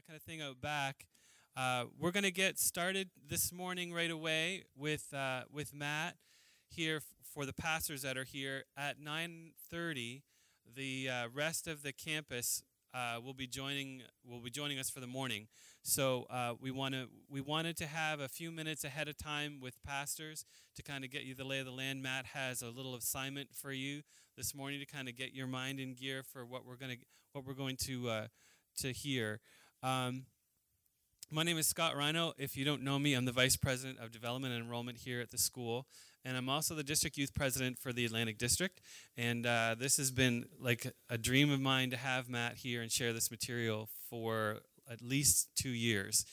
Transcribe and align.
that 0.00 0.06
kind 0.06 0.16
of 0.16 0.22
thing 0.22 0.40
out 0.40 0.60
back. 0.60 1.06
Uh, 1.56 1.84
we're 1.98 2.10
going 2.10 2.24
to 2.24 2.30
get 2.30 2.58
started 2.58 3.10
this 3.28 3.52
morning 3.52 3.92
right 3.92 4.10
away 4.10 4.64
with 4.74 5.12
uh, 5.12 5.42
with 5.52 5.74
Matt 5.74 6.16
here 6.68 6.96
f- 6.96 7.02
for 7.34 7.44
the 7.44 7.52
pastors 7.52 8.00
that 8.02 8.16
are 8.16 8.24
here 8.24 8.64
at 8.78 8.98
9:30. 8.98 10.22
The 10.74 11.08
uh, 11.10 11.28
rest 11.34 11.66
of 11.66 11.82
the 11.82 11.92
campus 11.92 12.62
uh, 12.94 13.18
will 13.22 13.34
be 13.34 13.46
joining 13.46 14.02
will 14.24 14.40
be 14.40 14.48
joining 14.48 14.78
us 14.78 14.88
for 14.88 15.00
the 15.00 15.06
morning. 15.06 15.48
So 15.82 16.26
uh, 16.30 16.54
we 16.58 16.70
want 16.70 16.94
to 16.94 17.08
we 17.28 17.42
wanted 17.42 17.76
to 17.78 17.86
have 17.86 18.20
a 18.20 18.28
few 18.28 18.50
minutes 18.50 18.84
ahead 18.84 19.08
of 19.08 19.18
time 19.18 19.58
with 19.60 19.82
pastors 19.82 20.46
to 20.76 20.82
kind 20.82 21.04
of 21.04 21.10
get 21.10 21.24
you 21.24 21.34
the 21.34 21.44
lay 21.44 21.58
of 21.58 21.66
the 21.66 21.72
land. 21.72 22.02
Matt 22.02 22.26
has 22.26 22.62
a 22.62 22.70
little 22.70 22.94
assignment 22.94 23.50
for 23.52 23.72
you 23.72 24.02
this 24.36 24.54
morning 24.54 24.80
to 24.80 24.86
kind 24.86 25.08
of 25.08 25.16
get 25.16 25.34
your 25.34 25.46
mind 25.46 25.78
in 25.78 25.94
gear 25.94 26.22
for 26.22 26.46
what 26.46 26.64
we're 26.64 26.76
going 26.76 26.92
to 26.92 26.98
what 27.32 27.44
we're 27.44 27.54
going 27.54 27.76
to 27.76 28.08
uh, 28.08 28.26
to 28.78 28.92
hear. 28.92 29.40
Um, 29.82 30.26
my 31.30 31.42
name 31.42 31.56
is 31.56 31.66
Scott 31.66 31.96
Rhino. 31.96 32.34
If 32.36 32.54
you 32.54 32.66
don't 32.66 32.82
know 32.82 32.98
me, 32.98 33.14
I'm 33.14 33.24
the 33.24 33.32
Vice 33.32 33.56
President 33.56 33.98
of 33.98 34.10
Development 34.10 34.52
and 34.52 34.64
Enrollment 34.64 34.98
here 34.98 35.22
at 35.22 35.30
the 35.30 35.38
school. 35.38 35.86
And 36.22 36.36
I'm 36.36 36.50
also 36.50 36.74
the 36.74 36.82
District 36.82 37.16
Youth 37.16 37.32
President 37.34 37.78
for 37.78 37.90
the 37.90 38.04
Atlantic 38.04 38.36
District. 38.36 38.82
And 39.16 39.46
uh, 39.46 39.76
this 39.78 39.96
has 39.96 40.10
been 40.10 40.44
like 40.60 40.92
a 41.08 41.16
dream 41.16 41.50
of 41.50 41.60
mine 41.60 41.90
to 41.90 41.96
have 41.96 42.28
Matt 42.28 42.56
here 42.56 42.82
and 42.82 42.92
share 42.92 43.14
this 43.14 43.30
material 43.30 43.88
for 44.10 44.58
at 44.90 45.00
least 45.00 45.48
two 45.56 45.70
years. 45.70 46.26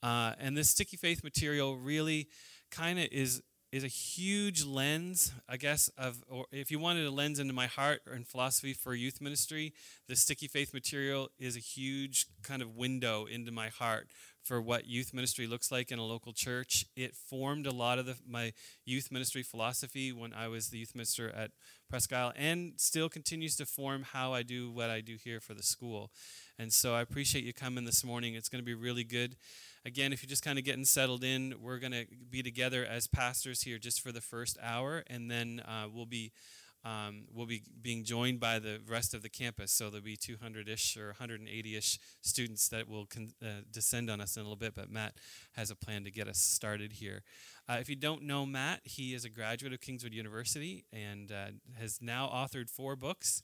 Uh, 0.00 0.34
and 0.38 0.56
this 0.56 0.70
Sticky 0.70 0.96
Faith 0.96 1.24
material 1.24 1.76
really 1.76 2.28
kind 2.70 3.00
of 3.00 3.08
is 3.10 3.42
is 3.72 3.84
a 3.84 3.88
huge 3.88 4.64
lens, 4.64 5.32
I 5.48 5.56
guess, 5.56 5.88
of 5.96 6.22
or 6.28 6.44
if 6.52 6.70
you 6.70 6.78
wanted 6.78 7.06
a 7.06 7.10
lens 7.10 7.38
into 7.38 7.54
my 7.54 7.66
heart 7.66 8.02
and 8.06 8.26
philosophy 8.26 8.74
for 8.74 8.94
youth 8.94 9.20
ministry, 9.20 9.72
the 10.08 10.14
Sticky 10.14 10.46
Faith 10.46 10.74
material 10.74 11.30
is 11.38 11.56
a 11.56 11.60
huge 11.60 12.26
kind 12.42 12.60
of 12.60 12.76
window 12.76 13.24
into 13.24 13.50
my 13.50 13.68
heart 13.68 14.08
for 14.44 14.60
what 14.60 14.86
youth 14.86 15.14
ministry 15.14 15.46
looks 15.46 15.70
like 15.70 15.90
in 15.90 15.98
a 15.98 16.04
local 16.04 16.32
church. 16.32 16.84
It 16.96 17.14
formed 17.14 17.66
a 17.66 17.70
lot 17.70 17.98
of 17.98 18.06
the, 18.06 18.16
my 18.28 18.52
youth 18.84 19.10
ministry 19.10 19.42
philosophy 19.42 20.12
when 20.12 20.34
I 20.34 20.48
was 20.48 20.68
the 20.68 20.78
youth 20.78 20.94
minister 20.94 21.30
at 21.30 21.52
Presque 21.88 22.12
Isle 22.12 22.32
and 22.36 22.72
still 22.76 23.08
continues 23.08 23.56
to 23.56 23.66
form 23.66 24.02
how 24.12 24.34
I 24.34 24.42
do 24.42 24.70
what 24.70 24.90
I 24.90 25.00
do 25.00 25.16
here 25.22 25.40
for 25.40 25.54
the 25.54 25.62
school. 25.62 26.10
And 26.58 26.72
so 26.72 26.94
I 26.94 27.00
appreciate 27.00 27.44
you 27.44 27.52
coming 27.52 27.84
this 27.84 28.04
morning. 28.04 28.34
It's 28.34 28.48
going 28.48 28.62
to 28.62 28.66
be 28.66 28.74
really 28.74 29.04
good. 29.04 29.36
Again, 29.84 30.12
if 30.12 30.22
you're 30.22 30.28
just 30.28 30.44
kind 30.44 30.58
of 30.58 30.64
getting 30.64 30.84
settled 30.84 31.24
in, 31.24 31.54
we're 31.60 31.78
going 31.80 31.92
to 31.92 32.06
be 32.30 32.42
together 32.42 32.86
as 32.86 33.08
pastors 33.08 33.62
here 33.62 33.78
just 33.78 34.00
for 34.00 34.12
the 34.12 34.20
first 34.20 34.56
hour, 34.62 35.02
and 35.08 35.28
then 35.28 35.60
uh, 35.66 35.88
we'll 35.92 36.06
be 36.06 36.30
um, 36.84 37.24
we'll 37.32 37.46
be 37.46 37.62
being 37.80 38.04
joined 38.04 38.40
by 38.40 38.58
the 38.58 38.80
rest 38.88 39.14
of 39.14 39.22
the 39.22 39.28
campus. 39.28 39.72
So 39.72 39.88
there'll 39.88 40.04
be 40.04 40.16
200-ish 40.16 40.96
or 40.96 41.14
180-ish 41.20 41.98
students 42.20 42.68
that 42.68 42.88
will 42.88 43.06
con- 43.06 43.32
uh, 43.42 43.62
descend 43.70 44.10
on 44.10 44.20
us 44.20 44.36
in 44.36 44.40
a 44.40 44.44
little 44.44 44.56
bit. 44.56 44.74
But 44.74 44.90
Matt 44.90 45.14
has 45.52 45.70
a 45.70 45.76
plan 45.76 46.04
to 46.04 46.10
get 46.10 46.26
us 46.26 46.38
started 46.38 46.94
here. 46.94 47.22
Uh, 47.68 47.76
if 47.80 47.88
you 47.88 47.94
don't 47.94 48.24
know 48.24 48.44
Matt, 48.44 48.80
he 48.82 49.14
is 49.14 49.24
a 49.24 49.28
graduate 49.28 49.72
of 49.72 49.80
Kingswood 49.80 50.12
University 50.12 50.84
and 50.92 51.30
uh, 51.30 51.46
has 51.78 52.00
now 52.02 52.28
authored 52.28 52.68
four 52.68 52.96
books 52.96 53.40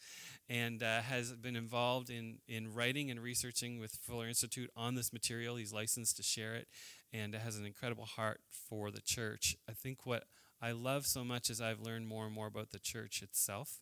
and 0.51 0.83
uh, 0.83 1.01
has 1.03 1.33
been 1.33 1.55
involved 1.55 2.11
in, 2.11 2.39
in 2.49 2.75
writing 2.75 3.11
and 3.11 3.21
researching 3.21 3.79
with 3.79 3.93
Fuller 4.03 4.27
Institute 4.27 4.71
on 4.77 4.97
this 4.97 5.13
material. 5.13 5.55
He's 5.55 5.73
licensed 5.73 6.17
to 6.17 6.25
share 6.25 6.57
it 6.57 6.67
and 7.13 7.35
has 7.35 7.57
an 7.57 7.65
incredible 7.65 8.05
heart 8.05 8.41
for 8.51 8.91
the 8.91 9.01
church. 9.01 9.57
I 9.69 9.73
think 9.73 10.05
what 10.05 10.25
I 10.61 10.73
love 10.73 11.07
so 11.07 11.25
much 11.25 11.51
as 11.51 11.61
I've 11.61 11.81
learned 11.81 12.09
more 12.09 12.27
and 12.27 12.35
more 12.35 12.47
about 12.47 12.71
the 12.71 12.79
church 12.79 13.23
itself 13.23 13.81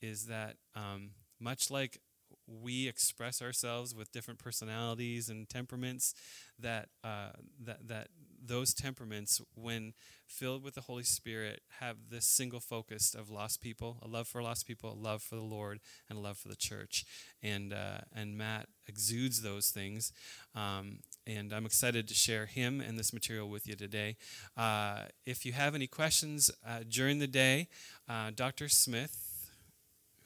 is 0.00 0.26
that 0.26 0.56
um, 0.74 1.10
much 1.40 1.70
like 1.70 1.98
we 2.46 2.88
express 2.88 3.40
ourselves 3.40 3.94
with 3.94 4.12
different 4.12 4.38
personalities 4.38 5.28
and 5.28 5.48
temperaments, 5.48 6.14
that 6.58 6.88
uh, 7.02 7.30
that 7.62 7.88
that 7.88 8.08
those 8.44 8.74
temperaments, 8.74 9.40
when 9.54 9.94
filled 10.26 10.62
with 10.62 10.74
the 10.74 10.82
Holy 10.82 11.02
Spirit, 11.04 11.60
have 11.80 11.96
this 12.10 12.26
single 12.26 12.60
focus 12.60 13.14
of 13.14 13.30
lost 13.30 13.60
people, 13.60 13.98
a 14.02 14.08
love 14.08 14.28
for 14.28 14.42
lost 14.42 14.66
people, 14.66 14.92
a 14.92 15.00
love 15.00 15.22
for 15.22 15.36
the 15.36 15.42
Lord, 15.42 15.80
and 16.08 16.18
a 16.18 16.20
love 16.20 16.36
for 16.38 16.48
the 16.48 16.56
church. 16.56 17.04
And 17.42 17.72
uh, 17.72 18.00
and 18.14 18.36
Matt 18.36 18.68
exudes 18.86 19.42
those 19.42 19.70
things. 19.70 20.12
Um, 20.54 20.98
and 21.26 21.52
I'm 21.52 21.66
excited 21.66 22.06
to 22.08 22.14
share 22.14 22.46
him 22.46 22.80
and 22.80 22.98
this 22.98 23.12
material 23.12 23.48
with 23.48 23.66
you 23.66 23.74
today. 23.74 24.16
Uh, 24.56 25.04
if 25.24 25.46
you 25.46 25.52
have 25.52 25.74
any 25.74 25.86
questions 25.86 26.50
uh, 26.66 26.80
during 26.88 27.18
the 27.18 27.26
day, 27.26 27.68
uh, 28.08 28.30
Dr. 28.34 28.68
Smith 28.68 29.20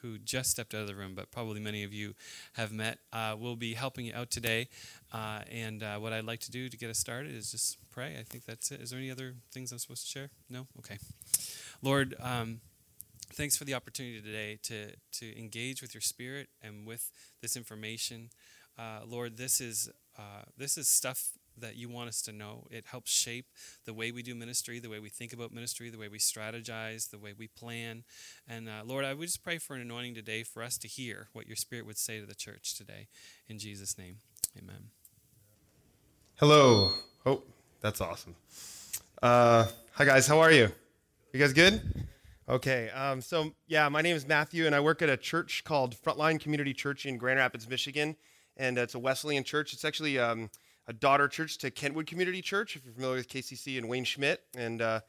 who 0.03 0.17
just 0.17 0.51
stepped 0.51 0.75
out 0.75 0.83
of 0.83 0.87
the 0.87 0.95
room, 0.95 1.15
but 1.17 1.31
probably 1.33 1.61
many 1.61 1.83
of 1.83 1.93
you 1.93 2.15
have 2.53 2.71
met, 2.71 2.99
uh, 3.13 3.35
will 3.37 3.57
be 3.57 3.75
helping 3.75 4.07
you 4.07 4.13
out 4.15 4.31
today. 4.31 4.69
Uh, 5.13 5.41
and 5.51 5.83
uh, 5.83 5.99
what 5.99 6.13
I'd 6.13 6.25
like 6.25 6.39
to 6.41 6.53
do 6.53 6.69
to 6.69 6.77
get 6.77 6.89
us 6.89 6.99
started 6.99 7.35
is 7.35 7.51
just 7.51 7.79
pray. 7.91 8.17
I 8.17 8.23
think 8.23 8.45
that's 8.45 8.71
it. 8.71 8.81
Is 8.81 8.91
there 8.91 8.99
any 9.01 9.11
other 9.11 9.35
things 9.51 9.73
I'm 9.73 9.79
supposed 9.79 10.07
to 10.07 10.09
share? 10.09 10.31
No? 10.49 10.69
Okay. 10.79 10.99
Lord, 11.83 12.15
um, 12.21 12.61
thanks 13.33 13.57
for 13.57 13.65
the 13.65 13.75
opportunity 13.75 14.21
today 14.21 14.61
to, 14.65 14.93
to 15.19 15.37
engage 15.37 15.83
with 15.83 15.95
your 15.95 16.01
spirit 16.01 16.49
and 16.63 16.87
with 16.87 17.11
this 17.43 17.57
information. 17.57 18.31
Lord, 19.05 19.37
this 19.37 19.61
is, 19.61 19.91
uh, 20.19 20.43
this 20.57 20.77
is 20.77 20.89
stuff 20.89 21.31
that 21.61 21.77
you 21.77 21.89
want 21.89 22.09
us 22.09 22.23
to 22.23 22.33
know. 22.33 22.67
It 22.71 22.87
helps 22.87 23.11
shape 23.11 23.47
the 23.85 23.95
way 23.95 24.11
we 24.13 24.23
do 24.23 24.35
ministry, 24.35 24.79
the 24.79 24.89
way 24.89 24.99
we 25.01 25.09
think 25.09 25.33
about 25.33 25.53
ministry, 25.53 25.91
the 25.91 25.99
way 25.99 26.09
we 26.09 26.19
strategize, 26.19 27.11
the 27.11 27.19
way 27.19 27.35
we 27.37 27.49
plan. 27.49 28.05
And 28.49 28.69
uh, 28.69 28.83
Lord, 28.85 29.05
I 29.05 29.15
would 29.15 29.27
just 29.27 29.43
pray 29.43 29.59
for 29.59 29.75
an 29.75 29.83
anointing 29.83 30.15
today 30.15 30.43
for 30.43 30.63
us 30.63 30.79
to 30.79 30.89
hear 30.89 31.29
what 31.33 31.47
your 31.47 31.57
Spirit 31.57 31.87
would 31.87 31.99
say 31.99 32.21
to 32.21 32.27
the 32.27 32.35
church 32.35 32.77
today. 32.77 33.09
In 33.49 33.59
Jesus' 33.59 33.99
name, 33.99 34.17
amen. 34.57 34.91
Hello. 36.37 36.93
Oh, 37.27 37.43
that's 37.81 38.01
awesome. 38.01 38.37
Uh, 39.21 39.67
hi, 39.93 40.05
guys. 40.05 40.27
How 40.27 40.39
are 40.39 40.53
you? 40.53 40.71
You 41.33 41.41
guys 41.41 41.53
good? 41.53 41.83
Okay. 42.49 42.89
Um, 42.91 43.21
so, 43.21 43.53
yeah, 43.67 43.89
my 43.89 44.01
name 44.01 44.17
is 44.17 44.27
Matthew, 44.27 44.67
and 44.67 44.75
I 44.75 44.81
work 44.81 45.03
at 45.03 45.09
a 45.09 45.17
church 45.17 45.65
called 45.65 45.97
Frontline 45.97 46.41
Community 46.41 46.73
Church 46.73 47.05
in 47.05 47.19
Grand 47.19 47.39
Rapids, 47.39 47.69
Michigan. 47.69 48.17
And 48.59 48.77
it's 48.79 48.95
a 48.95 48.99
Wesleyan 48.99 49.45
church. 49.45 49.73
It's 49.73 49.85
actually. 49.85 50.19
Um, 50.19 50.51
a 50.89 50.93
daughter 50.95 51.29
church 51.29 51.59
to 51.59 51.71
Kentwood 51.71 52.07
Community 52.07 52.41
Church, 52.41 52.75
if 52.75 52.85
you're 52.85 52.95
familiar 52.95 53.17
with 53.17 53.29
KCC 53.29 53.77
and 53.77 53.89
Wayne 53.89 54.05
Schmidt. 54.05 54.43
And 54.57 54.81
uh, 54.81 55.01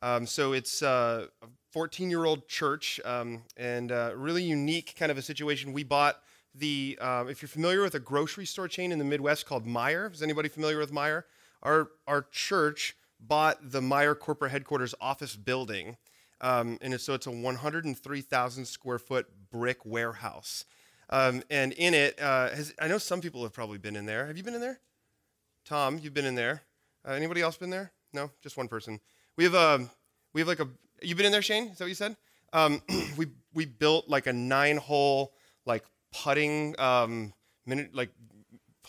um, 0.00 0.26
so 0.26 0.54
it's 0.54 0.82
uh, 0.82 1.26
a 1.42 1.46
14 1.72 2.10
year 2.10 2.24
old 2.24 2.48
church 2.48 2.98
um, 3.04 3.42
and 3.56 3.92
uh, 3.92 4.12
really 4.16 4.42
unique 4.42 4.94
kind 4.98 5.12
of 5.12 5.18
a 5.18 5.22
situation. 5.22 5.74
We 5.74 5.84
bought 5.84 6.16
the, 6.54 6.98
um, 7.00 7.28
if 7.28 7.42
you're 7.42 7.48
familiar 7.48 7.82
with 7.82 7.94
a 7.94 8.00
grocery 8.00 8.46
store 8.46 8.68
chain 8.68 8.90
in 8.90 8.98
the 8.98 9.04
Midwest 9.04 9.44
called 9.44 9.66
Meijer, 9.66 10.12
is 10.12 10.22
anybody 10.22 10.48
familiar 10.48 10.78
with 10.78 10.92
Meijer? 10.92 11.24
Our, 11.62 11.88
our 12.06 12.22
church 12.30 12.96
bought 13.20 13.70
the 13.70 13.80
Meijer 13.80 14.18
corporate 14.18 14.50
headquarters 14.50 14.94
office 14.98 15.36
building. 15.36 15.98
Um, 16.40 16.78
and 16.80 16.98
so 17.00 17.14
it's 17.14 17.26
a 17.26 17.32
103,000 17.32 18.64
square 18.64 18.98
foot 18.98 19.26
brick 19.50 19.84
warehouse. 19.84 20.64
Um, 21.10 21.42
and 21.50 21.72
in 21.72 21.94
it, 21.94 22.20
uh, 22.20 22.50
has, 22.50 22.74
I 22.78 22.88
know 22.88 22.98
some 22.98 23.20
people 23.20 23.42
have 23.42 23.52
probably 23.52 23.78
been 23.78 23.96
in 23.96 24.06
there. 24.06 24.26
Have 24.26 24.36
you 24.36 24.42
been 24.42 24.54
in 24.54 24.60
there? 24.60 24.78
Tom, 25.64 25.98
you've 26.02 26.14
been 26.14 26.24
in 26.24 26.34
there. 26.34 26.62
Uh, 27.06 27.12
anybody 27.12 27.40
else 27.40 27.56
been 27.56 27.70
there? 27.70 27.92
No, 28.12 28.30
just 28.42 28.56
one 28.56 28.68
person. 28.68 29.00
We 29.36 29.44
have 29.44 29.54
a, 29.54 29.74
um, 29.74 29.90
we 30.34 30.40
have 30.40 30.48
like 30.48 30.60
a. 30.60 30.68
You've 31.00 31.16
been 31.16 31.26
in 31.26 31.32
there, 31.32 31.42
Shane? 31.42 31.68
Is 31.68 31.78
that 31.78 31.84
what 31.84 31.88
you 31.88 31.94
said? 31.94 32.16
Um, 32.52 32.82
we 33.16 33.26
we 33.54 33.66
built 33.66 34.08
like 34.08 34.26
a 34.26 34.32
nine 34.32 34.76
hole 34.76 35.32
like 35.66 35.84
putting 36.12 36.78
um, 36.80 37.32
minute 37.66 37.94
like 37.94 38.10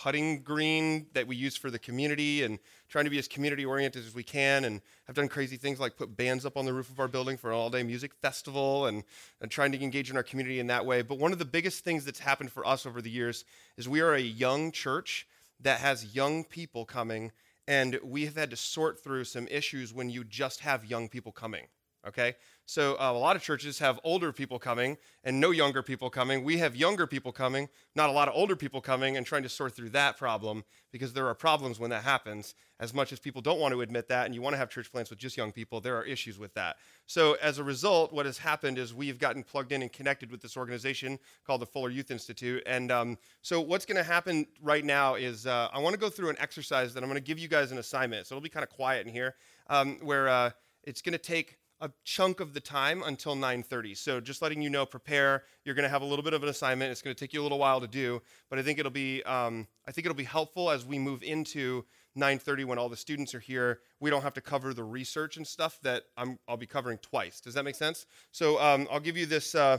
putting 0.01 0.41
green 0.41 1.07
that 1.13 1.27
we 1.27 1.35
use 1.35 1.57
for 1.57 1.69
the 1.69 1.77
community 1.77 2.43
and 2.43 2.57
trying 2.87 3.03
to 3.03 3.11
be 3.11 3.19
as 3.19 3.27
community 3.27 3.65
oriented 3.65 4.05
as 4.05 4.15
we 4.15 4.23
can 4.23 4.63
and 4.63 4.81
have 5.05 5.15
done 5.15 5.27
crazy 5.27 5.57
things 5.57 5.77
like 5.77 5.97
put 5.97 6.15
bands 6.15 6.45
up 6.45 6.55
on 6.55 6.65
the 6.65 6.71
roof 6.71 6.89
of 6.89 7.01
our 7.01 7.07
building 7.09 7.35
for 7.35 7.51
an 7.51 7.57
all 7.57 7.69
day 7.69 7.83
music 7.83 8.13
festival 8.21 8.85
and, 8.85 9.03
and 9.41 9.51
trying 9.51 9.73
to 9.73 9.83
engage 9.83 10.09
in 10.09 10.15
our 10.15 10.23
community 10.23 10.59
in 10.59 10.67
that 10.67 10.85
way. 10.85 11.01
But 11.01 11.19
one 11.19 11.33
of 11.33 11.39
the 11.39 11.45
biggest 11.45 11.83
things 11.83 12.05
that's 12.05 12.19
happened 12.19 12.49
for 12.49 12.65
us 12.65 12.85
over 12.85 13.01
the 13.01 13.09
years 13.09 13.43
is 13.75 13.89
we 13.89 13.99
are 13.99 14.13
a 14.13 14.21
young 14.21 14.71
church 14.71 15.27
that 15.59 15.81
has 15.81 16.15
young 16.15 16.45
people 16.45 16.85
coming, 16.85 17.33
and 17.67 17.99
we 18.01 18.23
have 18.23 18.37
had 18.37 18.51
to 18.51 18.55
sort 18.55 19.03
through 19.03 19.25
some 19.25 19.47
issues 19.49 19.93
when 19.93 20.09
you 20.09 20.23
just 20.23 20.61
have 20.61 20.85
young 20.85 21.09
people 21.09 21.33
coming. 21.33 21.65
Okay? 22.07 22.35
So 22.69 22.93
uh, 22.99 23.11
a 23.11 23.17
lot 23.17 23.35
of 23.35 23.41
churches 23.41 23.79
have 23.79 23.99
older 24.03 24.31
people 24.31 24.59
coming 24.59 24.99
and 25.23 25.39
no 25.39 25.49
younger 25.49 25.81
people 25.81 26.11
coming. 26.11 26.43
We 26.43 26.57
have 26.57 26.75
younger 26.75 27.07
people 27.07 27.31
coming, 27.31 27.67
not 27.95 28.09
a 28.09 28.11
lot 28.11 28.27
of 28.27 28.35
older 28.35 28.55
people 28.55 28.79
coming, 28.79 29.17
and 29.17 29.25
trying 29.25 29.41
to 29.41 29.49
sort 29.49 29.75
through 29.75 29.89
that 29.89 30.19
problem 30.19 30.63
because 30.91 31.13
there 31.13 31.25
are 31.25 31.33
problems 31.33 31.79
when 31.79 31.89
that 31.89 32.03
happens. 32.03 32.53
As 32.79 32.93
much 32.93 33.11
as 33.11 33.17
people 33.17 33.41
don't 33.41 33.59
want 33.59 33.73
to 33.73 33.81
admit 33.81 34.07
that, 34.09 34.27
and 34.27 34.35
you 34.35 34.43
want 34.43 34.53
to 34.53 34.59
have 34.59 34.69
church 34.69 34.91
plants 34.91 35.09
with 35.09 35.17
just 35.17 35.35
young 35.35 35.51
people, 35.51 35.81
there 35.81 35.97
are 35.97 36.03
issues 36.03 36.37
with 36.37 36.53
that. 36.53 36.75
So 37.07 37.37
as 37.41 37.57
a 37.57 37.63
result, 37.63 38.13
what 38.13 38.27
has 38.27 38.37
happened 38.37 38.77
is 38.77 38.93
we've 38.93 39.17
gotten 39.17 39.41
plugged 39.41 39.71
in 39.71 39.81
and 39.81 39.91
connected 39.91 40.29
with 40.29 40.39
this 40.39 40.55
organization 40.55 41.17
called 41.47 41.63
the 41.63 41.65
Fuller 41.65 41.89
Youth 41.89 42.11
Institute. 42.11 42.61
And 42.67 42.91
um, 42.91 43.17
so 43.41 43.61
what's 43.61 43.87
going 43.87 43.97
to 43.97 44.03
happen 44.03 44.45
right 44.61 44.85
now 44.85 45.15
is 45.15 45.47
uh, 45.47 45.69
I 45.73 45.79
want 45.79 45.95
to 45.95 45.99
go 45.99 46.11
through 46.11 46.29
an 46.29 46.37
exercise 46.37 46.93
that 46.93 47.01
I'm 47.01 47.09
going 47.09 47.19
to 47.19 47.27
give 47.27 47.39
you 47.39 47.47
guys 47.47 47.71
an 47.71 47.79
assignment. 47.79 48.27
So 48.27 48.35
it'll 48.35 48.43
be 48.43 48.49
kind 48.49 48.63
of 48.63 48.69
quiet 48.69 49.07
in 49.07 49.11
here, 49.11 49.33
um, 49.71 49.97
where 50.03 50.29
uh, 50.29 50.51
it's 50.83 51.01
going 51.01 51.13
to 51.13 51.17
take 51.17 51.57
a 51.81 51.89
chunk 52.03 52.39
of 52.39 52.53
the 52.53 52.59
time 52.59 53.03
until 53.03 53.35
9:30. 53.35 53.95
So 53.95 54.19
just 54.19 54.41
letting 54.41 54.61
you 54.61 54.69
know, 54.69 54.85
prepare. 54.85 55.43
You're 55.63 55.75
going 55.75 55.83
to 55.83 55.89
have 55.89 56.01
a 56.01 56.05
little 56.05 56.23
bit 56.23 56.33
of 56.33 56.43
an 56.43 56.49
assignment. 56.49 56.91
It's 56.91 57.01
going 57.01 57.15
to 57.15 57.19
take 57.19 57.33
you 57.33 57.41
a 57.41 57.43
little 57.43 57.59
while 57.59 57.79
to 57.79 57.87
do, 57.87 58.21
but 58.49 58.59
I 58.59 58.63
think 58.63 58.79
it'll 58.79 58.91
be 58.91 59.23
um, 59.23 59.67
I 59.87 59.91
think 59.91 60.05
it'll 60.05 60.15
be 60.15 60.23
helpful 60.23 60.69
as 60.69 60.85
we 60.85 60.99
move 60.99 61.23
into 61.23 61.85
9:30 62.17 62.65
when 62.65 62.77
all 62.77 62.89
the 62.89 62.97
students 62.97 63.33
are 63.33 63.39
here. 63.39 63.79
We 63.99 64.09
don't 64.09 64.21
have 64.21 64.33
to 64.33 64.41
cover 64.41 64.73
the 64.73 64.83
research 64.83 65.37
and 65.37 65.47
stuff 65.47 65.79
that 65.83 66.03
i 66.17 66.25
will 66.47 66.57
be 66.57 66.67
covering 66.67 66.97
twice. 66.97 67.39
Does 67.39 67.53
that 67.53 67.63
make 67.63 67.75
sense? 67.75 68.05
So 68.31 68.59
um, 68.59 68.87
I'll 68.91 68.99
give 68.99 69.17
you 69.17 69.25
this. 69.25 69.55
Uh, 69.55 69.77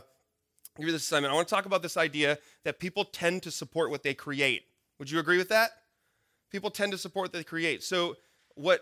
give 0.76 0.86
you 0.86 0.92
this 0.92 1.02
assignment. 1.02 1.32
I 1.32 1.34
want 1.34 1.48
to 1.48 1.54
talk 1.54 1.66
about 1.66 1.82
this 1.82 1.96
idea 1.96 2.38
that 2.64 2.78
people 2.78 3.04
tend 3.04 3.42
to 3.42 3.50
support 3.50 3.90
what 3.90 4.02
they 4.02 4.14
create. 4.14 4.62
Would 4.98 5.10
you 5.10 5.18
agree 5.18 5.38
with 5.38 5.48
that? 5.50 5.70
People 6.50 6.70
tend 6.70 6.92
to 6.92 6.98
support 6.98 7.24
what 7.24 7.32
they 7.32 7.44
create. 7.44 7.82
So 7.82 8.16
what 8.54 8.80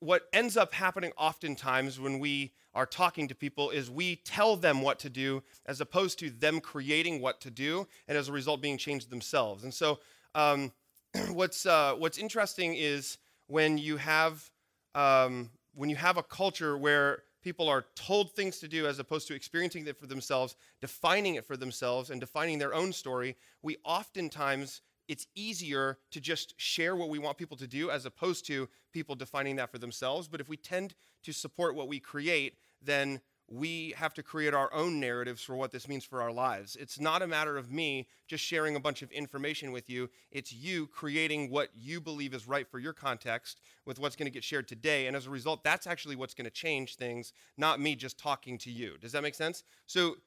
what 0.00 0.28
ends 0.32 0.56
up 0.56 0.72
happening 0.72 1.12
oftentimes 1.16 2.00
when 2.00 2.18
we 2.18 2.52
are 2.74 2.86
talking 2.86 3.28
to 3.28 3.34
people 3.34 3.70
is 3.70 3.90
we 3.90 4.16
tell 4.16 4.56
them 4.56 4.80
what 4.80 4.98
to 5.00 5.10
do 5.10 5.42
as 5.66 5.80
opposed 5.80 6.18
to 6.18 6.30
them 6.30 6.60
creating 6.60 7.20
what 7.20 7.40
to 7.40 7.50
do 7.50 7.86
and 8.08 8.16
as 8.16 8.28
a 8.28 8.32
result 8.32 8.62
being 8.62 8.78
changed 8.78 9.10
themselves. 9.10 9.64
And 9.64 9.72
so, 9.72 9.98
um, 10.34 10.72
what's 11.30 11.66
uh, 11.66 11.94
what's 11.98 12.18
interesting 12.18 12.74
is 12.74 13.18
when 13.48 13.78
you 13.78 13.96
have 13.96 14.50
um, 14.94 15.50
when 15.74 15.90
you 15.90 15.96
have 15.96 16.16
a 16.16 16.22
culture 16.22 16.78
where 16.78 17.22
people 17.42 17.68
are 17.68 17.86
told 17.96 18.32
things 18.32 18.58
to 18.58 18.68
do 18.68 18.86
as 18.86 18.98
opposed 18.98 19.26
to 19.28 19.34
experiencing 19.34 19.86
it 19.86 19.96
for 19.98 20.06
themselves, 20.06 20.56
defining 20.80 21.34
it 21.36 21.44
for 21.44 21.56
themselves, 21.56 22.10
and 22.10 22.20
defining 22.20 22.58
their 22.58 22.74
own 22.74 22.92
story. 22.92 23.36
We 23.62 23.78
oftentimes 23.84 24.82
it's 25.10 25.26
easier 25.34 25.98
to 26.12 26.20
just 26.20 26.54
share 26.56 26.94
what 26.94 27.08
we 27.08 27.18
want 27.18 27.36
people 27.36 27.56
to 27.56 27.66
do 27.66 27.90
as 27.90 28.06
opposed 28.06 28.46
to 28.46 28.68
people 28.92 29.16
defining 29.16 29.56
that 29.56 29.68
for 29.68 29.78
themselves. 29.78 30.28
But 30.28 30.40
if 30.40 30.48
we 30.48 30.56
tend 30.56 30.94
to 31.24 31.32
support 31.32 31.74
what 31.74 31.88
we 31.88 31.98
create, 31.98 32.54
then 32.80 33.20
we 33.48 33.92
have 33.96 34.14
to 34.14 34.22
create 34.22 34.54
our 34.54 34.72
own 34.72 35.00
narratives 35.00 35.42
for 35.42 35.56
what 35.56 35.72
this 35.72 35.88
means 35.88 36.04
for 36.04 36.22
our 36.22 36.30
lives. 36.30 36.76
It's 36.76 37.00
not 37.00 37.22
a 37.22 37.26
matter 37.26 37.56
of 37.56 37.72
me 37.72 38.06
just 38.28 38.44
sharing 38.44 38.76
a 38.76 38.80
bunch 38.80 39.02
of 39.02 39.10
information 39.10 39.72
with 39.72 39.90
you. 39.90 40.08
It's 40.30 40.52
you 40.52 40.86
creating 40.86 41.50
what 41.50 41.70
you 41.74 42.00
believe 42.00 42.32
is 42.32 42.46
right 42.46 42.70
for 42.70 42.78
your 42.78 42.92
context 42.92 43.60
with 43.84 43.98
what's 43.98 44.14
going 44.14 44.26
to 44.26 44.32
get 44.32 44.44
shared 44.44 44.68
today. 44.68 45.08
And 45.08 45.16
as 45.16 45.26
a 45.26 45.30
result, 45.30 45.64
that's 45.64 45.88
actually 45.88 46.14
what's 46.14 46.34
going 46.34 46.44
to 46.44 46.52
change 46.52 46.94
things, 46.94 47.32
not 47.56 47.80
me 47.80 47.96
just 47.96 48.16
talking 48.16 48.58
to 48.58 48.70
you. 48.70 48.96
Does 49.00 49.10
that 49.10 49.24
make 49.24 49.34
sense? 49.34 49.64
So 49.86 50.18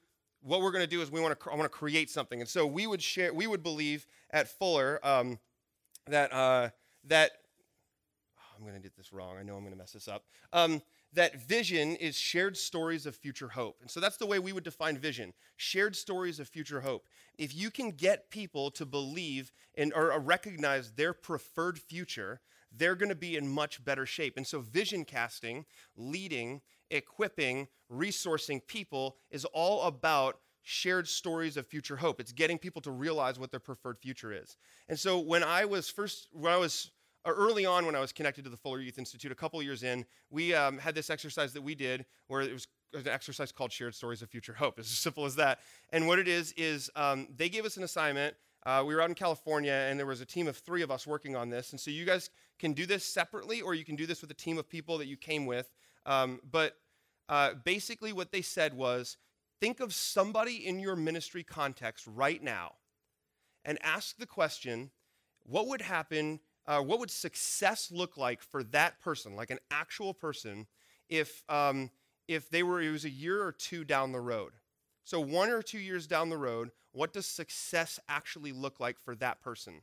what 0.43 0.61
we're 0.61 0.71
going 0.71 0.83
to 0.83 0.89
do 0.89 1.01
is 1.01 1.11
we 1.11 1.21
want 1.21 1.39
to 1.39 1.51
I 1.51 1.55
want 1.55 1.71
to 1.71 1.77
create 1.77 2.09
something, 2.09 2.39
and 2.39 2.49
so 2.49 2.65
we 2.65 2.85
would 2.85 3.01
share 3.01 3.33
we 3.33 3.47
would 3.47 3.63
believe 3.63 4.05
at 4.31 4.47
Fuller 4.47 4.99
um, 5.03 5.39
that 6.07 6.33
uh, 6.33 6.69
that 7.05 7.31
oh, 8.37 8.55
I'm 8.57 8.63
going 8.63 8.75
to 8.75 8.81
get 8.81 8.95
this 8.95 9.13
wrong. 9.13 9.37
I 9.37 9.43
know 9.43 9.55
I'm 9.55 9.61
going 9.61 9.73
to 9.73 9.77
mess 9.77 9.93
this 9.93 10.07
up. 10.07 10.25
Um, 10.51 10.81
that 11.13 11.39
vision 11.39 11.95
is 11.95 12.17
shared 12.17 12.57
stories 12.57 13.05
of 13.05 13.15
future 13.15 13.49
hope. 13.49 13.77
And 13.81 13.89
so 13.89 13.99
that's 13.99 14.17
the 14.17 14.25
way 14.25 14.39
we 14.39 14.51
would 14.51 14.63
define 14.63 14.97
vision 14.97 15.33
shared 15.55 15.95
stories 15.95 16.39
of 16.39 16.47
future 16.47 16.81
hope. 16.81 17.05
If 17.37 17.55
you 17.55 17.69
can 17.69 17.91
get 17.91 18.29
people 18.29 18.71
to 18.71 18.85
believe 18.85 19.51
in 19.75 19.93
or 19.95 20.19
recognize 20.19 20.91
their 20.91 21.13
preferred 21.13 21.79
future, 21.79 22.41
they're 22.75 22.95
going 22.95 23.09
to 23.09 23.15
be 23.15 23.37
in 23.37 23.47
much 23.47 23.83
better 23.83 24.05
shape. 24.05 24.37
And 24.37 24.47
so, 24.47 24.59
vision 24.59 25.05
casting, 25.05 25.65
leading, 25.95 26.61
equipping, 26.93 27.67
resourcing 27.91 28.65
people 28.67 29.17
is 29.31 29.45
all 29.45 29.83
about 29.83 30.39
shared 30.61 31.07
stories 31.07 31.57
of 31.57 31.67
future 31.67 31.97
hope. 31.97 32.21
It's 32.21 32.31
getting 32.31 32.57
people 32.57 32.81
to 32.83 32.91
realize 32.91 33.37
what 33.37 33.51
their 33.51 33.59
preferred 33.59 33.99
future 33.99 34.31
is. 34.31 34.55
And 34.87 34.97
so 34.97 35.19
when 35.19 35.43
I 35.43 35.65
was 35.65 35.89
first, 35.89 36.29
when 36.31 36.53
I 36.53 36.57
was 36.57 36.91
uh, 37.25 37.31
early 37.31 37.65
on, 37.65 37.85
when 37.85 37.95
I 37.95 37.99
was 37.99 38.13
connected 38.13 38.43
to 38.45 38.49
the 38.49 38.57
Fuller 38.57 38.79
Youth 38.79 38.97
Institute, 38.97 39.31
a 39.31 39.35
couple 39.35 39.61
years 39.61 39.83
in, 39.83 40.05
we 40.29 40.53
um, 40.53 40.77
had 40.77 40.95
this 40.95 41.09
exercise 41.09 41.51
that 41.53 41.61
we 41.61 41.75
did 41.75 42.05
where 42.27 42.41
it 42.41 42.53
was 42.53 42.67
an 42.93 43.07
exercise 43.07 43.51
called 43.51 43.71
Shared 43.71 43.95
Stories 43.95 44.21
of 44.21 44.29
Future 44.29 44.53
Hope. 44.53 44.79
It's 44.79 44.91
as 44.91 44.97
simple 44.97 45.25
as 45.25 45.35
that. 45.35 45.59
And 45.91 46.07
what 46.07 46.19
it 46.19 46.27
is, 46.27 46.53
is 46.55 46.89
um, 46.95 47.27
they 47.35 47.49
gave 47.49 47.65
us 47.65 47.75
an 47.77 47.83
assignment. 47.83 48.35
Uh, 48.65 48.83
we 48.85 48.95
were 48.95 49.01
out 49.01 49.09
in 49.09 49.15
California, 49.15 49.73
and 49.89 49.99
there 49.99 50.05
was 50.05 50.21
a 50.21 50.25
team 50.25 50.47
of 50.47 50.55
three 50.55 50.83
of 50.83 50.91
us 50.91 51.05
working 51.05 51.35
on 51.35 51.49
this. 51.49 51.71
And 51.71 51.79
so 51.79 51.91
you 51.91 52.05
guys 52.05 52.29
can 52.59 52.71
do 52.71 52.85
this 52.85 53.03
separately, 53.03 53.61
or 53.61 53.73
you 53.73 53.83
can 53.83 53.95
do 53.95 54.05
this 54.05 54.21
with 54.21 54.31
a 54.31 54.35
team 54.35 54.57
of 54.57 54.69
people 54.69 54.97
that 54.99 55.07
you 55.07 55.17
came 55.17 55.45
with. 55.45 55.73
Um, 56.05 56.39
but 56.49 56.77
uh, 57.29 57.53
basically, 57.63 58.13
what 58.13 58.31
they 58.31 58.41
said 58.41 58.73
was 58.73 59.17
think 59.59 59.79
of 59.79 59.93
somebody 59.93 60.65
in 60.65 60.79
your 60.79 60.95
ministry 60.95 61.43
context 61.43 62.05
right 62.07 62.43
now 62.43 62.73
and 63.63 63.77
ask 63.81 64.17
the 64.17 64.25
question 64.25 64.91
what 65.45 65.67
would 65.67 65.81
happen, 65.81 66.39
uh, 66.67 66.79
what 66.79 66.99
would 66.99 67.11
success 67.11 67.91
look 67.91 68.17
like 68.17 68.41
for 68.41 68.63
that 68.63 68.99
person, 69.01 69.35
like 69.35 69.51
an 69.51 69.59
actual 69.71 70.13
person, 70.13 70.67
if, 71.09 71.43
um, 71.49 71.89
if 72.27 72.49
they 72.49 72.63
were, 72.63 72.81
it 72.81 72.91
was 72.91 73.05
a 73.05 73.09
year 73.09 73.43
or 73.43 73.51
two 73.51 73.83
down 73.83 74.11
the 74.11 74.21
road? 74.21 74.53
So, 75.03 75.19
one 75.19 75.49
or 75.49 75.61
two 75.61 75.79
years 75.79 76.07
down 76.07 76.29
the 76.29 76.37
road, 76.37 76.71
what 76.93 77.11
does 77.11 77.25
success 77.25 77.99
actually 78.07 78.53
look 78.53 78.79
like 78.79 78.97
for 78.99 79.15
that 79.15 79.41
person? 79.41 79.81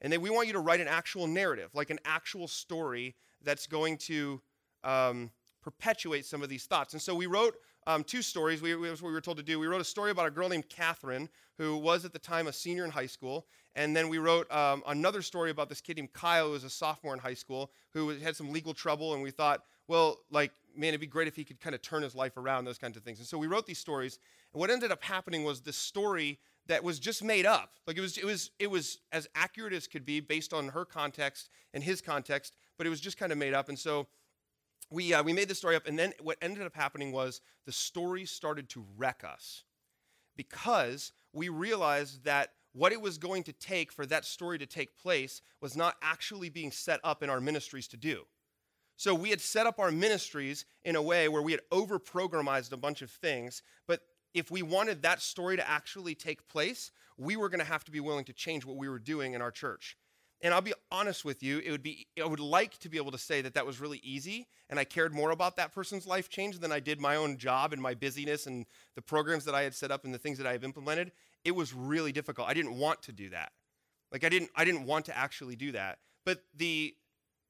And 0.00 0.12
then 0.12 0.20
we 0.20 0.30
want 0.30 0.46
you 0.46 0.52
to 0.54 0.60
write 0.60 0.80
an 0.80 0.88
actual 0.88 1.26
narrative, 1.26 1.70
like 1.74 1.90
an 1.90 2.00
actual 2.04 2.48
story 2.48 3.14
that's 3.42 3.66
going 3.66 3.98
to 3.98 4.40
um, 4.82 5.30
perpetuate 5.64 6.24
some 6.26 6.42
of 6.42 6.48
these 6.48 6.66
thoughts. 6.66 6.92
And 6.92 7.02
so 7.02 7.14
we 7.14 7.26
wrote 7.26 7.56
um, 7.86 8.04
two 8.04 8.22
stories. 8.22 8.62
We, 8.62 8.74
we, 8.76 8.90
we 8.90 9.12
were 9.12 9.20
told 9.20 9.38
to 9.38 9.42
do. 9.42 9.58
We 9.58 9.66
wrote 9.66 9.80
a 9.80 9.84
story 9.84 10.10
about 10.10 10.26
a 10.26 10.30
girl 10.30 10.48
named 10.48 10.68
Catherine, 10.68 11.28
who 11.58 11.76
was 11.76 12.04
at 12.04 12.12
the 12.12 12.18
time 12.18 12.46
a 12.46 12.52
senior 12.52 12.84
in 12.84 12.90
high 12.90 13.06
school. 13.06 13.46
And 13.74 13.96
then 13.96 14.08
we 14.08 14.18
wrote 14.18 14.50
um, 14.52 14.82
another 14.86 15.22
story 15.22 15.50
about 15.50 15.68
this 15.68 15.80
kid 15.80 15.96
named 15.96 16.12
Kyle, 16.12 16.46
who 16.46 16.52
was 16.52 16.64
a 16.64 16.70
sophomore 16.70 17.14
in 17.14 17.18
high 17.18 17.34
school, 17.34 17.72
who 17.92 18.10
had 18.10 18.36
some 18.36 18.52
legal 18.52 18.74
trouble. 18.74 19.14
And 19.14 19.22
we 19.22 19.30
thought, 19.30 19.64
well, 19.88 20.18
like, 20.30 20.52
man, 20.76 20.88
it'd 20.88 21.00
be 21.00 21.06
great 21.06 21.28
if 21.28 21.36
he 21.36 21.44
could 21.44 21.60
kind 21.60 21.74
of 21.74 21.82
turn 21.82 22.02
his 22.02 22.14
life 22.14 22.36
around, 22.36 22.64
those 22.64 22.78
kinds 22.78 22.96
of 22.96 23.02
things. 23.02 23.18
And 23.18 23.26
so 23.26 23.38
we 23.38 23.46
wrote 23.46 23.66
these 23.66 23.78
stories. 23.78 24.18
And 24.52 24.60
what 24.60 24.70
ended 24.70 24.92
up 24.92 25.02
happening 25.02 25.44
was 25.44 25.60
this 25.60 25.76
story 25.76 26.38
that 26.66 26.82
was 26.82 26.98
just 26.98 27.22
made 27.22 27.46
up. 27.46 27.72
Like 27.86 27.98
it 27.98 28.00
was, 28.00 28.16
it 28.16 28.24
was, 28.24 28.50
it 28.58 28.70
was 28.70 28.98
as 29.12 29.28
accurate 29.34 29.72
as 29.72 29.86
could 29.86 30.06
be 30.06 30.20
based 30.20 30.52
on 30.54 30.68
her 30.68 30.84
context 30.84 31.50
and 31.74 31.82
his 31.84 32.00
context, 32.00 32.54
but 32.78 32.86
it 32.86 32.90
was 32.90 33.00
just 33.00 33.18
kind 33.18 33.32
of 33.32 33.38
made 33.38 33.54
up. 33.54 33.68
And 33.68 33.78
so 33.78 34.06
we, 34.90 35.14
uh, 35.14 35.22
we 35.22 35.32
made 35.32 35.48
the 35.48 35.54
story 35.54 35.76
up, 35.76 35.86
and 35.86 35.98
then 35.98 36.12
what 36.20 36.38
ended 36.40 36.64
up 36.64 36.74
happening 36.74 37.12
was 37.12 37.40
the 37.66 37.72
story 37.72 38.24
started 38.24 38.68
to 38.70 38.84
wreck 38.96 39.24
us 39.24 39.64
because 40.36 41.12
we 41.32 41.48
realized 41.48 42.24
that 42.24 42.52
what 42.72 42.92
it 42.92 43.00
was 43.00 43.18
going 43.18 43.44
to 43.44 43.52
take 43.52 43.92
for 43.92 44.04
that 44.06 44.24
story 44.24 44.58
to 44.58 44.66
take 44.66 44.98
place 44.98 45.40
was 45.60 45.76
not 45.76 45.94
actually 46.02 46.48
being 46.48 46.72
set 46.72 47.00
up 47.04 47.22
in 47.22 47.30
our 47.30 47.40
ministries 47.40 47.88
to 47.88 47.96
do. 47.96 48.24
So 48.96 49.14
we 49.14 49.30
had 49.30 49.40
set 49.40 49.66
up 49.66 49.78
our 49.78 49.90
ministries 49.90 50.64
in 50.84 50.96
a 50.96 51.02
way 51.02 51.28
where 51.28 51.42
we 51.42 51.52
had 51.52 51.60
over 51.72 51.98
programmed 51.98 52.72
a 52.72 52.76
bunch 52.76 53.02
of 53.02 53.10
things, 53.10 53.62
but 53.86 54.00
if 54.34 54.50
we 54.50 54.62
wanted 54.62 55.02
that 55.02 55.22
story 55.22 55.56
to 55.56 55.68
actually 55.68 56.14
take 56.14 56.48
place, 56.48 56.90
we 57.16 57.36
were 57.36 57.48
going 57.48 57.60
to 57.60 57.64
have 57.64 57.84
to 57.84 57.92
be 57.92 58.00
willing 58.00 58.24
to 58.24 58.32
change 58.32 58.64
what 58.64 58.76
we 58.76 58.88
were 58.88 58.98
doing 58.98 59.34
in 59.34 59.42
our 59.42 59.52
church. 59.52 59.96
And 60.42 60.52
I'll 60.52 60.60
be 60.60 60.74
honest 60.90 61.24
with 61.24 61.42
you, 61.42 61.60
it 61.64 61.70
would 61.70 61.82
be 61.82 62.06
I 62.22 62.26
would 62.26 62.40
like 62.40 62.78
to 62.78 62.88
be 62.88 62.98
able 62.98 63.12
to 63.12 63.18
say 63.18 63.40
that 63.40 63.54
that 63.54 63.64
was 63.64 63.80
really 63.80 64.00
easy 64.02 64.46
and 64.68 64.78
I 64.78 64.84
cared 64.84 65.14
more 65.14 65.30
about 65.30 65.56
that 65.56 65.72
person's 65.72 66.06
life 66.06 66.28
change 66.28 66.58
than 66.58 66.72
I 66.72 66.80
did 66.80 67.00
my 67.00 67.16
own 67.16 67.38
job 67.38 67.72
and 67.72 67.80
my 67.80 67.94
busyness 67.94 68.46
and 68.46 68.66
the 68.94 69.02
programs 69.02 69.44
that 69.44 69.54
I 69.54 69.62
had 69.62 69.74
set 69.74 69.90
up 69.90 70.04
and 70.04 70.12
the 70.12 70.18
things 70.18 70.38
that 70.38 70.46
I 70.46 70.52
have 70.52 70.64
implemented. 70.64 71.12
It 71.44 71.54
was 71.54 71.72
really 71.72 72.12
difficult. 72.12 72.48
I 72.48 72.54
didn't 72.54 72.76
want 72.76 73.02
to 73.02 73.12
do 73.12 73.30
that. 73.30 73.52
Like 74.12 74.24
I 74.24 74.28
didn't 74.28 74.50
I 74.54 74.64
didn't 74.64 74.86
want 74.86 75.06
to 75.06 75.16
actually 75.16 75.56
do 75.56 75.72
that. 75.72 75.98
But 76.24 76.42
the 76.54 76.94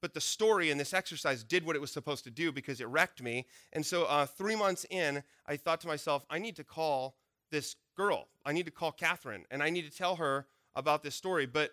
but 0.01 0.13
the 0.13 0.21
story 0.21 0.71
in 0.71 0.77
this 0.77 0.93
exercise 0.93 1.43
did 1.43 1.65
what 1.65 1.77
it 1.77 1.79
was 1.79 1.91
supposed 1.91 2.25
to 2.25 2.31
do 2.31 2.53
because 2.53 2.81
it 2.81 2.89
wrecked 2.89 3.23
me. 3.23 3.47
And 3.73 3.87
so 3.87 4.05
uh, 4.05 4.27
three 4.27 4.55
months 4.55 4.85
in, 4.91 5.23
I 5.47 5.57
thought 5.57 5.81
to 5.81 5.87
myself, 5.87 6.27
I 6.29 6.39
need 6.39 6.57
to 6.57 6.65
call 6.65 7.17
this 7.51 7.77
girl. 7.97 8.29
I 8.45 8.53
need 8.53 8.67
to 8.67 8.71
call 8.71 8.93
Catherine 8.93 9.45
and 9.51 9.63
I 9.63 9.71
need 9.71 9.91
to 9.91 9.97
tell 9.97 10.17
her 10.17 10.47
about 10.75 11.03
this 11.03 11.15
story. 11.15 11.47
But 11.47 11.71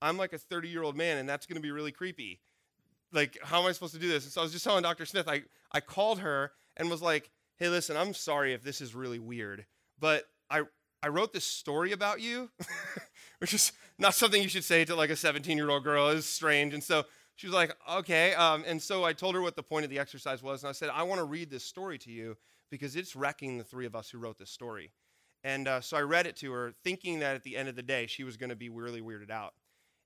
I'm 0.00 0.16
like 0.16 0.32
a 0.32 0.38
30 0.38 0.68
year 0.68 0.82
old 0.82 0.96
man, 0.96 1.18
and 1.18 1.28
that's 1.28 1.46
going 1.46 1.56
to 1.56 1.62
be 1.62 1.70
really 1.70 1.92
creepy. 1.92 2.40
Like, 3.12 3.38
how 3.42 3.60
am 3.60 3.66
I 3.66 3.72
supposed 3.72 3.94
to 3.94 4.00
do 4.00 4.08
this? 4.08 4.24
And 4.24 4.32
so 4.32 4.40
I 4.40 4.44
was 4.44 4.52
just 4.52 4.64
telling 4.64 4.82
Dr. 4.82 5.06
Smith, 5.06 5.28
I, 5.28 5.42
I 5.72 5.80
called 5.80 6.20
her 6.20 6.52
and 6.76 6.90
was 6.90 7.00
like, 7.00 7.30
hey, 7.56 7.68
listen, 7.68 7.96
I'm 7.96 8.14
sorry 8.14 8.52
if 8.52 8.62
this 8.62 8.80
is 8.80 8.94
really 8.94 9.18
weird, 9.18 9.66
but 9.98 10.24
I, 10.50 10.62
I 11.02 11.08
wrote 11.08 11.32
this 11.32 11.44
story 11.44 11.92
about 11.92 12.20
you, 12.20 12.50
which 13.38 13.54
is 13.54 13.72
not 13.98 14.14
something 14.14 14.42
you 14.42 14.48
should 14.48 14.64
say 14.64 14.84
to 14.84 14.94
like 14.94 15.10
a 15.10 15.16
17 15.16 15.56
year 15.56 15.70
old 15.70 15.84
girl. 15.84 16.08
It's 16.08 16.26
strange. 16.26 16.74
And 16.74 16.82
so 16.82 17.04
she 17.36 17.46
was 17.46 17.54
like, 17.54 17.74
okay. 17.90 18.34
Um, 18.34 18.64
and 18.66 18.80
so 18.80 19.04
I 19.04 19.12
told 19.12 19.34
her 19.34 19.42
what 19.42 19.56
the 19.56 19.62
point 19.62 19.84
of 19.84 19.90
the 19.90 19.98
exercise 19.98 20.42
was. 20.42 20.62
And 20.62 20.68
I 20.68 20.72
said, 20.72 20.90
I 20.92 21.02
want 21.04 21.20
to 21.20 21.24
read 21.24 21.50
this 21.50 21.64
story 21.64 21.98
to 21.98 22.10
you 22.10 22.36
because 22.70 22.96
it's 22.96 23.16
wrecking 23.16 23.58
the 23.58 23.64
three 23.64 23.86
of 23.86 23.94
us 23.94 24.10
who 24.10 24.18
wrote 24.18 24.38
this 24.38 24.50
story. 24.50 24.92
And 25.44 25.68
uh, 25.68 25.80
so 25.80 25.96
I 25.96 26.00
read 26.00 26.26
it 26.26 26.36
to 26.38 26.52
her, 26.52 26.74
thinking 26.82 27.20
that 27.20 27.36
at 27.36 27.44
the 27.44 27.56
end 27.56 27.68
of 27.68 27.76
the 27.76 27.82
day, 27.82 28.06
she 28.06 28.24
was 28.24 28.36
going 28.36 28.50
to 28.50 28.56
be 28.56 28.68
really 28.68 29.00
weirded 29.00 29.30
out. 29.30 29.54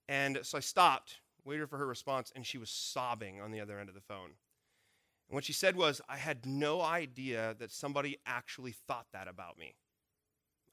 And 0.09 0.41
so 0.43 0.59
I 0.59 0.61
stopped, 0.61 1.21
waited 1.45 1.69
for 1.69 1.79
her 1.79 1.87
response, 1.87 2.33
and 2.35 2.47
she 2.47 2.59
was 2.59 2.71
sobbing 2.71 3.41
on 3.41 3.51
the 3.51 3.61
other 3.61 3.79
end 3.79 3.89
of 3.89 3.95
the 3.95 4.01
phone. 4.01 4.31
And 5.29 5.35
what 5.35 5.45
she 5.45 5.53
said 5.53 5.77
was, 5.77 6.01
I 6.09 6.17
had 6.17 6.45
no 6.45 6.83
idea 6.83 7.57
that 7.59 7.71
somebody 7.71 8.19
actually 8.27 8.73
thought 8.73 9.07
that 9.13 9.29
about 9.29 9.59
me. 9.59 9.75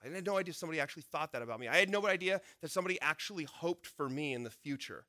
I 0.03 0.07
had 0.09 0.25
no 0.25 0.37
idea 0.37 0.53
somebody 0.53 0.79
actually 0.79 1.03
thought 1.03 1.33
that 1.33 1.41
about 1.41 1.59
me. 1.59 1.67
I 1.67 1.77
had 1.77 1.89
no 1.89 2.05
idea 2.07 2.41
that 2.61 2.71
somebody 2.71 2.99
actually 3.01 3.43
hoped 3.43 3.85
for 3.85 4.07
me 4.07 4.33
in 4.33 4.43
the 4.43 4.49
future. 4.49 5.05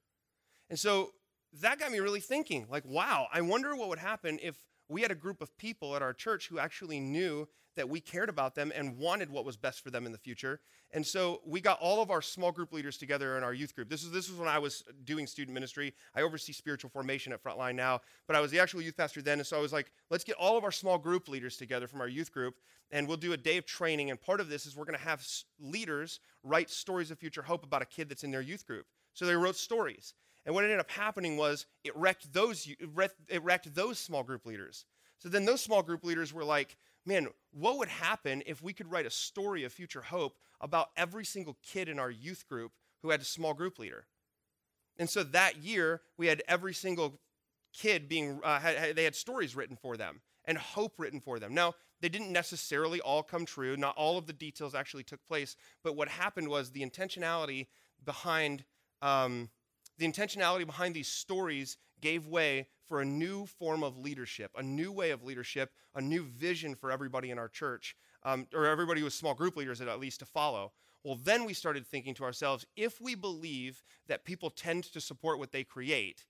And 0.69 0.79
so 0.79 1.12
that 1.61 1.79
got 1.79 1.93
me 1.93 2.00
really 2.00 2.21
thinking 2.21 2.67
like, 2.69 2.85
wow, 2.85 3.29
I 3.33 3.41
wonder 3.41 3.75
what 3.77 3.89
would 3.89 3.99
happen 3.99 4.39
if 4.43 4.57
we 4.89 5.03
had 5.03 5.11
a 5.11 5.17
group 5.17 5.41
of 5.41 5.57
people 5.57 5.95
at 5.95 6.03
our 6.03 6.12
church 6.12 6.49
who 6.49 6.59
actually 6.59 7.00
knew 7.00 7.49
that 7.81 7.89
we 7.89 7.99
cared 7.99 8.29
about 8.29 8.55
them 8.55 8.71
and 8.75 8.99
wanted 8.99 9.31
what 9.31 9.47
was 9.47 9.57
best 9.57 9.83
for 9.83 9.91
them 9.91 10.05
in 10.05 10.13
the 10.13 10.19
future. 10.19 10.61
And 10.91 11.07
so 11.07 11.41
we 11.47 11.63
got 11.63 11.79
all 11.81 12.03
of 12.03 12.11
our 12.11 12.21
small 12.21 12.53
group 12.53 12.75
leaders 12.75 12.99
together 12.99 13.39
in 13.39 13.43
our 13.43 13.55
youth 13.55 13.75
group. 13.75 13.89
This 13.89 14.05
is 14.05 14.11
this 14.11 14.29
was 14.29 14.39
when 14.39 14.49
I 14.49 14.59
was 14.59 14.85
doing 15.05 15.27
student 15.27 15.55
ministry. 15.55 15.95
I 16.15 16.21
oversee 16.21 16.53
spiritual 16.53 16.91
formation 16.91 17.33
at 17.33 17.43
Frontline 17.43 17.77
now, 17.77 18.01
but 18.27 18.37
I 18.37 18.41
was 18.41 18.51
the 18.51 18.61
actual 18.61 18.83
youth 18.83 18.99
pastor 18.99 19.23
then. 19.23 19.39
And 19.39 19.47
so 19.47 19.57
I 19.57 19.63
was 19.63 19.73
like, 19.73 19.93
let's 20.11 20.25
get 20.25 20.37
all 20.37 20.59
of 20.59 20.65
our 20.65 20.71
small 20.71 20.99
group 20.99 21.27
leaders 21.27 21.57
together 21.57 21.87
from 21.87 22.03
our 22.03 22.09
youth 22.09 22.31
group, 22.33 22.57
and 22.91 23.09
we'll 23.09 23.17
do 23.17 23.33
a 23.33 23.37
day 23.39 23.57
of 23.57 23.65
training. 23.65 24.11
And 24.11 24.21
part 24.21 24.41
of 24.43 24.51
this 24.51 24.67
is 24.67 24.77
we're 24.77 24.85
going 24.85 24.99
to 24.99 25.05
have 25.05 25.27
leaders 25.59 26.21
write 26.43 26.69
stories 26.69 27.11
of 27.11 27.19
future 27.19 27.43
hope 27.43 27.65
about 27.65 27.81
a 27.81 27.87
kid 27.87 28.11
that's 28.11 28.25
in 28.25 28.31
their 28.31 28.43
youth 28.43 28.67
group. 28.67 28.85
So 29.15 29.25
they 29.25 29.35
wrote 29.35 29.57
stories. 29.57 30.13
And 30.45 30.55
what 30.55 30.65
ended 30.65 30.81
up 30.81 30.91
happening 30.91 31.39
was 31.39 31.65
it 31.83 31.97
wrecked 31.97 32.31
those 32.31 32.69
it 33.29 33.43
wrecked 33.43 33.75
those 33.75 33.99
small 33.99 34.23
group 34.23 34.45
leaders. 34.45 34.85
So 35.19 35.29
then 35.29 35.45
those 35.45 35.61
small 35.61 35.83
group 35.83 36.03
leaders 36.03 36.33
were 36.33 36.45
like, 36.45 36.77
man, 37.07 37.28
what 37.52 37.78
would 37.78 37.88
happen 37.88 38.42
if 38.47 38.62
we 38.62 38.73
could 38.73 38.90
write 38.90 39.07
a 39.07 39.11
story 39.11 39.64
of 39.64 39.73
future 39.73 40.02
hope 40.02 40.37
about 40.61 40.88
every 40.97 41.25
single 41.25 41.57
kid 41.62 41.88
in 41.88 41.99
our 41.99 42.11
youth 42.11 42.47
group 42.49 42.73
who 43.02 43.11
had 43.11 43.21
a 43.21 43.25
small 43.25 43.54
group 43.54 43.78
leader? 43.78 44.07
And 44.99 45.09
so 45.09 45.23
that 45.23 45.59
year, 45.59 46.02
we 46.19 46.26
had 46.26 46.42
every 46.47 46.75
single 46.75 47.21
kid 47.73 48.09
being, 48.09 48.40
uh, 48.45 48.61
had, 48.61 48.97
they 48.97 49.04
had 49.04 49.14
stories 49.14 49.57
written 49.57 49.76
for 49.76 49.97
them 49.97 50.21
and 50.45 50.59
hope 50.59 50.95
written 50.99 51.21
for 51.21 51.38
them. 51.38 51.54
Now, 51.54 51.75
they 52.00 52.09
didn't 52.09 52.33
necessarily 52.33 53.00
all 53.00 53.23
come 53.23 53.45
true. 53.45 53.76
Not 53.76 53.97
all 53.97 54.19
of 54.19 54.26
the 54.26 54.33
details 54.33 54.75
actually 54.75 55.04
took 55.04 55.25
place. 55.26 55.57
But 55.83 55.97
what 55.97 56.09
happened 56.09 56.49
was 56.49 56.71
the 56.71 56.85
intentionality 56.85 57.66
behind 58.04 58.64
um, 59.02 59.50
the 59.99 60.11
intentionality 60.11 60.66
behind 60.66 60.95
these 60.95 61.09
stories 61.09 61.76
gave 62.00 62.26
way 62.26 62.66
for 62.87 63.00
a 63.00 63.04
new 63.04 63.47
form 63.47 63.83
of 63.83 63.99
leadership, 63.99 64.50
a 64.57 64.62
new 64.62 64.90
way 64.90 65.11
of 65.11 65.23
leadership, 65.23 65.73
a 65.95 66.00
new 66.00 66.25
vision 66.25 66.75
for 66.75 66.90
everybody 66.90 67.30
in 67.30 67.38
our 67.38 67.49
church, 67.49 67.97
um, 68.25 68.47
or 68.52 68.66
everybody 68.66 69.02
with 69.02 69.12
small 69.12 69.35
group 69.35 69.57
leaders 69.57 69.80
at 69.80 70.00
least 70.00 70.21
to 70.21 70.26
follow. 70.26 70.73
Well, 71.04 71.19
then 71.23 71.45
we 71.45 71.54
started 71.54 71.87
thinking 71.87 72.14
to 72.14 72.25
ourselves 72.25 72.66
if 72.76 73.00
we 73.00 73.14
believe 73.14 73.83
that 74.09 74.25
people 74.25 74.50
tend 74.50 74.85
to 74.92 75.00
support 75.00 75.38
what 75.38 75.52
they 75.52 75.64
create, 75.64 76.26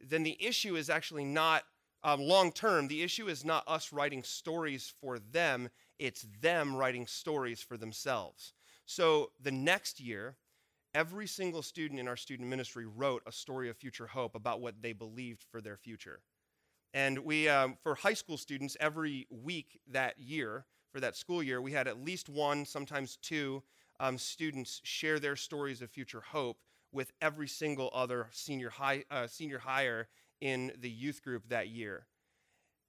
then 0.00 0.22
the 0.24 0.36
issue 0.44 0.76
is 0.76 0.90
actually 0.90 1.24
not 1.24 1.62
um, 2.04 2.20
long 2.20 2.52
term. 2.52 2.88
The 2.88 3.02
issue 3.02 3.28
is 3.28 3.44
not 3.44 3.64
us 3.66 3.92
writing 3.92 4.22
stories 4.22 4.92
for 5.00 5.18
them, 5.18 5.70
it's 5.98 6.26
them 6.40 6.74
writing 6.74 7.06
stories 7.06 7.62
for 7.62 7.76
themselves. 7.76 8.52
So 8.84 9.30
the 9.40 9.52
next 9.52 10.00
year, 10.00 10.36
every 10.94 11.26
single 11.26 11.62
student 11.62 12.00
in 12.00 12.08
our 12.08 12.16
student 12.16 12.48
ministry 12.48 12.86
wrote 12.86 13.22
a 13.26 13.32
story 13.32 13.68
of 13.68 13.76
future 13.76 14.06
hope 14.06 14.34
about 14.34 14.60
what 14.60 14.80
they 14.82 14.92
believed 14.92 15.44
for 15.50 15.60
their 15.60 15.76
future. 15.76 16.20
And 16.94 17.20
we, 17.20 17.48
um, 17.48 17.76
for 17.82 17.94
high 17.94 18.14
school 18.14 18.36
students, 18.36 18.76
every 18.78 19.26
week 19.30 19.80
that 19.90 20.18
year, 20.18 20.66
for 20.92 21.00
that 21.00 21.16
school 21.16 21.42
year, 21.42 21.62
we 21.62 21.72
had 21.72 21.88
at 21.88 22.04
least 22.04 22.28
one, 22.28 22.66
sometimes 22.66 23.16
two 23.16 23.62
um, 23.98 24.18
students 24.18 24.80
share 24.84 25.18
their 25.18 25.36
stories 25.36 25.80
of 25.80 25.90
future 25.90 26.20
hope 26.20 26.58
with 26.92 27.12
every 27.22 27.48
single 27.48 27.90
other 27.94 28.28
senior, 28.32 28.68
high, 28.68 29.04
uh, 29.10 29.26
senior 29.26 29.58
hire 29.58 30.08
in 30.42 30.72
the 30.78 30.90
youth 30.90 31.22
group 31.22 31.48
that 31.48 31.68
year. 31.68 32.06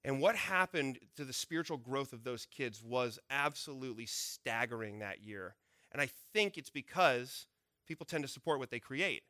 And 0.04 0.20
what 0.20 0.36
happened 0.36 0.98
to 1.16 1.24
the 1.24 1.32
spiritual 1.32 1.78
growth 1.78 2.12
of 2.12 2.24
those 2.24 2.44
kids 2.44 2.82
was 2.82 3.18
absolutely 3.30 4.04
staggering 4.04 4.98
that 4.98 5.22
year. 5.22 5.54
And 5.92 6.02
I 6.02 6.10
think 6.34 6.58
it's 6.58 6.68
because 6.68 7.46
people 7.86 8.06
tend 8.06 8.24
to 8.24 8.28
support 8.28 8.58
what 8.58 8.70
they 8.70 8.80
create. 8.80 9.22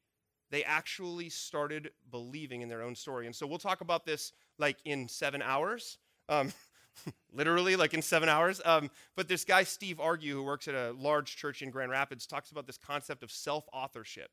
They 0.50 0.64
actually 0.64 1.28
started 1.30 1.90
believing 2.10 2.60
in 2.60 2.68
their 2.68 2.82
own 2.82 2.94
story. 2.94 3.26
And 3.26 3.34
so 3.34 3.46
we'll 3.46 3.58
talk 3.58 3.80
about 3.80 4.04
this 4.04 4.32
like 4.58 4.78
in 4.84 5.08
seven 5.08 5.42
hours. 5.42 5.98
Um, 6.28 6.52
literally, 7.32 7.76
like 7.76 7.94
in 7.94 8.02
seven 8.02 8.28
hours. 8.28 8.60
Um, 8.64 8.90
but 9.16 9.28
this 9.28 9.44
guy, 9.44 9.64
Steve 9.64 10.00
Argue, 10.00 10.34
who 10.34 10.42
works 10.42 10.68
at 10.68 10.74
a 10.74 10.92
large 10.92 11.36
church 11.36 11.62
in 11.62 11.70
Grand 11.70 11.90
Rapids, 11.90 12.26
talks 12.26 12.50
about 12.50 12.66
this 12.66 12.78
concept 12.78 13.22
of 13.22 13.30
self 13.30 13.64
authorship. 13.72 14.30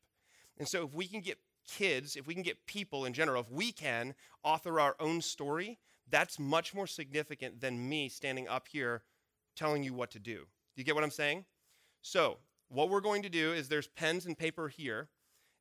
And 0.58 0.68
so 0.68 0.84
if 0.84 0.94
we 0.94 1.06
can 1.06 1.20
get 1.20 1.38
kids, 1.66 2.16
if 2.16 2.26
we 2.26 2.34
can 2.34 2.42
get 2.42 2.66
people 2.66 3.04
in 3.04 3.12
general, 3.12 3.42
if 3.42 3.50
we 3.50 3.72
can 3.72 4.14
author 4.42 4.80
our 4.80 4.96
own 5.00 5.20
story, 5.20 5.78
that's 6.10 6.38
much 6.38 6.74
more 6.74 6.86
significant 6.86 7.60
than 7.60 7.88
me 7.88 8.08
standing 8.08 8.48
up 8.48 8.68
here 8.68 9.02
telling 9.56 9.82
you 9.82 9.94
what 9.94 10.10
to 10.12 10.18
do. 10.18 10.34
Do 10.34 10.80
you 10.80 10.84
get 10.84 10.94
what 10.94 11.04
I'm 11.04 11.10
saying? 11.10 11.44
So 12.02 12.38
what 12.72 12.88
we're 12.88 13.00
going 13.00 13.22
to 13.22 13.28
do 13.28 13.52
is 13.52 13.68
there's 13.68 13.88
pens 13.88 14.24
and 14.24 14.36
paper 14.36 14.66
here, 14.68 15.08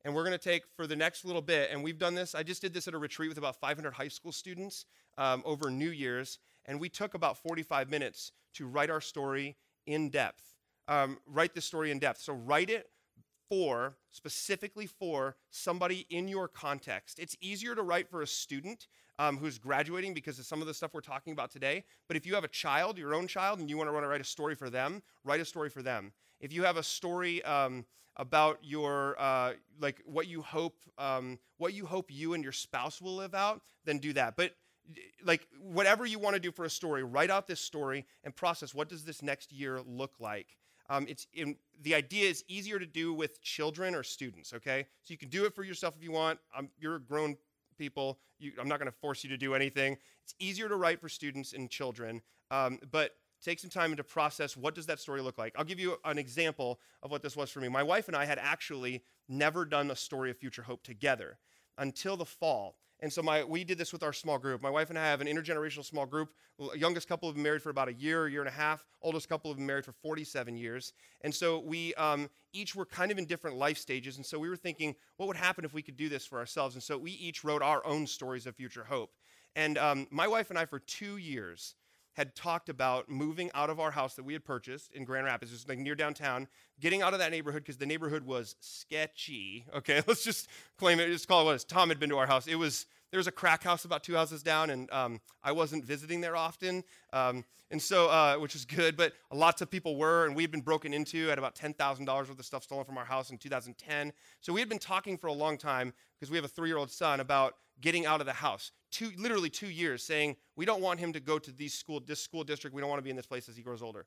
and 0.05 0.15
we're 0.15 0.23
going 0.23 0.37
to 0.37 0.37
take 0.37 0.63
for 0.77 0.87
the 0.87 0.95
next 0.95 1.25
little 1.25 1.41
bit, 1.41 1.69
and 1.69 1.83
we've 1.83 1.97
done 1.97 2.15
this. 2.15 2.33
I 2.33 2.41
just 2.41 2.61
did 2.61 2.73
this 2.73 2.87
at 2.87 2.93
a 2.93 2.97
retreat 2.97 3.29
with 3.29 3.37
about 3.37 3.57
500 3.57 3.93
high 3.93 4.07
school 4.07 4.31
students 4.31 4.85
um, 5.17 5.43
over 5.45 5.69
New 5.69 5.89
Year's, 5.89 6.39
and 6.65 6.79
we 6.79 6.87
took 6.87 7.13
about 7.13 7.37
45 7.37 7.89
minutes 7.89 8.31
to 8.53 8.65
write 8.65 8.89
our 8.89 9.01
story 9.01 9.57
in 9.85 10.09
depth. 10.09 10.55
Um, 10.87 11.17
write 11.25 11.53
the 11.53 11.61
story 11.61 11.91
in 11.91 11.99
depth. 11.99 12.21
So 12.21 12.33
write 12.33 12.69
it 12.69 12.89
for, 13.49 13.97
specifically 14.11 14.87
for 14.87 15.35
somebody 15.49 16.07
in 16.09 16.29
your 16.29 16.47
context. 16.47 17.19
It's 17.19 17.35
easier 17.41 17.75
to 17.75 17.81
write 17.81 18.09
for 18.09 18.21
a 18.21 18.27
student 18.27 18.87
um, 19.19 19.37
who's 19.37 19.57
graduating 19.57 20.13
because 20.13 20.39
of 20.39 20.45
some 20.45 20.61
of 20.61 20.67
the 20.67 20.73
stuff 20.73 20.93
we're 20.93 21.01
talking 21.01 21.33
about 21.33 21.51
today. 21.51 21.83
But 22.07 22.15
if 22.15 22.25
you 22.25 22.35
have 22.35 22.45
a 22.45 22.49
child, 22.49 22.97
your 22.97 23.13
own 23.13 23.27
child, 23.27 23.59
and 23.59 23.69
you 23.69 23.77
want 23.77 23.89
to 23.89 24.07
write 24.07 24.21
a 24.21 24.25
story 24.25 24.55
for 24.55 24.69
them, 24.69 25.03
write 25.25 25.41
a 25.41 25.45
story 25.45 25.69
for 25.69 25.81
them. 25.81 26.13
If 26.41 26.51
you 26.51 26.63
have 26.63 26.75
a 26.75 26.83
story 26.83 27.43
um, 27.43 27.85
about 28.17 28.59
your 28.61 29.15
uh, 29.19 29.53
like 29.79 30.01
what 30.05 30.27
you 30.27 30.41
hope 30.41 30.75
um, 30.97 31.39
what 31.57 31.73
you 31.73 31.85
hope 31.85 32.11
you 32.11 32.33
and 32.33 32.43
your 32.43 32.51
spouse 32.51 33.01
will 33.01 33.15
live 33.15 33.33
out, 33.33 33.61
then 33.85 33.99
do 33.99 34.11
that. 34.13 34.35
But 34.35 34.55
like 35.23 35.47
whatever 35.61 36.05
you 36.05 36.19
want 36.19 36.33
to 36.33 36.39
do 36.39 36.51
for 36.51 36.65
a 36.65 36.69
story, 36.69 37.03
write 37.03 37.29
out 37.29 37.47
this 37.47 37.61
story 37.61 38.05
and 38.23 38.35
process 38.35 38.73
what 38.73 38.89
does 38.89 39.05
this 39.05 39.21
next 39.21 39.51
year 39.53 39.79
look 39.85 40.15
like. 40.19 40.57
Um, 40.89 41.05
it's 41.07 41.27
in, 41.31 41.55
the 41.83 41.95
idea 41.95 42.29
is 42.29 42.43
easier 42.49 42.77
to 42.77 42.85
do 42.85 43.13
with 43.13 43.41
children 43.41 43.95
or 43.95 44.03
students. 44.03 44.51
Okay, 44.53 44.87
so 45.03 45.11
you 45.11 45.17
can 45.17 45.29
do 45.29 45.45
it 45.45 45.55
for 45.55 45.63
yourself 45.63 45.95
if 45.95 46.03
you 46.03 46.11
want. 46.11 46.39
You're 46.79 46.99
grown 46.99 47.37
people. 47.77 48.19
You, 48.39 48.51
I'm 48.59 48.67
not 48.67 48.79
going 48.79 48.91
to 48.91 48.97
force 48.97 49.23
you 49.23 49.29
to 49.29 49.37
do 49.37 49.53
anything. 49.53 49.97
It's 50.23 50.35
easier 50.39 50.67
to 50.67 50.75
write 50.75 50.99
for 50.99 51.09
students 51.09 51.53
and 51.53 51.69
children, 51.69 52.21
um, 52.49 52.79
but 52.91 53.15
take 53.41 53.59
some 53.59 53.69
time 53.69 53.95
to 53.95 54.03
process 54.03 54.55
what 54.55 54.75
does 54.75 54.85
that 54.85 54.99
story 54.99 55.21
look 55.21 55.37
like. 55.37 55.53
I'll 55.57 55.65
give 55.65 55.79
you 55.79 55.97
an 56.05 56.17
example 56.17 56.79
of 57.01 57.11
what 57.11 57.21
this 57.21 57.35
was 57.35 57.49
for 57.49 57.59
me. 57.59 57.67
My 57.69 57.83
wife 57.83 58.07
and 58.07 58.15
I 58.15 58.25
had 58.25 58.39
actually 58.39 59.03
never 59.27 59.65
done 59.65 59.91
a 59.91 59.95
story 59.95 60.29
of 60.29 60.37
future 60.37 60.63
hope 60.63 60.83
together 60.83 61.37
until 61.77 62.17
the 62.17 62.25
fall. 62.25 62.75
And 63.01 63.11
so 63.11 63.23
my, 63.23 63.43
we 63.43 63.63
did 63.63 63.79
this 63.79 63.91
with 63.91 64.03
our 64.03 64.13
small 64.13 64.37
group. 64.37 64.61
My 64.61 64.69
wife 64.69 64.91
and 64.91 64.99
I 64.99 65.05
have 65.05 65.21
an 65.21 65.27
intergenerational 65.27 65.83
small 65.83 66.05
group. 66.05 66.29
Youngest 66.75 67.07
couple 67.07 67.27
have 67.27 67.35
been 67.35 67.43
married 67.43 67.63
for 67.63 67.71
about 67.71 67.87
a 67.87 67.93
year, 67.93 68.27
year 68.27 68.41
and 68.41 68.47
a 68.47 68.53
half. 68.53 68.85
Oldest 69.01 69.27
couple 69.27 69.49
have 69.49 69.57
been 69.57 69.65
married 69.65 69.85
for 69.85 69.93
47 69.93 70.55
years. 70.55 70.93
And 71.21 71.33
so 71.33 71.59
we 71.59 71.95
um, 71.95 72.29
each 72.53 72.75
were 72.75 72.85
kind 72.85 73.11
of 73.11 73.17
in 73.17 73.25
different 73.25 73.57
life 73.57 73.79
stages. 73.79 74.17
And 74.17 74.25
so 74.25 74.37
we 74.37 74.49
were 74.49 74.55
thinking, 74.55 74.95
what 75.17 75.25
would 75.25 75.37
happen 75.37 75.65
if 75.65 75.73
we 75.73 75.81
could 75.81 75.97
do 75.97 76.09
this 76.09 76.27
for 76.27 76.37
ourselves? 76.37 76.75
And 76.75 76.83
so 76.83 76.95
we 76.95 77.11
each 77.13 77.43
wrote 77.43 77.63
our 77.63 77.83
own 77.87 78.05
stories 78.05 78.45
of 78.45 78.55
future 78.55 78.83
hope. 78.83 79.11
And 79.55 79.79
um, 79.79 80.07
my 80.11 80.27
wife 80.27 80.51
and 80.51 80.59
I, 80.59 80.65
for 80.65 80.79
two 80.79 81.17
years, 81.17 81.73
had 82.13 82.35
talked 82.35 82.69
about 82.69 83.09
moving 83.09 83.49
out 83.53 83.69
of 83.69 83.79
our 83.79 83.91
house 83.91 84.15
that 84.15 84.23
we 84.23 84.33
had 84.33 84.43
purchased 84.43 84.91
in 84.91 85.05
Grand 85.05 85.25
Rapids, 85.25 85.51
just 85.51 85.69
like 85.69 85.79
near 85.79 85.95
downtown, 85.95 86.47
getting 86.79 87.01
out 87.01 87.13
of 87.13 87.19
that 87.19 87.31
neighborhood 87.31 87.63
because 87.63 87.77
the 87.77 87.85
neighborhood 87.85 88.25
was 88.25 88.55
sketchy. 88.59 89.65
Okay, 89.75 90.01
let's 90.07 90.23
just 90.23 90.49
claim 90.77 90.99
it. 90.99 91.07
Just 91.07 91.27
call 91.27 91.41
it 91.41 91.45
what 91.45 91.51
it 91.51 91.55
is. 91.55 91.63
Tom 91.63 91.89
had 91.89 91.99
been 91.99 92.09
to 92.09 92.17
our 92.17 92.27
house. 92.27 92.47
It 92.47 92.55
was 92.55 92.85
there 93.11 93.17
was 93.17 93.27
a 93.27 93.31
crack 93.31 93.63
house 93.63 93.85
about 93.85 94.03
two 94.03 94.15
houses 94.15 94.41
down, 94.41 94.69
and 94.69 94.91
um, 94.91 95.19
I 95.43 95.51
wasn't 95.51 95.83
visiting 95.83 96.21
there 96.21 96.35
often, 96.35 96.83
um, 97.11 97.43
and 97.69 97.81
so 97.81 98.07
uh, 98.07 98.35
which 98.35 98.53
was 98.53 98.65
good. 98.65 98.95
But 98.95 99.13
lots 99.31 99.61
of 99.61 99.69
people 99.69 99.97
were, 99.97 100.25
and 100.25 100.35
we 100.35 100.43
had 100.43 100.51
been 100.51 100.61
broken 100.61 100.93
into. 100.93 101.27
Had 101.27 101.37
about 101.37 101.55
ten 101.55 101.73
thousand 101.73 102.05
dollars 102.05 102.29
worth 102.29 102.39
of 102.39 102.45
stuff 102.45 102.63
stolen 102.63 102.85
from 102.85 102.97
our 102.97 103.05
house 103.05 103.29
in 103.29 103.37
2010. 103.37 104.13
So 104.39 104.53
we 104.53 104.59
had 104.61 104.69
been 104.69 104.79
talking 104.79 105.17
for 105.17 105.27
a 105.27 105.33
long 105.33 105.57
time 105.57 105.93
because 106.17 106.31
we 106.31 106.37
have 106.37 106.45
a 106.45 106.49
three-year-old 106.49 106.91
son 106.91 107.19
about 107.19 107.55
getting 107.81 108.05
out 108.05 108.19
of 108.19 108.25
the 108.25 108.33
house. 108.33 108.71
Two, 108.91 109.11
literally 109.17 109.49
two 109.49 109.69
years, 109.69 110.03
saying 110.03 110.35
we 110.55 110.65
don't 110.65 110.81
want 110.81 110.99
him 110.99 111.13
to 111.13 111.19
go 111.19 111.39
to 111.39 111.51
these 111.51 111.73
school, 111.73 111.99
this 111.99 112.21
school 112.21 112.43
district. 112.43 112.75
We 112.75 112.81
don't 112.81 112.89
want 112.89 112.99
to 112.99 113.03
be 113.03 113.09
in 113.09 113.15
this 113.15 113.25
place 113.25 113.49
as 113.49 113.55
he 113.55 113.63
grows 113.63 113.81
older. 113.81 114.05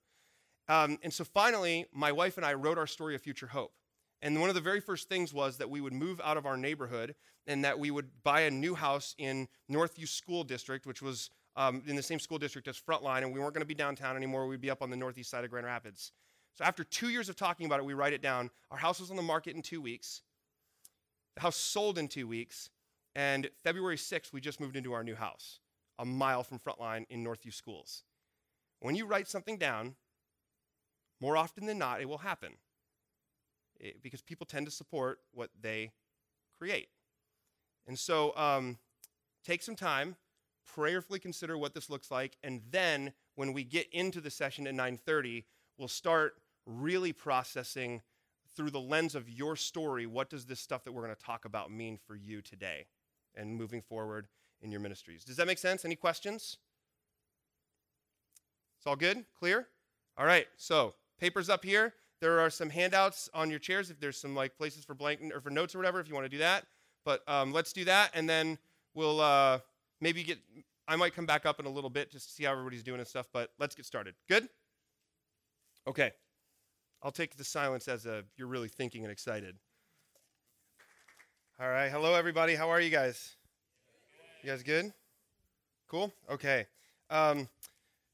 Um, 0.68 0.98
and 1.02 1.12
so 1.12 1.24
finally, 1.24 1.86
my 1.92 2.12
wife 2.12 2.36
and 2.36 2.46
I 2.46 2.54
wrote 2.54 2.78
our 2.78 2.86
story 2.86 3.14
of 3.14 3.22
future 3.22 3.46
hope. 3.46 3.72
And 4.22 4.40
one 4.40 4.48
of 4.48 4.54
the 4.54 4.60
very 4.60 4.80
first 4.80 5.08
things 5.08 5.34
was 5.34 5.58
that 5.58 5.68
we 5.68 5.80
would 5.80 5.92
move 5.92 6.20
out 6.24 6.36
of 6.36 6.46
our 6.46 6.56
neighborhood 6.56 7.14
and 7.46 7.62
that 7.64 7.78
we 7.78 7.90
would 7.90 8.08
buy 8.22 8.42
a 8.42 8.50
new 8.50 8.74
house 8.74 9.14
in 9.18 9.48
Northview 9.70 10.08
School 10.08 10.44
District, 10.44 10.86
which 10.86 11.02
was 11.02 11.28
um, 11.56 11.82
in 11.86 11.94
the 11.94 12.02
same 12.02 12.18
school 12.18 12.38
district 12.38 12.66
as 12.68 12.80
Frontline, 12.80 13.22
and 13.22 13.32
we 13.32 13.38
weren't 13.38 13.54
going 13.54 13.60
to 13.60 13.66
be 13.66 13.74
downtown 13.74 14.16
anymore. 14.16 14.46
We'd 14.46 14.60
be 14.60 14.70
up 14.70 14.82
on 14.82 14.90
the 14.90 14.96
northeast 14.96 15.30
side 15.30 15.44
of 15.44 15.50
Grand 15.50 15.66
Rapids. 15.66 16.12
So 16.54 16.64
after 16.64 16.84
two 16.84 17.08
years 17.08 17.28
of 17.28 17.36
talking 17.36 17.66
about 17.66 17.80
it, 17.80 17.84
we 17.84 17.94
write 17.94 18.12
it 18.12 18.22
down. 18.22 18.50
Our 18.70 18.78
house 18.78 19.00
was 19.00 19.10
on 19.10 19.16
the 19.16 19.22
market 19.22 19.56
in 19.56 19.62
two 19.62 19.80
weeks. 19.80 20.22
The 21.36 21.42
house 21.42 21.56
sold 21.56 21.98
in 21.98 22.08
two 22.08 22.26
weeks. 22.26 22.70
And 23.14 23.48
February 23.62 23.96
6th, 23.96 24.32
we 24.32 24.40
just 24.40 24.60
moved 24.60 24.76
into 24.76 24.92
our 24.92 25.04
new 25.04 25.14
house, 25.14 25.60
a 25.98 26.04
mile 26.04 26.42
from 26.42 26.58
Frontline 26.58 27.04
in 27.08 27.24
Northview 27.24 27.54
Schools. 27.54 28.02
When 28.80 28.96
you 28.96 29.06
write 29.06 29.28
something 29.28 29.56
down, 29.56 29.94
more 31.20 31.36
often 31.36 31.66
than 31.66 31.78
not, 31.78 32.00
it 32.00 32.08
will 32.08 32.18
happen. 32.18 32.54
Eh, 33.80 33.92
because 34.02 34.20
people 34.20 34.46
tend 34.46 34.66
to 34.66 34.72
support 34.72 35.20
what 35.32 35.50
they 35.60 35.92
create. 36.58 36.88
And 37.86 37.98
so 37.98 38.36
um, 38.36 38.78
take 39.44 39.62
some 39.62 39.76
time, 39.76 40.16
prayerfully 40.66 41.18
consider 41.18 41.56
what 41.56 41.74
this 41.74 41.90
looks 41.90 42.10
like, 42.10 42.36
and 42.42 42.62
then 42.70 43.12
when 43.36 43.52
we 43.52 43.64
get 43.64 43.88
into 43.92 44.20
the 44.20 44.30
session 44.30 44.66
at 44.66 44.74
9:30, 44.74 45.44
we'll 45.76 45.88
start 45.88 46.34
really 46.66 47.12
processing 47.12 48.02
through 48.56 48.70
the 48.70 48.80
lens 48.80 49.14
of 49.14 49.28
your 49.28 49.56
story, 49.56 50.06
what 50.06 50.30
does 50.30 50.46
this 50.46 50.60
stuff 50.60 50.84
that 50.84 50.92
we're 50.92 51.02
going 51.02 51.14
to 51.14 51.22
talk 51.22 51.44
about 51.44 51.72
mean 51.72 51.98
for 52.06 52.14
you 52.14 52.40
today 52.40 52.86
and 53.36 53.56
moving 53.56 53.82
forward 53.82 54.28
in 54.60 54.70
your 54.70 54.80
ministries? 54.80 55.24
Does 55.24 55.36
that 55.36 55.46
make 55.46 55.58
sense? 55.58 55.84
Any 55.84 55.96
questions? 55.96 56.58
It's 58.78 58.86
all 58.86 58.96
good? 58.96 59.24
Clear? 59.38 59.68
All 60.16 60.26
right. 60.26 60.46
So, 60.56 60.94
papers 61.18 61.48
up 61.48 61.64
here. 61.64 61.94
There 62.20 62.40
are 62.40 62.50
some 62.50 62.70
handouts 62.70 63.28
on 63.34 63.50
your 63.50 63.58
chairs 63.58 63.90
if 63.90 64.00
there's 64.00 64.16
some 64.16 64.34
like 64.34 64.56
places 64.56 64.84
for 64.84 64.94
blank 64.94 65.20
or 65.34 65.40
for 65.40 65.50
notes 65.50 65.74
or 65.74 65.78
whatever 65.78 66.00
if 66.00 66.08
you 66.08 66.14
want 66.14 66.24
to 66.26 66.30
do 66.30 66.38
that. 66.38 66.64
But 67.04 67.22
um, 67.28 67.52
let's 67.52 67.72
do 67.72 67.84
that, 67.84 68.10
and 68.14 68.28
then 68.28 68.58
we'll 68.94 69.20
uh, 69.20 69.58
maybe 70.00 70.22
get. 70.22 70.38
I 70.86 70.96
might 70.96 71.14
come 71.14 71.26
back 71.26 71.46
up 71.46 71.60
in 71.60 71.66
a 71.66 71.70
little 71.70 71.90
bit 71.90 72.10
just 72.10 72.28
to 72.28 72.34
see 72.34 72.44
how 72.44 72.52
everybody's 72.52 72.82
doing 72.82 72.98
and 72.98 73.08
stuff. 73.08 73.26
But 73.32 73.50
let's 73.58 73.74
get 73.74 73.86
started. 73.86 74.14
Good. 74.28 74.48
Okay. 75.86 76.12
I'll 77.02 77.12
take 77.12 77.36
the 77.36 77.44
silence 77.44 77.88
as 77.88 78.06
a 78.06 78.24
you're 78.36 78.48
really 78.48 78.68
thinking 78.68 79.02
and 79.02 79.12
excited. 79.12 79.56
All 81.60 81.68
right. 81.68 81.88
Hello, 81.88 82.14
everybody. 82.14 82.56
How 82.56 82.68
are 82.68 82.80
you 82.80 82.90
guys? 82.90 83.36
You 84.42 84.50
guys 84.50 84.64
good? 84.64 84.92
Cool. 85.88 86.12
Okay. 86.28 86.66
Um, 87.10 87.48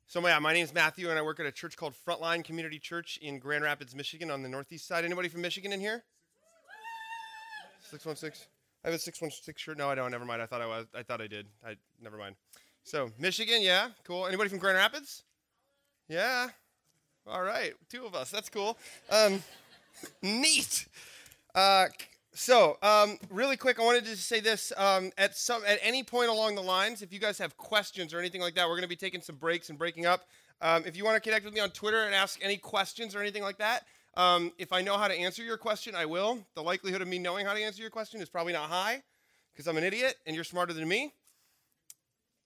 so 0.07 0.21
yeah, 0.21 0.39
my 0.41 0.53
name 0.53 0.63
is 0.65 0.75
Matthew, 0.75 1.09
and 1.09 1.19
I 1.19 1.23
work 1.23 1.41
at 1.41 1.47
a 1.47 1.53
church 1.53 1.75
called 1.75 1.95
Frontline 2.07 2.45
Community 2.45 2.79
Church 2.79 3.19
in 3.23 3.39
Grand 3.39 3.65
Rapids, 3.65 3.95
Michigan, 3.95 4.31
on 4.31 4.43
the 4.43 4.49
northeast 4.51 4.87
side. 4.87 5.07
Anybody 5.07 5.31
from 5.31 5.41
Michigan 5.41 5.73
in 5.73 5.81
here? 5.81 6.05
Six 7.81 8.05
one 8.05 8.15
six. 8.15 8.47
I 8.85 8.89
have 8.89 8.95
a 8.95 8.99
six 8.99 9.23
one 9.23 9.31
six 9.31 9.63
shirt. 9.63 9.79
No, 9.79 9.89
I 9.89 9.95
don't. 9.95 10.11
Never 10.11 10.27
mind. 10.27 10.43
I 10.43 10.47
thought 10.47 10.61
I 10.61 10.67
was. 10.67 10.85
I 10.95 11.03
thought 11.03 11.23
I 11.23 11.27
did. 11.27 11.47
I 11.67 11.77
never 12.03 12.19
mind. 12.19 12.35
So 12.85 13.11
Michigan, 13.19 13.63
yeah, 13.63 13.89
cool. 14.05 14.27
Anybody 14.27 14.51
from 14.51 14.59
Grand 14.59 14.77
Rapids? 14.77 15.25
Yeah. 16.11 16.49
All 17.27 17.43
right, 17.43 17.73
two 17.89 18.05
of 18.05 18.15
us. 18.15 18.31
That's 18.31 18.51
cool. 18.51 18.77
Um, 19.11 19.43
neat. 20.23 20.87
Uh, 21.55 21.87
so, 22.33 22.79
um, 22.83 23.19
really 23.29 23.57
quick, 23.57 23.81
I 23.81 23.85
wanted 23.85 24.05
to 24.05 24.17
say 24.17 24.41
this. 24.41 24.73
Um, 24.77 25.11
at 25.19 25.37
some, 25.37 25.63
at 25.67 25.79
any 25.83 26.03
point 26.03 26.29
along 26.29 26.55
the 26.55 26.63
lines, 26.63 27.03
if 27.03 27.13
you 27.13 27.19
guys 27.19 27.39
have 27.39 27.57
questions 27.57 28.15
or 28.15 28.19
anything 28.19 28.41
like 28.41 28.55
that, 28.55 28.67
we're 28.67 28.77
going 28.77 28.83
to 28.83 28.89
be 28.89 28.97
taking 28.97 29.21
some 29.21 29.37
breaks 29.37 29.69
and 29.69 29.79
breaking 29.79 30.07
up. 30.07 30.27
Um, 30.61 30.85
if 30.87 30.97
you 30.97 31.05
want 31.05 31.17
to 31.17 31.21
connect 31.21 31.45
with 31.45 31.55
me 31.55 31.61
on 31.61 31.71
Twitter 31.71 32.05
and 32.05 32.15
ask 32.15 32.39
any 32.43 32.57
questions 32.57 33.15
or 33.15 33.21
anything 33.21 33.43
like 33.43 33.59
that, 33.59 33.85
um, 34.17 34.53
if 34.59 34.73
I 34.73 34.83
know 34.83 34.97
how 34.97 35.09
to 35.09 35.15
answer 35.15 35.43
your 35.43 35.57
question, 35.57 35.95
I 35.95 36.07
will. 36.07 36.39
The 36.55 36.63
likelihood 36.63 37.03
of 37.03 37.09
me 37.09 37.19
knowing 37.19 37.47
how 37.47 37.55
to 37.55 37.61
answer 37.61 37.81
your 37.83 37.91
question 37.91 38.21
is 38.21 38.29
probably 38.29 38.53
not 38.53 38.69
high 38.69 39.03
because 39.53 39.67
I'm 39.67 39.77
an 39.77 39.85
idiot 39.85 40.17
and 40.27 40.35
you're 40.35 40.45
smarter 40.45 40.73
than 40.73 40.87
me. 40.87 41.13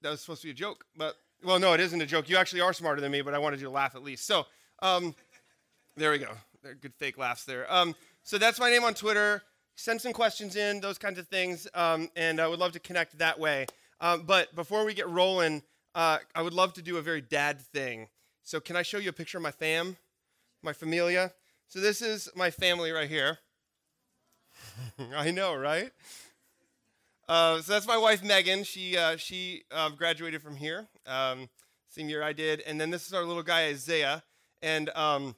That 0.03 0.11
was 0.11 0.21
supposed 0.21 0.43
to 0.43 0.49
be 0.49 0.53
a 0.53 0.55
joke, 0.55 0.85
but 0.97 1.17
well, 1.43 1.59
no, 1.59 1.73
it 1.73 1.81
isn't 1.81 2.01
a 2.01 2.07
joke. 2.07 2.29
You 2.29 2.37
actually 2.37 2.61
are 2.61 2.73
smarter 2.73 3.01
than 3.01 3.11
me, 3.13 3.23
but 3.23 3.35
I 3.35 3.39
wanted 3.39 3.61
you 3.61 3.67
to 3.67 3.73
laugh 3.73 3.95
at 3.95 4.03
least. 4.03 4.27
So, 4.27 4.47
um, 4.81 5.15
there 5.97 6.11
we 6.11 6.19
go. 6.19 6.31
There, 6.63 6.75
good 6.75 6.95
fake 6.95 7.19
laughs 7.19 7.45
there. 7.45 7.71
Um, 7.73 7.95
so 8.23 8.39
that's 8.39 8.59
my 8.59 8.71
name 8.71 8.85
on 8.85 8.95
Twitter. 8.95 9.43
Send 9.77 10.01
some 10.01 10.13
questions 10.13 10.57
in, 10.57 10.81
those 10.81 10.99
kinds 10.99 11.19
of 11.19 11.27
things, 11.29 11.67
um, 11.75 12.09
and 12.15 12.41
I 12.41 12.47
would 12.47 12.59
love 12.59 12.73
to 12.73 12.81
connect 12.81 13.19
that 13.19 13.39
way. 13.39 13.67
Um, 14.01 14.23
but 14.23 14.55
before 14.55 14.85
we 14.85 14.95
get 14.95 15.09
rolling, 15.09 15.63
uh, 15.95 16.19
I 16.35 16.43
would 16.43 16.53
love 16.53 16.75
to 16.75 16.83
do 16.83 16.97
a 16.97 17.03
very 17.03 17.21
dad 17.21 17.61
thing. 17.61 18.09
So 18.43 18.61
can 18.61 18.77
I 18.77 18.83
show 18.83 18.99
you 18.99 19.09
a 19.09 19.13
picture 19.13 19.39
of 19.39 19.43
my 19.43 19.51
fam, 19.51 19.97
my 20.63 20.73
familia? 20.73 21.33
So 21.67 21.81
this 21.81 22.03
is 22.03 22.29
my 22.37 22.51
family 22.51 22.93
right 22.93 23.09
here. 23.09 23.39
I 25.17 25.31
know, 25.31 25.55
right? 25.55 25.91
Uh, 27.29 27.61
so 27.63 27.73
that's 27.73 27.87
my 27.87 27.97
wife 27.97 28.23
Megan. 28.23 28.65
She 28.65 28.97
uh, 28.97 29.17
she 29.17 29.65
uh, 29.71 29.89
graduated 29.91 30.43
from 30.43 30.57
here, 30.57 30.87
um, 31.07 31.49
same 31.89 32.09
year 32.09 32.23
I 32.23 32.33
did. 32.33 32.61
And 32.61 32.81
then 32.81 32.91
this 32.91 33.07
is 33.07 33.15
our 33.15 33.25
little 33.25 33.43
guy 33.43 33.67
Isaiah. 33.69 34.23
And 34.63 34.91
um, 34.91 35.35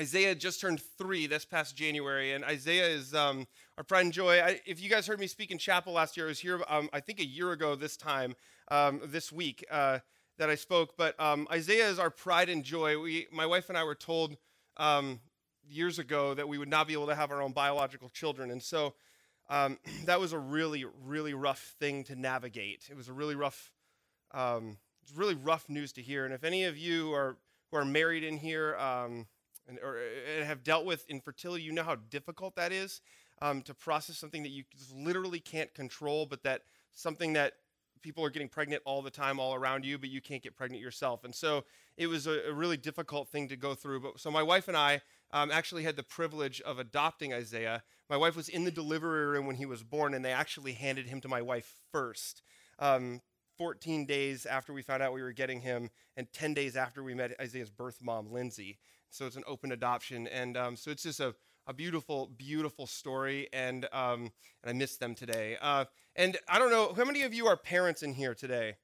Isaiah 0.00 0.34
just 0.34 0.60
turned 0.60 0.80
three 0.98 1.26
this 1.26 1.44
past 1.44 1.76
January, 1.76 2.32
and 2.32 2.44
Isaiah 2.44 2.86
is 2.86 3.14
um, 3.14 3.46
our 3.78 3.84
pride 3.84 4.04
and 4.04 4.12
joy. 4.12 4.40
I, 4.40 4.60
if 4.66 4.82
you 4.82 4.90
guys 4.90 5.06
heard 5.06 5.20
me 5.20 5.26
speak 5.26 5.50
in 5.50 5.58
chapel 5.58 5.94
last 5.94 6.16
year, 6.16 6.26
I 6.26 6.28
was 6.28 6.40
here, 6.40 6.62
um, 6.68 6.90
I 6.92 7.00
think, 7.00 7.20
a 7.20 7.26
year 7.26 7.52
ago 7.52 7.74
this 7.74 7.96
time, 7.96 8.34
um, 8.70 9.00
this 9.06 9.32
week 9.32 9.64
uh, 9.70 10.00
that 10.38 10.50
I 10.50 10.56
spoke. 10.56 10.94
But 10.96 11.18
um, 11.18 11.46
Isaiah 11.50 11.88
is 11.88 11.98
our 11.98 12.10
pride 12.10 12.48
and 12.48 12.64
joy. 12.64 13.00
We, 13.00 13.26
my 13.32 13.46
wife 13.46 13.68
and 13.68 13.78
I 13.78 13.84
were 13.84 13.94
told 13.94 14.36
um, 14.76 15.20
years 15.68 15.98
ago 15.98 16.34
that 16.34 16.48
we 16.48 16.58
would 16.58 16.68
not 16.68 16.86
be 16.86 16.92
able 16.92 17.06
to 17.06 17.14
have 17.14 17.30
our 17.30 17.40
own 17.40 17.52
biological 17.52 18.10
children, 18.10 18.50
and 18.50 18.62
so 18.62 18.94
um, 19.48 19.78
that 20.04 20.20
was 20.20 20.32
a 20.32 20.38
really, 20.38 20.84
really 21.04 21.34
rough 21.34 21.74
thing 21.78 22.04
to 22.04 22.16
navigate. 22.16 22.88
It 22.90 22.96
was 22.96 23.08
a 23.08 23.12
really 23.12 23.36
rough, 23.36 23.72
it's 24.34 25.12
really 25.14 25.34
rough 25.34 25.68
news 25.68 25.92
to 25.94 26.02
hear. 26.02 26.24
And 26.24 26.34
if 26.34 26.44
any 26.44 26.64
of 26.64 26.76
you 26.76 27.12
are 27.14 27.36
who 27.70 27.78
are 27.78 27.84
married 27.86 28.22
in 28.22 28.36
here 28.36 28.76
um, 28.76 29.26
and, 29.66 29.78
or 29.82 29.98
and 30.36 30.44
have 30.44 30.62
dealt 30.62 30.84
with 30.84 31.08
infertility, 31.08 31.64
you 31.64 31.72
know 31.72 31.84
how 31.84 31.96
difficult 31.96 32.54
that 32.56 32.70
is 32.70 33.00
um, 33.42 33.60
to 33.62 33.74
process 33.74 34.16
something 34.16 34.44
that 34.44 34.50
you 34.50 34.62
literally 34.94 35.40
can't 35.40 35.74
control, 35.74 36.26
but 36.26 36.44
that 36.44 36.62
something 36.92 37.32
that 37.32 37.54
people 38.00 38.24
are 38.24 38.30
getting 38.30 38.48
pregnant 38.48 38.82
all 38.86 39.02
the 39.02 39.10
time 39.10 39.40
all 39.40 39.54
around 39.54 39.84
you, 39.84 39.98
but 39.98 40.08
you 40.08 40.20
can't 40.20 40.42
get 40.42 40.56
pregnant 40.56 40.80
yourself. 40.80 41.24
And 41.24 41.34
so 41.34 41.64
it 41.96 42.06
was 42.06 42.26
a, 42.26 42.48
a 42.48 42.52
really 42.52 42.76
difficult 42.76 43.28
thing 43.28 43.48
to 43.48 43.56
go 43.56 43.74
through. 43.74 44.00
But 44.00 44.20
so 44.20 44.30
my 44.30 44.42
wife 44.42 44.68
and 44.68 44.76
I 44.76 45.02
um, 45.32 45.50
actually 45.50 45.82
had 45.82 45.96
the 45.96 46.02
privilege 46.04 46.60
of 46.60 46.78
adopting 46.78 47.32
Isaiah. 47.34 47.82
My 48.08 48.16
wife 48.16 48.36
was 48.36 48.48
in 48.48 48.64
the 48.64 48.70
delivery 48.70 49.26
room 49.26 49.46
when 49.46 49.56
he 49.56 49.66
was 49.66 49.82
born, 49.82 50.14
and 50.14 50.24
they 50.24 50.32
actually 50.32 50.72
handed 50.72 51.06
him 51.06 51.20
to 51.20 51.28
my 51.28 51.42
wife 51.42 51.74
first. 51.90 52.42
Um, 52.78 53.22
14 53.58 54.06
days 54.06 54.46
after 54.46 54.72
we 54.72 54.82
found 54.82 55.02
out 55.02 55.12
we 55.12 55.22
were 55.22 55.32
getting 55.32 55.60
him, 55.60 55.90
and 56.16 56.32
10 56.32 56.54
days 56.54 56.76
after 56.76 57.02
we 57.02 57.14
met 57.14 57.34
Isaiah's 57.40 57.70
birth 57.70 57.98
mom, 58.02 58.30
Lindsay. 58.30 58.78
So 59.10 59.26
it's 59.26 59.36
an 59.36 59.44
open 59.46 59.72
adoption. 59.72 60.26
And 60.26 60.56
um, 60.56 60.76
so 60.76 60.90
it's 60.90 61.02
just 61.02 61.20
a, 61.20 61.34
a 61.66 61.72
beautiful, 61.72 62.30
beautiful 62.36 62.86
story. 62.86 63.48
And, 63.52 63.86
um, 63.92 64.32
and 64.62 64.70
I 64.70 64.72
miss 64.72 64.96
them 64.96 65.14
today. 65.14 65.56
Uh, 65.60 65.86
and 66.16 66.36
I 66.48 66.58
don't 66.58 66.70
know, 66.70 66.92
how 66.94 67.04
many 67.04 67.22
of 67.22 67.32
you 67.32 67.46
are 67.46 67.56
parents 67.56 68.02
in 68.02 68.12
here 68.14 68.34
today? 68.34 68.76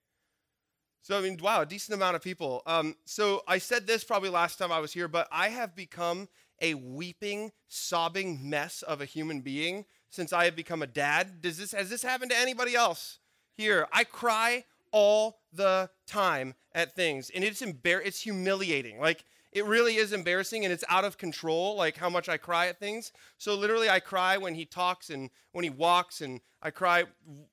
So, 1.03 1.19
I 1.19 1.23
mean, 1.23 1.39
wow, 1.41 1.63
a 1.63 1.67
decent 1.67 1.95
amount 1.95 2.17
of 2.17 2.23
people. 2.23 2.63
Um, 2.67 2.97
so 3.05 3.43
I 3.47 3.59
said 3.59 3.87
this 3.87 4.05
probably 4.05 4.31
last 4.31 4.59
time 4.59 4.73
I 4.73 4.81
was 4.81 4.93
here, 4.93 5.09
but 5.09 5.29
I 5.31 5.49
have 5.49 5.75
become 5.75 6.29
a 6.61 6.75
weeping, 6.75 7.53
sobbing 7.69 8.51
mess 8.51 8.83
of 8.83 9.01
a 9.01 9.05
human 9.05 9.41
being 9.41 9.85
since 10.11 10.33
I 10.33 10.45
have 10.45 10.57
become 10.57 10.83
a 10.83 10.87
dad. 10.87 11.41
Does 11.41 11.57
this, 11.57 11.73
has 11.73 11.89
this 11.89 12.03
happened 12.03 12.31
to 12.33 12.39
anybody 12.39 12.75
else? 12.75 13.21
here. 13.59 13.87
I 13.93 14.05
cry 14.05 14.65
all 14.91 15.41
the 15.53 15.91
time 16.07 16.55
at 16.73 16.95
things, 16.95 17.31
and 17.35 17.45
it's 17.45 17.61
embar- 17.61 18.07
it's 18.07 18.23
humiliating. 18.23 18.99
Like 18.99 19.25
it 19.53 19.65
really 19.65 19.97
is 19.97 20.13
embarrassing 20.13 20.65
and 20.65 20.73
it's 20.73 20.85
out 20.89 21.05
of 21.05 21.19
control 21.19 21.77
like 21.77 21.97
how 21.97 22.11
much 22.11 22.29
i 22.29 22.37
cry 22.37 22.67
at 22.67 22.79
things 22.79 23.13
so 23.39 23.55
literally 23.55 23.89
i 23.89 24.01
cry 24.01 24.37
when 24.37 24.55
he 24.55 24.65
talks 24.65 25.11
and 25.11 25.31
when 25.53 25.65
he 25.65 25.71
walks 25.71 26.21
and 26.21 26.41
i 26.63 26.71
cry 26.71 27.05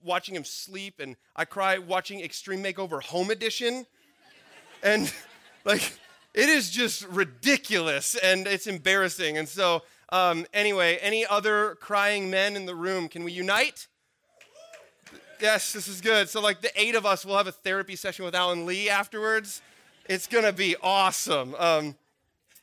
watching 0.04 0.36
him 0.36 0.44
sleep 0.44 1.00
and 1.00 1.16
i 1.36 1.46
cry 1.46 1.78
watching 1.78 2.22
extreme 2.22 2.64
makeover 2.64 3.02
home 3.02 3.30
edition 3.30 3.86
and 4.84 5.14
like 5.66 5.94
it 6.34 6.50
is 6.50 6.70
just 6.70 7.08
ridiculous 7.08 8.16
and 8.16 8.48
it's 8.48 8.68
embarrassing 8.68 9.38
and 9.38 9.48
so 9.48 9.82
um, 10.10 10.46
anyway 10.54 10.98
any 11.02 11.26
other 11.26 11.76
crying 11.76 12.30
men 12.30 12.56
in 12.56 12.66
the 12.66 12.76
room 12.76 13.08
can 13.08 13.24
we 13.24 13.32
unite 13.32 13.88
Yes, 15.42 15.74
this 15.74 15.90
is 15.90 16.00
good. 16.00 16.30
So, 16.30 16.40
like, 16.40 16.62
the 16.62 16.72
eight 16.80 16.96
of 16.96 17.06
us 17.06 17.26
will 17.26 17.36
have 17.36 17.48
a 17.48 17.52
therapy 17.52 17.98
session 17.98 18.24
with 18.24 18.34
Alan 18.34 18.66
Lee 18.66 18.90
afterwards. 18.90 19.62
It's 20.08 20.28
going 20.28 20.44
to 20.44 20.54
be 20.54 20.76
awesome. 20.84 21.56
Um, 21.56 21.96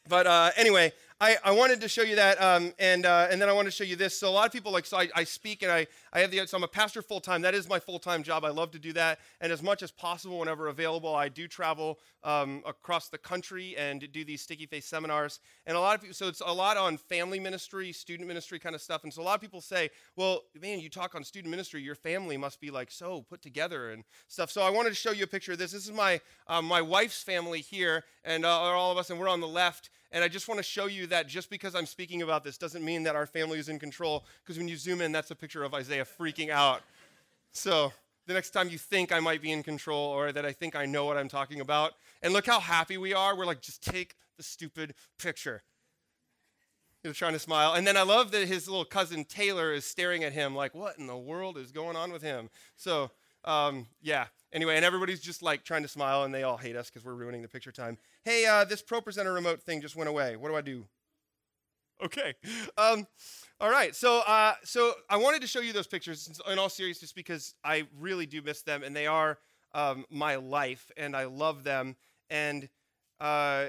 but 0.08 0.26
uh, 0.28 0.50
anyway, 0.56 0.92
I, 1.22 1.36
I 1.44 1.52
wanted 1.52 1.80
to 1.82 1.88
show 1.88 2.02
you 2.02 2.16
that, 2.16 2.42
um, 2.42 2.72
and, 2.80 3.06
uh, 3.06 3.28
and 3.30 3.40
then 3.40 3.48
I 3.48 3.52
want 3.52 3.66
to 3.66 3.70
show 3.70 3.84
you 3.84 3.94
this. 3.94 4.18
So, 4.18 4.28
a 4.28 4.32
lot 4.32 4.44
of 4.44 4.52
people, 4.52 4.72
like, 4.72 4.84
so 4.84 4.96
I, 4.96 5.08
I 5.14 5.22
speak 5.22 5.62
and 5.62 5.70
I, 5.70 5.86
I 6.12 6.18
have 6.18 6.32
the, 6.32 6.44
so 6.48 6.56
I'm 6.56 6.64
a 6.64 6.68
pastor 6.68 7.00
full 7.00 7.20
time. 7.20 7.42
That 7.42 7.54
is 7.54 7.68
my 7.68 7.78
full 7.78 8.00
time 8.00 8.24
job. 8.24 8.44
I 8.44 8.48
love 8.48 8.72
to 8.72 8.80
do 8.80 8.92
that. 8.94 9.20
And 9.40 9.52
as 9.52 9.62
much 9.62 9.84
as 9.84 9.92
possible, 9.92 10.40
whenever 10.40 10.66
available, 10.66 11.14
I 11.14 11.28
do 11.28 11.46
travel 11.46 12.00
um, 12.24 12.60
across 12.66 13.08
the 13.08 13.18
country 13.18 13.76
and 13.76 14.10
do 14.10 14.24
these 14.24 14.42
sticky 14.42 14.66
faith 14.66 14.82
seminars. 14.82 15.38
And 15.64 15.76
a 15.76 15.80
lot 15.80 15.94
of 15.94 16.00
people, 16.00 16.14
so 16.14 16.26
it's 16.26 16.42
a 16.44 16.52
lot 16.52 16.76
on 16.76 16.96
family 16.96 17.38
ministry, 17.38 17.92
student 17.92 18.26
ministry 18.26 18.58
kind 18.58 18.74
of 18.74 18.82
stuff. 18.82 19.04
And 19.04 19.14
so 19.14 19.22
a 19.22 19.24
lot 19.24 19.36
of 19.36 19.40
people 19.40 19.60
say, 19.60 19.90
well, 20.16 20.42
man, 20.60 20.80
you 20.80 20.88
talk 20.88 21.14
on 21.14 21.22
student 21.22 21.52
ministry, 21.52 21.82
your 21.82 21.94
family 21.94 22.36
must 22.36 22.60
be 22.60 22.72
like 22.72 22.90
so 22.90 23.22
put 23.22 23.42
together 23.42 23.92
and 23.92 24.02
stuff. 24.26 24.50
So 24.50 24.62
I 24.62 24.70
wanted 24.70 24.88
to 24.88 24.96
show 24.96 25.12
you 25.12 25.22
a 25.22 25.28
picture 25.28 25.52
of 25.52 25.58
this. 25.58 25.70
This 25.70 25.84
is 25.84 25.92
my, 25.92 26.20
um, 26.48 26.64
my 26.64 26.82
wife's 26.82 27.22
family 27.22 27.60
here, 27.60 28.02
and 28.24 28.44
uh, 28.44 28.48
all 28.48 28.90
of 28.90 28.98
us, 28.98 29.10
and 29.10 29.20
we're 29.20 29.28
on 29.28 29.40
the 29.40 29.46
left. 29.46 29.88
And 30.12 30.22
I 30.22 30.28
just 30.28 30.46
want 30.46 30.58
to 30.58 30.62
show 30.62 30.86
you 30.86 31.06
that 31.08 31.26
just 31.26 31.50
because 31.50 31.74
I'm 31.74 31.86
speaking 31.86 32.22
about 32.22 32.44
this 32.44 32.56
doesn't 32.56 32.84
mean 32.84 33.02
that 33.02 33.16
our 33.16 33.26
family 33.26 33.58
is 33.58 33.68
in 33.68 33.78
control. 33.78 34.24
Because 34.42 34.58
when 34.58 34.68
you 34.68 34.76
zoom 34.76 35.00
in, 35.00 35.10
that's 35.10 35.30
a 35.30 35.34
picture 35.34 35.64
of 35.64 35.74
Isaiah 35.74 36.04
freaking 36.04 36.50
out. 36.50 36.82
So 37.52 37.92
the 38.26 38.34
next 38.34 38.50
time 38.50 38.68
you 38.68 38.78
think 38.78 39.10
I 39.10 39.20
might 39.20 39.42
be 39.42 39.50
in 39.50 39.62
control 39.62 40.10
or 40.10 40.30
that 40.30 40.46
I 40.46 40.52
think 40.52 40.76
I 40.76 40.86
know 40.86 41.06
what 41.06 41.16
I'm 41.16 41.28
talking 41.28 41.60
about, 41.60 41.94
and 42.22 42.32
look 42.32 42.46
how 42.46 42.60
happy 42.60 42.98
we 42.98 43.12
are. 43.12 43.36
We're 43.36 43.46
like, 43.46 43.60
just 43.60 43.82
take 43.82 44.14
the 44.36 44.42
stupid 44.42 44.94
picture. 45.18 45.62
He's 47.02 47.16
trying 47.16 47.32
to 47.32 47.38
smile. 47.40 47.72
And 47.72 47.84
then 47.86 47.96
I 47.96 48.02
love 48.02 48.30
that 48.30 48.46
his 48.46 48.68
little 48.68 48.84
cousin 48.84 49.24
Taylor 49.24 49.72
is 49.72 49.84
staring 49.84 50.22
at 50.22 50.32
him 50.32 50.54
like, 50.54 50.74
what 50.74 50.98
in 50.98 51.08
the 51.08 51.16
world 51.16 51.58
is 51.58 51.72
going 51.72 51.96
on 51.96 52.12
with 52.12 52.22
him? 52.22 52.48
So 52.76 53.10
Um, 53.44 53.86
yeah. 54.00 54.26
Anyway, 54.52 54.76
and 54.76 54.84
everybody's 54.84 55.20
just 55.20 55.42
like 55.42 55.64
trying 55.64 55.82
to 55.82 55.88
smile, 55.88 56.24
and 56.24 56.34
they 56.34 56.42
all 56.42 56.58
hate 56.58 56.76
us 56.76 56.90
because 56.90 57.04
we're 57.04 57.14
ruining 57.14 57.42
the 57.42 57.48
picture 57.48 57.72
time. 57.72 57.96
Hey, 58.24 58.44
uh, 58.46 58.64
this 58.64 58.82
ProPresenter 58.82 59.34
remote 59.34 59.62
thing 59.62 59.80
just 59.80 59.96
went 59.96 60.10
away. 60.10 60.36
What 60.36 60.48
do 60.48 60.56
I 60.56 60.60
do? 60.60 60.84
Okay. 62.04 62.34
Um, 62.76 63.06
all 63.60 63.70
right. 63.70 63.94
So, 63.94 64.20
uh, 64.26 64.54
so 64.64 64.92
I 65.08 65.16
wanted 65.16 65.40
to 65.42 65.46
show 65.46 65.60
you 65.60 65.72
those 65.72 65.86
pictures 65.86 66.40
in 66.50 66.58
all 66.58 66.68
seriousness 66.68 67.12
because 67.12 67.54
I 67.64 67.86
really 68.00 68.26
do 68.26 68.42
miss 68.42 68.62
them, 68.62 68.82
and 68.82 68.94
they 68.94 69.06
are 69.06 69.38
um, 69.72 70.04
my 70.10 70.36
life, 70.36 70.90
and 70.96 71.16
I 71.16 71.24
love 71.24 71.64
them, 71.64 71.96
and 72.28 72.68
uh, 73.20 73.66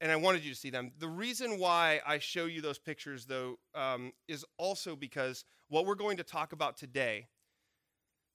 and 0.00 0.10
I 0.10 0.16
wanted 0.16 0.44
you 0.44 0.50
to 0.50 0.56
see 0.56 0.70
them. 0.70 0.92
The 0.98 1.08
reason 1.08 1.58
why 1.58 2.00
I 2.06 2.18
show 2.18 2.46
you 2.46 2.60
those 2.60 2.78
pictures, 2.78 3.26
though, 3.26 3.58
um, 3.74 4.12
is 4.28 4.44
also 4.56 4.96
because 4.96 5.44
what 5.68 5.86
we're 5.86 5.94
going 5.94 6.16
to 6.16 6.24
talk 6.24 6.52
about 6.52 6.76
today, 6.76 7.28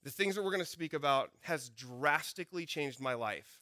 the 0.03 0.09
things 0.09 0.35
that 0.35 0.43
we're 0.43 0.51
going 0.51 0.59
to 0.59 0.65
speak 0.65 0.93
about, 0.93 1.31
has 1.41 1.69
drastically 1.69 2.65
changed 2.65 2.99
my 2.99 3.13
life. 3.13 3.59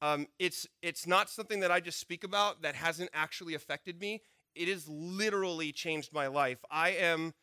Um, 0.00 0.26
it's 0.38 0.66
it's 0.82 1.06
not 1.06 1.30
something 1.30 1.60
that 1.60 1.70
I 1.70 1.80
just 1.80 2.00
speak 2.00 2.24
about 2.24 2.62
that 2.62 2.74
hasn't 2.74 3.10
actually 3.12 3.54
affected 3.54 4.00
me. 4.00 4.22
It 4.54 4.68
has 4.68 4.88
literally 4.88 5.72
changed 5.72 6.12
my 6.12 6.26
life. 6.26 6.58
I 6.70 6.90
am 6.90 7.34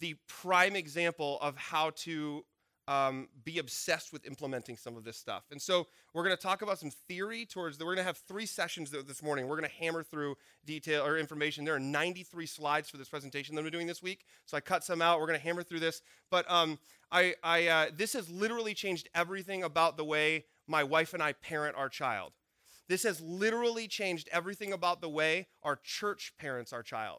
the 0.00 0.16
prime 0.28 0.74
example 0.74 1.38
of 1.40 1.56
how 1.56 1.90
to 1.90 2.44
um, 2.88 3.28
be 3.44 3.58
obsessed 3.58 4.12
with 4.12 4.24
implementing 4.26 4.76
some 4.76 4.96
of 4.96 5.04
this 5.04 5.16
stuff. 5.16 5.44
And 5.50 5.60
so 5.60 5.88
we're 6.14 6.22
going 6.22 6.36
to 6.36 6.42
talk 6.42 6.62
about 6.62 6.78
some 6.78 6.90
theory 7.08 7.44
towards 7.44 7.78
the, 7.78 7.84
we're 7.84 7.94
going 7.94 8.04
to 8.04 8.08
have 8.08 8.18
three 8.18 8.46
sessions 8.46 8.90
this 8.90 9.22
morning. 9.22 9.48
We're 9.48 9.58
going 9.58 9.68
to 9.68 9.84
hammer 9.84 10.02
through 10.02 10.36
detail 10.64 11.04
or 11.04 11.18
information. 11.18 11.64
There 11.64 11.74
are 11.74 11.80
93 11.80 12.46
slides 12.46 12.88
for 12.88 12.96
this 12.96 13.08
presentation 13.08 13.56
that 13.56 13.64
I'm 13.64 13.70
doing 13.70 13.86
this 13.86 14.02
week. 14.02 14.24
So 14.44 14.56
I 14.56 14.60
cut 14.60 14.84
some 14.84 15.02
out. 15.02 15.18
We're 15.18 15.26
going 15.26 15.38
to 15.38 15.44
hammer 15.44 15.62
through 15.62 15.80
this. 15.80 16.02
But 16.30 16.48
um, 16.50 16.78
I, 17.10 17.34
I, 17.42 17.66
uh, 17.66 17.86
this 17.96 18.12
has 18.12 18.30
literally 18.30 18.74
changed 18.74 19.08
everything 19.14 19.64
about 19.64 19.96
the 19.96 20.04
way 20.04 20.44
my 20.68 20.84
wife 20.84 21.12
and 21.12 21.22
I 21.22 21.32
parent 21.32 21.76
our 21.76 21.88
child. 21.88 22.32
This 22.88 23.02
has 23.02 23.20
literally 23.20 23.88
changed 23.88 24.28
everything 24.30 24.72
about 24.72 25.00
the 25.00 25.08
way 25.08 25.48
our 25.62 25.76
church 25.82 26.34
parents 26.38 26.72
our 26.72 26.82
child. 26.82 27.18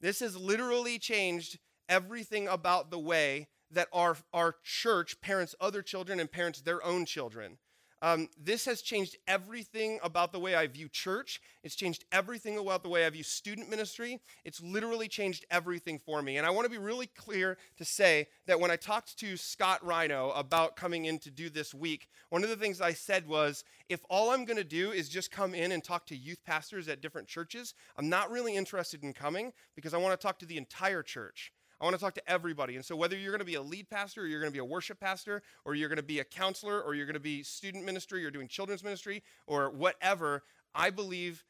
This 0.00 0.20
has 0.20 0.36
literally 0.36 0.98
changed 0.98 1.58
everything 1.88 2.48
about 2.48 2.90
the 2.90 2.98
way 2.98 3.48
that 3.70 3.88
our, 3.92 4.16
our 4.32 4.56
church 4.64 5.20
parents 5.20 5.54
other 5.60 5.82
children 5.82 6.20
and 6.20 6.30
parents 6.30 6.60
their 6.60 6.84
own 6.84 7.04
children. 7.04 7.58
Um, 8.00 8.28
this 8.40 8.64
has 8.66 8.80
changed 8.80 9.16
everything 9.26 9.98
about 10.04 10.30
the 10.30 10.38
way 10.38 10.54
I 10.54 10.68
view 10.68 10.88
church. 10.88 11.40
It's 11.64 11.74
changed 11.74 12.04
everything 12.12 12.56
about 12.56 12.84
the 12.84 12.88
way 12.88 13.04
I 13.04 13.10
view 13.10 13.24
student 13.24 13.68
ministry. 13.68 14.20
It's 14.44 14.62
literally 14.62 15.08
changed 15.08 15.44
everything 15.50 15.98
for 15.98 16.22
me. 16.22 16.36
And 16.36 16.46
I 16.46 16.50
want 16.50 16.64
to 16.64 16.70
be 16.70 16.78
really 16.78 17.08
clear 17.08 17.58
to 17.76 17.84
say 17.84 18.28
that 18.46 18.60
when 18.60 18.70
I 18.70 18.76
talked 18.76 19.18
to 19.18 19.36
Scott 19.36 19.84
Rhino 19.84 20.30
about 20.30 20.76
coming 20.76 21.06
in 21.06 21.18
to 21.20 21.30
do 21.30 21.50
this 21.50 21.74
week, 21.74 22.08
one 22.30 22.44
of 22.44 22.50
the 22.50 22.56
things 22.56 22.80
I 22.80 22.92
said 22.92 23.26
was 23.26 23.64
if 23.88 24.00
all 24.08 24.30
I'm 24.30 24.44
going 24.44 24.58
to 24.58 24.64
do 24.64 24.92
is 24.92 25.08
just 25.08 25.32
come 25.32 25.54
in 25.54 25.72
and 25.72 25.82
talk 25.82 26.06
to 26.06 26.16
youth 26.16 26.44
pastors 26.46 26.88
at 26.88 27.02
different 27.02 27.26
churches, 27.26 27.74
I'm 27.96 28.08
not 28.08 28.30
really 28.30 28.54
interested 28.54 29.02
in 29.02 29.12
coming 29.12 29.52
because 29.74 29.92
I 29.92 29.98
want 29.98 30.18
to 30.18 30.24
talk 30.24 30.38
to 30.38 30.46
the 30.46 30.56
entire 30.56 31.02
church. 31.02 31.52
I 31.80 31.84
want 31.84 31.94
to 31.94 32.00
talk 32.00 32.14
to 32.14 32.30
everybody. 32.30 32.76
And 32.76 32.84
so, 32.84 32.96
whether 32.96 33.16
you're 33.16 33.30
going 33.30 33.38
to 33.38 33.44
be 33.44 33.54
a 33.54 33.62
lead 33.62 33.88
pastor, 33.88 34.22
or 34.22 34.26
you're 34.26 34.40
going 34.40 34.50
to 34.50 34.54
be 34.54 34.58
a 34.60 34.64
worship 34.64 34.98
pastor, 34.98 35.42
or 35.64 35.74
you're 35.74 35.88
going 35.88 35.96
to 35.96 36.02
be 36.02 36.18
a 36.18 36.24
counselor, 36.24 36.80
or 36.82 36.94
you're 36.94 37.06
going 37.06 37.14
to 37.14 37.20
be 37.20 37.42
student 37.42 37.84
ministry, 37.84 38.24
or 38.24 38.30
doing 38.30 38.48
children's 38.48 38.82
ministry, 38.82 39.22
or 39.46 39.70
whatever, 39.70 40.42
I 40.74 40.90
believe 40.90 41.44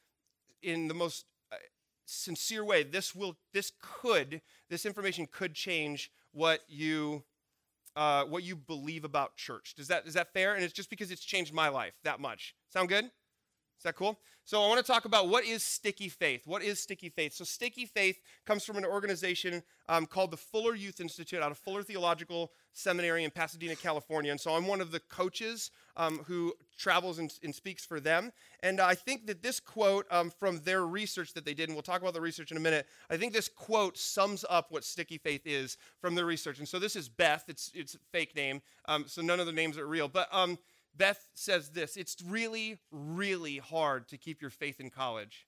in 0.62 0.88
the 0.88 0.94
most 0.94 1.24
uh, 1.50 1.56
sincere 2.04 2.64
way, 2.64 2.82
this 2.82 3.14
will, 3.14 3.36
this 3.54 3.72
could, 3.80 4.42
this 4.68 4.84
information 4.84 5.26
could 5.30 5.54
change 5.54 6.10
what 6.32 6.60
you, 6.68 7.22
uh, 7.96 8.24
what 8.24 8.42
you 8.42 8.56
believe 8.56 9.04
about 9.04 9.36
church. 9.36 9.74
Does 9.76 9.88
that, 9.88 10.06
is 10.06 10.14
that 10.14 10.32
fair? 10.32 10.54
And 10.54 10.62
it's 10.62 10.72
just 10.72 10.90
because 10.90 11.10
it's 11.10 11.24
changed 11.24 11.54
my 11.54 11.68
life 11.68 11.94
that 12.04 12.20
much. 12.20 12.54
Sound 12.68 12.88
good? 12.88 13.10
Is 13.78 13.84
that 13.84 13.94
cool? 13.94 14.18
So, 14.44 14.60
I 14.60 14.66
want 14.66 14.84
to 14.84 14.92
talk 14.92 15.04
about 15.04 15.28
what 15.28 15.44
is 15.44 15.62
sticky 15.62 16.08
faith. 16.08 16.42
What 16.46 16.62
is 16.62 16.80
sticky 16.80 17.10
faith? 17.10 17.32
So, 17.32 17.44
sticky 17.44 17.86
faith 17.86 18.18
comes 18.44 18.64
from 18.64 18.76
an 18.76 18.84
organization 18.84 19.62
um, 19.88 20.04
called 20.04 20.32
the 20.32 20.36
Fuller 20.36 20.74
Youth 20.74 21.00
Institute 21.00 21.40
out 21.40 21.52
of 21.52 21.58
Fuller 21.58 21.84
Theological 21.84 22.50
Seminary 22.72 23.22
in 23.22 23.30
Pasadena, 23.30 23.76
California. 23.76 24.32
And 24.32 24.40
so, 24.40 24.56
I'm 24.56 24.66
one 24.66 24.80
of 24.80 24.90
the 24.90 24.98
coaches 24.98 25.70
um, 25.96 26.24
who 26.26 26.54
travels 26.76 27.20
and, 27.20 27.32
and, 27.44 27.54
speaks 27.54 27.84
for 27.84 28.00
them. 28.00 28.32
And 28.64 28.80
I 28.80 28.96
think 28.96 29.26
that 29.26 29.44
this 29.44 29.60
quote 29.60 30.06
um, 30.10 30.30
from 30.30 30.58
their 30.64 30.84
research 30.84 31.34
that 31.34 31.44
they 31.44 31.54
did, 31.54 31.68
and 31.68 31.76
we'll 31.76 31.82
talk 31.82 32.00
about 32.00 32.14
the 32.14 32.20
research 32.20 32.50
in 32.50 32.56
a 32.56 32.60
minute, 32.60 32.86
I 33.10 33.16
think 33.16 33.32
this 33.32 33.48
quote 33.48 33.96
sums 33.96 34.44
up 34.50 34.72
what 34.72 34.82
sticky 34.82 35.18
faith 35.18 35.42
is 35.44 35.76
from 36.00 36.16
their 36.16 36.26
research. 36.26 36.58
And 36.58 36.66
so, 36.66 36.80
this 36.80 36.96
is 36.96 37.08
Beth, 37.08 37.44
it's, 37.46 37.70
it's 37.74 37.94
a 37.94 37.98
fake 38.10 38.34
name, 38.34 38.60
um, 38.86 39.04
so 39.06 39.22
none 39.22 39.38
of 39.38 39.46
the 39.46 39.52
names 39.52 39.78
are 39.78 39.86
real. 39.86 40.08
But 40.08 40.28
um, 40.32 40.58
Beth 40.98 41.28
says 41.34 41.70
this 41.70 41.96
it's 41.96 42.16
really, 42.26 42.78
really 42.90 43.58
hard 43.58 44.08
to 44.08 44.18
keep 44.18 44.42
your 44.42 44.50
faith 44.50 44.80
in 44.80 44.90
college. 44.90 45.46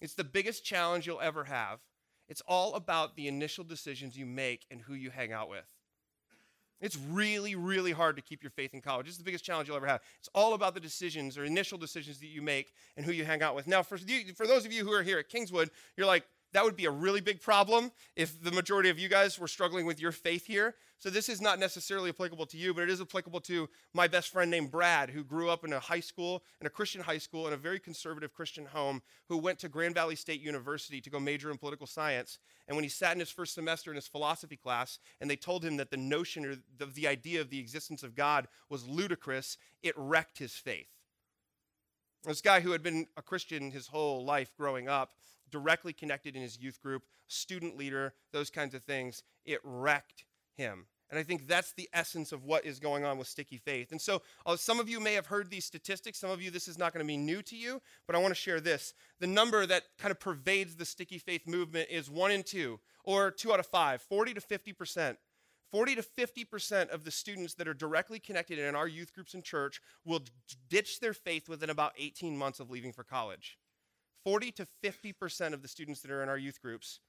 It's 0.00 0.14
the 0.14 0.24
biggest 0.24 0.64
challenge 0.64 1.06
you'll 1.06 1.20
ever 1.20 1.44
have. 1.44 1.80
It's 2.28 2.42
all 2.48 2.74
about 2.74 3.16
the 3.16 3.28
initial 3.28 3.64
decisions 3.64 4.16
you 4.16 4.24
make 4.24 4.64
and 4.70 4.80
who 4.80 4.94
you 4.94 5.10
hang 5.10 5.32
out 5.32 5.50
with. 5.50 5.66
It's 6.80 6.96
really, 6.96 7.54
really 7.54 7.92
hard 7.92 8.16
to 8.16 8.22
keep 8.22 8.42
your 8.42 8.50
faith 8.50 8.74
in 8.74 8.80
college. 8.80 9.08
It's 9.08 9.16
the 9.16 9.24
biggest 9.24 9.44
challenge 9.44 9.68
you'll 9.68 9.76
ever 9.76 9.86
have. 9.86 10.00
It's 10.18 10.28
all 10.34 10.54
about 10.54 10.74
the 10.74 10.80
decisions 10.80 11.38
or 11.38 11.44
initial 11.44 11.78
decisions 11.78 12.18
that 12.20 12.26
you 12.26 12.42
make 12.42 12.72
and 12.96 13.06
who 13.06 13.12
you 13.12 13.24
hang 13.24 13.42
out 13.42 13.54
with. 13.54 13.66
Now, 13.66 13.82
for, 13.82 13.96
for 14.36 14.46
those 14.46 14.66
of 14.66 14.72
you 14.72 14.84
who 14.84 14.92
are 14.92 15.02
here 15.02 15.18
at 15.18 15.28
Kingswood, 15.28 15.70
you're 15.96 16.06
like, 16.06 16.24
that 16.54 16.64
would 16.64 16.76
be 16.76 16.84
a 16.84 16.90
really 16.90 17.20
big 17.20 17.40
problem 17.40 17.90
if 18.14 18.40
the 18.40 18.52
majority 18.52 18.88
of 18.88 18.96
you 18.96 19.08
guys 19.08 19.40
were 19.40 19.48
struggling 19.48 19.86
with 19.86 20.00
your 20.00 20.12
faith 20.12 20.46
here. 20.46 20.76
So 21.00 21.10
this 21.10 21.28
is 21.28 21.40
not 21.40 21.58
necessarily 21.58 22.10
applicable 22.10 22.46
to 22.46 22.56
you, 22.56 22.72
but 22.72 22.84
it 22.84 22.90
is 22.90 23.00
applicable 23.00 23.40
to 23.40 23.68
my 23.92 24.06
best 24.06 24.32
friend 24.32 24.52
named 24.52 24.70
Brad, 24.70 25.10
who 25.10 25.24
grew 25.24 25.50
up 25.50 25.64
in 25.64 25.72
a 25.72 25.80
high 25.80 26.00
school, 26.00 26.44
in 26.60 26.66
a 26.68 26.70
Christian 26.70 27.02
high 27.02 27.18
school, 27.18 27.48
in 27.48 27.52
a 27.52 27.56
very 27.56 27.80
conservative 27.80 28.32
Christian 28.32 28.66
home, 28.66 29.02
who 29.28 29.36
went 29.36 29.58
to 29.58 29.68
Grand 29.68 29.96
Valley 29.96 30.14
State 30.14 30.40
University 30.40 31.00
to 31.00 31.10
go 31.10 31.18
major 31.18 31.50
in 31.50 31.58
political 31.58 31.88
science. 31.88 32.38
And 32.68 32.76
when 32.76 32.84
he 32.84 32.88
sat 32.88 33.14
in 33.14 33.20
his 33.20 33.30
first 33.30 33.52
semester 33.52 33.90
in 33.90 33.96
his 33.96 34.06
philosophy 34.06 34.56
class, 34.56 35.00
and 35.20 35.28
they 35.28 35.36
told 35.36 35.64
him 35.64 35.76
that 35.78 35.90
the 35.90 35.96
notion 35.96 36.46
or 36.46 36.54
the, 36.78 36.86
the 36.86 37.08
idea 37.08 37.40
of 37.40 37.50
the 37.50 37.58
existence 37.58 38.04
of 38.04 38.14
God 38.14 38.46
was 38.70 38.86
ludicrous, 38.86 39.58
it 39.82 39.94
wrecked 39.96 40.38
his 40.38 40.52
faith. 40.52 40.86
This 42.22 42.40
guy 42.40 42.60
who 42.60 42.70
had 42.70 42.82
been 42.82 43.08
a 43.16 43.22
Christian 43.22 43.72
his 43.72 43.88
whole 43.88 44.24
life 44.24 44.52
growing 44.56 44.88
up, 44.88 45.10
directly 45.54 45.92
connected 45.92 46.34
in 46.34 46.42
his 46.42 46.58
youth 46.58 46.82
group, 46.82 47.04
student 47.28 47.76
leader, 47.76 48.12
those 48.32 48.50
kinds 48.50 48.74
of 48.74 48.82
things, 48.82 49.22
it 49.46 49.60
wrecked 49.62 50.24
him. 50.56 50.86
And 51.10 51.18
I 51.18 51.22
think 51.22 51.46
that's 51.46 51.72
the 51.74 51.88
essence 51.92 52.32
of 52.32 52.42
what 52.42 52.64
is 52.64 52.80
going 52.80 53.04
on 53.04 53.18
with 53.18 53.28
sticky 53.28 53.58
faith. 53.58 53.92
And 53.92 54.00
so, 54.00 54.22
uh, 54.46 54.56
some 54.56 54.80
of 54.80 54.88
you 54.88 54.98
may 54.98 55.12
have 55.12 55.26
heard 55.26 55.48
these 55.48 55.64
statistics. 55.64 56.18
Some 56.18 56.30
of 56.30 56.42
you, 56.42 56.50
this 56.50 56.66
is 56.66 56.76
not 56.76 56.92
going 56.92 57.04
to 57.04 57.06
be 57.06 57.16
new 57.16 57.40
to 57.42 57.54
you, 57.54 57.80
but 58.08 58.16
I 58.16 58.18
want 58.18 58.32
to 58.32 58.40
share 58.40 58.58
this. 58.58 58.94
The 59.20 59.28
number 59.28 59.64
that 59.64 59.84
kind 59.96 60.10
of 60.10 60.18
pervades 60.18 60.74
the 60.74 60.84
sticky 60.84 61.18
faith 61.18 61.46
movement 61.46 61.88
is 61.88 62.10
one 62.10 62.32
in 62.32 62.42
two, 62.42 62.80
or 63.04 63.30
two 63.30 63.52
out 63.52 63.60
of 63.60 63.66
five, 63.66 64.02
40 64.02 64.34
to 64.34 64.40
50%. 64.40 65.16
40 65.70 65.94
to 65.94 66.02
50% 66.02 66.88
of 66.88 67.04
the 67.04 67.10
students 67.12 67.54
that 67.54 67.68
are 67.68 67.74
directly 67.74 68.18
connected 68.18 68.58
in 68.58 68.74
our 68.74 68.88
youth 68.88 69.12
groups 69.12 69.34
and 69.34 69.44
church 69.44 69.80
will 70.04 70.20
ditch 70.68 70.98
their 70.98 71.14
faith 71.14 71.48
within 71.48 71.70
about 71.70 71.92
18 71.96 72.36
months 72.36 72.58
of 72.58 72.70
leaving 72.70 72.92
for 72.92 73.04
college. 73.04 73.56
40 74.24 74.52
to 74.52 74.66
50% 74.82 75.52
of 75.52 75.62
the 75.62 75.68
students 75.68 76.00
that 76.00 76.10
are 76.10 76.22
in 76.22 76.28
our 76.28 76.38
youth 76.38 76.60
groups, 76.62 77.00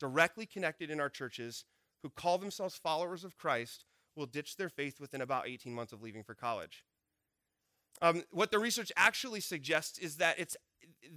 directly 0.00 0.46
connected 0.46 0.90
in 0.90 1.00
our 1.00 1.08
churches, 1.08 1.64
who 2.02 2.10
call 2.10 2.38
themselves 2.38 2.76
followers 2.76 3.24
of 3.24 3.36
Christ, 3.36 3.84
will 4.16 4.26
ditch 4.26 4.56
their 4.56 4.68
faith 4.68 5.00
within 5.00 5.20
about 5.20 5.48
18 5.48 5.72
months 5.74 5.92
of 5.92 6.02
leaving 6.02 6.22
for 6.22 6.34
college. 6.34 6.84
Um, 8.02 8.24
what 8.30 8.50
the 8.50 8.58
research 8.58 8.92
actually 8.96 9.40
suggests 9.40 9.98
is 9.98 10.16
that 10.16 10.38
it's 10.38 10.56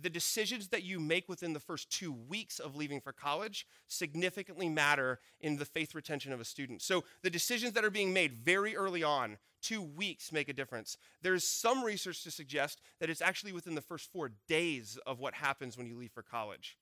the 0.01 0.09
decisions 0.09 0.69
that 0.69 0.83
you 0.83 0.99
make 0.99 1.27
within 1.29 1.53
the 1.53 1.59
first 1.59 1.89
two 1.89 2.11
weeks 2.11 2.59
of 2.59 2.75
leaving 2.75 3.01
for 3.01 3.11
college 3.11 3.65
significantly 3.87 4.69
matter 4.69 5.19
in 5.39 5.57
the 5.57 5.65
faith 5.65 5.95
retention 5.95 6.31
of 6.33 6.39
a 6.39 6.45
student. 6.45 6.81
So 6.81 7.03
the 7.23 7.29
decisions 7.29 7.73
that 7.73 7.85
are 7.85 7.89
being 7.89 8.13
made 8.13 8.33
very 8.33 8.75
early 8.75 9.03
on, 9.03 9.37
two 9.61 9.81
weeks, 9.81 10.31
make 10.31 10.49
a 10.49 10.53
difference. 10.53 10.97
There's 11.21 11.47
some 11.47 11.83
research 11.83 12.23
to 12.23 12.31
suggest 12.31 12.81
that 12.99 13.09
it's 13.09 13.21
actually 13.21 13.51
within 13.51 13.75
the 13.75 13.81
first 13.81 14.11
four 14.11 14.31
days 14.47 14.97
of 15.05 15.19
what 15.19 15.33
happens 15.33 15.77
when 15.77 15.87
you 15.87 15.95
leave 15.95 16.11
for 16.11 16.23
college. 16.23 16.77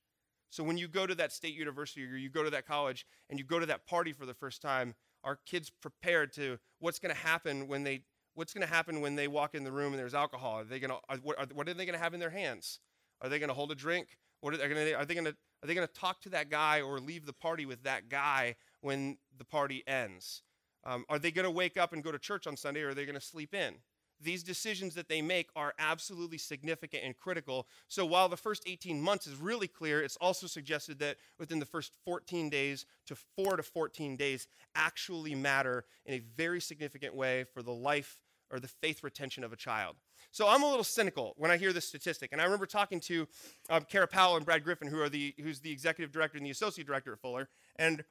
So 0.50 0.64
when 0.64 0.78
you 0.78 0.88
go 0.88 1.06
to 1.06 1.16
that 1.16 1.34
state 1.34 1.54
university 1.54 2.06
or 2.06 2.16
you 2.16 2.30
go 2.30 2.44
to 2.44 2.50
that 2.52 2.66
college 2.68 3.06
and 3.30 3.38
you 3.38 3.46
go 3.46 3.60
to 3.60 3.66
that 3.66 3.86
party 3.86 4.14
for 4.14 4.26
the 4.26 4.34
first 4.34 4.62
time, 4.62 4.96
are 5.24 5.40
kids 5.46 5.70
prepared 5.70 6.32
to 6.34 6.60
what's 6.80 7.00
going 7.00 7.14
to 7.14 7.22
happen 7.22 7.68
when 7.68 7.84
they 7.84 8.04
what's 8.36 8.54
going 8.54 8.66
to 8.66 8.74
happen 8.74 9.02
when 9.02 9.16
they 9.16 9.28
walk 9.28 9.56
in 9.56 9.64
the 9.64 9.72
room 9.72 9.94
and 9.94 10.00
there's 10.00 10.14
alcohol? 10.14 10.60
Are 10.60 10.64
they 10.64 10.80
going 10.80 10.92
to 10.92 10.98
are, 11.10 11.18
what, 11.18 11.40
are, 11.40 11.48
what 11.54 11.68
are 11.68 11.74
they 11.74 11.86
going 11.86 11.98
to 11.98 12.04
have 12.04 12.14
in 12.14 12.20
their 12.20 12.30
hands? 12.30 12.80
Are 13.26 13.30
they 13.30 13.40
going 13.40 13.50
to 13.50 13.56
hold 13.56 13.72
a 13.72 13.76
drink? 13.76 14.20
What 14.42 14.54
are 14.54 14.58
they 14.58 14.68
going 14.68 14.86
to 14.86 14.94
are 14.94 15.06
they 15.06 15.16
going 15.16 15.26
to 15.26 15.36
are 15.64 15.68
they 15.68 15.74
going 15.74 15.88
to 15.88 15.94
talk 15.94 16.22
to 16.22 16.30
that 16.30 16.52
guy 16.52 16.82
or 16.82 17.00
leave 17.00 17.26
the 17.26 17.34
party 17.34 17.66
with 17.66 17.82
that 17.84 18.08
guy 18.08 18.56
when 18.82 19.18
the 19.36 19.46
party 19.46 19.84
ends? 19.88 20.44
Um, 20.84 21.06
are 21.10 21.18
they 21.18 21.32
going 21.32 21.46
to 21.46 21.52
wake 21.52 21.76
up 21.76 21.92
and 21.92 22.04
go 22.04 22.12
to 22.12 22.20
church 22.20 22.46
on 22.46 22.56
Sunday 22.56 22.84
or 22.84 22.90
are 22.90 22.94
they 22.94 23.06
going 23.06 23.20
to 23.20 23.26
sleep 23.26 23.56
in? 23.56 23.78
these 24.22 24.44
decisions 24.44 24.96
that 24.96 25.10
they 25.10 25.22
make 25.22 25.50
are 25.58 25.74
absolutely 25.78 26.38
significant 26.38 27.04
and 27.04 27.18
critical. 27.18 27.68
So 27.90 28.06
while 28.06 28.30
the 28.30 28.38
first 28.38 28.64
18 28.66 29.02
months 29.02 29.28
is 29.28 29.36
really 29.36 29.68
clear, 29.68 30.02
it's 30.02 30.16
also 30.22 30.48
suggested 30.48 31.00
that 31.00 31.18
within 31.38 31.60
the 31.60 31.66
first 31.66 31.92
14 32.06 32.50
days 32.50 32.86
to 33.08 33.16
4 33.36 33.58
to 33.58 33.64
14 33.64 34.16
days 34.16 34.48
actually 34.74 35.36
matter 35.36 35.84
in 36.06 36.14
a 36.14 36.24
very 36.38 36.62
significant 36.62 37.14
way 37.14 37.44
for 37.54 37.62
the 37.62 37.74
life 37.74 38.18
or 38.50 38.60
the 38.60 38.70
faith 38.70 39.04
retention 39.04 39.44
of 39.44 39.52
a 39.52 39.58
child. 39.58 39.98
So 40.36 40.50
I'm 40.50 40.64
a 40.64 40.68
little 40.68 40.84
cynical 40.84 41.34
when 41.38 41.50
I 41.50 41.56
hear 41.56 41.72
this 41.72 41.88
statistic. 41.88 42.34
And 42.34 42.42
I 42.42 42.44
remember 42.44 42.66
talking 42.66 43.00
to 43.00 43.26
um, 43.70 43.86
Kara 43.90 44.06
Powell 44.06 44.36
and 44.36 44.46
Brad 44.46 44.66
Griffin, 44.66 44.90
who 44.90 45.00
are 45.02 45.08
the, 45.08 45.34
who's 45.42 45.62
the 45.62 45.72
executive 45.72 46.12
director 46.12 46.38
and 46.38 46.46
the 46.46 46.50
associate 46.50 46.86
director 46.86 47.14
at 47.14 47.22
Fuller. 47.22 47.48
And 47.78 48.04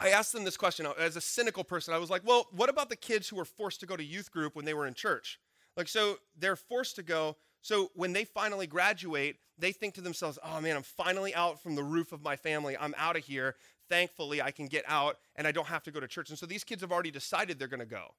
I 0.00 0.08
asked 0.08 0.32
them 0.32 0.42
this 0.42 0.56
question 0.56 0.86
as 0.98 1.16
a 1.16 1.20
cynical 1.20 1.64
person. 1.64 1.92
I 1.92 1.98
was 1.98 2.08
like, 2.08 2.22
well, 2.24 2.46
what 2.50 2.70
about 2.70 2.88
the 2.88 2.96
kids 2.96 3.28
who 3.28 3.36
were 3.36 3.44
forced 3.44 3.80
to 3.80 3.86
go 3.86 3.94
to 3.94 4.02
youth 4.02 4.30
group 4.30 4.56
when 4.56 4.64
they 4.64 4.72
were 4.72 4.86
in 4.86 4.94
church? 4.94 5.38
Like, 5.76 5.86
so 5.86 6.16
they're 6.34 6.56
forced 6.56 6.96
to 6.96 7.02
go. 7.02 7.36
So 7.60 7.90
when 7.94 8.14
they 8.14 8.24
finally 8.24 8.66
graduate, 8.66 9.36
they 9.58 9.72
think 9.72 9.92
to 9.96 10.00
themselves, 10.00 10.38
oh 10.42 10.62
man, 10.62 10.76
I'm 10.76 10.82
finally 10.82 11.34
out 11.34 11.62
from 11.62 11.74
the 11.74 11.84
roof 11.84 12.10
of 12.10 12.22
my 12.22 12.36
family. 12.36 12.74
I'm 12.74 12.94
out 12.96 13.16
of 13.16 13.24
here. 13.24 13.56
Thankfully, 13.90 14.40
I 14.40 14.50
can 14.50 14.68
get 14.68 14.86
out 14.88 15.18
and 15.36 15.46
I 15.46 15.52
don't 15.52 15.66
have 15.66 15.82
to 15.82 15.90
go 15.90 16.00
to 16.00 16.08
church. 16.08 16.30
And 16.30 16.38
so 16.38 16.46
these 16.46 16.64
kids 16.64 16.80
have 16.80 16.90
already 16.90 17.10
decided 17.10 17.58
they're 17.58 17.68
going 17.68 17.80
to 17.80 17.84
go. 17.84 18.14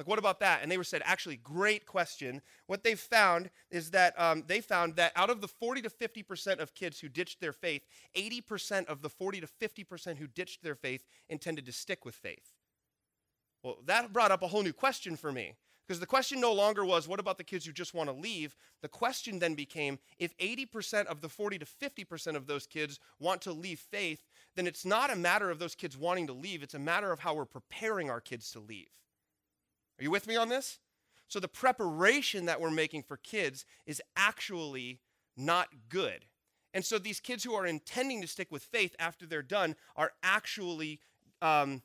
Like, 0.00 0.08
what 0.08 0.18
about 0.18 0.40
that? 0.40 0.62
And 0.62 0.72
they 0.72 0.78
were 0.78 0.82
said, 0.84 1.02
actually, 1.04 1.36
great 1.36 1.84
question. 1.84 2.40
What 2.66 2.84
they 2.84 2.94
found 2.94 3.50
is 3.70 3.90
that 3.90 4.18
um, 4.18 4.44
they 4.46 4.62
found 4.62 4.96
that 4.96 5.12
out 5.14 5.28
of 5.28 5.42
the 5.42 5.46
40 5.46 5.82
to 5.82 5.90
50% 5.90 6.58
of 6.58 6.72
kids 6.72 7.00
who 7.00 7.10
ditched 7.10 7.38
their 7.38 7.52
faith, 7.52 7.82
80% 8.16 8.86
of 8.86 9.02
the 9.02 9.10
40 9.10 9.42
to 9.42 9.46
50% 9.46 10.16
who 10.16 10.26
ditched 10.26 10.62
their 10.62 10.74
faith 10.74 11.04
intended 11.28 11.66
to 11.66 11.72
stick 11.72 12.06
with 12.06 12.14
faith. 12.14 12.54
Well, 13.62 13.76
that 13.84 14.10
brought 14.10 14.30
up 14.30 14.40
a 14.40 14.48
whole 14.48 14.62
new 14.62 14.72
question 14.72 15.16
for 15.16 15.32
me. 15.32 15.52
Because 15.86 16.00
the 16.00 16.06
question 16.06 16.40
no 16.40 16.54
longer 16.54 16.82
was, 16.82 17.06
what 17.06 17.20
about 17.20 17.36
the 17.36 17.44
kids 17.44 17.66
who 17.66 17.72
just 17.72 17.92
want 17.92 18.08
to 18.08 18.14
leave? 18.14 18.56
The 18.80 18.88
question 18.88 19.38
then 19.38 19.54
became, 19.54 19.98
if 20.18 20.34
80% 20.38 21.08
of 21.08 21.20
the 21.20 21.28
40 21.28 21.58
to 21.58 21.66
50% 21.66 22.36
of 22.36 22.46
those 22.46 22.66
kids 22.66 23.00
want 23.18 23.42
to 23.42 23.52
leave 23.52 23.80
faith, 23.80 24.24
then 24.56 24.66
it's 24.66 24.86
not 24.86 25.12
a 25.12 25.16
matter 25.16 25.50
of 25.50 25.58
those 25.58 25.74
kids 25.74 25.98
wanting 25.98 26.26
to 26.28 26.32
leave, 26.32 26.62
it's 26.62 26.72
a 26.72 26.78
matter 26.78 27.12
of 27.12 27.20
how 27.20 27.34
we're 27.34 27.44
preparing 27.44 28.08
our 28.08 28.22
kids 28.22 28.50
to 28.52 28.60
leave. 28.60 28.88
Are 30.00 30.04
you 30.04 30.10
with 30.10 30.26
me 30.26 30.36
on 30.36 30.48
this? 30.48 30.78
So 31.28 31.38
the 31.38 31.48
preparation 31.48 32.46
that 32.46 32.60
we're 32.60 32.70
making 32.70 33.02
for 33.02 33.18
kids 33.18 33.66
is 33.86 34.00
actually 34.16 35.00
not 35.36 35.68
good. 35.88 36.24
And 36.72 36.84
so 36.84 36.98
these 36.98 37.20
kids 37.20 37.44
who 37.44 37.54
are 37.54 37.66
intending 37.66 38.22
to 38.22 38.26
stick 38.26 38.50
with 38.50 38.62
faith 38.62 38.96
after 38.98 39.26
they're 39.26 39.42
done 39.42 39.76
are 39.94 40.12
actually 40.22 41.00
um, 41.42 41.82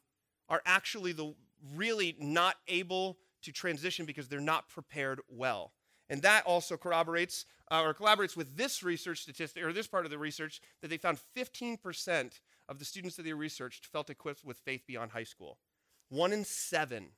are 0.47 0.61
actually 0.65 1.11
the 1.11 1.33
really 1.75 2.15
not 2.19 2.55
able 2.67 3.17
to 3.41 3.51
transition 3.51 4.05
because 4.05 4.27
they're 4.27 4.39
not 4.39 4.69
prepared 4.69 5.19
well. 5.27 5.73
And 6.09 6.21
that 6.21 6.45
also 6.45 6.77
corroborates 6.77 7.45
uh, 7.71 7.81
or 7.81 7.93
collaborates 7.93 8.37
with 8.37 8.55
this 8.55 8.83
research 8.83 9.21
statistic 9.21 9.63
or 9.63 9.73
this 9.73 9.87
part 9.87 10.05
of 10.05 10.11
the 10.11 10.19
research 10.19 10.61
that 10.81 10.89
they 10.89 10.97
found 10.97 11.17
15% 11.35 12.39
of 12.69 12.79
the 12.79 12.85
students 12.85 13.15
that 13.15 13.23
they 13.23 13.33
researched 13.33 13.87
felt 13.87 14.09
equipped 14.09 14.45
with 14.45 14.57
faith 14.57 14.83
beyond 14.87 15.11
high 15.11 15.23
school. 15.23 15.57
One 16.09 16.31
in 16.31 16.45
seven 16.45 17.09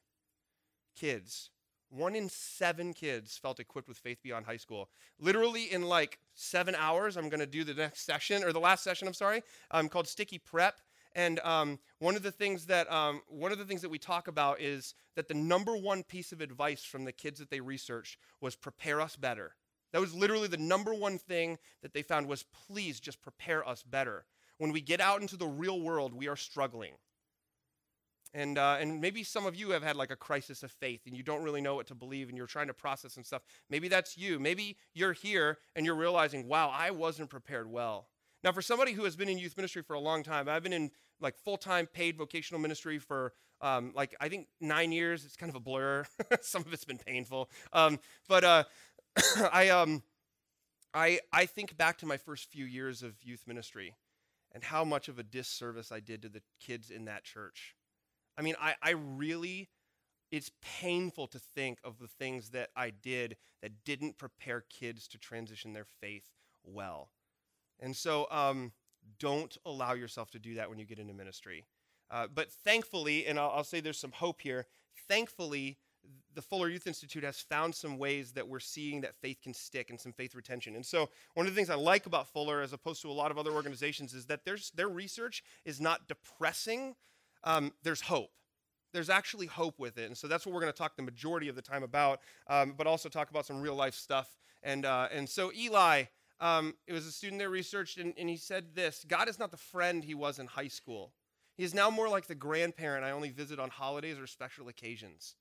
kids, 0.97 1.49
one 1.89 2.15
in 2.15 2.27
seven 2.29 2.93
kids 2.93 3.37
felt 3.37 3.59
equipped 3.59 3.87
with 3.87 3.97
faith 3.97 4.19
beyond 4.21 4.45
high 4.45 4.57
school. 4.57 4.89
Literally 5.19 5.71
in 5.71 5.83
like 5.83 6.19
seven 6.33 6.75
hours, 6.75 7.15
I'm 7.15 7.29
going 7.29 7.39
to 7.39 7.45
do 7.45 7.63
the 7.63 7.73
next 7.73 8.05
session, 8.05 8.43
or 8.43 8.51
the 8.51 8.59
last 8.59 8.83
session, 8.83 9.07
I'm 9.07 9.13
sorry, 9.13 9.41
um, 9.71 9.87
called 9.87 10.07
Sticky 10.07 10.39
Prep. 10.39 10.81
And 11.15 11.39
um, 11.39 11.79
one 11.99 12.15
of 12.15 12.23
the 12.23 12.31
things 12.31 12.65
that 12.65 12.91
um, 12.91 13.21
one 13.27 13.51
of 13.51 13.57
the 13.57 13.65
things 13.65 13.81
that 13.81 13.89
we 13.89 13.97
talk 13.97 14.27
about 14.27 14.61
is 14.61 14.93
that 15.15 15.27
the 15.27 15.33
number 15.33 15.75
one 15.75 16.03
piece 16.03 16.31
of 16.31 16.41
advice 16.41 16.83
from 16.83 17.05
the 17.05 17.11
kids 17.11 17.39
that 17.39 17.49
they 17.49 17.59
researched 17.59 18.17
was 18.41 18.55
prepare 18.55 19.01
us 19.01 19.15
better. 19.15 19.55
That 19.93 20.01
was 20.01 20.13
literally 20.13 20.47
the 20.47 20.57
number 20.57 20.93
one 20.93 21.17
thing 21.17 21.57
that 21.81 21.93
they 21.93 22.01
found 22.01 22.27
was 22.27 22.45
please 22.67 22.99
just 22.99 23.21
prepare 23.21 23.67
us 23.67 23.81
better. 23.81 24.25
When 24.57 24.71
we 24.71 24.81
get 24.81 24.99
out 24.99 25.21
into 25.21 25.37
the 25.37 25.47
real 25.47 25.79
world, 25.79 26.13
we 26.13 26.27
are 26.27 26.35
struggling. 26.35 26.93
And, 28.37 28.59
uh, 28.59 28.77
and 28.79 29.01
maybe 29.01 29.23
some 29.23 29.47
of 29.47 29.55
you 29.55 29.71
have 29.71 29.81
had 29.81 29.95
like 29.95 30.11
a 30.11 30.15
crisis 30.15 30.61
of 30.61 30.71
faith 30.71 31.01
and 31.07 31.17
you 31.17 31.23
don't 31.23 31.41
really 31.41 31.59
know 31.59 31.73
what 31.73 31.87
to 31.87 31.95
believe 31.95 32.29
and 32.29 32.37
you're 32.37 32.45
trying 32.45 32.67
to 32.67 32.73
process 32.73 33.13
some 33.13 33.23
stuff. 33.23 33.41
Maybe 33.67 33.87
that's 33.87 34.15
you. 34.15 34.37
Maybe 34.37 34.77
you're 34.93 35.13
here 35.13 35.57
and 35.75 35.87
you're 35.87 35.95
realizing, 35.95 36.47
wow, 36.47 36.69
I 36.71 36.91
wasn't 36.91 37.31
prepared 37.31 37.67
well. 37.67 38.09
Now, 38.43 38.51
for 38.51 38.61
somebody 38.61 38.91
who 38.91 39.05
has 39.05 39.15
been 39.15 39.27
in 39.27 39.39
youth 39.39 39.57
ministry 39.57 39.81
for 39.81 39.95
a 39.95 39.99
long 39.99 40.21
time, 40.21 40.47
I've 40.47 40.61
been 40.61 40.71
in 40.71 40.91
like 41.19 41.35
full 41.39 41.57
time 41.57 41.87
paid 41.87 42.15
vocational 42.15 42.61
ministry 42.61 42.99
for 42.99 43.33
um, 43.59 43.91
like 43.95 44.15
I 44.21 44.29
think 44.29 44.49
nine 44.61 44.91
years. 44.91 45.25
It's 45.25 45.35
kind 45.35 45.49
of 45.49 45.55
a 45.55 45.59
blur. 45.59 46.05
some 46.41 46.61
of 46.61 46.71
it's 46.71 46.85
been 46.85 46.99
painful. 46.99 47.49
Um, 47.73 47.99
but 48.29 48.43
uh, 48.43 48.63
I, 49.51 49.69
um, 49.69 50.03
I, 50.93 51.21
I 51.33 51.47
think 51.47 51.75
back 51.75 51.97
to 51.97 52.05
my 52.05 52.17
first 52.17 52.51
few 52.51 52.65
years 52.65 53.01
of 53.01 53.15
youth 53.23 53.45
ministry 53.47 53.95
and 54.53 54.63
how 54.63 54.83
much 54.83 55.07
of 55.07 55.17
a 55.17 55.23
disservice 55.23 55.91
I 55.91 56.01
did 56.01 56.21
to 56.21 56.29
the 56.29 56.43
kids 56.59 56.91
in 56.91 57.05
that 57.05 57.23
church. 57.23 57.73
I 58.37 58.41
mean, 58.41 58.55
I, 58.61 58.75
I 58.81 58.91
really, 58.91 59.69
it's 60.31 60.51
painful 60.81 61.27
to 61.27 61.39
think 61.39 61.79
of 61.83 61.99
the 61.99 62.07
things 62.07 62.49
that 62.49 62.69
I 62.75 62.91
did 62.91 63.37
that 63.61 63.83
didn't 63.83 64.17
prepare 64.17 64.63
kids 64.69 65.07
to 65.09 65.17
transition 65.17 65.73
their 65.73 65.87
faith 66.01 66.29
well. 66.63 67.09
And 67.79 67.95
so 67.95 68.27
um, 68.29 68.71
don't 69.19 69.57
allow 69.65 69.93
yourself 69.93 70.31
to 70.31 70.39
do 70.39 70.55
that 70.55 70.69
when 70.69 70.79
you 70.79 70.85
get 70.85 70.99
into 70.99 71.13
ministry. 71.13 71.65
Uh, 72.09 72.27
but 72.33 72.51
thankfully, 72.51 73.25
and 73.25 73.39
I'll, 73.39 73.51
I'll 73.51 73.63
say 73.63 73.79
there's 73.79 73.99
some 73.99 74.11
hope 74.11 74.41
here, 74.41 74.65
thankfully, 75.07 75.77
the 76.35 76.41
Fuller 76.41 76.69
Youth 76.69 76.87
Institute 76.87 77.23
has 77.23 77.39
found 77.39 77.73
some 77.75 77.97
ways 77.97 78.31
that 78.33 78.47
we're 78.47 78.59
seeing 78.59 79.01
that 79.01 79.15
faith 79.15 79.41
can 79.41 79.53
stick 79.53 79.89
and 79.89 79.99
some 79.99 80.13
faith 80.13 80.35
retention. 80.35 80.75
And 80.75 80.85
so, 80.85 81.09
one 81.33 81.45
of 81.45 81.53
the 81.53 81.55
things 81.55 81.69
I 81.69 81.75
like 81.75 82.05
about 82.05 82.27
Fuller, 82.27 82.61
as 82.61 82.73
opposed 82.73 83.01
to 83.01 83.09
a 83.09 83.11
lot 83.11 83.31
of 83.31 83.37
other 83.37 83.51
organizations, 83.51 84.13
is 84.13 84.25
that 84.27 84.45
there's, 84.45 84.71
their 84.71 84.87
research 84.87 85.43
is 85.65 85.81
not 85.81 86.07
depressing, 86.07 86.95
um, 87.47 87.71
there's 87.81 88.01
hope. 88.01 88.29
There's 88.93 89.09
actually 89.09 89.47
hope 89.47 89.79
with 89.79 89.97
it. 89.97 90.05
And 90.05 90.17
so 90.17 90.27
that's 90.27 90.45
what 90.45 90.53
we're 90.53 90.61
going 90.61 90.71
to 90.71 90.77
talk 90.77 90.95
the 90.95 91.01
majority 91.01 91.47
of 91.47 91.55
the 91.55 91.61
time 91.61 91.81
about, 91.81 92.19
um, 92.47 92.73
but 92.77 92.87
also 92.87 93.09
talk 93.09 93.29
about 93.29 93.45
some 93.45 93.61
real 93.61 93.75
life 93.75 93.95
stuff. 93.95 94.37
And, 94.63 94.85
uh, 94.85 95.07
and 95.11 95.27
so 95.27 95.51
Eli, 95.55 96.03
um, 96.41 96.75
it 96.87 96.93
was 96.93 97.05
a 97.05 97.11
student 97.11 97.39
that 97.39 97.49
researched, 97.49 97.97
and, 97.97 98.13
and 98.17 98.29
he 98.29 98.37
said 98.37 98.75
this 98.75 99.05
God 99.07 99.29
is 99.29 99.39
not 99.39 99.51
the 99.51 99.57
friend 99.57 100.03
he 100.03 100.13
was 100.13 100.39
in 100.39 100.47
high 100.47 100.67
school. 100.67 101.13
He 101.55 101.63
is 101.63 101.73
now 101.73 101.89
more 101.89 102.09
like 102.09 102.27
the 102.27 102.35
grandparent 102.35 103.03
I 103.03 103.11
only 103.11 103.31
visit 103.31 103.59
on 103.59 103.69
holidays 103.69 104.19
or 104.19 104.27
special 104.27 104.67
occasions. 104.67 105.35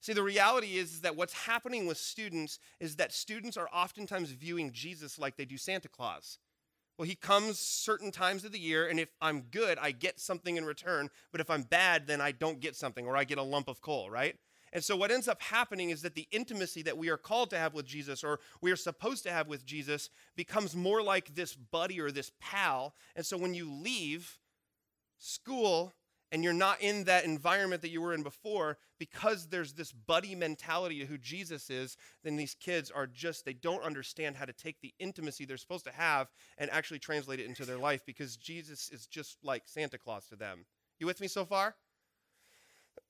See, 0.00 0.14
the 0.14 0.22
reality 0.22 0.78
is, 0.78 0.92
is 0.94 1.00
that 1.02 1.16
what's 1.16 1.34
happening 1.34 1.86
with 1.86 1.98
students 1.98 2.58
is 2.78 2.96
that 2.96 3.12
students 3.12 3.58
are 3.58 3.68
oftentimes 3.74 4.30
viewing 4.30 4.72
Jesus 4.72 5.18
like 5.18 5.36
they 5.36 5.44
do 5.44 5.58
Santa 5.58 5.88
Claus. 5.88 6.38
Well, 7.00 7.08
he 7.08 7.14
comes 7.14 7.58
certain 7.58 8.12
times 8.12 8.44
of 8.44 8.52
the 8.52 8.58
year, 8.58 8.86
and 8.86 9.00
if 9.00 9.08
I'm 9.22 9.40
good, 9.50 9.78
I 9.78 9.90
get 9.90 10.20
something 10.20 10.58
in 10.58 10.66
return. 10.66 11.08
But 11.32 11.40
if 11.40 11.48
I'm 11.48 11.62
bad, 11.62 12.06
then 12.06 12.20
I 12.20 12.30
don't 12.30 12.60
get 12.60 12.76
something, 12.76 13.06
or 13.06 13.16
I 13.16 13.24
get 13.24 13.38
a 13.38 13.42
lump 13.42 13.68
of 13.68 13.80
coal, 13.80 14.10
right? 14.10 14.36
And 14.74 14.84
so, 14.84 14.98
what 14.98 15.10
ends 15.10 15.26
up 15.26 15.40
happening 15.40 15.88
is 15.88 16.02
that 16.02 16.14
the 16.14 16.28
intimacy 16.30 16.82
that 16.82 16.98
we 16.98 17.08
are 17.08 17.16
called 17.16 17.48
to 17.50 17.58
have 17.58 17.72
with 17.72 17.86
Jesus, 17.86 18.22
or 18.22 18.38
we 18.60 18.70
are 18.70 18.76
supposed 18.76 19.22
to 19.22 19.30
have 19.30 19.48
with 19.48 19.64
Jesus, 19.64 20.10
becomes 20.36 20.76
more 20.76 21.02
like 21.02 21.34
this 21.34 21.54
buddy 21.54 21.98
or 21.98 22.10
this 22.10 22.32
pal. 22.38 22.94
And 23.16 23.24
so, 23.24 23.38
when 23.38 23.54
you 23.54 23.72
leave 23.72 24.38
school 25.16 25.94
and 26.32 26.44
you're 26.44 26.52
not 26.52 26.80
in 26.80 27.04
that 27.04 27.24
environment 27.24 27.82
that 27.82 27.90
you 27.90 28.00
were 28.00 28.14
in 28.14 28.22
before 28.22 28.78
because 28.98 29.48
there's 29.48 29.72
this 29.72 29.92
buddy 29.92 30.34
mentality 30.34 31.02
of 31.02 31.08
who 31.08 31.18
Jesus 31.18 31.70
is, 31.70 31.96
then 32.22 32.36
these 32.36 32.54
kids 32.54 32.90
are 32.90 33.06
just, 33.06 33.44
they 33.44 33.52
don't 33.52 33.82
understand 33.82 34.36
how 34.36 34.44
to 34.44 34.52
take 34.52 34.80
the 34.80 34.94
intimacy 34.98 35.44
they're 35.44 35.56
supposed 35.56 35.84
to 35.84 35.92
have 35.92 36.28
and 36.58 36.70
actually 36.70 36.98
translate 36.98 37.40
it 37.40 37.46
into 37.46 37.64
their 37.64 37.78
life 37.78 38.02
because 38.06 38.36
Jesus 38.36 38.90
is 38.90 39.06
just 39.06 39.38
like 39.42 39.62
Santa 39.66 39.98
Claus 39.98 40.26
to 40.28 40.36
them. 40.36 40.66
You 40.98 41.06
with 41.06 41.20
me 41.20 41.28
so 41.28 41.44
far? 41.44 41.74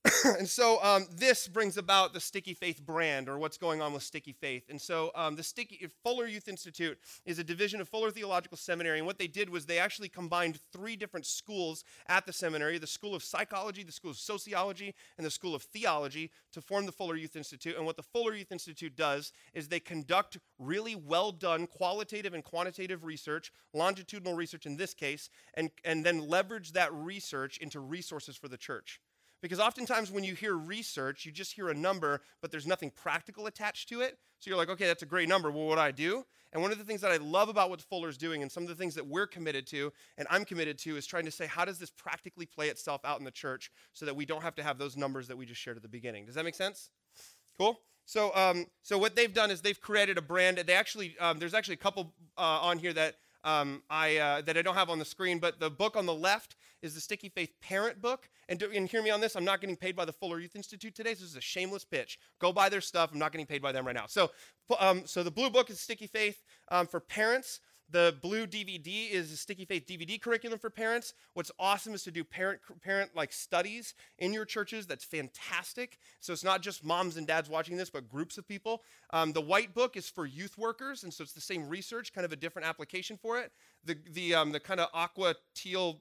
and 0.38 0.48
so 0.48 0.82
um, 0.82 1.06
this 1.14 1.46
brings 1.46 1.76
about 1.76 2.14
the 2.14 2.20
Sticky 2.20 2.54
Faith 2.54 2.80
brand, 2.84 3.28
or 3.28 3.38
what's 3.38 3.58
going 3.58 3.82
on 3.82 3.92
with 3.92 4.02
Sticky 4.02 4.32
Faith. 4.32 4.64
And 4.70 4.80
so 4.80 5.10
um, 5.14 5.36
the 5.36 5.42
Sticky 5.42 5.86
Fuller 6.02 6.26
Youth 6.26 6.48
Institute 6.48 6.98
is 7.26 7.38
a 7.38 7.44
division 7.44 7.82
of 7.82 7.88
Fuller 7.88 8.10
Theological 8.10 8.56
Seminary, 8.56 8.98
and 8.98 9.06
what 9.06 9.18
they 9.18 9.26
did 9.26 9.50
was 9.50 9.66
they 9.66 9.78
actually 9.78 10.08
combined 10.08 10.58
three 10.72 10.96
different 10.96 11.26
schools 11.26 11.84
at 12.08 12.24
the 12.24 12.32
seminary: 12.32 12.78
the 12.78 12.86
School 12.86 13.14
of 13.14 13.22
Psychology, 13.22 13.82
the 13.82 13.92
School 13.92 14.10
of 14.10 14.16
Sociology, 14.16 14.94
and 15.18 15.26
the 15.26 15.30
School 15.30 15.54
of 15.54 15.62
Theology, 15.62 16.30
to 16.52 16.62
form 16.62 16.86
the 16.86 16.92
Fuller 16.92 17.16
Youth 17.16 17.36
Institute. 17.36 17.76
And 17.76 17.84
what 17.84 17.96
the 17.96 18.02
Fuller 18.02 18.34
Youth 18.34 18.52
Institute 18.52 18.96
does 18.96 19.32
is 19.52 19.68
they 19.68 19.80
conduct 19.80 20.38
really 20.58 20.94
well 20.94 21.30
done 21.30 21.66
qualitative 21.66 22.32
and 22.32 22.42
quantitative 22.42 23.04
research, 23.04 23.52
longitudinal 23.74 24.34
research 24.34 24.64
in 24.64 24.78
this 24.78 24.94
case, 24.94 25.28
and, 25.54 25.70
and 25.84 26.06
then 26.06 26.26
leverage 26.26 26.72
that 26.72 26.92
research 26.94 27.58
into 27.58 27.80
resources 27.80 28.34
for 28.34 28.48
the 28.48 28.56
church. 28.56 28.98
Because 29.40 29.60
oftentimes 29.60 30.10
when 30.10 30.24
you 30.24 30.34
hear 30.34 30.54
research, 30.54 31.24
you 31.24 31.32
just 31.32 31.52
hear 31.52 31.70
a 31.70 31.74
number, 31.74 32.20
but 32.42 32.50
there's 32.50 32.66
nothing 32.66 32.90
practical 32.90 33.46
attached 33.46 33.88
to 33.88 34.00
it. 34.02 34.18
So 34.38 34.50
you're 34.50 34.58
like, 34.58 34.70
okay, 34.70 34.86
that's 34.86 35.02
a 35.02 35.06
great 35.06 35.28
number. 35.28 35.50
Well, 35.50 35.66
what 35.66 35.76
do 35.76 35.80
I 35.80 35.90
do? 35.90 36.24
And 36.52 36.62
one 36.62 36.72
of 36.72 36.78
the 36.78 36.84
things 36.84 37.00
that 37.02 37.12
I 37.12 37.16
love 37.16 37.48
about 37.48 37.70
what 37.70 37.80
Fuller's 37.80 38.18
doing 38.18 38.42
and 38.42 38.50
some 38.50 38.64
of 38.64 38.68
the 38.68 38.74
things 38.74 38.94
that 38.96 39.06
we're 39.06 39.26
committed 39.26 39.66
to 39.68 39.92
and 40.18 40.26
I'm 40.30 40.44
committed 40.44 40.78
to 40.78 40.96
is 40.96 41.06
trying 41.06 41.24
to 41.24 41.30
say, 41.30 41.46
how 41.46 41.64
does 41.64 41.78
this 41.78 41.90
practically 41.90 42.46
play 42.46 42.68
itself 42.68 43.02
out 43.04 43.18
in 43.18 43.24
the 43.24 43.30
church 43.30 43.70
so 43.92 44.04
that 44.06 44.16
we 44.16 44.26
don't 44.26 44.42
have 44.42 44.54
to 44.56 44.62
have 44.62 44.78
those 44.78 44.96
numbers 44.96 45.28
that 45.28 45.36
we 45.36 45.46
just 45.46 45.60
shared 45.60 45.76
at 45.76 45.82
the 45.82 45.88
beginning? 45.88 46.26
Does 46.26 46.34
that 46.34 46.44
make 46.44 46.54
sense? 46.54 46.90
Cool. 47.56 47.78
So, 48.06 48.34
um, 48.34 48.66
so 48.82 48.98
what 48.98 49.14
they've 49.14 49.32
done 49.32 49.50
is 49.50 49.60
they've 49.60 49.80
created 49.80 50.18
a 50.18 50.22
brand. 50.22 50.58
They 50.58 50.72
actually, 50.72 51.16
um, 51.20 51.38
there's 51.38 51.54
actually 51.54 51.74
a 51.74 51.78
couple 51.78 52.12
uh, 52.36 52.40
on 52.40 52.78
here 52.78 52.92
that 52.92 53.16
um, 53.44 53.82
I 53.90 54.16
uh, 54.16 54.40
that 54.42 54.56
I 54.56 54.62
don't 54.62 54.74
have 54.74 54.90
on 54.90 54.98
the 54.98 55.04
screen, 55.04 55.38
but 55.38 55.60
the 55.60 55.70
book 55.70 55.96
on 55.96 56.06
the 56.06 56.14
left 56.14 56.56
is 56.82 56.94
the 56.94 57.00
Sticky 57.00 57.28
Faith 57.28 57.52
Parent 57.60 58.00
Book. 58.00 58.28
And, 58.48 58.58
do, 58.58 58.70
and 58.74 58.88
hear 58.88 59.02
me 59.02 59.10
on 59.10 59.20
this, 59.20 59.36
I'm 59.36 59.44
not 59.44 59.60
getting 59.60 59.76
paid 59.76 59.94
by 59.94 60.04
the 60.04 60.12
Fuller 60.12 60.40
Youth 60.40 60.56
Institute 60.56 60.94
today. 60.94 61.14
So 61.14 61.20
this 61.20 61.30
is 61.30 61.36
a 61.36 61.40
shameless 61.40 61.84
pitch. 61.84 62.18
Go 62.40 62.52
buy 62.52 62.68
their 62.68 62.80
stuff. 62.80 63.10
I'm 63.12 63.18
not 63.18 63.32
getting 63.32 63.46
paid 63.46 63.62
by 63.62 63.72
them 63.72 63.86
right 63.86 63.94
now. 63.94 64.06
So, 64.06 64.30
um, 64.78 65.02
so 65.04 65.22
the 65.22 65.30
blue 65.30 65.50
book 65.50 65.70
is 65.70 65.80
Sticky 65.80 66.06
Faith 66.06 66.42
um, 66.70 66.86
for 66.86 67.00
parents. 67.00 67.60
The 67.92 68.14
blue 68.22 68.46
DVD 68.46 69.10
is 69.10 69.32
a 69.32 69.36
Sticky 69.36 69.64
Faith 69.64 69.86
DVD 69.86 70.20
curriculum 70.20 70.58
for 70.58 70.70
parents. 70.70 71.14
What's 71.34 71.50
awesome 71.58 71.92
is 71.94 72.04
to 72.04 72.10
do 72.10 72.22
parent 72.22 72.60
parent 72.82 73.16
like 73.16 73.32
studies 73.32 73.94
in 74.18 74.32
your 74.32 74.44
churches. 74.44 74.86
That's 74.86 75.04
fantastic. 75.04 75.98
So 76.20 76.32
it's 76.32 76.44
not 76.44 76.62
just 76.62 76.84
moms 76.84 77.16
and 77.16 77.26
dads 77.26 77.48
watching 77.48 77.76
this, 77.76 77.90
but 77.90 78.08
groups 78.08 78.38
of 78.38 78.46
people. 78.46 78.82
Um, 79.12 79.32
the 79.32 79.40
white 79.40 79.74
book 79.74 79.96
is 79.96 80.08
for 80.08 80.24
youth 80.24 80.56
workers, 80.56 81.02
and 81.02 81.12
so 81.12 81.22
it's 81.22 81.32
the 81.32 81.40
same 81.40 81.68
research, 81.68 82.12
kind 82.12 82.24
of 82.24 82.32
a 82.32 82.36
different 82.36 82.68
application 82.68 83.16
for 83.16 83.38
it. 83.38 83.50
The 83.84 83.96
the 84.12 84.34
um, 84.34 84.52
the 84.52 84.60
kind 84.60 84.78
of 84.78 84.88
aqua 84.94 85.34
teal 85.54 86.00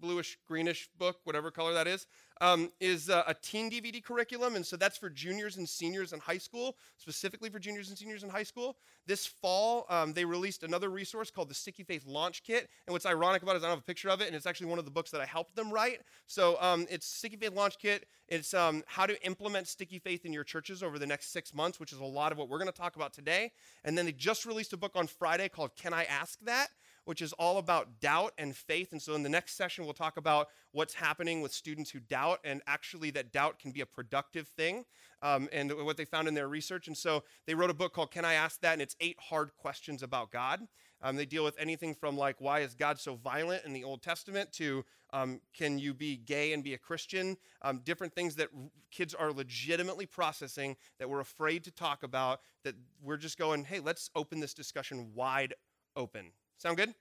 bluish 0.00 0.38
greenish 0.46 0.88
book, 0.98 1.18
whatever 1.24 1.50
color 1.50 1.74
that 1.74 1.86
is, 1.86 2.06
um, 2.40 2.70
is 2.80 3.10
uh, 3.10 3.22
a 3.26 3.34
teen 3.34 3.70
DVD 3.70 4.02
curriculum. 4.02 4.56
And 4.56 4.64
so 4.66 4.76
that's 4.76 4.96
for 4.96 5.08
juniors 5.08 5.56
and 5.56 5.68
seniors 5.68 6.12
in 6.12 6.20
high 6.20 6.38
school, 6.38 6.76
specifically 6.96 7.48
for 7.48 7.58
juniors 7.58 7.88
and 7.88 7.98
seniors 7.98 8.22
in 8.22 8.30
high 8.30 8.42
school. 8.42 8.76
This 9.06 9.26
fall, 9.26 9.86
um, 9.88 10.12
they 10.12 10.24
released 10.24 10.62
another 10.62 10.88
resource 10.88 11.30
called 11.30 11.48
the 11.48 11.54
Sticky 11.54 11.84
Faith 11.84 12.04
Launch 12.06 12.42
Kit. 12.42 12.68
And 12.86 12.92
what's 12.92 13.06
ironic 13.06 13.42
about 13.42 13.54
it 13.54 13.58
is 13.58 13.64
I 13.64 13.66
don't 13.68 13.76
have 13.76 13.84
a 13.84 13.86
picture 13.86 14.08
of 14.08 14.20
it, 14.20 14.26
and 14.26 14.36
it's 14.36 14.46
actually 14.46 14.68
one 14.68 14.78
of 14.78 14.84
the 14.84 14.90
books 14.90 15.10
that 15.10 15.20
I 15.20 15.26
helped 15.26 15.54
them 15.54 15.70
write. 15.70 16.00
So 16.26 16.56
um, 16.60 16.86
it's 16.90 17.06
Sticky 17.06 17.36
Faith 17.36 17.52
Launch 17.52 17.78
Kit. 17.78 18.06
It's 18.28 18.54
um, 18.54 18.82
how 18.86 19.06
to 19.06 19.26
implement 19.26 19.68
Sticky 19.68 19.98
Faith 19.98 20.24
in 20.24 20.32
your 20.32 20.44
churches 20.44 20.82
over 20.82 20.98
the 20.98 21.06
next 21.06 21.32
six 21.32 21.54
months, 21.54 21.78
which 21.78 21.92
is 21.92 22.00
a 22.00 22.04
lot 22.04 22.32
of 22.32 22.38
what 22.38 22.48
we're 22.48 22.58
going 22.58 22.70
to 22.70 22.76
talk 22.76 22.96
about 22.96 23.12
today. 23.12 23.52
And 23.84 23.96
then 23.96 24.06
they 24.06 24.12
just 24.12 24.46
released 24.46 24.72
a 24.72 24.76
book 24.76 24.92
on 24.94 25.06
Friday 25.06 25.48
called 25.48 25.76
Can 25.76 25.92
I 25.92 26.04
Ask 26.04 26.40
That? 26.40 26.68
Which 27.04 27.22
is 27.22 27.32
all 27.34 27.58
about 27.58 28.00
doubt 28.00 28.32
and 28.38 28.56
faith. 28.56 28.92
And 28.92 29.00
so 29.00 29.14
in 29.14 29.22
the 29.22 29.28
next 29.28 29.56
session, 29.56 29.84
we'll 29.84 29.94
talk 29.94 30.16
about 30.16 30.48
what's 30.72 30.94
happening 30.94 31.40
with 31.40 31.52
students 31.52 31.90
who 31.90 32.00
doubt 32.00 32.40
and 32.44 32.62
actually 32.66 33.10
that 33.12 33.32
doubt 33.32 33.58
can 33.58 33.70
be 33.70 33.80
a 33.80 33.86
productive 33.86 34.48
thing 34.48 34.84
um, 35.22 35.48
and 35.52 35.72
what 35.84 35.96
they 35.96 36.04
found 36.04 36.28
in 36.28 36.34
their 36.34 36.48
research. 36.48 36.86
And 36.86 36.96
so 36.96 37.24
they 37.46 37.54
wrote 37.54 37.70
a 37.70 37.74
book 37.74 37.94
called 37.94 38.10
Can 38.10 38.24
I 38.24 38.34
Ask 38.34 38.60
That? 38.60 38.74
And 38.74 38.82
it's 38.82 38.96
eight 39.00 39.16
hard 39.18 39.50
questions 39.56 40.02
about 40.02 40.30
God. 40.30 40.66
Um, 41.02 41.16
they 41.16 41.26
deal 41.26 41.44
with 41.44 41.56
anything 41.58 41.94
from 41.94 42.16
like, 42.16 42.40
why 42.40 42.60
is 42.60 42.74
God 42.74 42.98
so 42.98 43.16
violent 43.16 43.64
in 43.64 43.72
the 43.72 43.84
Old 43.84 44.02
Testament 44.02 44.52
to 44.52 44.84
um, 45.12 45.40
can 45.56 45.78
you 45.78 45.94
be 45.94 46.16
gay 46.16 46.52
and 46.52 46.64
be 46.64 46.74
a 46.74 46.78
Christian? 46.78 47.36
Um, 47.62 47.80
different 47.84 48.14
things 48.14 48.34
that 48.36 48.48
r- 48.56 48.70
kids 48.90 49.14
are 49.14 49.32
legitimately 49.32 50.06
processing 50.06 50.76
that 50.98 51.08
we're 51.08 51.20
afraid 51.20 51.62
to 51.64 51.70
talk 51.70 52.02
about, 52.02 52.40
that 52.64 52.74
we're 53.02 53.18
just 53.18 53.38
going, 53.38 53.64
hey, 53.64 53.80
let's 53.80 54.10
open 54.16 54.40
this 54.40 54.54
discussion 54.54 55.10
wide 55.14 55.54
open. 55.94 56.32
Sound 56.58 56.76
good? 56.76 56.94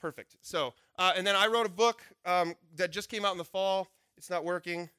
Perfect. 0.00 0.36
So, 0.42 0.74
uh, 0.98 1.12
and 1.16 1.26
then 1.26 1.36
I 1.36 1.46
wrote 1.46 1.66
a 1.66 1.70
book 1.70 2.02
um, 2.26 2.54
that 2.76 2.90
just 2.90 3.08
came 3.08 3.24
out 3.24 3.32
in 3.32 3.38
the 3.38 3.44
fall. 3.44 3.88
It's 4.16 4.30
not 4.30 4.44
working. 4.44 4.90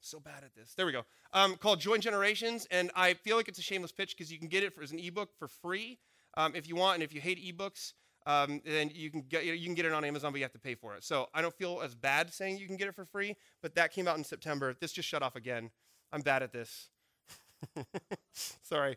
So 0.00 0.20
bad 0.20 0.44
at 0.44 0.54
this. 0.54 0.74
There 0.74 0.84
we 0.84 0.92
go. 0.92 1.04
Um, 1.32 1.56
called 1.56 1.80
Join 1.80 2.00
Generations, 2.00 2.66
and 2.70 2.90
I 2.94 3.14
feel 3.14 3.36
like 3.36 3.48
it's 3.48 3.58
a 3.58 3.62
shameless 3.62 3.92
pitch 3.92 4.16
because 4.16 4.30
you 4.30 4.38
can 4.38 4.48
get 4.48 4.62
it 4.62 4.74
for, 4.74 4.82
as 4.82 4.92
an 4.92 4.98
ebook 4.98 5.30
for 5.38 5.48
free 5.48 5.98
um, 6.36 6.54
if 6.54 6.68
you 6.68 6.76
want, 6.76 6.94
and 6.94 7.02
if 7.02 7.14
you 7.14 7.20
hate 7.20 7.38
ebooks, 7.38 7.92
um, 8.26 8.60
then 8.64 8.90
you 8.92 9.10
can 9.10 9.22
get 9.22 9.44
you 9.44 9.64
can 9.64 9.74
get 9.74 9.84
it 9.84 9.92
on 9.92 10.04
Amazon, 10.04 10.32
but 10.32 10.38
you 10.38 10.44
have 10.44 10.52
to 10.52 10.58
pay 10.58 10.74
for 10.74 10.94
it. 10.94 11.04
So 11.04 11.28
I 11.34 11.42
don't 11.42 11.54
feel 11.54 11.80
as 11.82 11.94
bad 11.94 12.32
saying 12.32 12.58
you 12.58 12.66
can 12.66 12.76
get 12.76 12.88
it 12.88 12.94
for 12.94 13.04
free, 13.04 13.36
but 13.62 13.74
that 13.76 13.92
came 13.92 14.08
out 14.08 14.16
in 14.16 14.24
September. 14.24 14.74
This 14.80 14.92
just 14.92 15.08
shut 15.08 15.22
off 15.22 15.36
again. 15.36 15.70
I'm 16.12 16.22
bad 16.22 16.42
at 16.42 16.52
this. 16.52 16.88
Sorry. 18.32 18.96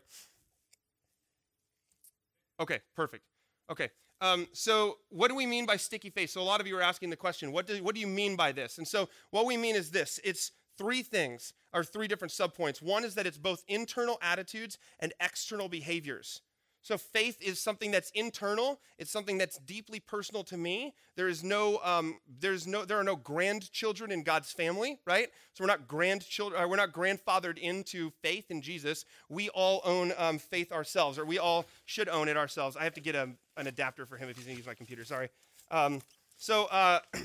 Okay, 2.60 2.80
perfect. 2.96 3.24
Okay. 3.70 3.90
Um, 4.20 4.48
so, 4.52 4.98
what 5.10 5.28
do 5.28 5.36
we 5.36 5.46
mean 5.46 5.64
by 5.64 5.76
sticky 5.76 6.10
faith? 6.10 6.30
So, 6.30 6.40
a 6.40 6.42
lot 6.42 6.60
of 6.60 6.66
you 6.66 6.76
are 6.76 6.82
asking 6.82 7.10
the 7.10 7.16
question, 7.16 7.52
what 7.52 7.66
do, 7.66 7.82
what 7.84 7.94
do 7.94 8.00
you 8.00 8.06
mean 8.06 8.34
by 8.34 8.50
this? 8.50 8.78
And 8.78 8.88
so, 8.88 9.08
what 9.30 9.46
we 9.46 9.56
mean 9.56 9.76
is 9.76 9.90
this 9.90 10.18
it's 10.24 10.52
three 10.76 11.02
things, 11.02 11.52
or 11.72 11.84
three 11.84 12.08
different 12.08 12.32
subpoints. 12.32 12.80
One 12.80 13.04
is 13.04 13.14
that 13.14 13.26
it's 13.26 13.38
both 13.38 13.64
internal 13.68 14.18
attitudes 14.22 14.78
and 15.00 15.12
external 15.20 15.68
behaviors. 15.68 16.40
So 16.88 16.96
faith 16.96 17.36
is 17.42 17.60
something 17.60 17.90
that's 17.90 18.10
internal. 18.12 18.80
It's 18.96 19.10
something 19.10 19.36
that's 19.36 19.58
deeply 19.58 20.00
personal 20.00 20.42
to 20.44 20.56
me. 20.56 20.94
There 21.16 21.28
is 21.28 21.44
no, 21.44 21.80
um, 21.84 22.18
there's 22.40 22.66
no, 22.66 22.86
there 22.86 22.98
are 22.98 23.04
no 23.04 23.14
grandchildren 23.14 24.10
in 24.10 24.22
God's 24.22 24.52
family, 24.52 24.98
right? 25.04 25.28
So 25.52 25.64
we're 25.64 25.68
not 25.68 25.86
grandchildren. 25.86 26.62
Uh, 26.62 26.66
we're 26.66 26.76
not 26.76 26.94
grandfathered 26.94 27.58
into 27.58 28.10
faith 28.22 28.46
in 28.50 28.62
Jesus. 28.62 29.04
We 29.28 29.50
all 29.50 29.82
own 29.84 30.14
um, 30.16 30.38
faith 30.38 30.72
ourselves, 30.72 31.18
or 31.18 31.26
we 31.26 31.38
all 31.38 31.66
should 31.84 32.08
own 32.08 32.26
it 32.26 32.38
ourselves. 32.38 32.74
I 32.74 32.84
have 32.84 32.94
to 32.94 33.02
get 33.02 33.14
a, 33.14 33.28
an 33.58 33.66
adapter 33.66 34.06
for 34.06 34.16
him 34.16 34.30
if 34.30 34.36
he's 34.36 34.46
going 34.46 34.56
to 34.56 34.60
use 34.60 34.66
my 34.66 34.72
computer. 34.72 35.04
Sorry. 35.04 35.28
Um, 35.70 36.00
so. 36.38 36.68
Uh, 36.70 37.00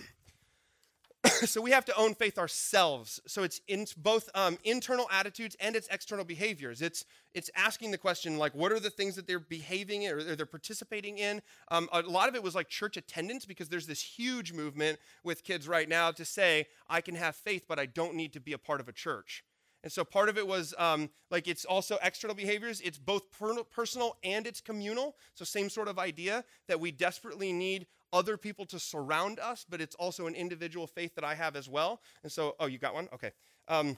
so 1.47 1.61
we 1.61 1.71
have 1.71 1.85
to 1.85 1.95
own 1.95 2.13
faith 2.15 2.37
ourselves. 2.37 3.19
So 3.27 3.43
it's 3.43 3.61
in 3.67 3.85
both 3.97 4.29
um, 4.35 4.57
internal 4.63 5.07
attitudes 5.11 5.55
and 5.59 5.75
its 5.75 5.87
external 5.91 6.25
behaviors. 6.25 6.81
It's 6.81 7.05
it's 7.33 7.49
asking 7.55 7.91
the 7.91 7.97
question 7.97 8.37
like, 8.37 8.53
what 8.53 8.71
are 8.71 8.79
the 8.79 8.89
things 8.89 9.15
that 9.15 9.25
they're 9.25 9.39
behaving 9.39 10.03
in 10.03 10.13
or 10.13 10.35
they're 10.35 10.45
participating 10.45 11.17
in? 11.17 11.41
Um, 11.71 11.89
a 11.91 12.01
lot 12.01 12.29
of 12.29 12.35
it 12.35 12.43
was 12.43 12.53
like 12.53 12.69
church 12.69 12.95
attendance 12.95 13.45
because 13.45 13.69
there's 13.69 13.87
this 13.87 14.01
huge 14.01 14.53
movement 14.53 14.99
with 15.23 15.43
kids 15.43 15.67
right 15.67 15.89
now 15.89 16.11
to 16.11 16.25
say, 16.25 16.67
I 16.87 17.01
can 17.01 17.15
have 17.15 17.35
faith, 17.35 17.65
but 17.67 17.79
I 17.79 17.87
don't 17.87 18.15
need 18.15 18.33
to 18.33 18.39
be 18.39 18.53
a 18.53 18.59
part 18.59 18.79
of 18.79 18.87
a 18.87 18.93
church. 18.93 19.43
And 19.83 19.91
so 19.91 20.05
part 20.05 20.29
of 20.29 20.37
it 20.37 20.47
was 20.47 20.73
um, 20.77 21.09
like 21.29 21.47
it's 21.47 21.65
also 21.65 21.97
external 22.01 22.35
behaviors. 22.35 22.79
It's 22.81 22.97
both 22.97 23.31
per- 23.31 23.63
personal 23.63 24.17
and 24.23 24.47
it's 24.47 24.61
communal. 24.61 25.15
So 25.33 25.43
same 25.43 25.69
sort 25.69 25.89
of 25.89 25.99
idea 25.99 26.45
that 26.67 26.79
we 26.79 26.91
desperately 26.91 27.51
need 27.51 27.87
other 28.13 28.37
people 28.37 28.65
to 28.67 28.79
surround 28.79 29.39
us, 29.39 29.65
but 29.67 29.81
it's 29.81 29.95
also 29.95 30.27
an 30.27 30.35
individual 30.35 30.87
faith 30.87 31.15
that 31.15 31.23
I 31.23 31.35
have 31.35 31.55
as 31.55 31.67
well. 31.67 31.99
And 32.21 32.31
so, 32.31 32.55
oh, 32.59 32.67
you 32.67 32.77
got 32.77 32.93
one? 32.93 33.09
Okay. 33.13 33.31
Um, 33.67 33.97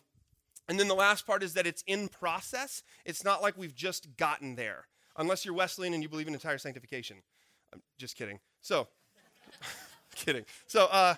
and 0.67 0.79
then 0.79 0.87
the 0.87 0.95
last 0.95 1.27
part 1.27 1.43
is 1.43 1.53
that 1.53 1.67
it's 1.67 1.83
in 1.85 2.07
process. 2.07 2.81
It's 3.05 3.23
not 3.23 3.41
like 3.41 3.57
we've 3.57 3.75
just 3.75 4.17
gotten 4.17 4.55
there, 4.55 4.87
unless 5.17 5.45
you're 5.45 5.53
Wesleyan 5.53 5.93
and 5.93 6.01
you 6.01 6.09
believe 6.09 6.27
in 6.27 6.33
entire 6.33 6.57
sanctification. 6.57 7.17
I'm 7.73 7.81
just 7.99 8.15
kidding. 8.15 8.39
So, 8.61 8.87
kidding. 10.15 10.45
So, 10.65 10.85
uh, 10.85 11.15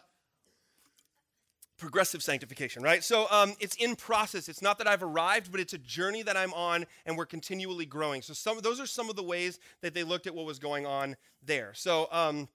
progressive 1.78 2.24
sanctification, 2.24 2.82
right? 2.82 3.04
So 3.04 3.28
um, 3.30 3.54
it's 3.60 3.76
in 3.76 3.96
process. 3.96 4.50
It's 4.50 4.62
not 4.62 4.80
that 4.80 4.88
I've 4.88 5.04
arrived, 5.04 5.52
but 5.52 5.62
it's 5.62 5.74
a 5.74 5.78
journey 5.78 6.24
that 6.24 6.36
I'm 6.36 6.54
on, 6.54 6.86
and 7.06 7.18
we're 7.18 7.28
continually 7.28 7.86
growing. 7.86 8.22
So 8.22 8.34
some 8.34 8.60
those 8.62 8.80
are 8.80 8.88
some 8.88 9.10
of 9.10 9.16
the 9.16 9.24
ways 9.24 9.60
that 9.82 9.94
they 9.94 10.04
looked 10.04 10.28
at 10.28 10.36
what 10.36 10.46
was 10.46 10.60
going 10.60 10.86
on 10.86 11.16
there. 11.46 11.72
So 11.76 12.08
um, 12.12 12.50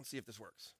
Let's 0.00 0.08
see 0.08 0.16
if 0.16 0.24
this 0.24 0.40
works. 0.40 0.72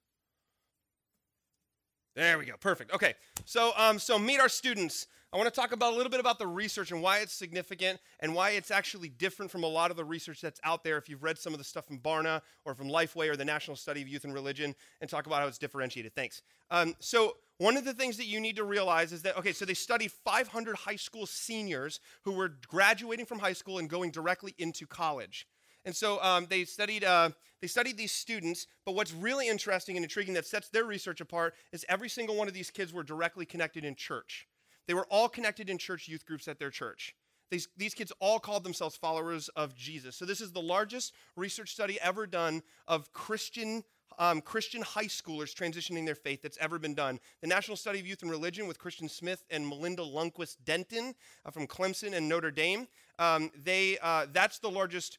There 2.17 2.39
we 2.39 2.47
go. 2.47 2.55
Perfect. 2.59 2.95
Okay. 2.95 3.13
So, 3.45 3.73
um, 3.77 3.99
so 3.99 4.19
meet 4.19 4.41
our 4.41 4.49
students. 4.49 5.09
I 5.31 5.37
want 5.37 5.53
to 5.53 5.61
talk 5.61 5.73
about 5.73 5.93
a 5.93 5.97
little 5.97 6.09
bit 6.09 6.21
about 6.21 6.39
the 6.39 6.47
research 6.47 6.91
and 6.91 7.03
why 7.03 7.19
it's 7.19 7.35
significant 7.35 8.01
and 8.21 8.35
why 8.35 8.53
it's 8.53 8.71
actually 8.71 9.11
different 9.11 9.51
from 9.51 9.63
a 9.63 9.67
lot 9.67 9.91
of 9.91 9.99
the 9.99 10.07
research 10.07 10.41
that's 10.41 10.59
out 10.65 10.85
there. 10.85 10.97
If 10.97 11.11
you've 11.11 11.23
read 11.23 11.37
some 11.37 11.53
of 11.53 11.59
the 11.59 11.65
stuff 11.65 11.87
from 11.87 11.99
Barna 11.99 12.41
or 12.65 12.75
from 12.75 12.89
Lifeway 12.89 13.29
or 13.29 13.37
the 13.37 13.45
National 13.45 13.77
Study 13.77 14.01
of 14.01 14.09
Youth 14.09 14.25
and 14.25 14.33
Religion, 14.33 14.75
and 15.03 15.11
talk 15.11 15.27
about 15.27 15.43
how 15.43 15.49
it's 15.49 15.59
differentiated. 15.59 16.15
Thanks. 16.15 16.41
Um, 16.71 16.95
so, 16.99 17.37
one 17.59 17.77
of 17.77 17.85
the 17.85 17.93
things 17.93 18.17
that 18.17 18.27
you 18.27 18.41
need 18.41 18.57
to 18.57 18.65
realize 18.65 19.13
is 19.13 19.21
that 19.23 19.37
okay, 19.37 19.53
so 19.53 19.67
they 19.67 19.75
studied 19.75 20.13
500 20.13 20.77
high 20.77 20.97
school 20.97 21.27
seniors 21.27 22.01
who 22.23 22.33
were 22.33 22.55
graduating 22.69 23.27
from 23.27 23.39
high 23.39 23.53
school 23.53 23.77
and 23.77 23.91
going 23.91 24.13
directly 24.13 24.55
into 24.57 24.87
college. 24.87 25.47
And 25.85 25.95
so 25.95 26.23
um, 26.23 26.47
they 26.49 26.65
studied 26.65 27.05
uh, 27.05 27.31
they 27.61 27.67
studied 27.67 27.97
these 27.97 28.13
students. 28.13 28.67
But 28.85 28.95
what's 28.95 29.13
really 29.13 29.49
interesting 29.49 29.97
and 29.97 30.05
intriguing 30.05 30.35
that 30.35 30.47
sets 30.47 30.69
their 30.69 30.85
research 30.85 31.21
apart 31.21 31.55
is 31.73 31.85
every 31.89 32.09
single 32.09 32.37
one 32.37 32.49
of 32.49 32.55
these 32.55 32.71
kids 32.71 32.93
were 32.93 33.03
directly 33.03 33.47
connected 33.47 33.85
in 33.85 33.95
church. 33.95 34.47
They 34.87 34.95
were 34.95 35.07
all 35.11 35.29
connected 35.29 35.71
in 35.71 35.79
church 35.79 36.09
youth 36.09 36.27
groups 36.27 36.49
at 36.49 36.59
their 36.59 36.71
church. 36.71 37.15
These, 37.51 37.69
these 37.77 37.95
kids 37.95 38.13
all 38.21 38.39
called 38.39 38.65
themselves 38.65 38.97
followers 38.97 39.49
of 39.51 39.75
Jesus. 39.75 40.17
So 40.17 40.25
this 40.25 40.41
is 40.41 40.53
the 40.53 40.63
largest 40.63 41.13
research 41.37 41.73
study 41.73 41.99
ever 42.01 42.27
done 42.27 42.63
of 42.87 43.13
Christian 43.13 43.85
um, 44.19 44.43
Christian 44.43 44.83
high 44.83 45.07
schoolers 45.07 45.55
transitioning 45.55 46.05
their 46.05 46.15
faith 46.15 46.43
that's 46.43 46.59
ever 46.59 46.79
been 46.79 46.95
done. 46.95 47.19
The 47.41 47.47
National 47.47 47.77
Study 47.77 48.01
of 48.01 48.07
Youth 48.07 48.21
and 48.21 48.31
Religion 48.31 48.67
with 48.67 48.79
Christian 48.79 49.09
Smith 49.09 49.45
and 49.51 49.67
Melinda 49.67 50.03
Lundquist 50.03 50.57
Denton 50.65 51.15
uh, 51.47 51.51
from 51.51 51.67
Clemson 51.67 52.15
and 52.15 52.29
Notre 52.29 52.51
Dame. 52.51 52.87
Um, 53.19 53.51
they, 53.65 53.99
uh, 54.03 54.27
that's 54.31 54.59
the 54.59 54.71
largest 54.71 55.19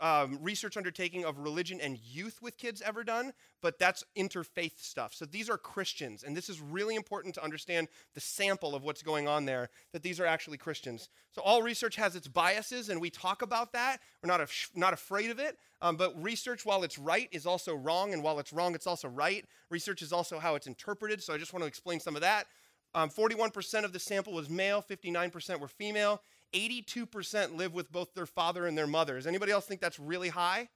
um, 0.00 0.38
research 0.42 0.76
undertaking 0.76 1.24
of 1.24 1.38
religion 1.38 1.80
and 1.80 1.98
youth 1.98 2.40
with 2.42 2.56
kids 2.56 2.82
ever 2.82 3.04
done, 3.04 3.32
but 3.62 3.78
that's 3.78 4.04
interfaith 4.16 4.78
stuff. 4.78 5.14
So 5.14 5.24
these 5.24 5.48
are 5.48 5.56
Christians, 5.56 6.24
and 6.24 6.36
this 6.36 6.48
is 6.48 6.60
really 6.60 6.96
important 6.96 7.34
to 7.36 7.44
understand 7.44 7.88
the 8.14 8.20
sample 8.20 8.74
of 8.74 8.82
what's 8.82 9.02
going 9.02 9.28
on 9.28 9.44
there, 9.44 9.70
that 9.92 10.02
these 10.02 10.18
are 10.18 10.26
actually 10.26 10.58
Christians. 10.58 11.08
So 11.32 11.42
all 11.42 11.62
research 11.62 11.96
has 11.96 12.16
its 12.16 12.26
biases, 12.26 12.88
and 12.88 13.00
we 13.00 13.10
talk 13.10 13.42
about 13.42 13.72
that. 13.72 13.98
We're 14.22 14.28
not, 14.28 14.40
af- 14.40 14.70
not 14.74 14.92
afraid 14.92 15.30
of 15.30 15.38
it, 15.38 15.58
um, 15.82 15.96
but 15.96 16.20
research, 16.22 16.64
while 16.64 16.82
it's 16.82 16.98
right, 16.98 17.28
is 17.30 17.46
also 17.46 17.74
wrong, 17.74 18.12
and 18.12 18.22
while 18.22 18.38
it's 18.38 18.52
wrong, 18.52 18.74
it's 18.74 18.86
also 18.86 19.08
right. 19.08 19.44
Research 19.70 20.02
is 20.02 20.12
also 20.12 20.38
how 20.38 20.56
it's 20.56 20.66
interpreted, 20.66 21.22
so 21.22 21.32
I 21.32 21.38
just 21.38 21.52
want 21.52 21.62
to 21.62 21.68
explain 21.68 22.00
some 22.00 22.16
of 22.16 22.22
that. 22.22 22.46
Um, 22.94 23.08
41% 23.08 23.84
of 23.84 23.92
the 23.92 24.00
sample 24.00 24.32
was 24.32 24.50
male, 24.50 24.82
59% 24.82 25.60
were 25.60 25.68
female. 25.68 26.22
82% 26.52 27.56
live 27.56 27.74
with 27.74 27.90
both 27.90 28.14
their 28.14 28.26
father 28.26 28.66
and 28.66 28.76
their 28.76 28.86
mother. 28.86 29.16
Does 29.16 29.26
anybody 29.26 29.52
else 29.52 29.66
think 29.66 29.80
that's 29.80 29.98
really 29.98 30.28
high? 30.28 30.68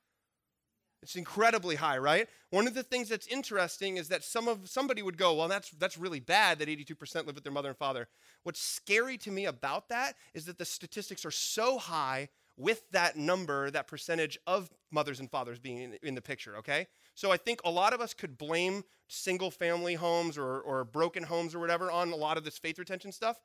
It's 1.02 1.16
incredibly 1.16 1.76
high, 1.76 1.98
right? 1.98 2.28
One 2.48 2.66
of 2.66 2.72
the 2.72 2.82
things 2.82 3.10
that's 3.10 3.26
interesting 3.26 3.98
is 3.98 4.08
that 4.08 4.24
some 4.24 4.48
of 4.48 4.70
somebody 4.70 5.02
would 5.02 5.18
go, 5.18 5.34
"Well, 5.34 5.48
that's 5.48 5.70
that's 5.72 5.98
really 5.98 6.18
bad 6.18 6.58
that 6.58 6.68
82% 6.68 7.26
live 7.26 7.34
with 7.34 7.44
their 7.44 7.52
mother 7.52 7.68
and 7.68 7.76
father." 7.76 8.08
What's 8.42 8.60
scary 8.60 9.18
to 9.18 9.30
me 9.30 9.44
about 9.44 9.90
that 9.90 10.16
is 10.32 10.46
that 10.46 10.56
the 10.56 10.64
statistics 10.64 11.26
are 11.26 11.30
so 11.30 11.76
high 11.76 12.30
with 12.56 12.88
that 12.92 13.16
number, 13.16 13.70
that 13.70 13.86
percentage 13.86 14.38
of 14.46 14.70
mothers 14.90 15.20
and 15.20 15.30
fathers 15.30 15.58
being 15.58 15.78
in, 15.78 15.98
in 16.02 16.14
the 16.14 16.22
picture, 16.22 16.56
okay? 16.56 16.86
So 17.14 17.32
I 17.32 17.36
think 17.36 17.60
a 17.64 17.70
lot 17.70 17.92
of 17.92 18.00
us 18.00 18.14
could 18.14 18.38
blame 18.38 18.84
single 19.08 19.50
family 19.50 19.94
homes 19.94 20.38
or, 20.38 20.60
or 20.60 20.84
broken 20.84 21.24
homes 21.24 21.54
or 21.54 21.58
whatever 21.58 21.90
on 21.90 22.12
a 22.12 22.16
lot 22.16 22.36
of 22.36 22.44
this 22.44 22.58
faith 22.58 22.78
retention 22.78 23.12
stuff. 23.12 23.40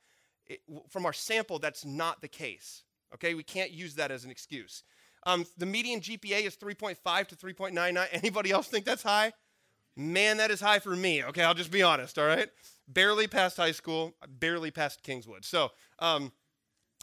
It, 0.50 0.60
from 0.88 1.06
our 1.06 1.12
sample, 1.12 1.60
that's 1.60 1.84
not 1.84 2.20
the 2.20 2.28
case, 2.28 2.82
okay? 3.14 3.34
We 3.34 3.44
can't 3.44 3.70
use 3.70 3.94
that 3.94 4.10
as 4.10 4.24
an 4.24 4.30
excuse. 4.30 4.82
Um, 5.24 5.46
the 5.56 5.66
median 5.66 6.00
GPA 6.00 6.44
is 6.44 6.56
3.5 6.56 7.28
to 7.28 7.36
3.99. 7.36 8.08
Anybody 8.12 8.50
else 8.50 8.66
think 8.66 8.84
that's 8.84 9.04
high? 9.04 9.32
Man, 9.96 10.38
that 10.38 10.50
is 10.50 10.60
high 10.60 10.80
for 10.80 10.96
me. 10.96 11.22
Okay, 11.22 11.44
I'll 11.44 11.54
just 11.54 11.70
be 11.70 11.82
honest. 11.82 12.18
All 12.18 12.26
right, 12.26 12.48
barely 12.88 13.28
passed 13.28 13.56
high 13.56 13.70
school, 13.70 14.14
barely 14.26 14.72
passed 14.72 15.04
Kingswood. 15.04 15.44
So, 15.44 15.70
um, 16.00 16.32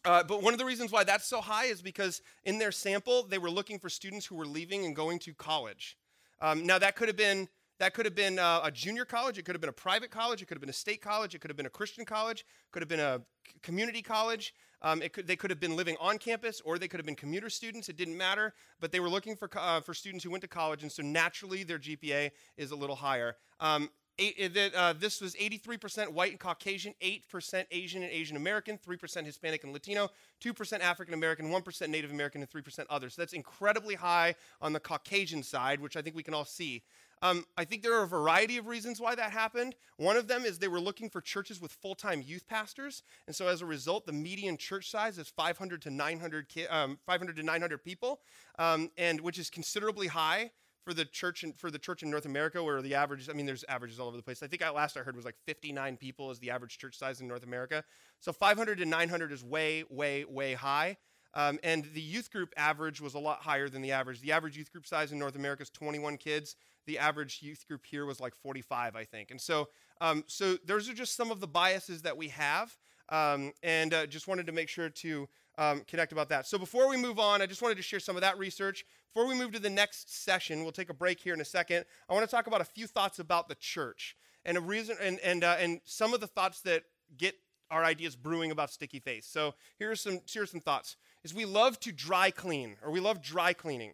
uh, 0.03 0.23
but 0.23 0.43
one 0.43 0.53
of 0.53 0.59
the 0.59 0.65
reasons 0.65 0.91
why 0.91 1.05
that's 1.05 1.25
so 1.25 1.39
high 1.39 1.65
is 1.65 1.81
because 1.81 2.21
in 2.43 2.59
their 2.59 2.71
sample 2.71 3.23
they 3.23 3.37
were 3.37 3.49
looking 3.49 3.79
for 3.79 3.89
students 3.89 4.25
who 4.25 4.35
were 4.35 4.45
leaving 4.45 4.85
and 4.85 4.95
going 4.95 5.19
to 5.19 5.33
college. 5.33 5.97
Um, 6.41 6.65
now 6.65 6.79
that 6.79 6.95
could 6.95 7.07
have 7.07 7.17
been 7.17 7.47
that 7.79 7.93
could 7.93 8.05
have 8.05 8.15
been 8.15 8.39
uh, 8.39 8.61
a 8.63 8.71
junior 8.71 9.05
college. 9.05 9.37
It 9.37 9.45
could 9.45 9.55
have 9.55 9.61
been 9.61 9.69
a 9.69 9.73
private 9.73 10.09
college. 10.09 10.41
It 10.41 10.45
could 10.47 10.55
have 10.55 10.61
been 10.61 10.69
a 10.69 10.73
state 10.73 11.01
college. 11.01 11.35
It 11.35 11.41
could 11.41 11.49
have 11.49 11.57
been 11.57 11.67
a 11.67 11.71
Christian 11.71 12.05
college. 12.05 12.45
Could 12.71 12.81
have 12.81 12.89
been 12.89 12.99
a 12.99 13.21
community 13.61 14.01
college. 14.01 14.53
Um, 14.81 15.01
could, 15.11 15.27
they 15.27 15.35
could 15.35 15.49
have 15.49 15.59
been 15.59 15.75
living 15.75 15.95
on 15.99 16.17
campus 16.17 16.61
or 16.61 16.77
they 16.77 16.87
could 16.87 16.99
have 16.99 17.05
been 17.05 17.15
commuter 17.15 17.49
students. 17.49 17.89
It 17.89 17.97
didn't 17.97 18.17
matter. 18.17 18.53
But 18.79 18.91
they 18.91 18.99
were 18.99 19.09
looking 19.09 19.35
for, 19.35 19.49
uh, 19.55 19.81
for 19.81 19.93
students 19.93 20.23
who 20.23 20.31
went 20.31 20.41
to 20.41 20.47
college. 20.47 20.81
And 20.83 20.91
so 20.91 21.03
naturally, 21.03 21.63
their 21.63 21.79
GPA 21.79 22.31
is 22.57 22.71
a 22.71 22.75
little 22.75 22.95
higher. 22.95 23.35
Um, 23.59 23.89
eight, 24.19 24.57
uh, 24.75 24.93
this 24.93 25.21
was 25.21 25.35
83% 25.35 26.09
white 26.09 26.31
and 26.31 26.39
Caucasian, 26.39 26.93
8% 27.01 27.65
Asian 27.71 28.03
and 28.03 28.11
Asian 28.11 28.37
American, 28.37 28.77
3% 28.77 29.25
Hispanic 29.25 29.63
and 29.63 29.73
Latino, 29.73 30.09
2% 30.43 30.79
African 30.79 31.13
American, 31.13 31.51
1% 31.51 31.89
Native 31.89 32.11
American, 32.11 32.41
and 32.41 32.49
3% 32.49 32.85
others. 32.89 33.15
So 33.15 33.21
that's 33.21 33.33
incredibly 33.33 33.95
high 33.95 34.35
on 34.61 34.73
the 34.73 34.79
Caucasian 34.79 35.43
side, 35.43 35.79
which 35.79 35.95
I 35.95 36.01
think 36.01 36.15
we 36.15 36.23
can 36.23 36.33
all 36.33 36.45
see. 36.45 36.83
Um, 37.21 37.45
I 37.57 37.65
think 37.65 37.81
there 37.81 37.93
are 37.93 38.03
a 38.03 38.07
variety 38.07 38.57
of 38.57 38.67
reasons 38.67 38.99
why 38.99 39.15
that 39.15 39.31
happened. 39.31 39.75
One 39.97 40.17
of 40.17 40.27
them 40.27 40.45
is 40.45 40.59
they 40.59 40.67
were 40.67 40.79
looking 40.79 41.09
for 41.09 41.21
churches 41.21 41.59
with 41.61 41.71
full 41.71 41.95
time 41.95 42.23
youth 42.25 42.47
pastors. 42.47 43.03
And 43.25 43.35
so 43.35 43.47
as 43.47 43.61
a 43.61 43.65
result, 43.65 44.05
the 44.05 44.13
median 44.13 44.57
church 44.57 44.91
size 44.91 45.17
is 45.17 45.27
500 45.27 45.81
to 45.83 45.89
900, 45.89 46.49
ki- 46.49 46.67
um, 46.67 46.99
500, 47.05 47.35
to 47.37 47.43
900 47.43 47.83
people, 47.83 48.19
um, 48.59 48.91
and 48.97 49.21
which 49.21 49.39
is 49.39 49.49
considerably 49.49 50.07
high 50.07 50.51
for 50.85 50.93
the 50.93 51.05
church 51.05 51.43
in, 51.43 51.51
for 51.51 51.69
the 51.69 51.79
church 51.79 52.01
in 52.01 52.09
North 52.09 52.25
America, 52.25 52.63
where 52.63 52.81
the 52.81 52.95
average, 52.95 53.29
I 53.29 53.33
mean, 53.33 53.45
there's 53.45 53.65
averages 53.67 53.99
all 53.99 54.07
over 54.07 54.15
the 54.15 54.23
place. 54.23 54.41
I 54.41 54.47
think 54.47 54.61
at 54.61 54.73
last 54.73 54.95
I 54.95 55.01
heard 55.01 55.15
was 55.15 55.25
like 55.25 55.35
59 55.45 55.97
people 55.97 56.31
is 56.31 56.39
the 56.39 56.51
average 56.51 56.77
church 56.77 56.97
size 56.97 57.19
in 57.19 57.27
North 57.27 57.43
America. 57.43 57.83
So 58.19 58.31
500 58.31 58.77
to 58.77 58.85
900 58.85 59.31
is 59.31 59.43
way, 59.43 59.83
way, 59.89 60.23
way 60.23 60.53
high. 60.53 60.97
Um, 61.33 61.59
and 61.61 61.85
the 61.93 62.01
youth 62.01 62.31
group 62.31 62.53
average 62.57 63.01
was 63.01 63.13
a 63.13 63.19
lot 63.19 63.41
higher 63.41 63.69
than 63.69 63.81
the 63.81 63.91
average. 63.91 64.21
The 64.21 64.31
average 64.31 64.57
youth 64.57 64.71
group 64.71 64.87
size 64.87 65.11
in 65.11 65.19
North 65.19 65.35
America 65.35 65.63
is 65.63 65.69
21 65.69 66.17
kids. 66.17 66.55
The 66.87 66.97
average 66.97 67.39
youth 67.41 67.67
group 67.67 67.85
here 67.85 68.05
was 68.05 68.19
like 68.19 68.35
45, 68.35 68.95
I 68.95 69.03
think. 69.03 69.29
And 69.31 69.39
so, 69.39 69.69
um, 70.01 70.23
so 70.27 70.57
those 70.65 70.89
are 70.89 70.93
just 70.93 71.15
some 71.15 71.29
of 71.29 71.39
the 71.39 71.47
biases 71.47 72.01
that 72.01 72.17
we 72.17 72.29
have. 72.29 72.75
Um, 73.09 73.53
and 73.63 73.93
uh, 73.93 74.05
just 74.07 74.27
wanted 74.27 74.47
to 74.47 74.51
make 74.51 74.67
sure 74.67 74.89
to 74.89 75.29
um, 75.57 75.81
connect 75.87 76.11
about 76.11 76.29
that. 76.29 76.45
So 76.47 76.57
before 76.57 76.89
we 76.89 76.97
move 76.97 77.19
on, 77.19 77.41
I 77.41 77.45
just 77.45 77.61
wanted 77.61 77.77
to 77.77 77.83
share 77.83 77.99
some 77.99 78.15
of 78.15 78.21
that 78.21 78.37
research. 78.37 78.85
Before 79.13 79.27
we 79.27 79.35
move 79.35 79.51
to 79.53 79.59
the 79.59 79.69
next 79.69 80.23
session, 80.23 80.63
we'll 80.63 80.71
take 80.71 80.89
a 80.89 80.93
break 80.93 81.19
here 81.19 81.33
in 81.33 81.41
a 81.41 81.45
second. 81.45 81.85
I 82.09 82.13
want 82.13 82.27
to 82.27 82.33
talk 82.33 82.47
about 82.47 82.61
a 82.61 82.65
few 82.65 82.87
thoughts 82.87 83.19
about 83.19 83.47
the 83.47 83.55
church 83.55 84.15
and 84.45 84.57
a 84.57 84.61
reason 84.61 84.97
and 85.01 85.19
and 85.19 85.43
uh, 85.43 85.57
and 85.59 85.81
some 85.85 86.13
of 86.13 86.19
the 86.19 86.27
thoughts 86.27 86.61
that 86.61 86.83
get 87.17 87.35
our 87.71 87.83
ideas 87.83 88.15
brewing 88.15 88.51
about 88.51 88.71
sticky 88.71 88.99
faith. 88.99 89.25
So 89.25 89.55
here's 89.77 90.01
some 90.01 90.21
here's 90.31 90.51
some 90.51 90.61
thoughts 90.61 90.95
is 91.23 91.33
we 91.33 91.45
love 91.45 91.79
to 91.81 91.91
dry 91.91 92.31
clean, 92.31 92.77
or 92.83 92.91
we 92.91 92.99
love 92.99 93.21
dry 93.21 93.53
cleaning. 93.53 93.93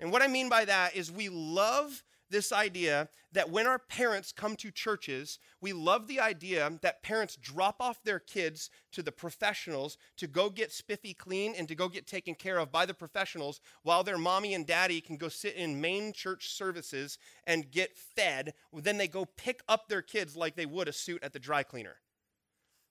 And 0.00 0.10
what 0.10 0.22
I 0.22 0.26
mean 0.26 0.48
by 0.48 0.64
that 0.64 0.96
is 0.96 1.10
we 1.10 1.28
love 1.28 2.02
this 2.32 2.50
idea 2.50 3.08
that 3.32 3.50
when 3.50 3.66
our 3.66 3.78
parents 3.78 4.32
come 4.32 4.56
to 4.56 4.70
churches, 4.70 5.38
we 5.60 5.72
love 5.72 6.08
the 6.08 6.18
idea 6.18 6.70
that 6.82 7.02
parents 7.02 7.36
drop 7.36 7.76
off 7.78 8.02
their 8.02 8.18
kids 8.18 8.70
to 8.92 9.02
the 9.02 9.12
professionals 9.12 9.96
to 10.16 10.26
go 10.26 10.50
get 10.50 10.72
spiffy 10.72 11.14
clean 11.14 11.54
and 11.56 11.68
to 11.68 11.74
go 11.74 11.88
get 11.88 12.06
taken 12.06 12.34
care 12.34 12.58
of 12.58 12.72
by 12.72 12.84
the 12.84 12.94
professionals 12.94 13.60
while 13.82 14.02
their 14.02 14.18
mommy 14.18 14.54
and 14.54 14.66
daddy 14.66 15.00
can 15.00 15.16
go 15.16 15.28
sit 15.28 15.54
in 15.54 15.80
main 15.80 16.12
church 16.12 16.48
services 16.50 17.18
and 17.46 17.70
get 17.70 17.96
fed. 17.96 18.54
Then 18.72 18.98
they 18.98 19.08
go 19.08 19.24
pick 19.36 19.62
up 19.68 19.88
their 19.88 20.02
kids 20.02 20.34
like 20.34 20.56
they 20.56 20.66
would 20.66 20.88
a 20.88 20.92
suit 20.92 21.22
at 21.22 21.32
the 21.32 21.38
dry 21.38 21.62
cleaner. 21.62 21.96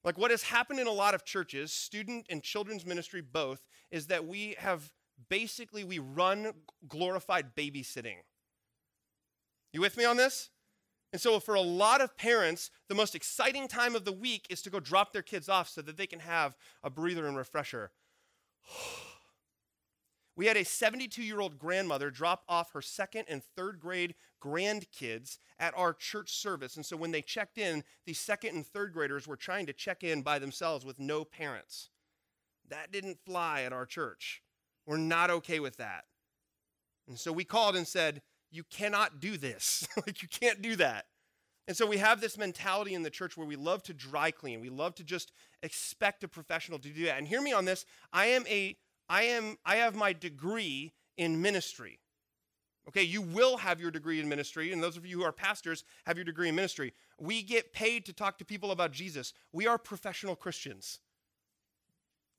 Like 0.04 0.18
what 0.18 0.32
has 0.32 0.44
happened 0.44 0.80
in 0.80 0.88
a 0.88 0.92
lot 0.92 1.14
of 1.14 1.26
churches, 1.26 1.72
student 1.72 2.26
and 2.30 2.42
children's 2.42 2.86
ministry 2.86 3.22
both, 3.22 3.62
is 3.92 4.08
that 4.08 4.26
we 4.26 4.56
have 4.58 4.92
basically 5.30 5.84
we 5.84 6.00
run 6.00 6.54
glorified 6.88 7.56
babysitting. 7.56 8.18
You 9.74 9.82
with 9.82 9.98
me 9.98 10.06
on 10.06 10.18
this? 10.18 10.50
And 11.14 11.22
so 11.22 11.40
for 11.40 11.56
a 11.56 11.62
lot 11.62 12.02
of 12.02 12.16
parents, 12.16 12.72
the 12.88 12.96
most 12.96 13.16
exciting 13.16 13.68
time 13.68 13.96
of 13.96 14.06
the 14.06 14.14
week 14.14 14.48
is 14.50 14.62
to 14.62 14.70
go 14.70 14.80
drop 14.80 15.12
their 15.12 15.22
kids 15.22 15.50
off 15.50 15.70
so 15.70 15.82
that 15.82 15.98
they 15.98 16.08
can 16.08 16.20
have 16.20 16.56
a 16.84 16.90
breather 16.90 17.28
and 17.28 17.38
refresher. 17.38 17.92
We 20.38 20.48
had 20.48 20.56
a 20.56 20.64
72 20.64 21.22
year 21.22 21.42
old 21.42 21.60
grandmother 21.60 22.10
drop 22.10 22.44
off 22.48 22.72
her 22.72 22.82
second 22.82 23.26
and 23.28 23.44
third 23.44 23.80
grade 23.80 24.16
grandkids 24.42 25.38
at 25.60 25.78
our 25.78 25.94
church 25.94 26.34
service. 26.34 26.78
And 26.78 26.86
so 26.86 26.96
when 26.96 27.12
they 27.12 27.22
checked 27.22 27.58
in, 27.58 27.84
the 28.06 28.14
second 28.14 28.56
and 28.56 28.66
third 28.66 28.94
graders 28.94 29.28
were 29.28 29.36
trying 29.36 29.66
to 29.68 29.74
check 29.74 30.04
in 30.04 30.22
by 30.22 30.40
themselves 30.40 30.86
with 30.86 31.00
no 31.00 31.26
parents. 31.26 31.90
That 32.70 32.92
didn't 32.92 33.20
fly 33.26 33.64
at 33.64 33.74
our 33.74 33.86
church. 33.86 34.42
We're 34.86 34.98
not 34.98 35.30
okay 35.30 35.60
with 35.60 35.78
that. 35.78 36.06
And 37.08 37.20
so 37.20 37.32
we 37.32 37.44
called 37.44 37.76
and 37.76 37.88
said, 37.88 38.22
You 38.52 38.64
cannot 38.64 39.20
do 39.20 39.38
this. 39.38 39.88
like, 39.98 40.22
you 40.22 40.28
can't 40.28 40.62
do 40.62 40.76
that. 40.78 41.06
And 41.68 41.78
so 41.78 41.86
we 41.86 41.98
have 41.98 42.20
this 42.20 42.38
mentality 42.38 42.94
in 42.94 43.04
the 43.04 43.10
church 43.10 43.38
where 43.38 43.48
we 43.48 43.56
love 43.56 43.84
to 43.84 43.94
dry 43.94 44.32
clean. 44.32 44.62
We 44.62 44.70
love 44.70 44.96
to 44.96 45.04
just 45.04 45.32
expect 45.64 46.24
a 46.24 46.28
professional 46.28 46.80
to 46.80 46.90
do 46.90 47.06
that. 47.06 47.18
And 47.18 47.28
hear 47.28 47.42
me 47.42 47.54
on 47.54 47.66
this. 47.66 47.86
I 48.12 48.28
am 48.28 48.46
a 48.48 48.76
I 49.10 49.24
am 49.24 49.58
I 49.66 49.78
have 49.78 49.96
my 49.96 50.14
degree 50.14 50.94
in 51.18 51.42
ministry. 51.42 52.00
Okay, 52.88 53.04
you 53.04 53.22
will 53.22 53.58
have 53.58 53.80
your 53.80 53.92
degree 53.92 54.20
in 54.20 54.28
ministry, 54.28 54.74
and 54.74 54.82
those 54.82 54.98
of 54.98 55.06
you 55.06 55.20
who 55.20 55.24
are 55.24 55.32
pastors 55.32 55.84
have 56.08 56.18
your 56.18 56.24
degree 56.24 56.50
in 56.50 56.56
ministry. 56.56 56.94
We 57.20 57.44
get 57.44 57.74
paid 57.74 58.06
to 58.08 58.14
talk 58.14 58.40
to 58.40 58.46
people 58.46 58.72
about 58.72 58.92
Jesus. 58.92 59.34
We 59.54 59.68
are 59.68 59.78
professional 59.78 60.36
Christians. 60.36 61.00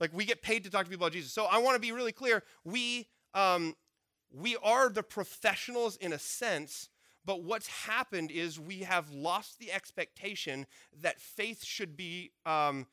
Like 0.03 0.13
we 0.13 0.25
get 0.25 0.43
paid 0.43 0.65
to 0.65 0.71
talk 0.71 0.85
to 0.85 0.91
people 0.91 1.07
about 1.07 1.13
Jesus. 1.13 1.33
So 1.33 1.45
I 1.45 1.59
want 1.59 1.77
to 1.77 1.81
be 1.81 1.93
really 1.93 2.11
clear. 2.11 2.43
We 2.65 3.07
um, 3.35 3.77
we 4.33 4.57
are 4.61 4.89
the 4.89 5.05
professionals 5.05 5.95
in 5.97 6.13
a 6.13 6.19
sense, 6.19 6.89
but 7.25 7.45
what's 7.45 7.69
happened 7.69 8.33
is 8.33 8.59
we 8.59 8.79
have 8.79 9.13
lost 9.13 9.61
the 9.61 9.71
expectation 9.71 10.67
that 11.03 11.21
faith 11.21 11.63
should 11.65 11.97
be 11.97 12.33
um, 12.45 12.89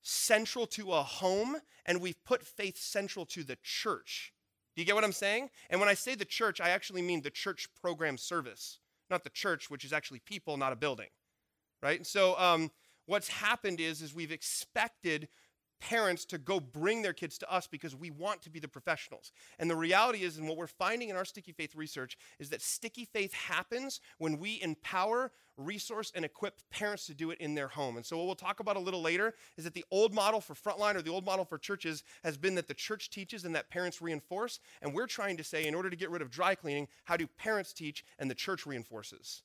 central 0.00 0.66
to 0.68 0.94
a 0.94 1.02
home 1.02 1.56
and 1.84 2.00
we've 2.00 2.24
put 2.24 2.42
faith 2.42 2.78
central 2.78 3.26
to 3.26 3.44
the 3.44 3.58
church. 3.62 4.32
Do 4.74 4.80
you 4.80 4.86
get 4.86 4.94
what 4.94 5.04
I'm 5.04 5.12
saying? 5.12 5.50
And 5.68 5.78
when 5.78 5.90
I 5.90 5.94
say 5.94 6.14
the 6.14 6.24
church, 6.24 6.58
I 6.62 6.70
actually 6.70 7.02
mean 7.02 7.20
the 7.20 7.30
church 7.30 7.68
program 7.82 8.16
service, 8.16 8.78
not 9.10 9.24
the 9.24 9.30
church, 9.30 9.68
which 9.68 9.84
is 9.84 9.92
actually 9.92 10.20
people, 10.20 10.56
not 10.56 10.72
a 10.72 10.76
building, 10.76 11.08
right? 11.82 11.98
And 11.98 12.06
so 12.06 12.38
um, 12.38 12.70
what's 13.04 13.28
happened 13.28 13.78
is, 13.78 14.00
is 14.00 14.14
we've 14.14 14.32
expected 14.32 15.28
parents 15.80 16.24
to 16.26 16.38
go 16.38 16.60
bring 16.60 17.02
their 17.02 17.12
kids 17.12 17.38
to 17.38 17.52
us 17.52 17.66
because 17.66 17.94
we 17.94 18.10
want 18.10 18.42
to 18.42 18.50
be 18.50 18.58
the 18.58 18.68
professionals. 18.68 19.32
And 19.58 19.70
the 19.70 19.76
reality 19.76 20.22
is, 20.22 20.38
and 20.38 20.48
what 20.48 20.56
we're 20.56 20.66
finding 20.66 21.08
in 21.08 21.16
our 21.16 21.24
sticky 21.24 21.52
faith 21.52 21.74
research, 21.74 22.16
is 22.38 22.50
that 22.50 22.62
sticky 22.62 23.04
faith 23.04 23.32
happens 23.32 24.00
when 24.18 24.38
we 24.38 24.60
empower, 24.62 25.32
resource, 25.56 26.12
and 26.14 26.24
equip 26.24 26.60
parents 26.70 27.06
to 27.06 27.14
do 27.14 27.30
it 27.30 27.38
in 27.40 27.54
their 27.54 27.68
home. 27.68 27.96
And 27.96 28.04
so, 28.04 28.16
what 28.16 28.26
we'll 28.26 28.34
talk 28.34 28.60
about 28.60 28.76
a 28.76 28.80
little 28.80 29.02
later 29.02 29.34
is 29.56 29.64
that 29.64 29.74
the 29.74 29.84
old 29.90 30.14
model 30.14 30.40
for 30.40 30.54
frontline 30.54 30.94
or 30.94 31.02
the 31.02 31.10
old 31.10 31.24
model 31.24 31.44
for 31.44 31.58
churches 31.58 32.02
has 32.24 32.36
been 32.36 32.54
that 32.56 32.68
the 32.68 32.74
church 32.74 33.10
teaches 33.10 33.44
and 33.44 33.54
that 33.54 33.70
parents 33.70 34.00
reinforce. 34.00 34.60
And 34.82 34.94
we're 34.94 35.06
trying 35.06 35.36
to 35.36 35.44
say, 35.44 35.66
in 35.66 35.74
order 35.74 35.90
to 35.90 35.96
get 35.96 36.10
rid 36.10 36.22
of 36.22 36.30
dry 36.30 36.54
cleaning, 36.54 36.88
how 37.04 37.16
do 37.16 37.26
parents 37.26 37.72
teach 37.72 38.04
and 38.18 38.30
the 38.30 38.34
church 38.34 38.66
reinforces? 38.66 39.42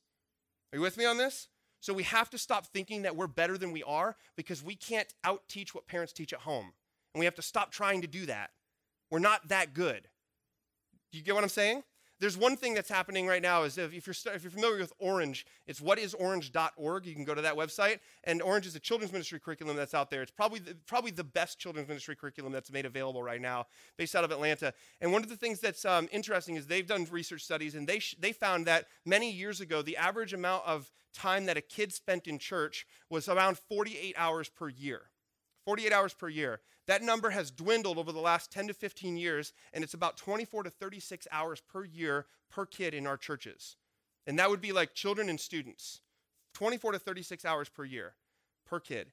Are 0.74 0.78
you 0.78 0.82
with 0.82 0.98
me 0.98 1.06
on 1.06 1.18
this? 1.18 1.50
So 1.82 1.94
we 1.94 2.04
have 2.04 2.30
to 2.30 2.38
stop 2.38 2.68
thinking 2.68 3.02
that 3.02 3.16
we're 3.16 3.28
better 3.28 3.58
than 3.58 3.72
we 3.72 3.84
are 3.84 4.16
because 4.38 4.64
we 4.64 4.76
can't 4.76 5.12
out 5.24 5.42
teach 5.50 5.76
what 5.76 5.88
parents 5.88 6.14
teach 6.14 6.32
at 6.32 6.40
home. 6.40 6.74
And 7.14 7.20
we 7.20 7.26
have 7.26 7.36
to 7.36 7.42
stop 7.42 7.72
trying 7.72 8.02
to 8.02 8.08
do 8.08 8.28
that. 8.28 8.52
We're 9.10 9.20
not 9.20 9.50
that 9.50 9.74
good. 9.74 10.08
Do 11.12 11.18
you 11.18 11.24
get 11.24 11.36
what 11.36 11.44
I'm 11.44 11.50
saying? 11.50 11.84
There's 12.22 12.38
one 12.38 12.56
thing 12.56 12.76
that's 12.76 12.88
happening 12.88 13.26
right 13.26 13.42
now 13.42 13.64
is 13.64 13.80
if, 13.80 13.92
you're, 13.92 14.34
if 14.36 14.44
you're 14.44 14.52
familiar 14.52 14.78
with 14.78 14.94
Orange, 15.00 15.44
it's 15.66 15.82
whatisorange.org. 15.82 17.06
You 17.08 17.16
can 17.16 17.24
go 17.24 17.34
to 17.34 17.42
that 17.42 17.56
website. 17.56 17.98
And 18.24 18.44
Orange 18.44 18.68
is 18.68 18.76
a 18.76 18.80
children's 18.80 19.12
ministry 19.12 19.40
curriculum 19.40 19.76
that's 19.76 19.96
out 19.96 20.12
there. 20.12 20.22
It's 20.22 20.32
probably 20.32 20.60
the, 20.60 20.76
probably 20.86 21.10
the 21.10 21.24
best 21.24 21.58
children's 21.58 21.88
ministry 21.88 22.16
curriculum 22.16 22.54
that's 22.54 22.72
made 22.72 22.86
available 22.86 23.24
right 23.24 23.42
now, 23.42 23.66
based 23.98 24.16
out 24.16 24.24
of 24.24 24.30
Atlanta. 24.30 24.72
And 25.02 25.12
one 25.12 25.24
of 25.24 25.30
the 25.30 25.36
things 25.36 25.60
that's 25.60 25.84
um, 25.84 26.08
interesting 26.12 26.58
is 26.58 26.68
they've 26.68 26.86
done 26.86 27.08
research 27.10 27.42
studies, 27.42 27.74
and 27.74 27.88
they, 27.88 27.98
sh- 27.98 28.16
they 28.20 28.34
found 28.34 28.68
that 28.68 28.86
many 29.04 29.32
years 29.32 29.60
ago, 29.60 29.82
the 29.82 29.98
average 29.98 30.32
amount 30.32 30.64
of 30.68 30.92
time 31.16 31.48
that 31.48 31.58
a 31.58 31.62
kid 31.62 31.92
spent 31.92 32.28
in 32.28 32.38
church 32.38 32.86
was 33.10 33.28
around 33.28 33.58
48 33.58 34.14
hours 34.16 34.48
per 34.48 34.70
year. 34.70 35.10
48 35.66 35.92
hours 35.92 36.14
per 36.14 36.30
year. 36.30 36.60
That 36.88 37.04
number 37.04 37.30
has 37.30 37.52
dwindled 37.52 37.98
over 37.98 38.12
the 38.12 38.20
last 38.20 38.52
10 38.52 38.68
to 38.68 38.74
15 38.74 39.18
years, 39.18 39.54
and 39.74 39.84
it's 39.84 39.94
about 39.94 40.18
24 40.18 40.64
to 40.64 40.70
36 40.70 41.28
hours 41.32 41.62
per 41.62 41.86
year 41.86 42.26
per 42.50 42.66
kid 42.66 42.94
in 42.94 43.08
our 43.08 43.18
churches. 43.18 43.78
And 44.28 44.38
that 44.40 44.50
would 44.50 44.62
be 44.62 44.72
like 44.72 44.94
children 44.94 45.30
and 45.30 45.40
students 45.40 46.02
24 46.54 46.94
to 46.94 47.00
36 47.00 47.46
hours 47.46 47.70
per 47.70 47.86
year 47.86 48.16
per 48.66 48.80
kid. 48.80 49.12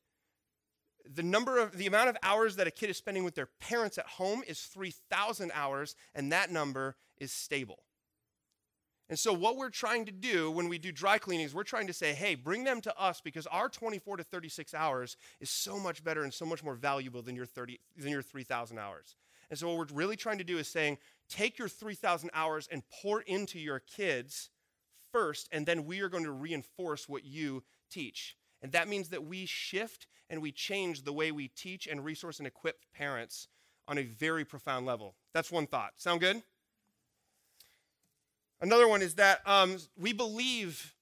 The 1.10 1.22
number 1.22 1.58
of 1.58 1.76
the 1.76 1.86
amount 1.86 2.10
of 2.10 2.16
hours 2.22 2.56
that 2.56 2.66
a 2.66 2.70
kid 2.70 2.90
is 2.90 2.96
spending 2.96 3.24
with 3.24 3.34
their 3.34 3.48
parents 3.60 3.96
at 3.96 4.06
home 4.06 4.42
is 4.46 4.60
3,000 4.62 5.50
hours, 5.54 5.94
and 6.14 6.30
that 6.32 6.50
number 6.50 6.96
is 7.16 7.32
stable. 7.32 7.84
And 9.10 9.18
so, 9.18 9.32
what 9.32 9.56
we're 9.56 9.70
trying 9.70 10.04
to 10.04 10.12
do 10.12 10.50
when 10.50 10.68
we 10.68 10.76
do 10.78 10.92
dry 10.92 11.16
cleanings, 11.16 11.54
we're 11.54 11.62
trying 11.62 11.86
to 11.86 11.94
say, 11.94 12.12
hey, 12.12 12.34
bring 12.34 12.64
them 12.64 12.80
to 12.82 13.00
us 13.00 13.22
because 13.22 13.46
our 13.46 13.68
24 13.68 14.18
to 14.18 14.22
36 14.22 14.74
hours 14.74 15.16
is 15.40 15.48
so 15.48 15.78
much 15.78 16.04
better 16.04 16.22
and 16.24 16.34
so 16.34 16.44
much 16.44 16.62
more 16.62 16.74
valuable 16.74 17.22
than 17.22 17.34
your, 17.34 17.46
30, 17.46 17.80
than 17.96 18.10
your 18.10 18.22
3,000 18.22 18.78
hours. 18.78 19.16
And 19.48 19.58
so, 19.58 19.68
what 19.68 19.78
we're 19.78 19.96
really 19.96 20.16
trying 20.16 20.38
to 20.38 20.44
do 20.44 20.58
is 20.58 20.68
saying, 20.68 20.98
take 21.30 21.58
your 21.58 21.68
3,000 21.68 22.30
hours 22.34 22.68
and 22.70 22.82
pour 23.00 23.22
into 23.22 23.58
your 23.58 23.78
kids 23.80 24.50
first, 25.10 25.48
and 25.52 25.64
then 25.64 25.86
we 25.86 26.00
are 26.00 26.10
going 26.10 26.24
to 26.24 26.32
reinforce 26.32 27.08
what 27.08 27.24
you 27.24 27.62
teach. 27.90 28.36
And 28.60 28.72
that 28.72 28.88
means 28.88 29.08
that 29.08 29.24
we 29.24 29.46
shift 29.46 30.06
and 30.28 30.42
we 30.42 30.52
change 30.52 31.04
the 31.04 31.12
way 31.12 31.32
we 31.32 31.48
teach 31.48 31.86
and 31.86 32.04
resource 32.04 32.38
and 32.38 32.46
equip 32.46 32.84
parents 32.92 33.48
on 33.86 33.96
a 33.96 34.02
very 34.02 34.44
profound 34.44 34.84
level. 34.84 35.14
That's 35.32 35.50
one 35.50 35.66
thought. 35.66 35.92
Sound 35.96 36.20
good? 36.20 36.42
Another 38.60 38.88
one 38.88 39.02
is 39.02 39.14
that 39.14 39.40
um, 39.46 39.76
we 39.96 40.12
believe 40.12 40.94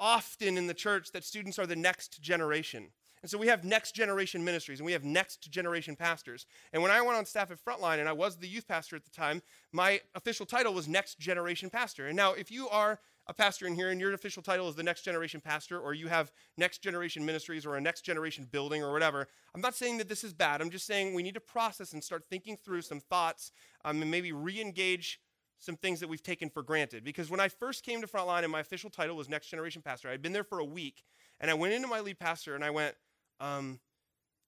often 0.00 0.56
in 0.56 0.66
the 0.66 0.74
church 0.74 1.12
that 1.12 1.24
students 1.24 1.58
are 1.58 1.66
the 1.66 1.76
next 1.76 2.20
generation. 2.20 2.88
And 3.22 3.30
so 3.30 3.38
we 3.38 3.48
have 3.48 3.64
next 3.64 3.94
generation 3.94 4.44
ministries 4.44 4.78
and 4.78 4.86
we 4.86 4.92
have 4.92 5.04
next 5.04 5.50
generation 5.50 5.96
pastors. 5.96 6.46
And 6.72 6.82
when 6.82 6.92
I 6.92 7.00
went 7.00 7.16
on 7.16 7.26
staff 7.26 7.50
at 7.50 7.64
Frontline 7.64 7.98
and 7.98 8.08
I 8.08 8.12
was 8.12 8.36
the 8.36 8.46
youth 8.46 8.68
pastor 8.68 8.96
at 8.96 9.04
the 9.04 9.10
time, 9.10 9.42
my 9.72 10.00
official 10.14 10.46
title 10.46 10.72
was 10.72 10.86
next 10.86 11.18
generation 11.18 11.68
pastor. 11.70 12.06
And 12.06 12.16
now, 12.16 12.32
if 12.32 12.50
you 12.50 12.68
are 12.68 13.00
a 13.26 13.34
pastor 13.34 13.66
in 13.66 13.74
here 13.74 13.90
and 13.90 14.00
your 14.00 14.14
official 14.14 14.42
title 14.42 14.68
is 14.68 14.74
the 14.74 14.82
next 14.82 15.02
generation 15.02 15.40
pastor, 15.40 15.78
or 15.78 15.94
you 15.94 16.08
have 16.08 16.32
next 16.56 16.78
generation 16.78 17.26
ministries 17.26 17.66
or 17.66 17.76
a 17.76 17.80
next 17.80 18.02
generation 18.02 18.46
building 18.50 18.82
or 18.82 18.92
whatever, 18.92 19.26
I'm 19.54 19.60
not 19.60 19.74
saying 19.74 19.98
that 19.98 20.08
this 20.08 20.24
is 20.24 20.32
bad. 20.32 20.60
I'm 20.60 20.70
just 20.70 20.86
saying 20.86 21.12
we 21.12 21.22
need 21.22 21.34
to 21.34 21.40
process 21.40 21.92
and 21.92 22.02
start 22.02 22.24
thinking 22.30 22.56
through 22.56 22.82
some 22.82 23.00
thoughts 23.00 23.52
um, 23.84 24.00
and 24.00 24.10
maybe 24.10 24.32
re 24.32 24.60
engage 24.60 25.20
some 25.58 25.76
things 25.76 26.00
that 26.00 26.08
we've 26.08 26.22
taken 26.22 26.48
for 26.48 26.62
granted. 26.62 27.04
Because 27.04 27.30
when 27.30 27.40
I 27.40 27.48
first 27.48 27.84
came 27.84 28.00
to 28.00 28.06
Frontline 28.06 28.42
and 28.42 28.52
my 28.52 28.60
official 28.60 28.90
title 28.90 29.16
was 29.16 29.28
Next 29.28 29.48
Generation 29.48 29.82
Pastor, 29.82 30.08
I 30.08 30.12
had 30.12 30.22
been 30.22 30.32
there 30.32 30.44
for 30.44 30.58
a 30.58 30.64
week, 30.64 31.04
and 31.40 31.50
I 31.50 31.54
went 31.54 31.74
into 31.74 31.88
my 31.88 32.00
lead 32.00 32.18
pastor 32.18 32.54
and 32.54 32.64
I 32.64 32.70
went, 32.70 32.96
um, 33.40 33.80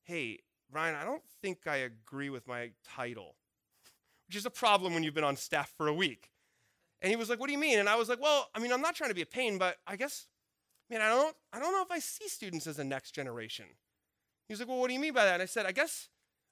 "Hey, 0.04 0.40
Ryan, 0.70 0.94
I 0.94 1.04
don't 1.04 1.22
think 1.42 1.66
I 1.66 1.76
agree 1.76 2.30
with 2.30 2.46
my 2.46 2.70
title," 2.84 3.36
which 4.28 4.36
is 4.36 4.46
a 4.46 4.50
problem 4.50 4.94
when 4.94 5.02
you've 5.02 5.14
been 5.14 5.24
on 5.24 5.36
staff 5.36 5.72
for 5.76 5.88
a 5.88 5.94
week. 5.94 6.30
And 7.02 7.10
he 7.10 7.16
was 7.16 7.28
like, 7.28 7.40
"What 7.40 7.46
do 7.46 7.52
you 7.52 7.58
mean?" 7.58 7.78
And 7.78 7.88
I 7.88 7.96
was 7.96 8.08
like, 8.08 8.20
"Well, 8.20 8.48
I 8.54 8.60
mean, 8.60 8.72
I'm 8.72 8.82
not 8.82 8.94
trying 8.94 9.10
to 9.10 9.14
be 9.14 9.22
a 9.22 9.26
pain, 9.26 9.58
but 9.58 9.78
I 9.86 9.96
guess, 9.96 10.26
man, 10.88 11.00
I 11.00 11.08
don't, 11.08 11.36
I 11.52 11.58
don't 11.58 11.72
know 11.72 11.82
if 11.82 11.90
I 11.90 11.98
see 11.98 12.28
students 12.28 12.66
as 12.66 12.78
a 12.78 12.84
next 12.84 13.12
generation." 13.12 13.66
He 14.46 14.52
was 14.52 14.60
like, 14.60 14.68
"Well, 14.68 14.78
what 14.78 14.88
do 14.88 14.94
you 14.94 15.00
mean 15.00 15.14
by 15.14 15.24
that?" 15.24 15.34
And 15.34 15.42
I 15.42 15.46
said, 15.46 15.66
"I 15.66 15.72
guess, 15.72 16.08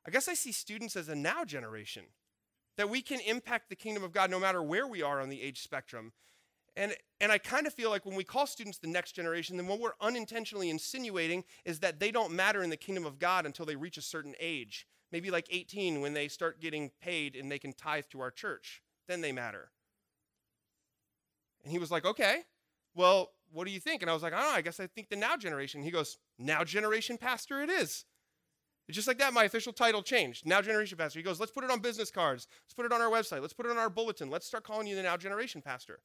I 0.06 0.10
guess 0.10 0.28
I 0.28 0.34
see 0.34 0.52
students 0.52 0.96
as 0.96 1.08
a 1.08 1.14
now 1.14 1.44
generation." 1.44 2.04
That 2.78 2.88
we 2.88 3.02
can 3.02 3.20
impact 3.20 3.68
the 3.68 3.76
kingdom 3.76 4.04
of 4.04 4.12
God 4.12 4.30
no 4.30 4.38
matter 4.38 4.62
where 4.62 4.86
we 4.86 5.02
are 5.02 5.20
on 5.20 5.28
the 5.28 5.42
age 5.42 5.62
spectrum. 5.62 6.12
And, 6.76 6.94
and 7.20 7.32
I 7.32 7.38
kind 7.38 7.66
of 7.66 7.74
feel 7.74 7.90
like 7.90 8.06
when 8.06 8.14
we 8.14 8.22
call 8.22 8.46
students 8.46 8.78
the 8.78 8.86
next 8.86 9.12
generation, 9.12 9.56
then 9.56 9.66
what 9.66 9.80
we're 9.80 9.94
unintentionally 10.00 10.70
insinuating 10.70 11.42
is 11.64 11.80
that 11.80 11.98
they 11.98 12.12
don't 12.12 12.32
matter 12.32 12.62
in 12.62 12.70
the 12.70 12.76
kingdom 12.76 13.04
of 13.04 13.18
God 13.18 13.46
until 13.46 13.66
they 13.66 13.74
reach 13.74 13.98
a 13.98 14.02
certain 14.02 14.34
age. 14.38 14.86
Maybe 15.10 15.28
like 15.28 15.48
18 15.50 16.00
when 16.00 16.14
they 16.14 16.28
start 16.28 16.60
getting 16.60 16.92
paid 17.02 17.34
and 17.34 17.50
they 17.50 17.58
can 17.58 17.72
tithe 17.72 18.04
to 18.10 18.20
our 18.20 18.30
church. 18.30 18.80
Then 19.08 19.22
they 19.22 19.32
matter. 19.32 19.72
And 21.64 21.72
he 21.72 21.80
was 21.80 21.90
like, 21.90 22.04
okay, 22.04 22.42
well, 22.94 23.32
what 23.50 23.66
do 23.66 23.72
you 23.72 23.80
think? 23.80 24.02
And 24.02 24.10
I 24.10 24.14
was 24.14 24.22
like, 24.22 24.32
know, 24.32 24.38
I 24.38 24.60
guess 24.60 24.78
I 24.78 24.86
think 24.86 25.08
the 25.08 25.16
now 25.16 25.36
generation. 25.36 25.82
He 25.82 25.90
goes, 25.90 26.16
now 26.38 26.62
generation 26.62 27.18
pastor 27.18 27.60
it 27.60 27.70
is. 27.70 28.04
Just 28.90 29.06
like 29.06 29.18
that, 29.18 29.34
my 29.34 29.44
official 29.44 29.72
title 29.72 30.02
changed. 30.02 30.46
Now 30.46 30.62
Generation 30.62 30.96
Pastor. 30.96 31.18
He 31.18 31.22
goes, 31.22 31.38
let's 31.38 31.52
put 31.52 31.64
it 31.64 31.70
on 31.70 31.80
business 31.80 32.10
cards. 32.10 32.46
Let's 32.64 32.74
put 32.74 32.86
it 32.86 32.92
on 32.92 33.02
our 33.02 33.10
website. 33.10 33.42
Let's 33.42 33.52
put 33.52 33.66
it 33.66 33.70
on 33.70 33.78
our 33.78 33.90
bulletin. 33.90 34.30
Let's 34.30 34.46
start 34.46 34.64
calling 34.64 34.86
you 34.86 34.96
the 34.96 35.02
Now 35.02 35.16
Generation 35.16 35.60
Pastor. 35.60 36.00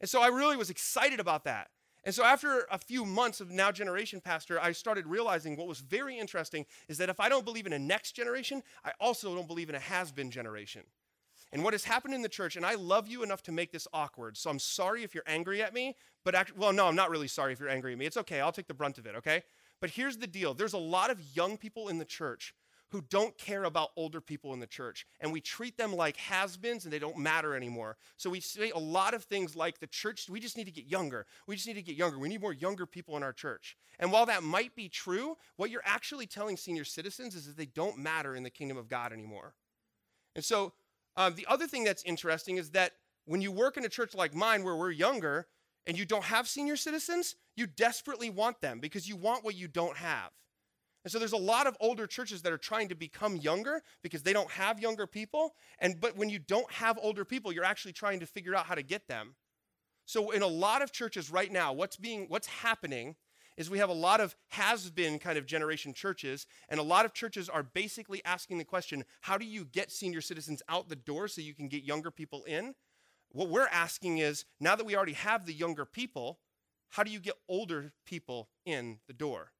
And 0.00 0.10
so 0.10 0.20
I 0.20 0.28
really 0.28 0.56
was 0.56 0.68
excited 0.68 1.18
about 1.18 1.44
that. 1.44 1.70
And 2.04 2.14
so 2.14 2.22
after 2.22 2.66
a 2.70 2.78
few 2.78 3.04
months 3.04 3.40
of 3.40 3.50
Now 3.50 3.72
Generation 3.72 4.20
Pastor, 4.20 4.60
I 4.60 4.72
started 4.72 5.06
realizing 5.06 5.56
what 5.56 5.66
was 5.66 5.80
very 5.80 6.18
interesting 6.18 6.66
is 6.88 6.98
that 6.98 7.08
if 7.08 7.18
I 7.18 7.28
don't 7.28 7.44
believe 7.44 7.66
in 7.66 7.72
a 7.72 7.78
next 7.78 8.12
generation, 8.12 8.62
I 8.84 8.92
also 9.00 9.34
don't 9.34 9.48
believe 9.48 9.70
in 9.70 9.74
a 9.74 9.80
has 9.80 10.12
been 10.12 10.30
generation. 10.30 10.82
And 11.52 11.64
what 11.64 11.74
has 11.74 11.84
happened 11.84 12.14
in 12.14 12.22
the 12.22 12.28
church, 12.28 12.56
and 12.56 12.66
I 12.66 12.74
love 12.74 13.08
you 13.08 13.22
enough 13.22 13.42
to 13.44 13.52
make 13.52 13.72
this 13.72 13.88
awkward, 13.92 14.36
so 14.36 14.50
I'm 14.50 14.58
sorry 14.58 15.04
if 15.04 15.14
you're 15.14 15.24
angry 15.26 15.62
at 15.62 15.72
me, 15.72 15.96
but 16.24 16.34
actually, 16.34 16.58
well, 16.58 16.72
no, 16.72 16.86
I'm 16.86 16.96
not 16.96 17.10
really 17.10 17.28
sorry 17.28 17.52
if 17.52 17.60
you're 17.60 17.68
angry 17.68 17.92
at 17.92 17.98
me. 17.98 18.06
It's 18.06 18.16
okay, 18.18 18.40
I'll 18.40 18.52
take 18.52 18.66
the 18.68 18.74
brunt 18.74 18.98
of 18.98 19.06
it, 19.06 19.14
okay? 19.16 19.42
But 19.80 19.90
here's 19.90 20.18
the 20.18 20.26
deal 20.26 20.54
there's 20.54 20.72
a 20.72 20.78
lot 20.78 21.10
of 21.10 21.20
young 21.34 21.56
people 21.56 21.88
in 21.88 21.98
the 21.98 22.04
church 22.04 22.54
who 22.90 23.02
don't 23.10 23.36
care 23.36 23.64
about 23.64 23.90
older 23.96 24.20
people 24.20 24.54
in 24.54 24.60
the 24.60 24.66
church. 24.66 25.06
And 25.20 25.32
we 25.32 25.40
treat 25.40 25.76
them 25.76 25.92
like 25.94 26.16
has 26.18 26.56
beens 26.56 26.84
and 26.84 26.92
they 26.92 26.98
don't 26.98 27.18
matter 27.18 27.54
anymore. 27.54 27.96
So 28.16 28.30
we 28.30 28.40
say 28.40 28.70
a 28.70 28.78
lot 28.78 29.12
of 29.12 29.24
things 29.24 29.56
like 29.56 29.80
the 29.80 29.88
church, 29.88 30.28
we 30.30 30.38
just 30.38 30.56
need 30.56 30.64
to 30.64 30.70
get 30.70 30.86
younger. 30.86 31.26
We 31.48 31.56
just 31.56 31.66
need 31.66 31.74
to 31.74 31.82
get 31.82 31.96
younger. 31.96 32.18
We 32.18 32.28
need 32.28 32.40
more 32.40 32.52
younger 32.52 32.86
people 32.86 33.16
in 33.16 33.22
our 33.22 33.32
church. 33.32 33.76
And 33.98 34.12
while 34.12 34.26
that 34.26 34.44
might 34.44 34.76
be 34.76 34.88
true, 34.88 35.36
what 35.56 35.70
you're 35.70 35.82
actually 35.84 36.26
telling 36.26 36.56
senior 36.56 36.84
citizens 36.84 37.34
is 37.34 37.46
that 37.46 37.56
they 37.56 37.66
don't 37.66 37.98
matter 37.98 38.36
in 38.36 38.44
the 38.44 38.50
kingdom 38.50 38.76
of 38.76 38.88
God 38.88 39.12
anymore. 39.12 39.54
And 40.36 40.44
so 40.44 40.72
um, 41.16 41.34
the 41.34 41.46
other 41.48 41.66
thing 41.66 41.82
that's 41.82 42.04
interesting 42.04 42.56
is 42.56 42.70
that 42.70 42.92
when 43.24 43.40
you 43.40 43.50
work 43.50 43.76
in 43.76 43.84
a 43.84 43.88
church 43.88 44.14
like 44.14 44.34
mine 44.34 44.62
where 44.62 44.76
we're 44.76 44.90
younger, 44.92 45.48
and 45.86 45.98
you 45.98 46.04
don't 46.04 46.24
have 46.24 46.48
senior 46.48 46.76
citizens, 46.76 47.36
you 47.56 47.66
desperately 47.66 48.30
want 48.30 48.60
them 48.60 48.80
because 48.80 49.08
you 49.08 49.16
want 49.16 49.44
what 49.44 49.54
you 49.54 49.68
don't 49.68 49.96
have. 49.96 50.30
And 51.04 51.12
so 51.12 51.20
there's 51.20 51.32
a 51.32 51.36
lot 51.36 51.68
of 51.68 51.76
older 51.80 52.06
churches 52.08 52.42
that 52.42 52.52
are 52.52 52.58
trying 52.58 52.88
to 52.88 52.96
become 52.96 53.36
younger 53.36 53.80
because 54.02 54.24
they 54.24 54.32
don't 54.32 54.50
have 54.50 54.80
younger 54.80 55.06
people. 55.06 55.54
And 55.78 56.00
but 56.00 56.16
when 56.16 56.28
you 56.28 56.40
don't 56.40 56.70
have 56.72 56.98
older 57.00 57.24
people, 57.24 57.52
you're 57.52 57.64
actually 57.64 57.92
trying 57.92 58.18
to 58.20 58.26
figure 58.26 58.56
out 58.56 58.66
how 58.66 58.74
to 58.74 58.82
get 58.82 59.06
them. 59.06 59.36
So 60.04 60.30
in 60.32 60.42
a 60.42 60.48
lot 60.48 60.82
of 60.82 60.90
churches 60.90 61.30
right 61.30 61.52
now, 61.52 61.72
what's 61.72 61.96
being 61.96 62.26
what's 62.28 62.48
happening 62.48 63.14
is 63.56 63.70
we 63.70 63.78
have 63.78 63.88
a 63.88 63.94
lot 63.94 64.20
of 64.20 64.34
has 64.48 64.90
been 64.90 65.20
kind 65.20 65.38
of 65.38 65.46
generation 65.46 65.94
churches 65.94 66.46
and 66.68 66.80
a 66.80 66.82
lot 66.82 67.04
of 67.04 67.14
churches 67.14 67.48
are 67.48 67.62
basically 67.62 68.20
asking 68.24 68.58
the 68.58 68.64
question, 68.64 69.04
how 69.20 69.38
do 69.38 69.46
you 69.46 69.64
get 69.64 69.92
senior 69.92 70.20
citizens 70.20 70.60
out 70.68 70.88
the 70.88 70.96
door 70.96 71.28
so 71.28 71.40
you 71.40 71.54
can 71.54 71.68
get 71.68 71.84
younger 71.84 72.10
people 72.10 72.42
in? 72.44 72.74
What 73.30 73.48
we're 73.48 73.68
asking 73.68 74.18
is 74.18 74.44
now 74.60 74.76
that 74.76 74.86
we 74.86 74.96
already 74.96 75.12
have 75.14 75.46
the 75.46 75.52
younger 75.52 75.84
people, 75.84 76.38
how 76.90 77.02
do 77.02 77.10
you 77.10 77.20
get 77.20 77.34
older 77.48 77.92
people 78.04 78.48
in 78.64 78.98
the 79.06 79.12
door? 79.12 79.52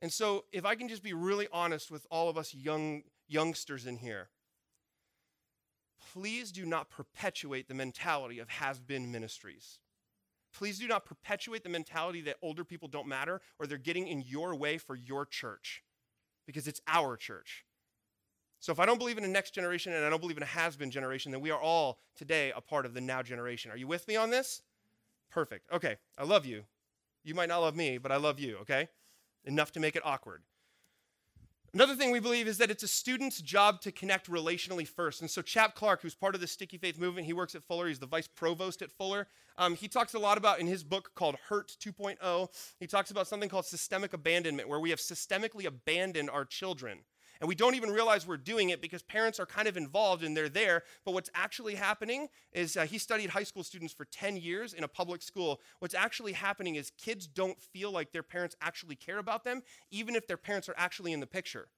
And 0.00 0.12
so, 0.12 0.44
if 0.52 0.64
I 0.64 0.76
can 0.76 0.88
just 0.88 1.02
be 1.02 1.12
really 1.12 1.48
honest 1.52 1.90
with 1.90 2.06
all 2.10 2.28
of 2.28 2.38
us 2.38 2.54
young 2.54 3.02
youngsters 3.28 3.86
in 3.86 3.98
here, 3.98 4.30
please 6.12 6.50
do 6.50 6.64
not 6.64 6.90
perpetuate 6.90 7.68
the 7.68 7.74
mentality 7.74 8.38
of 8.38 8.48
has 8.48 8.80
been 8.80 9.12
ministries. 9.12 9.78
Please 10.52 10.78
do 10.78 10.88
not 10.88 11.04
perpetuate 11.04 11.62
the 11.62 11.68
mentality 11.68 12.20
that 12.22 12.36
older 12.42 12.64
people 12.64 12.88
don't 12.88 13.06
matter 13.06 13.40
or 13.58 13.66
they're 13.66 13.78
getting 13.78 14.08
in 14.08 14.20
your 14.20 14.54
way 14.54 14.78
for 14.78 14.96
your 14.96 15.24
church 15.24 15.84
because 16.46 16.66
it's 16.66 16.80
our 16.88 17.16
church. 17.16 17.64
So 18.60 18.72
if 18.72 18.78
I 18.78 18.86
don't 18.86 18.98
believe 18.98 19.16
in 19.18 19.24
a 19.24 19.28
next 19.28 19.52
generation 19.52 19.92
and 19.94 20.04
I 20.04 20.10
don't 20.10 20.20
believe 20.20 20.36
in 20.36 20.42
a 20.42 20.46
has 20.46 20.76
been 20.76 20.90
generation, 20.90 21.32
then 21.32 21.40
we 21.40 21.50
are 21.50 21.60
all 21.60 21.98
today 22.14 22.52
a 22.54 22.60
part 22.60 22.84
of 22.84 22.92
the 22.92 23.00
now 23.00 23.22
generation. 23.22 23.70
Are 23.70 23.76
you 23.76 23.86
with 23.86 24.06
me 24.06 24.16
on 24.16 24.30
this? 24.30 24.62
Perfect. 25.30 25.72
Okay, 25.72 25.96
I 26.18 26.24
love 26.24 26.44
you. 26.44 26.64
You 27.24 27.34
might 27.34 27.48
not 27.48 27.60
love 27.60 27.74
me, 27.74 27.96
but 27.96 28.12
I 28.12 28.16
love 28.16 28.38
you, 28.38 28.58
okay? 28.58 28.88
Enough 29.44 29.72
to 29.72 29.80
make 29.80 29.96
it 29.96 30.02
awkward. 30.04 30.42
Another 31.72 31.94
thing 31.94 32.10
we 32.10 32.18
believe 32.18 32.48
is 32.48 32.58
that 32.58 32.70
it's 32.70 32.82
a 32.82 32.88
student's 32.88 33.40
job 33.40 33.80
to 33.82 33.92
connect 33.92 34.28
relationally 34.28 34.86
first. 34.86 35.20
And 35.20 35.30
so, 35.30 35.40
Chap 35.40 35.76
Clark, 35.76 36.02
who's 36.02 36.16
part 36.16 36.34
of 36.34 36.40
the 36.40 36.48
Sticky 36.48 36.78
Faith 36.78 36.98
movement, 36.98 37.26
he 37.26 37.32
works 37.32 37.54
at 37.54 37.62
Fuller. 37.62 37.86
He's 37.86 38.00
the 38.00 38.06
vice 38.06 38.26
provost 38.26 38.82
at 38.82 38.90
Fuller. 38.90 39.28
Um, 39.56 39.76
he 39.76 39.86
talks 39.86 40.14
a 40.14 40.18
lot 40.18 40.36
about 40.36 40.58
in 40.58 40.66
his 40.66 40.82
book 40.82 41.12
called 41.14 41.36
Hurt 41.48 41.76
2.0, 41.80 42.48
he 42.80 42.86
talks 42.86 43.10
about 43.10 43.28
something 43.28 43.48
called 43.48 43.66
systemic 43.66 44.12
abandonment, 44.12 44.68
where 44.68 44.80
we 44.80 44.90
have 44.90 44.98
systemically 44.98 45.64
abandoned 45.64 46.28
our 46.28 46.44
children. 46.44 47.00
And 47.40 47.48
we 47.48 47.54
don't 47.54 47.74
even 47.74 47.90
realize 47.90 48.26
we're 48.26 48.36
doing 48.36 48.68
it 48.68 48.82
because 48.82 49.02
parents 49.02 49.40
are 49.40 49.46
kind 49.46 49.66
of 49.66 49.78
involved 49.78 50.22
and 50.22 50.36
they're 50.36 50.50
there. 50.50 50.82
But 51.06 51.12
what's 51.12 51.30
actually 51.34 51.74
happening 51.74 52.28
is 52.52 52.76
uh, 52.76 52.84
he 52.84 52.98
studied 52.98 53.30
high 53.30 53.44
school 53.44 53.64
students 53.64 53.94
for 53.94 54.04
10 54.04 54.36
years 54.36 54.74
in 54.74 54.84
a 54.84 54.88
public 54.88 55.22
school. 55.22 55.60
What's 55.78 55.94
actually 55.94 56.32
happening 56.32 56.74
is 56.74 56.92
kids 56.98 57.26
don't 57.26 57.60
feel 57.60 57.90
like 57.90 58.12
their 58.12 58.22
parents 58.22 58.56
actually 58.60 58.96
care 58.96 59.18
about 59.18 59.44
them, 59.44 59.62
even 59.90 60.14
if 60.14 60.26
their 60.26 60.36
parents 60.36 60.68
are 60.68 60.74
actually 60.76 61.12
in 61.14 61.20
the 61.20 61.26
picture. 61.26 61.68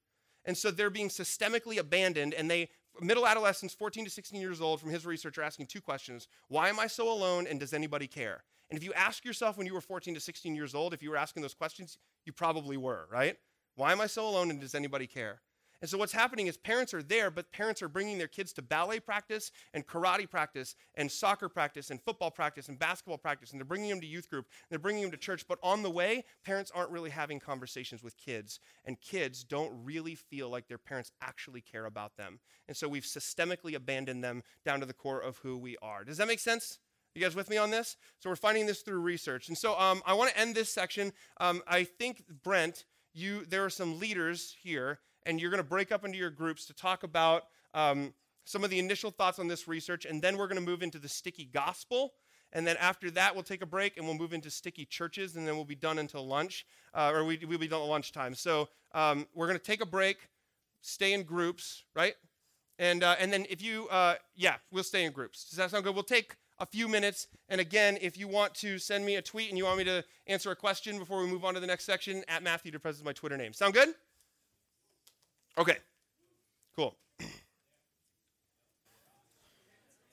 And 0.44 0.58
so 0.58 0.72
they're 0.72 0.90
being 0.90 1.08
systemically 1.08 1.78
abandoned, 1.78 2.34
and 2.34 2.50
they, 2.50 2.68
middle 3.00 3.26
adolescents, 3.26 3.74
14 3.74 4.04
to 4.04 4.10
16 4.10 4.40
years 4.40 4.60
old, 4.60 4.80
from 4.80 4.90
his 4.90 5.06
research, 5.06 5.38
are 5.38 5.42
asking 5.42 5.66
two 5.66 5.80
questions 5.80 6.26
Why 6.48 6.68
am 6.68 6.80
I 6.80 6.88
so 6.88 7.12
alone, 7.12 7.46
and 7.46 7.60
does 7.60 7.72
anybody 7.72 8.08
care? 8.08 8.42
And 8.68 8.76
if 8.76 8.82
you 8.82 8.92
ask 8.94 9.24
yourself 9.24 9.56
when 9.56 9.66
you 9.66 9.74
were 9.74 9.80
14 9.80 10.14
to 10.14 10.20
16 10.20 10.56
years 10.56 10.74
old, 10.74 10.94
if 10.94 11.02
you 11.02 11.10
were 11.10 11.16
asking 11.16 11.42
those 11.42 11.54
questions, 11.54 11.98
you 12.24 12.32
probably 12.32 12.76
were, 12.76 13.06
right? 13.12 13.36
Why 13.76 13.92
am 13.92 14.00
I 14.00 14.06
so 14.06 14.28
alone, 14.28 14.50
and 14.50 14.60
does 14.60 14.74
anybody 14.74 15.06
care? 15.06 15.40
And 15.82 15.90
so 15.90 15.98
what's 15.98 16.12
happening 16.12 16.46
is 16.46 16.56
parents 16.56 16.94
are 16.94 17.02
there, 17.02 17.28
but 17.28 17.50
parents 17.50 17.82
are 17.82 17.88
bringing 17.88 18.16
their 18.16 18.28
kids 18.28 18.52
to 18.52 18.62
ballet 18.62 19.00
practice 19.00 19.50
and 19.74 19.84
karate 19.84 20.30
practice 20.30 20.76
and 20.94 21.10
soccer 21.10 21.48
practice 21.48 21.90
and 21.90 22.00
football 22.00 22.30
practice 22.30 22.68
and 22.68 22.78
basketball 22.78 23.18
practice, 23.18 23.50
and 23.50 23.60
they're 23.60 23.66
bringing 23.66 23.90
them 23.90 24.00
to 24.00 24.06
youth 24.06 24.30
group, 24.30 24.46
they're 24.70 24.78
bringing 24.78 25.02
them 25.02 25.10
to 25.10 25.16
church. 25.16 25.44
But 25.48 25.58
on 25.60 25.82
the 25.82 25.90
way, 25.90 26.24
parents 26.44 26.70
aren't 26.72 26.90
really 26.90 27.10
having 27.10 27.40
conversations 27.40 28.00
with 28.00 28.16
kids, 28.16 28.60
and 28.84 29.00
kids 29.00 29.42
don't 29.42 29.72
really 29.84 30.14
feel 30.14 30.48
like 30.48 30.68
their 30.68 30.78
parents 30.78 31.10
actually 31.20 31.60
care 31.60 31.86
about 31.86 32.16
them. 32.16 32.38
And 32.68 32.76
so 32.76 32.88
we've 32.88 33.02
systemically 33.02 33.74
abandoned 33.74 34.22
them 34.22 34.44
down 34.64 34.78
to 34.80 34.86
the 34.86 34.94
core 34.94 35.20
of 35.20 35.38
who 35.38 35.58
we 35.58 35.76
are. 35.82 36.04
Does 36.04 36.18
that 36.18 36.28
make 36.28 36.38
sense? 36.38 36.78
You 37.16 37.20
guys 37.20 37.34
with 37.34 37.50
me 37.50 37.56
on 37.56 37.70
this? 37.70 37.96
So 38.20 38.30
we're 38.30 38.36
finding 38.36 38.66
this 38.66 38.82
through 38.82 39.00
research. 39.00 39.48
And 39.48 39.58
so 39.58 39.78
um, 39.78 40.00
I 40.06 40.14
want 40.14 40.30
to 40.30 40.38
end 40.38 40.54
this 40.54 40.72
section. 40.72 41.12
Um, 41.40 41.60
I 41.66 41.84
think 41.84 42.22
Brent, 42.42 42.84
you 43.12 43.44
there 43.44 43.64
are 43.64 43.70
some 43.70 43.98
leaders 43.98 44.56
here 44.62 45.00
and 45.26 45.40
you're 45.40 45.50
going 45.50 45.62
to 45.62 45.68
break 45.68 45.92
up 45.92 46.04
into 46.04 46.18
your 46.18 46.30
groups 46.30 46.66
to 46.66 46.74
talk 46.74 47.02
about 47.02 47.44
um, 47.74 48.12
some 48.44 48.64
of 48.64 48.70
the 48.70 48.78
initial 48.78 49.10
thoughts 49.10 49.38
on 49.38 49.48
this 49.48 49.68
research, 49.68 50.04
and 50.04 50.20
then 50.20 50.36
we're 50.36 50.48
going 50.48 50.62
to 50.62 50.70
move 50.70 50.82
into 50.82 50.98
the 50.98 51.08
sticky 51.08 51.48
gospel. 51.52 52.12
And 52.52 52.66
then 52.66 52.76
after 52.78 53.10
that, 53.12 53.34
we'll 53.34 53.44
take 53.44 53.62
a 53.62 53.66
break 53.66 53.96
and 53.96 54.06
we'll 54.06 54.16
move 54.16 54.32
into 54.32 54.50
sticky 54.50 54.84
churches, 54.84 55.36
and 55.36 55.46
then 55.46 55.56
we'll 55.56 55.64
be 55.64 55.74
done 55.74 55.98
until 55.98 56.26
lunch, 56.26 56.66
uh, 56.92 57.10
or 57.14 57.24
we, 57.24 57.38
will 57.48 57.58
be 57.58 57.68
done 57.68 57.80
at 57.80 57.88
lunchtime. 57.88 58.34
So 58.34 58.68
um, 58.92 59.26
we're 59.34 59.46
going 59.46 59.58
to 59.58 59.64
take 59.64 59.80
a 59.80 59.86
break, 59.86 60.28
stay 60.82 61.14
in 61.14 61.22
groups, 61.22 61.84
right? 61.94 62.14
And, 62.78 63.02
uh, 63.04 63.16
and 63.18 63.32
then 63.32 63.46
if 63.48 63.62
you, 63.62 63.88
uh, 63.88 64.16
yeah, 64.34 64.56
we'll 64.70 64.84
stay 64.84 65.04
in 65.04 65.12
groups. 65.12 65.48
Does 65.48 65.56
that 65.56 65.70
sound 65.70 65.84
good? 65.84 65.94
We'll 65.94 66.02
take 66.02 66.36
a 66.58 66.66
few 66.66 66.88
minutes. 66.88 67.28
And 67.48 67.60
again, 67.60 67.98
if 68.00 68.18
you 68.18 68.28
want 68.28 68.54
to 68.56 68.78
send 68.78 69.04
me 69.04 69.16
a 69.16 69.22
tweet 69.22 69.48
and 69.48 69.58
you 69.58 69.64
want 69.64 69.78
me 69.78 69.84
to 69.84 70.04
answer 70.26 70.50
a 70.50 70.56
question 70.56 70.98
before 70.98 71.20
we 71.20 71.28
move 71.28 71.44
on 71.44 71.54
to 71.54 71.60
the 71.60 71.66
next 71.66 71.84
section, 71.84 72.22
at 72.28 72.42
Matthew 72.42 72.72
DePrez 72.72 72.90
is 72.90 73.04
my 73.04 73.12
Twitter 73.12 73.36
name. 73.36 73.52
Sound 73.52 73.74
good? 73.74 73.94
Okay, 75.58 75.76
cool. 76.74 76.96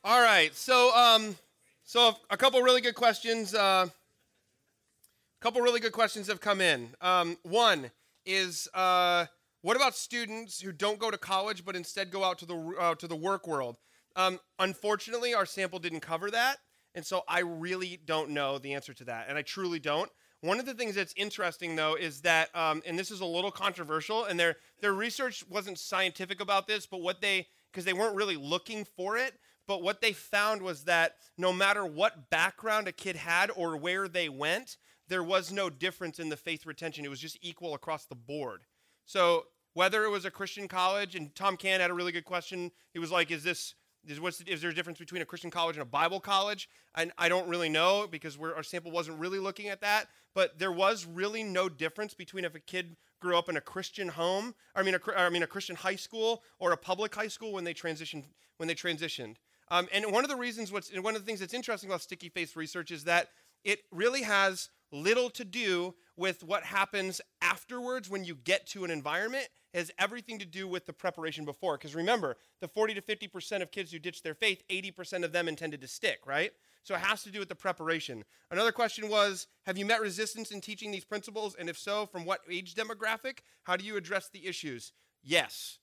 All 0.03 0.21
right, 0.21 0.53
so 0.53 0.93
um, 0.93 1.37
so 1.85 2.15
a 2.29 2.35
couple 2.35 2.61
really 2.61 2.81
good 2.81 2.95
questions. 2.95 3.53
Uh, 3.53 3.87
a 3.87 5.41
couple 5.41 5.61
really 5.61 5.79
good 5.79 5.93
questions 5.93 6.27
have 6.27 6.41
come 6.41 6.59
in. 6.59 6.89
Um, 6.99 7.37
one 7.43 7.89
is, 8.25 8.67
uh, 8.73 9.27
what 9.61 9.77
about 9.77 9.95
students 9.95 10.59
who 10.59 10.73
don't 10.73 10.99
go 10.99 11.09
to 11.09 11.17
college 11.17 11.63
but 11.63 11.75
instead 11.75 12.11
go 12.11 12.25
out 12.25 12.37
to 12.39 12.45
the 12.45 12.75
uh, 12.77 12.95
to 12.95 13.07
the 13.07 13.15
work 13.15 13.47
world? 13.47 13.77
Um, 14.17 14.41
unfortunately, 14.59 15.33
our 15.33 15.45
sample 15.45 15.79
didn't 15.79 16.01
cover 16.01 16.29
that, 16.31 16.57
and 16.95 17.05
so 17.05 17.23
I 17.29 17.39
really 17.39 17.97
don't 18.05 18.31
know 18.31 18.57
the 18.57 18.73
answer 18.73 18.93
to 18.93 19.05
that, 19.05 19.27
and 19.29 19.37
I 19.37 19.41
truly 19.43 19.79
don't. 19.79 20.11
One 20.41 20.59
of 20.59 20.65
the 20.65 20.73
things 20.73 20.95
that's 20.95 21.13
interesting, 21.17 21.75
though, 21.75 21.95
is 21.95 22.21
that, 22.21 22.55
um, 22.55 22.81
and 22.85 22.97
this 22.97 23.11
is 23.11 23.19
a 23.19 23.25
little 23.25 23.51
controversial, 23.51 24.25
and 24.25 24.39
their 24.39 24.55
their 24.79 24.93
research 24.93 25.43
wasn't 25.49 25.77
scientific 25.77 26.39
about 26.39 26.67
this, 26.67 26.85
but 26.85 27.01
what 27.01 27.19
they 27.19 27.47
because 27.71 27.85
they 27.85 27.93
weren't 27.93 28.15
really 28.15 28.37
looking 28.37 28.85
for 28.85 29.17
it, 29.17 29.33
but 29.67 29.83
what 29.83 30.01
they 30.01 30.13
found 30.13 30.61
was 30.61 30.85
that 30.85 31.17
no 31.37 31.53
matter 31.53 31.85
what 31.85 32.29
background 32.29 32.87
a 32.87 32.91
kid 32.91 33.15
had 33.15 33.51
or 33.55 33.77
where 33.77 34.07
they 34.07 34.27
went, 34.27 34.77
there 35.07 35.23
was 35.23 35.51
no 35.51 35.69
difference 35.69 36.19
in 36.19 36.29
the 36.29 36.37
faith 36.37 36.65
retention. 36.65 37.05
It 37.05 37.09
was 37.09 37.19
just 37.19 37.37
equal 37.41 37.75
across 37.75 38.05
the 38.05 38.15
board. 38.15 38.61
So 39.05 39.45
whether 39.73 40.03
it 40.05 40.09
was 40.09 40.25
a 40.25 40.31
Christian 40.31 40.67
college, 40.67 41.15
and 41.15 41.35
Tom 41.35 41.57
Can 41.57 41.81
had 41.81 41.91
a 41.91 41.93
really 41.93 42.11
good 42.11 42.25
question. 42.25 42.71
He 42.93 42.99
was 42.99 43.11
like, 43.11 43.29
"Is 43.29 43.43
this 43.43 43.75
is, 44.07 44.19
what's, 44.19 44.41
is 44.41 44.61
there 44.61 44.71
a 44.71 44.73
difference 44.73 44.99
between 44.99 45.21
a 45.21 45.25
Christian 45.25 45.51
college 45.51 45.75
and 45.75 45.83
a 45.83 45.85
Bible 45.85 46.19
college? 46.19 46.69
And 46.95 47.11
I 47.17 47.29
don't 47.29 47.47
really 47.47 47.69
know 47.69 48.07
because 48.09 48.37
our 48.39 48.63
sample 48.63 48.91
wasn't 48.91 49.19
really 49.19 49.39
looking 49.39 49.67
at 49.67 49.81
that. 49.81 50.07
But 50.35 50.59
there 50.59 50.71
was 50.71 51.05
really 51.05 51.43
no 51.43 51.69
difference 51.69 52.13
between 52.13 52.45
if 52.45 52.55
a 52.55 52.59
kid 52.59 52.95
grew 53.19 53.37
up 53.37 53.49
in 53.49 53.57
a 53.57 53.61
Christian 53.61 54.09
home, 54.09 54.55
I 54.75 54.83
mean, 54.83 54.95
a, 54.95 54.99
I 55.15 55.29
mean, 55.29 55.43
a 55.43 55.47
Christian 55.47 55.75
high 55.75 55.95
school 55.95 56.43
or 56.59 56.71
a 56.71 56.77
public 56.77 57.13
high 57.13 57.27
school 57.27 57.51
when 57.51 57.63
they 57.63 57.73
transitioned. 57.73 58.25
When 58.57 58.67
they 58.67 58.75
transitioned, 58.75 59.37
um, 59.71 59.87
and 59.93 60.11
one 60.11 60.25
of 60.25 60.29
the 60.29 60.35
reasons, 60.35 60.69
what's 60.71 60.91
one 60.97 61.15
of 61.15 61.21
the 61.21 61.25
things 61.25 61.39
that's 61.39 61.53
interesting 61.53 61.89
about 61.89 62.01
sticky 62.01 62.27
faith 62.27 62.55
research 62.55 62.91
is 62.91 63.05
that 63.05 63.29
it 63.63 63.79
really 63.91 64.23
has 64.23 64.69
little 64.91 65.29
to 65.29 65.45
do 65.45 65.95
with 66.17 66.43
what 66.43 66.63
happens 66.63 67.21
afterwards 67.41 68.09
when 68.09 68.25
you 68.25 68.35
get 68.35 68.65
to 68.67 68.83
an 68.83 68.91
environment 68.91 69.47
has 69.73 69.91
everything 69.99 70.39
to 70.39 70.45
do 70.45 70.67
with 70.67 70.85
the 70.85 70.93
preparation 70.93 71.45
before. 71.45 71.77
Because 71.77 71.93
remember, 71.93 72.37
the 72.59 72.67
40 72.67 72.95
to 72.95 73.01
50% 73.01 73.61
of 73.61 73.71
kids 73.71 73.91
who 73.91 73.99
ditch 73.99 74.23
their 74.23 74.33
faith, 74.33 74.63
80% 74.69 75.23
of 75.23 75.31
them 75.31 75.47
intended 75.47 75.81
to 75.81 75.87
stick, 75.87 76.19
right? 76.25 76.51
So 76.83 76.95
it 76.95 77.01
has 77.01 77.23
to 77.23 77.31
do 77.31 77.39
with 77.39 77.49
the 77.49 77.55
preparation. 77.55 78.23
Another 78.51 78.71
question 78.71 79.09
was 79.09 79.47
Have 79.65 79.77
you 79.77 79.85
met 79.85 80.01
resistance 80.01 80.51
in 80.51 80.61
teaching 80.61 80.91
these 80.91 81.05
principles? 81.05 81.55
And 81.55 81.69
if 81.69 81.77
so, 81.77 82.05
from 82.05 82.25
what 82.25 82.41
age 82.49 82.75
demographic? 82.75 83.39
How 83.63 83.77
do 83.77 83.85
you 83.85 83.97
address 83.97 84.29
the 84.29 84.47
issues? 84.47 84.93
Yes. 85.23 85.77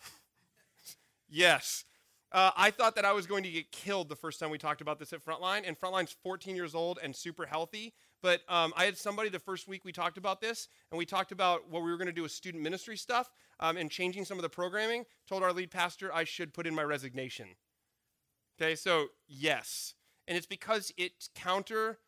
yes. 1.28 1.84
Uh, 2.32 2.50
I 2.56 2.70
thought 2.70 2.96
that 2.96 3.04
I 3.04 3.12
was 3.12 3.26
going 3.26 3.44
to 3.44 3.50
get 3.50 3.70
killed 3.70 4.08
the 4.08 4.16
first 4.16 4.40
time 4.40 4.50
we 4.50 4.58
talked 4.58 4.80
about 4.80 4.98
this 4.98 5.12
at 5.12 5.24
Frontline, 5.24 5.62
and 5.66 5.78
Frontline's 5.78 6.16
14 6.22 6.56
years 6.56 6.74
old 6.74 6.98
and 7.02 7.14
super 7.14 7.46
healthy. 7.46 7.94
But 8.20 8.40
um, 8.48 8.72
I 8.76 8.84
had 8.84 8.96
somebody 8.96 9.28
the 9.28 9.38
first 9.38 9.68
week 9.68 9.84
we 9.84 9.92
talked 9.92 10.18
about 10.18 10.40
this, 10.40 10.68
and 10.90 10.98
we 10.98 11.06
talked 11.06 11.32
about 11.32 11.70
what 11.70 11.82
we 11.82 11.90
were 11.90 11.96
going 11.96 12.08
to 12.08 12.12
do 12.12 12.22
with 12.22 12.32
student 12.32 12.62
ministry 12.62 12.96
stuff 12.96 13.30
um, 13.60 13.76
and 13.76 13.90
changing 13.90 14.24
some 14.24 14.38
of 14.38 14.42
the 14.42 14.48
programming. 14.48 15.04
Told 15.28 15.42
our 15.42 15.52
lead 15.52 15.70
pastor 15.70 16.12
I 16.12 16.24
should 16.24 16.52
put 16.52 16.66
in 16.66 16.74
my 16.74 16.82
resignation. 16.82 17.48
Okay, 18.60 18.74
so 18.74 19.06
yes. 19.28 19.94
And 20.28 20.36
it's 20.36 20.46
because 20.46 20.92
it's 20.96 21.30
counter, 21.34 21.98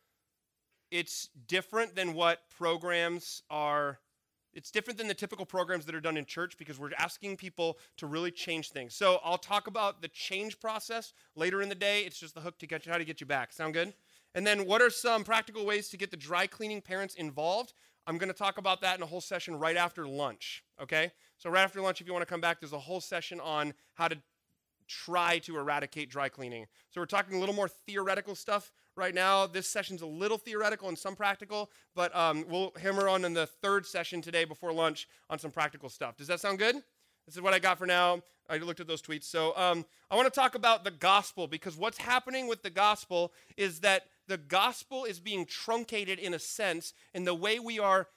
it's 0.91 1.29
different 1.47 1.95
than 1.95 2.13
what 2.13 2.49
programs 2.49 3.41
are 3.49 3.99
it's 4.53 4.71
different 4.71 4.97
than 4.97 5.07
the 5.07 5.13
typical 5.13 5.45
programs 5.45 5.85
that 5.85 5.93
are 5.93 6.01
done 6.01 6.17
in 6.17 6.25
church 6.25 6.57
because 6.57 6.79
we're 6.79 6.91
asking 6.97 7.37
people 7.37 7.77
to 7.97 8.07
really 8.07 8.31
change 8.31 8.71
things. 8.71 8.95
So 8.95 9.19
I'll 9.23 9.37
talk 9.37 9.67
about 9.67 10.01
the 10.01 10.07
change 10.07 10.59
process 10.59 11.13
later 11.35 11.61
in 11.61 11.69
the 11.69 11.75
day. 11.75 12.01
It's 12.01 12.19
just 12.19 12.33
the 12.33 12.41
hook 12.41 12.57
to 12.59 12.67
get 12.67 12.85
you 12.85 12.91
how 12.91 12.97
to 12.97 13.05
get 13.05 13.21
you 13.21 13.27
back. 13.27 13.53
Sound 13.53 13.73
good? 13.73 13.93
And 14.35 14.45
then 14.45 14.65
what 14.65 14.81
are 14.81 14.89
some 14.89 15.23
practical 15.23 15.65
ways 15.65 15.89
to 15.89 15.97
get 15.97 16.11
the 16.11 16.17
dry 16.17 16.47
cleaning 16.47 16.81
parents 16.81 17.15
involved? 17.15 17.73
I'm 18.07 18.17
going 18.17 18.31
to 18.31 18.37
talk 18.37 18.57
about 18.57 18.81
that 18.81 18.97
in 18.97 19.03
a 19.03 19.05
whole 19.05 19.21
session 19.21 19.59
right 19.59 19.77
after 19.77 20.07
lunch, 20.07 20.63
okay? 20.81 21.11
So 21.37 21.49
right 21.49 21.61
after 21.61 21.79
lunch 21.79 22.01
if 22.01 22.07
you 22.07 22.13
want 22.13 22.23
to 22.23 22.29
come 22.29 22.41
back 22.41 22.59
there's 22.59 22.73
a 22.73 22.79
whole 22.79 23.01
session 23.01 23.39
on 23.39 23.73
how 23.93 24.07
to 24.07 24.17
try 24.89 25.39
to 25.39 25.57
eradicate 25.57 26.09
dry 26.09 26.27
cleaning. 26.27 26.65
So 26.89 26.99
we're 26.99 27.05
talking 27.05 27.35
a 27.35 27.39
little 27.39 27.55
more 27.55 27.69
theoretical 27.69 28.35
stuff 28.35 28.71
right 28.95 29.13
now. 29.13 29.47
This 29.47 29.67
session's 29.67 30.01
a 30.01 30.07
little 30.07 30.37
theoretical 30.37 30.89
and 30.89 30.97
some 30.97 31.15
practical, 31.15 31.71
but 31.95 32.13
um, 32.15 32.43
we'll 32.49 32.73
hammer 32.81 33.07
on 33.07 33.23
in 33.23 33.33
the 33.33 33.45
third 33.45 33.85
session 33.85 34.21
today 34.21 34.43
before 34.43 34.73
lunch 34.73 35.07
on 35.29 35.39
some 35.39 35.51
practical 35.51 35.87
stuff. 35.87 36.17
Does 36.17 36.27
that 36.27 36.39
sound 36.41 36.59
good? 36.59 36.75
This 37.25 37.35
is 37.35 37.41
what 37.41 37.53
I 37.53 37.59
got 37.59 37.77
for 37.77 37.85
now. 37.85 38.21
I 38.49 38.57
looked 38.57 38.79
at 38.79 38.87
those 38.87 39.03
tweets. 39.03 39.25
So 39.25 39.55
um, 39.55 39.85
I 40.09 40.15
want 40.15 40.25
to 40.25 40.39
talk 40.39 40.55
about 40.55 40.83
the 40.83 40.91
gospel 40.91 41.47
because 41.47 41.77
what's 41.77 41.99
happening 41.99 42.47
with 42.47 42.63
the 42.63 42.71
gospel 42.71 43.31
is 43.55 43.81
that 43.81 44.07
the 44.27 44.37
gospel 44.37 45.05
is 45.05 45.19
being 45.19 45.45
truncated 45.45 46.17
in 46.17 46.33
a 46.33 46.39
sense 46.39 46.93
in 47.13 47.25
the 47.25 47.35
way 47.35 47.59
we 47.59 47.77
are 47.77 48.07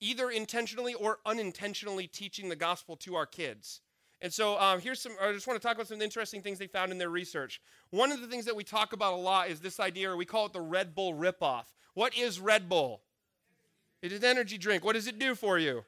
either 0.00 0.30
intentionally 0.30 0.94
or 0.94 1.18
unintentionally 1.26 2.06
teaching 2.06 2.48
the 2.48 2.56
gospel 2.56 2.96
to 2.96 3.14
our 3.14 3.26
kids. 3.26 3.80
And 4.24 4.32
so 4.32 4.58
um, 4.58 4.80
here's 4.80 5.02
some, 5.02 5.12
I 5.20 5.32
just 5.32 5.46
want 5.46 5.60
to 5.60 5.68
talk 5.68 5.76
about 5.76 5.86
some 5.86 6.00
interesting 6.00 6.40
things 6.40 6.58
they 6.58 6.66
found 6.66 6.90
in 6.90 6.96
their 6.96 7.10
research. 7.10 7.60
One 7.90 8.10
of 8.10 8.22
the 8.22 8.26
things 8.26 8.46
that 8.46 8.56
we 8.56 8.64
talk 8.64 8.94
about 8.94 9.12
a 9.12 9.16
lot 9.16 9.50
is 9.50 9.60
this 9.60 9.78
idea, 9.78 10.10
or 10.10 10.16
we 10.16 10.24
call 10.24 10.46
it 10.46 10.54
the 10.54 10.62
Red 10.62 10.94
Bull 10.94 11.12
ripoff. 11.12 11.64
What 11.92 12.16
is 12.16 12.40
Red 12.40 12.66
Bull? 12.66 13.02
It 14.00 14.12
is 14.12 14.20
an 14.20 14.24
energy 14.24 14.56
drink. 14.56 14.82
What 14.82 14.94
does 14.94 15.06
it 15.06 15.18
do 15.18 15.34
for 15.34 15.58
you? 15.58 15.84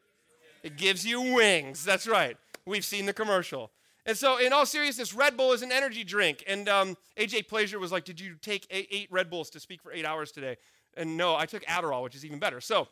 It 0.62 0.76
gives 0.76 1.06
you 1.06 1.34
wings. 1.34 1.82
That's 1.82 2.06
right. 2.06 2.36
We've 2.66 2.84
seen 2.84 3.06
the 3.06 3.14
commercial. 3.14 3.70
And 4.04 4.18
so, 4.18 4.36
in 4.36 4.52
all 4.52 4.66
seriousness, 4.66 5.14
Red 5.14 5.38
Bull 5.38 5.54
is 5.54 5.62
an 5.62 5.72
energy 5.72 6.04
drink. 6.04 6.44
And 6.46 6.68
um, 6.68 6.96
AJ 7.16 7.48
Pleasure 7.48 7.78
was 7.78 7.90
like, 7.90 8.04
Did 8.04 8.20
you 8.20 8.34
take 8.42 8.66
eight, 8.70 8.88
eight 8.90 9.08
Red 9.10 9.30
Bulls 9.30 9.48
to 9.50 9.60
speak 9.60 9.80
for 9.80 9.92
eight 9.92 10.04
hours 10.04 10.30
today? 10.30 10.58
And 10.94 11.16
no, 11.16 11.36
I 11.36 11.46
took 11.46 11.64
Adderall, 11.64 12.02
which 12.02 12.14
is 12.14 12.22
even 12.22 12.38
better. 12.38 12.60
So, 12.60 12.88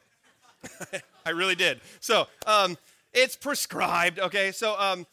I 1.26 1.30
really 1.30 1.54
did. 1.54 1.82
So, 2.00 2.28
um, 2.46 2.78
it's 3.14 3.36
prescribed, 3.36 4.18
okay? 4.18 4.50
So, 4.50 4.78
um, 4.78 5.06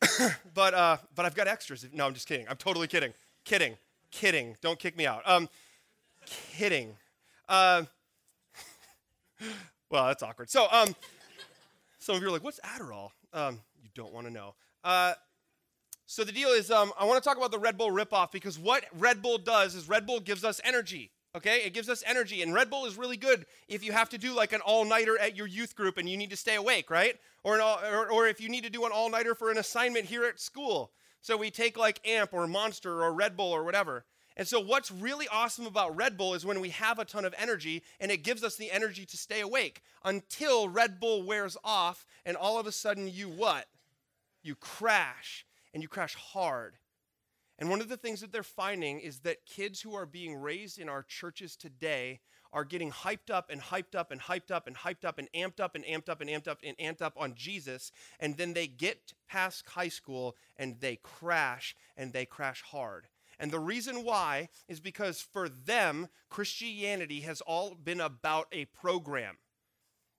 but 0.54 0.74
uh, 0.74 0.96
but 1.14 1.26
I've 1.26 1.34
got 1.34 1.48
extras. 1.48 1.86
No, 1.92 2.06
I'm 2.06 2.14
just 2.14 2.28
kidding. 2.28 2.46
I'm 2.48 2.56
totally 2.56 2.86
kidding. 2.86 3.12
Kidding. 3.44 3.76
Kidding. 4.10 4.56
Don't 4.60 4.78
kick 4.78 4.96
me 4.96 5.06
out. 5.06 5.22
Um, 5.26 5.48
kidding. 6.26 6.96
Uh, 7.48 7.84
well, 9.90 10.06
that's 10.06 10.22
awkward. 10.22 10.50
So 10.50 10.66
um, 10.70 10.94
some 11.98 12.16
of 12.16 12.22
you 12.22 12.28
are 12.28 12.32
like, 12.32 12.44
"What's 12.44 12.60
Adderall?" 12.60 13.10
Um, 13.32 13.60
you 13.82 13.88
don't 13.94 14.12
want 14.12 14.26
to 14.26 14.32
know. 14.32 14.54
Uh, 14.84 15.14
so 16.06 16.24
the 16.24 16.32
deal 16.32 16.48
is, 16.48 16.70
um, 16.70 16.90
I 16.98 17.04
want 17.04 17.22
to 17.22 17.28
talk 17.28 17.36
about 17.36 17.50
the 17.50 17.58
Red 17.58 17.76
Bull 17.76 17.90
ripoff 17.90 18.32
because 18.32 18.58
what 18.58 18.84
Red 18.96 19.20
Bull 19.20 19.36
does 19.36 19.74
is 19.74 19.90
Red 19.90 20.06
Bull 20.06 20.20
gives 20.20 20.42
us 20.42 20.58
energy. 20.64 21.10
Okay, 21.36 21.58
it 21.58 21.74
gives 21.74 21.90
us 21.90 22.02
energy, 22.06 22.42
and 22.42 22.54
Red 22.54 22.70
Bull 22.70 22.86
is 22.86 22.96
really 22.96 23.18
good 23.18 23.44
if 23.68 23.84
you 23.84 23.92
have 23.92 24.08
to 24.10 24.18
do 24.18 24.34
like 24.34 24.54
an 24.54 24.62
all-nighter 24.62 25.18
at 25.18 25.36
your 25.36 25.46
youth 25.46 25.76
group 25.76 25.98
and 25.98 26.08
you 26.08 26.16
need 26.16 26.30
to 26.30 26.36
stay 26.36 26.54
awake, 26.54 26.90
right? 26.90 27.16
Or, 27.44 27.60
all, 27.60 27.78
or, 27.84 28.10
or 28.10 28.26
if 28.26 28.40
you 28.40 28.48
need 28.48 28.64
to 28.64 28.70
do 28.70 28.86
an 28.86 28.92
all-nighter 28.92 29.34
for 29.34 29.50
an 29.50 29.58
assignment 29.58 30.06
here 30.06 30.24
at 30.24 30.40
school. 30.40 30.90
So 31.20 31.36
we 31.36 31.50
take 31.50 31.76
like 31.76 32.00
AMP 32.08 32.32
or 32.32 32.46
Monster 32.46 33.02
or 33.02 33.12
Red 33.12 33.36
Bull 33.36 33.50
or 33.50 33.62
whatever. 33.62 34.04
And 34.38 34.46
so, 34.46 34.60
what's 34.60 34.92
really 34.92 35.26
awesome 35.28 35.66
about 35.66 35.96
Red 35.96 36.16
Bull 36.16 36.34
is 36.34 36.46
when 36.46 36.60
we 36.60 36.68
have 36.68 37.00
a 37.00 37.04
ton 37.04 37.24
of 37.24 37.34
energy 37.36 37.82
and 37.98 38.12
it 38.12 38.22
gives 38.22 38.44
us 38.44 38.56
the 38.56 38.70
energy 38.70 39.04
to 39.04 39.16
stay 39.16 39.40
awake 39.40 39.82
until 40.04 40.68
Red 40.68 41.00
Bull 41.00 41.24
wears 41.24 41.56
off 41.64 42.06
and 42.24 42.36
all 42.36 42.58
of 42.58 42.66
a 42.66 42.72
sudden 42.72 43.08
you 43.12 43.28
what? 43.28 43.66
You 44.42 44.54
crash 44.54 45.44
and 45.74 45.82
you 45.82 45.88
crash 45.88 46.14
hard. 46.14 46.76
And 47.58 47.70
one 47.70 47.80
of 47.80 47.88
the 47.88 47.96
things 47.96 48.20
that 48.20 48.32
they're 48.32 48.42
finding 48.42 49.00
is 49.00 49.20
that 49.20 49.44
kids 49.44 49.80
who 49.80 49.94
are 49.94 50.06
being 50.06 50.36
raised 50.36 50.78
in 50.78 50.88
our 50.88 51.02
churches 51.02 51.56
today 51.56 52.20
are 52.52 52.64
getting 52.64 52.90
hyped 52.90 53.30
up 53.30 53.50
and 53.50 53.60
hyped 53.60 53.94
up 53.94 54.10
and 54.10 54.20
hyped 54.20 54.50
up 54.50 54.66
and 54.66 54.76
hyped 54.76 55.04
up 55.04 55.18
and 55.18 55.28
amped 55.32 55.60
up 55.60 55.74
and 55.74 55.84
amped 55.84 56.08
up 56.08 56.20
and 56.20 56.30
amped 56.30 56.48
up 56.48 56.58
and 56.62 56.78
amped 56.78 57.02
up 57.02 57.14
on 57.16 57.34
Jesus. 57.34 57.90
And 58.20 58.36
then 58.36 58.54
they 58.54 58.66
get 58.66 59.12
past 59.28 59.66
high 59.68 59.88
school 59.88 60.36
and 60.56 60.80
they 60.80 60.96
crash 60.96 61.74
and 61.96 62.12
they 62.12 62.24
crash 62.24 62.62
hard. 62.62 63.08
And 63.40 63.50
the 63.50 63.60
reason 63.60 64.04
why 64.04 64.48
is 64.68 64.80
because 64.80 65.20
for 65.20 65.48
them, 65.48 66.08
Christianity 66.28 67.20
has 67.20 67.40
all 67.40 67.74
been 67.74 68.00
about 68.00 68.48
a 68.52 68.64
program. 68.66 69.36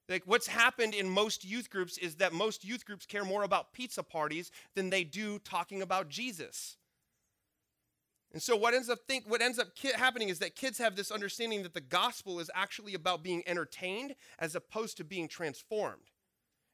Like 0.07 0.23
what's 0.25 0.47
happened 0.47 0.93
in 0.93 1.09
most 1.09 1.45
youth 1.45 1.69
groups 1.69 1.97
is 1.97 2.15
that 2.15 2.33
most 2.33 2.65
youth 2.65 2.85
groups 2.85 3.05
care 3.05 3.25
more 3.25 3.43
about 3.43 3.73
pizza 3.73 4.03
parties 4.03 4.51
than 4.75 4.89
they 4.89 5.03
do 5.03 5.39
talking 5.39 5.81
about 5.81 6.09
Jesus. 6.09 6.77
And 8.31 8.41
so 8.41 8.55
what 8.55 8.73
ends 8.73 8.89
up 8.89 8.99
think 9.07 9.25
what 9.27 9.41
ends 9.41 9.57
up 9.57 9.75
ki- 9.75 9.91
happening 9.95 10.29
is 10.29 10.39
that 10.39 10.55
kids 10.55 10.77
have 10.77 10.95
this 10.95 11.09
understanding 11.11 11.63
that 11.63 11.73
the 11.73 11.81
gospel 11.81 12.39
is 12.39 12.51
actually 12.53 12.93
about 12.93 13.23
being 13.23 13.43
entertained 13.47 14.15
as 14.37 14.55
opposed 14.55 14.97
to 14.97 15.03
being 15.03 15.27
transformed. 15.27 16.11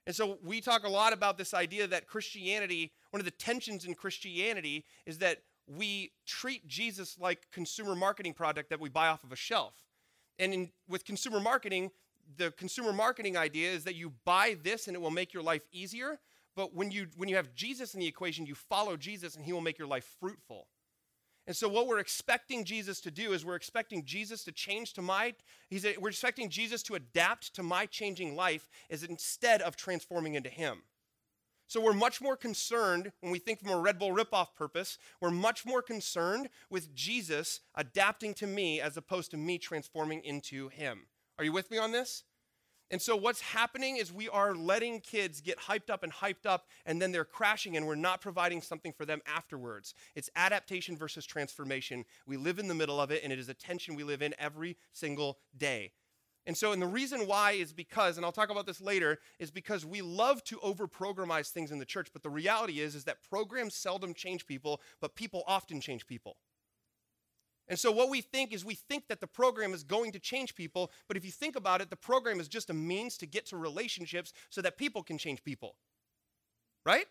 And 0.06 0.16
so 0.16 0.38
we 0.44 0.62
talk 0.62 0.84
a 0.84 0.90
lot 0.90 1.14
about 1.14 1.38
this 1.38 1.54
idea 1.54 1.88
that 1.88 2.08
Christianity, 2.08 2.92
one 3.12 3.22
of 3.22 3.26
the 3.26 3.32
tensions 3.32 3.86
in 3.86 3.96
Christianity 3.96 4.86
is 5.06 5.18
that 5.20 5.40
we 5.68 6.12
treat 6.28 6.68
Jesus 6.68 7.18
like 7.20 7.50
consumer 7.52 7.96
marketing 7.96 8.34
product 8.34 8.70
that 8.70 8.80
we 8.80 8.90
buy 8.90 9.08
off 9.08 9.24
of 9.24 9.32
a 9.32 9.36
shelf. 9.36 9.74
And 10.38 10.54
in, 10.54 10.72
with 10.88 11.06
consumer 11.06 11.40
marketing, 11.40 11.90
the 12.38 12.52
consumer 12.52 12.94
marketing 12.94 13.38
idea 13.38 13.72
is 13.72 13.84
that 13.86 13.96
you 13.96 14.14
buy 14.26 14.58
this 14.62 14.88
and 14.88 14.96
it 14.96 15.00
will 15.00 15.10
make 15.12 15.34
your 15.34 15.42
life 15.42 15.64
easier. 15.72 16.20
But 16.56 16.74
when 16.74 16.92
you 16.92 17.08
when 17.18 17.30
you 17.30 17.36
have 17.36 17.54
Jesus 17.54 17.94
in 17.94 18.00
the 18.00 18.08
equation, 18.08 18.46
you 18.46 18.56
follow 18.56 18.96
Jesus 18.96 19.36
and 19.36 19.44
he 19.44 19.54
will 19.54 19.62
make 19.62 19.78
your 19.78 19.88
life 19.88 20.16
fruitful. 20.20 20.68
And 21.48 21.56
so, 21.56 21.70
what 21.70 21.88
we're 21.88 22.00
expecting 22.00 22.64
Jesus 22.64 23.00
to 23.02 23.12
do 23.12 23.34
is 23.34 23.46
we're 23.46 23.56
expecting 23.56 24.04
Jesus 24.04 24.44
to 24.46 24.52
change 24.52 24.94
to 24.94 25.02
my, 25.02 25.36
he's, 25.70 25.86
we're 26.00 26.10
expecting 26.10 26.50
Jesus 26.50 26.82
to 26.84 26.96
adapt 26.96 27.54
to 27.56 27.64
my 27.64 27.86
changing 27.86 28.36
life 28.36 28.68
is 28.90 29.04
instead 29.04 29.62
of 29.62 29.76
transforming 29.76 30.34
into 30.34 30.50
him. 30.50 30.82
So, 31.68 31.80
we're 31.80 31.94
much 31.94 32.20
more 32.20 32.36
concerned 32.36 33.12
when 33.22 33.32
we 33.32 33.38
think 33.38 33.60
from 33.60 33.72
a 33.72 33.80
Red 33.80 34.00
Bull 34.00 34.12
ripoff 34.12 34.56
purpose, 34.56 34.98
we're 35.22 35.30
much 35.30 35.66
more 35.66 35.84
concerned 35.84 36.50
with 36.72 36.96
Jesus 36.96 37.60
adapting 37.76 38.34
to 38.36 38.48
me 38.48 38.82
as 38.82 38.98
opposed 38.98 39.30
to 39.32 39.38
me 39.38 39.60
transforming 39.60 40.24
into 40.24 40.70
him. 40.70 41.06
Are 41.38 41.46
you 41.46 41.52
with 41.52 41.70
me 41.70 41.78
on 41.78 41.92
this? 41.92 42.24
And 42.92 43.02
so, 43.02 43.16
what's 43.16 43.42
happening 43.42 43.98
is 43.98 44.14
we 44.14 44.30
are 44.30 44.54
letting 44.54 45.00
kids 45.00 45.42
get 45.42 45.58
hyped 45.58 45.90
up 45.90 46.04
and 46.04 46.14
hyped 46.14 46.46
up, 46.46 46.68
and 46.86 47.02
then 47.02 47.12
they're 47.12 47.26
crashing, 47.26 47.76
and 47.76 47.88
we're 47.88 47.96
not 47.96 48.22
providing 48.22 48.62
something 48.62 48.94
for 48.94 49.06
them 49.06 49.22
afterwards. 49.26 49.96
It's 50.16 50.30
adaptation 50.36 50.96
versus 50.96 51.26
transformation. 51.26 52.06
We 52.28 52.38
live 52.38 52.60
in 52.60 52.68
the 52.68 52.76
middle 52.76 53.02
of 53.02 53.10
it, 53.10 53.24
and 53.24 53.34
it 53.34 53.40
is 53.40 53.50
a 53.50 53.56
tension 53.56 53.96
we 53.96 54.04
live 54.04 54.22
in 54.22 54.36
every 54.38 54.78
single 54.94 55.40
day. 55.58 55.94
And 56.48 56.56
so, 56.56 56.74
and 56.74 56.82
the 56.82 56.88
reason 56.88 57.22
why 57.22 57.54
is 57.54 57.74
because, 57.74 58.18
and 58.18 58.26
I'll 58.26 58.32
talk 58.32 58.52
about 58.52 58.68
this 58.68 58.80
later, 58.80 59.18
is 59.40 59.50
because 59.50 59.84
we 59.84 60.04
love 60.04 60.44
to 60.44 60.58
overprogramize 60.58 61.50
things 61.50 61.72
in 61.72 61.80
the 61.80 61.86
church, 61.86 62.10
but 62.14 62.22
the 62.22 62.30
reality 62.30 62.82
is, 62.82 62.94
is 62.94 63.06
that 63.06 63.24
programs 63.28 63.74
seldom 63.74 64.14
change 64.14 64.46
people, 64.46 64.80
but 65.02 65.16
people 65.16 65.44
often 65.48 65.82
change 65.82 66.06
people. 66.06 66.38
And 67.68 67.80
so, 67.80 67.92
what 67.92 68.10
we 68.10 68.22
think 68.22 68.54
is 68.54 68.64
we 68.64 68.76
think 68.76 69.08
that 69.08 69.22
the 69.22 69.28
program 69.28 69.74
is 69.74 69.84
going 69.84 70.12
to 70.12 70.20
change 70.20 70.56
people, 70.56 70.92
but 71.08 71.18
if 71.18 71.26
you 71.26 71.32
think 71.32 71.56
about 71.56 71.82
it, 71.82 71.90
the 71.90 71.96
program 71.96 72.40
is 72.40 72.48
just 72.48 72.70
a 72.70 72.74
means 72.74 73.18
to 73.18 73.26
get 73.26 73.48
to 73.48 73.58
relationships 73.58 74.34
so 74.50 74.62
that 74.62 74.78
people 74.78 75.02
can 75.02 75.18
change 75.18 75.44
people. 75.44 75.76
Right? 76.86 77.06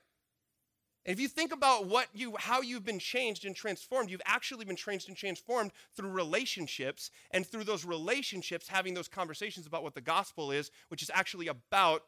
And 1.05 1.13
if 1.13 1.21
you 1.21 1.29
think 1.29 1.53
about 1.53 1.87
what 1.87 2.07
you 2.15 2.37
how 2.39 2.63
you've 2.63 2.85
been 2.85 3.01
changed 3.01 3.45
and 3.45 3.55
transformed, 3.55 4.11
you've 4.11 4.23
actually 4.25 4.65
been 4.65 4.77
changed 4.77 5.09
and 5.09 5.17
transformed 5.17 5.73
through 5.97 6.11
relationships 6.11 7.11
and 7.33 7.45
through 7.45 7.65
those 7.65 7.85
relationships 7.85 8.69
having 8.69 8.95
those 8.95 9.09
conversations 9.09 9.67
about 9.67 9.83
what 9.83 9.95
the 9.95 10.01
gospel 10.01 10.53
is, 10.53 10.71
which 10.89 11.03
is 11.03 11.11
actually 11.13 11.49
about 11.49 12.03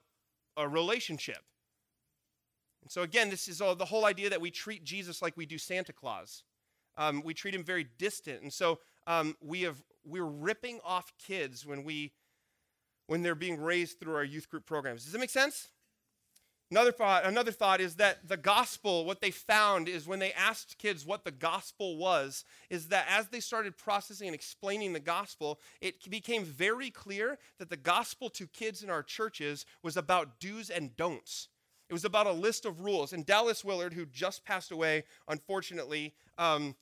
a 0.57 0.69
relationship. 0.69 1.43
And 2.83 2.91
so 2.91 3.03
again, 3.03 3.29
this 3.29 3.49
is 3.49 3.61
all 3.61 3.75
the 3.75 3.85
whole 3.85 4.05
idea 4.05 4.31
that 4.31 4.41
we 4.41 4.53
treat 4.53 4.85
Jesus 4.85 5.21
like 5.21 5.37
we 5.37 5.47
do 5.47 5.59
Santa 5.59 5.93
Claus 5.93 6.45
um, 6.97 7.23
we 7.25 7.35
treat 7.35 7.55
him 7.55 7.65
very 7.65 7.87
distant. 7.99 8.43
And 8.43 8.53
so 8.53 8.79
um, 9.07 9.37
we 9.41 9.63
have, 9.63 9.83
we're 10.05 10.25
ripping 10.25 10.81
off 10.85 11.13
kids 11.19 11.67
when, 11.67 11.85
we, 11.85 12.13
when 13.07 13.23
they're 13.23 13.35
being 13.35 13.61
raised 13.61 14.01
through 14.01 14.15
our 14.15 14.25
youth 14.25 14.49
group 14.49 14.67
programs. 14.67 15.05
Does 15.05 15.13
that 15.13 15.19
make 15.19 15.31
sense? 15.31 15.69
Another 16.69 16.91
thought, 16.91 17.25
another 17.25 17.53
thought 17.53 17.81
is 17.81 17.95
that 17.97 18.27
the 18.27 18.37
gospel, 18.37 19.05
what 19.05 19.21
they 19.21 19.31
found 19.31 19.89
is 19.89 20.09
when 20.09 20.19
they 20.19 20.33
asked 20.33 20.79
kids 20.79 21.07
what 21.07 21.25
the 21.25 21.31
gospel 21.31 21.97
was, 21.97 22.45
is 22.71 22.89
that 22.89 23.07
as 23.09 23.29
they 23.29 23.39
started 23.39 23.79
processing 23.79 24.27
and 24.27 24.35
explaining 24.35 24.93
the 24.93 24.99
gospel, 24.99 25.61
it 25.81 26.11
became 26.11 26.43
very 26.43 26.91
clear 26.91 27.39
that 27.61 27.71
the 27.71 27.77
gospel 27.77 28.29
to 28.31 28.49
kids 28.49 28.83
in 28.83 28.91
our 28.91 29.05
churches 29.05 29.65
was 29.85 29.97
about 29.97 30.41
do's 30.41 30.69
and 30.69 30.97
don'ts. 30.97 31.47
It 31.89 31.93
was 31.93 32.05
about 32.05 32.27
a 32.27 32.33
list 32.33 32.67
of 32.67 32.81
rules. 32.81 33.13
And 33.13 33.25
Dallas 33.25 33.65
Willard, 33.65 33.93
who 33.93 34.07
just 34.07 34.45
passed 34.45 34.71
away, 34.73 35.05
unfortunately, 35.29 36.15
um, 36.39 36.75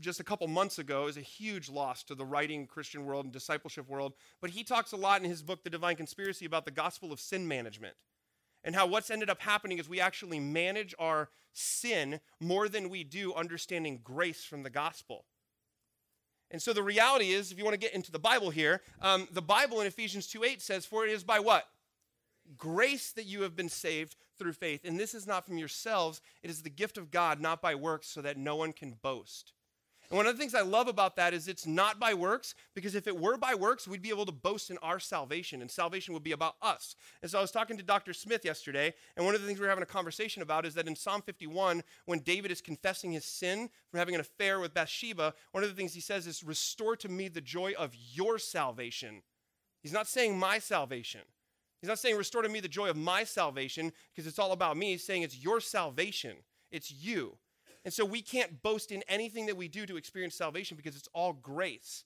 just 0.00 0.18
a 0.18 0.24
couple 0.24 0.48
months 0.48 0.78
ago 0.78 1.06
is 1.06 1.16
a 1.16 1.22
huge 1.22 1.68
loss 1.68 2.02
to 2.04 2.14
the 2.14 2.24
writing 2.24 2.66
Christian 2.66 3.04
world 3.04 3.24
and 3.24 3.32
discipleship 3.32 3.88
world. 3.88 4.14
But 4.40 4.50
he 4.50 4.64
talks 4.64 4.92
a 4.92 4.96
lot 4.96 5.22
in 5.22 5.28
his 5.28 5.42
book, 5.42 5.62
The 5.62 5.70
Divine 5.70 5.96
Conspiracy, 5.96 6.46
about 6.46 6.64
the 6.64 6.70
gospel 6.70 7.12
of 7.12 7.20
sin 7.20 7.46
management 7.46 7.94
and 8.64 8.74
how 8.74 8.86
what's 8.86 9.10
ended 9.10 9.30
up 9.30 9.40
happening 9.40 9.78
is 9.78 9.88
we 9.88 10.00
actually 10.00 10.38
manage 10.38 10.94
our 10.98 11.30
sin 11.52 12.20
more 12.40 12.68
than 12.68 12.88
we 12.88 13.04
do 13.04 13.32
understanding 13.34 14.00
grace 14.04 14.44
from 14.44 14.62
the 14.62 14.70
gospel. 14.70 15.24
And 16.50 16.60
so 16.60 16.72
the 16.72 16.82
reality 16.82 17.30
is, 17.30 17.52
if 17.52 17.58
you 17.58 17.64
want 17.64 17.74
to 17.74 17.80
get 17.80 17.94
into 17.94 18.10
the 18.10 18.18
Bible 18.18 18.50
here, 18.50 18.82
um, 19.00 19.28
the 19.30 19.42
Bible 19.42 19.80
in 19.80 19.86
Ephesians 19.86 20.26
2 20.26 20.44
8 20.44 20.60
says, 20.60 20.84
For 20.84 21.06
it 21.06 21.10
is 21.10 21.22
by 21.22 21.38
what? 21.38 21.68
Grace 22.56 23.12
that 23.12 23.26
you 23.26 23.42
have 23.42 23.56
been 23.56 23.68
saved 23.68 24.16
through 24.38 24.52
faith. 24.54 24.80
And 24.84 24.98
this 24.98 25.14
is 25.14 25.26
not 25.26 25.44
from 25.44 25.58
yourselves, 25.58 26.20
it 26.42 26.50
is 26.50 26.62
the 26.62 26.70
gift 26.70 26.98
of 26.98 27.10
God, 27.10 27.40
not 27.40 27.60
by 27.60 27.74
works, 27.74 28.08
so 28.08 28.22
that 28.22 28.36
no 28.36 28.56
one 28.56 28.72
can 28.72 28.96
boast. 29.02 29.52
And 30.10 30.16
one 30.16 30.26
of 30.26 30.34
the 30.34 30.40
things 30.40 30.56
I 30.56 30.62
love 30.62 30.88
about 30.88 31.14
that 31.16 31.32
is 31.32 31.46
it's 31.46 31.68
not 31.68 32.00
by 32.00 32.14
works, 32.14 32.56
because 32.74 32.96
if 32.96 33.06
it 33.06 33.16
were 33.16 33.36
by 33.36 33.54
works, 33.54 33.86
we'd 33.86 34.02
be 34.02 34.08
able 34.08 34.26
to 34.26 34.32
boast 34.32 34.68
in 34.68 34.78
our 34.78 34.98
salvation, 34.98 35.60
and 35.60 35.70
salvation 35.70 36.12
would 36.14 36.24
be 36.24 36.32
about 36.32 36.56
us. 36.60 36.96
And 37.22 37.30
so 37.30 37.38
I 37.38 37.40
was 37.40 37.52
talking 37.52 37.76
to 37.76 37.82
Dr. 37.84 38.12
Smith 38.12 38.44
yesterday, 38.44 38.92
and 39.16 39.24
one 39.24 39.36
of 39.36 39.40
the 39.40 39.46
things 39.46 39.60
we 39.60 39.66
were 39.66 39.70
having 39.70 39.84
a 39.84 39.86
conversation 39.86 40.42
about 40.42 40.66
is 40.66 40.74
that 40.74 40.88
in 40.88 40.96
Psalm 40.96 41.22
51, 41.22 41.84
when 42.06 42.18
David 42.18 42.50
is 42.50 42.60
confessing 42.60 43.12
his 43.12 43.24
sin 43.24 43.70
for 43.88 43.98
having 43.98 44.16
an 44.16 44.20
affair 44.20 44.58
with 44.58 44.74
Bathsheba, 44.74 45.32
one 45.52 45.62
of 45.62 45.70
the 45.70 45.76
things 45.76 45.94
he 45.94 46.00
says 46.00 46.26
is, 46.26 46.42
Restore 46.42 46.96
to 46.96 47.08
me 47.08 47.28
the 47.28 47.40
joy 47.40 47.74
of 47.78 47.94
your 47.94 48.40
salvation. 48.40 49.22
He's 49.80 49.92
not 49.92 50.08
saying 50.08 50.36
my 50.36 50.58
salvation. 50.58 51.20
He's 51.80 51.88
not 51.88 51.98
saying, 51.98 52.16
Restore 52.16 52.42
to 52.42 52.48
me 52.48 52.60
the 52.60 52.68
joy 52.68 52.90
of 52.90 52.96
my 52.96 53.24
salvation, 53.24 53.92
because 54.14 54.26
it's 54.26 54.38
all 54.38 54.52
about 54.52 54.76
me. 54.76 54.92
He's 54.92 55.04
saying, 55.04 55.22
It's 55.22 55.42
your 55.42 55.60
salvation, 55.60 56.36
it's 56.70 56.90
you. 56.90 57.38
And 57.84 57.94
so 57.94 58.04
we 58.04 58.20
can't 58.20 58.62
boast 58.62 58.92
in 58.92 59.02
anything 59.08 59.46
that 59.46 59.56
we 59.56 59.68
do 59.68 59.86
to 59.86 59.96
experience 59.96 60.34
salvation 60.34 60.76
because 60.76 60.96
it's 60.96 61.08
all 61.14 61.32
grace. 61.32 62.04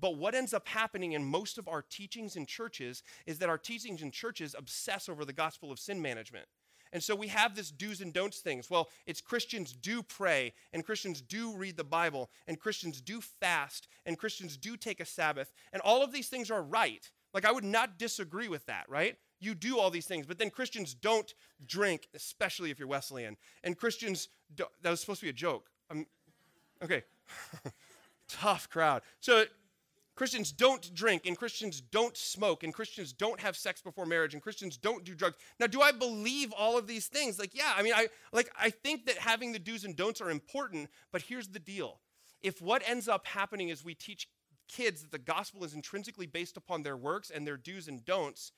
But 0.00 0.16
what 0.16 0.34
ends 0.34 0.52
up 0.52 0.66
happening 0.66 1.12
in 1.12 1.24
most 1.24 1.58
of 1.58 1.68
our 1.68 1.82
teachings 1.82 2.34
in 2.34 2.44
churches 2.44 3.04
is 3.24 3.38
that 3.38 3.48
our 3.48 3.58
teachings 3.58 4.02
in 4.02 4.10
churches 4.10 4.56
obsess 4.58 5.08
over 5.08 5.24
the 5.24 5.32
gospel 5.32 5.70
of 5.70 5.78
sin 5.78 6.02
management. 6.02 6.46
And 6.92 7.02
so 7.02 7.14
we 7.14 7.28
have 7.28 7.54
this 7.54 7.70
do's 7.70 8.00
and 8.00 8.12
don'ts 8.12 8.40
things. 8.40 8.68
Well, 8.68 8.90
it's 9.06 9.20
Christians 9.20 9.72
do 9.72 10.02
pray, 10.02 10.52
and 10.72 10.84
Christians 10.84 11.22
do 11.22 11.56
read 11.56 11.76
the 11.76 11.84
Bible, 11.84 12.30
and 12.46 12.60
Christians 12.60 13.00
do 13.00 13.20
fast, 13.20 13.88
and 14.04 14.18
Christians 14.18 14.56
do 14.56 14.76
take 14.76 15.00
a 15.00 15.06
Sabbath, 15.06 15.52
and 15.72 15.80
all 15.82 16.02
of 16.02 16.12
these 16.12 16.28
things 16.28 16.50
are 16.50 16.62
right. 16.62 17.10
Like, 17.34 17.44
I 17.44 17.52
would 17.52 17.64
not 17.64 17.98
disagree 17.98 18.48
with 18.48 18.66
that, 18.66 18.84
right? 18.88 19.16
You 19.40 19.54
do 19.54 19.78
all 19.78 19.90
these 19.90 20.06
things, 20.06 20.26
but 20.26 20.38
then 20.38 20.50
Christians 20.50 20.94
don't 20.94 21.32
drink, 21.66 22.08
especially 22.14 22.70
if 22.70 22.78
you're 22.78 22.88
Wesleyan. 22.88 23.36
And 23.64 23.76
Christians, 23.76 24.28
that 24.56 24.90
was 24.90 25.00
supposed 25.00 25.20
to 25.20 25.26
be 25.26 25.30
a 25.30 25.34
joke. 25.34 25.70
I'm, 25.90 26.06
okay. 26.82 27.02
Tough 28.28 28.68
crowd. 28.68 29.02
So, 29.20 29.44
Christians 30.14 30.52
don't 30.52 30.94
drink, 30.94 31.24
and 31.24 31.36
Christians 31.36 31.80
don't 31.80 32.16
smoke, 32.16 32.62
and 32.64 32.74
Christians 32.74 33.12
don't 33.12 33.40
have 33.40 33.56
sex 33.56 33.80
before 33.80 34.04
marriage, 34.04 34.34
and 34.34 34.42
Christians 34.42 34.76
don't 34.76 35.04
do 35.04 35.14
drugs. 35.14 35.36
Now, 35.58 35.66
do 35.66 35.80
I 35.80 35.90
believe 35.90 36.52
all 36.52 36.76
of 36.76 36.86
these 36.86 37.06
things? 37.06 37.38
Like, 37.38 37.54
yeah, 37.54 37.72
I 37.74 37.82
mean, 37.82 37.94
I 37.94 38.08
like 38.32 38.50
I 38.58 38.68
think 38.70 39.06
that 39.06 39.16
having 39.16 39.52
the 39.52 39.58
do's 39.58 39.84
and 39.84 39.96
don'ts 39.96 40.20
are 40.20 40.30
important, 40.30 40.90
but 41.12 41.22
here's 41.22 41.48
the 41.48 41.58
deal. 41.58 42.00
If 42.42 42.60
what 42.60 42.82
ends 42.86 43.08
up 43.08 43.26
happening 43.26 43.70
is 43.70 43.84
we 43.84 43.94
teach 43.94 44.28
kids 44.74 45.02
that 45.02 45.12
the 45.12 45.18
gospel 45.18 45.64
is 45.64 45.74
intrinsically 45.74 46.26
based 46.26 46.56
upon 46.56 46.82
their 46.82 46.96
works 46.96 47.30
and 47.30 47.46
their 47.46 47.56
do's 47.56 47.88
and 47.88 48.04
don'ts, 48.04 48.52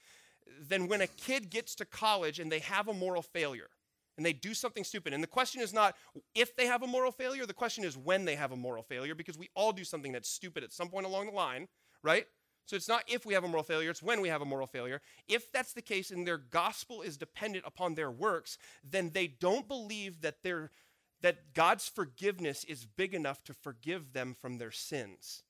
then 0.68 0.88
when 0.88 1.00
a 1.00 1.06
kid 1.06 1.50
gets 1.50 1.74
to 1.74 1.84
college 1.84 2.38
and 2.38 2.50
they 2.50 2.58
have 2.60 2.88
a 2.88 2.94
moral 2.94 3.22
failure, 3.22 3.70
and 4.16 4.24
they 4.24 4.32
do 4.32 4.54
something 4.54 4.84
stupid. 4.84 5.12
And 5.12 5.22
the 5.22 5.28
question 5.28 5.60
is 5.60 5.72
not 5.72 5.96
if 6.34 6.54
they 6.54 6.66
have 6.66 6.82
a 6.82 6.86
moral 6.86 7.10
failure, 7.10 7.46
the 7.46 7.54
question 7.54 7.84
is 7.84 7.96
when 7.96 8.24
they 8.24 8.36
have 8.36 8.52
a 8.52 8.56
moral 8.56 8.82
failure, 8.82 9.14
because 9.14 9.38
we 9.38 9.50
all 9.56 9.72
do 9.72 9.84
something 9.84 10.12
that's 10.12 10.28
stupid 10.28 10.62
at 10.62 10.72
some 10.72 10.88
point 10.88 11.06
along 11.06 11.26
the 11.26 11.32
line, 11.32 11.66
right? 12.02 12.26
So 12.66 12.76
it's 12.76 12.88
not 12.88 13.04
if 13.08 13.26
we 13.26 13.34
have 13.34 13.44
a 13.44 13.48
moral 13.48 13.64
failure, 13.64 13.90
it's 13.90 14.02
when 14.02 14.20
we 14.20 14.28
have 14.28 14.40
a 14.40 14.46
moral 14.46 14.66
failure. 14.66 15.00
If 15.28 15.52
that's 15.52 15.72
the 15.72 15.82
case 15.82 16.10
and 16.10 16.26
their 16.26 16.38
gospel 16.38 17.02
is 17.02 17.16
dependent 17.16 17.64
upon 17.66 17.94
their 17.94 18.10
works, 18.10 18.56
then 18.88 19.10
they 19.12 19.26
don't 19.26 19.68
believe 19.68 20.20
that 20.22 20.42
their 20.42 20.70
that 21.20 21.54
God's 21.54 21.88
forgiveness 21.88 22.64
is 22.64 22.84
big 22.84 23.14
enough 23.14 23.42
to 23.44 23.54
forgive 23.54 24.12
them 24.12 24.36
from 24.38 24.58
their 24.58 24.70
sins. 24.70 25.42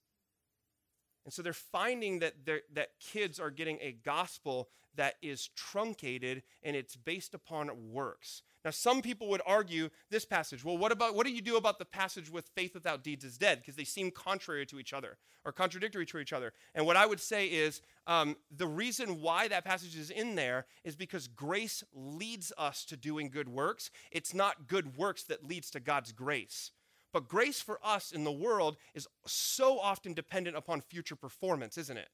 And 1.24 1.32
so 1.32 1.42
they're 1.42 1.52
finding 1.52 2.18
that, 2.18 2.34
that 2.46 2.88
kids 3.00 3.40
are 3.40 3.50
getting 3.50 3.78
a 3.80 3.92
gospel 3.92 4.68
that 4.96 5.14
is 5.22 5.48
truncated 5.56 6.42
and 6.62 6.76
it's 6.76 6.96
based 6.96 7.34
upon 7.34 7.70
works. 7.92 8.42
Now, 8.64 8.70
some 8.70 9.02
people 9.02 9.28
would 9.28 9.42
argue 9.46 9.90
this 10.10 10.24
passage. 10.24 10.64
Well, 10.64 10.78
what 10.78 10.92
about 10.92 11.14
what 11.14 11.26
do 11.26 11.32
you 11.32 11.42
do 11.42 11.56
about 11.56 11.78
the 11.78 11.84
passage 11.84 12.30
with 12.30 12.48
faith 12.54 12.72
without 12.72 13.02
deeds 13.02 13.24
is 13.24 13.36
dead? 13.36 13.58
Because 13.58 13.76
they 13.76 13.84
seem 13.84 14.10
contrary 14.10 14.64
to 14.66 14.78
each 14.78 14.94
other 14.94 15.18
or 15.44 15.52
contradictory 15.52 16.06
to 16.06 16.18
each 16.18 16.32
other. 16.32 16.54
And 16.74 16.86
what 16.86 16.96
I 16.96 17.04
would 17.04 17.20
say 17.20 17.46
is 17.48 17.82
um, 18.06 18.36
the 18.56 18.66
reason 18.66 19.20
why 19.20 19.48
that 19.48 19.64
passage 19.64 19.96
is 19.96 20.10
in 20.10 20.34
there 20.34 20.64
is 20.82 20.96
because 20.96 21.28
grace 21.28 21.84
leads 21.92 22.52
us 22.56 22.86
to 22.86 22.96
doing 22.96 23.28
good 23.28 23.48
works. 23.48 23.90
It's 24.10 24.32
not 24.32 24.66
good 24.66 24.96
works 24.96 25.24
that 25.24 25.46
leads 25.46 25.70
to 25.72 25.80
God's 25.80 26.12
grace. 26.12 26.70
But 27.14 27.28
grace 27.28 27.60
for 27.60 27.78
us 27.84 28.10
in 28.10 28.24
the 28.24 28.32
world 28.32 28.76
is 28.92 29.06
so 29.24 29.78
often 29.78 30.14
dependent 30.14 30.56
upon 30.56 30.80
future 30.80 31.14
performance, 31.14 31.78
isn't 31.78 31.96
it? 31.96 32.08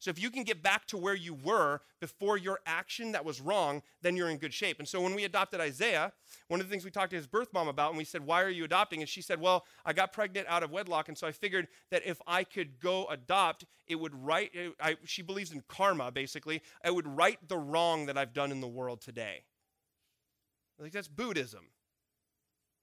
So 0.00 0.10
if 0.10 0.20
you 0.20 0.28
can 0.28 0.44
get 0.44 0.62
back 0.62 0.86
to 0.88 0.98
where 0.98 1.14
you 1.14 1.32
were 1.32 1.80
before 1.98 2.36
your 2.36 2.58
action 2.66 3.12
that 3.12 3.24
was 3.24 3.40
wrong, 3.40 3.80
then 4.02 4.16
you're 4.16 4.28
in 4.28 4.36
good 4.36 4.52
shape. 4.52 4.80
And 4.80 4.86
so 4.86 5.00
when 5.00 5.14
we 5.14 5.24
adopted 5.24 5.62
Isaiah, 5.62 6.12
one 6.48 6.60
of 6.60 6.66
the 6.66 6.70
things 6.70 6.84
we 6.84 6.90
talked 6.90 7.08
to 7.12 7.16
his 7.16 7.26
birth 7.26 7.54
mom 7.54 7.68
about, 7.68 7.88
and 7.92 7.96
we 7.96 8.04
said, 8.04 8.26
Why 8.26 8.42
are 8.42 8.50
you 8.50 8.64
adopting? 8.64 9.00
And 9.00 9.08
she 9.08 9.22
said, 9.22 9.40
Well, 9.40 9.64
I 9.86 9.94
got 9.94 10.12
pregnant 10.12 10.46
out 10.46 10.62
of 10.62 10.70
wedlock, 10.70 11.08
and 11.08 11.16
so 11.16 11.26
I 11.26 11.32
figured 11.32 11.68
that 11.90 12.02
if 12.04 12.20
I 12.26 12.44
could 12.44 12.80
go 12.80 13.06
adopt, 13.06 13.64
it 13.86 13.94
would 13.94 14.14
right, 14.14 14.50
I, 14.78 14.98
she 15.06 15.22
believes 15.22 15.52
in 15.52 15.62
karma, 15.68 16.12
basically. 16.12 16.60
I 16.84 16.90
would 16.90 17.06
right 17.06 17.38
the 17.48 17.56
wrong 17.56 18.04
that 18.06 18.18
I've 18.18 18.34
done 18.34 18.52
in 18.52 18.60
the 18.60 18.68
world 18.68 19.00
today. 19.00 19.44
Like 20.78 20.92
that's 20.92 21.08
Buddhism. 21.08 21.68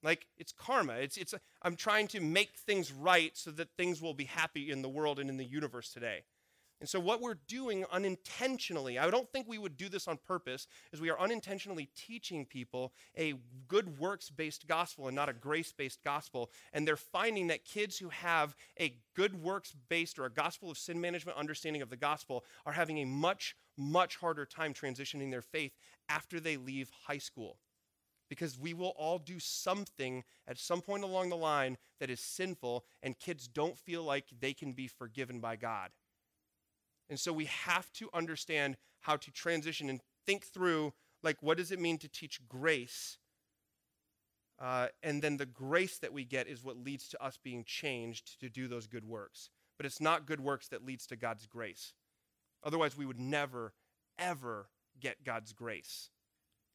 Like 0.03 0.27
it's 0.37 0.51
karma. 0.51 0.93
It's 0.93 1.17
it's 1.17 1.33
I'm 1.61 1.75
trying 1.75 2.07
to 2.09 2.19
make 2.19 2.55
things 2.55 2.91
right 2.91 3.35
so 3.37 3.51
that 3.51 3.69
things 3.77 4.01
will 4.01 4.13
be 4.13 4.25
happy 4.25 4.71
in 4.71 4.81
the 4.81 4.89
world 4.89 5.19
and 5.19 5.29
in 5.29 5.37
the 5.37 5.45
universe 5.45 5.91
today. 5.91 6.23
And 6.81 6.89
so 6.89 6.99
what 6.99 7.21
we're 7.21 7.37
doing 7.47 7.85
unintentionally, 7.91 8.97
I 8.97 9.11
don't 9.11 9.31
think 9.31 9.47
we 9.47 9.59
would 9.59 9.77
do 9.77 9.87
this 9.87 10.07
on 10.07 10.17
purpose, 10.17 10.65
is 10.91 10.99
we 10.99 11.11
are 11.11 11.19
unintentionally 11.19 11.89
teaching 11.95 12.43
people 12.43 12.91
a 13.15 13.35
good 13.67 13.99
works-based 13.99 14.65
gospel 14.67 15.05
and 15.05 15.15
not 15.15 15.29
a 15.29 15.33
grace-based 15.33 16.03
gospel. 16.03 16.49
And 16.73 16.87
they're 16.87 16.97
finding 16.97 17.47
that 17.47 17.65
kids 17.65 17.99
who 17.99 18.09
have 18.09 18.55
a 18.79 18.95
good 19.15 19.43
works-based 19.43 20.17
or 20.17 20.25
a 20.25 20.31
gospel 20.31 20.71
of 20.71 20.77
sin 20.79 20.99
management 20.99 21.37
understanding 21.37 21.83
of 21.83 21.91
the 21.91 21.97
gospel 21.97 22.43
are 22.65 22.73
having 22.73 22.97
a 22.97 23.05
much 23.05 23.55
much 23.77 24.17
harder 24.17 24.45
time 24.45 24.73
transitioning 24.73 25.31
their 25.31 25.41
faith 25.41 25.71
after 26.09 26.39
they 26.39 26.57
leave 26.57 26.89
high 27.07 27.17
school 27.17 27.57
because 28.31 28.57
we 28.57 28.73
will 28.73 28.93
all 28.97 29.19
do 29.19 29.39
something 29.39 30.23
at 30.47 30.57
some 30.57 30.79
point 30.79 31.03
along 31.03 31.27
the 31.27 31.35
line 31.35 31.77
that 31.99 32.09
is 32.09 32.21
sinful, 32.21 32.85
and 33.03 33.19
kids 33.19 33.45
don't 33.45 33.77
feel 33.77 34.05
like 34.05 34.27
they 34.39 34.53
can 34.53 34.71
be 34.71 34.87
forgiven 34.87 35.41
by 35.41 35.57
God. 35.57 35.89
And 37.09 37.19
so 37.19 37.33
we 37.33 37.43
have 37.43 37.91
to 37.91 38.07
understand 38.13 38.77
how 39.01 39.17
to 39.17 39.31
transition 39.31 39.89
and 39.89 39.99
think 40.25 40.45
through 40.45 40.93
like, 41.21 41.43
what 41.43 41.57
does 41.57 41.73
it 41.73 41.79
mean 41.81 41.97
to 41.97 42.07
teach 42.07 42.39
grace? 42.47 43.17
Uh, 44.57 44.87
and 45.03 45.21
then 45.21 45.35
the 45.35 45.45
grace 45.45 45.97
that 45.97 46.13
we 46.13 46.23
get 46.23 46.47
is 46.47 46.63
what 46.63 46.77
leads 46.77 47.09
to 47.09 47.21
us 47.21 47.37
being 47.43 47.65
changed 47.65 48.39
to 48.39 48.47
do 48.47 48.69
those 48.69 48.87
good 48.87 49.03
works. 49.03 49.49
But 49.75 49.85
it's 49.85 49.99
not 49.99 50.25
good 50.25 50.39
works 50.39 50.69
that 50.69 50.85
leads 50.85 51.05
to 51.07 51.17
God's 51.17 51.47
grace. 51.47 51.91
Otherwise, 52.63 52.95
we 52.95 53.05
would 53.05 53.19
never, 53.19 53.73
ever 54.17 54.69
get 55.01 55.25
God's 55.25 55.51
grace. 55.51 56.11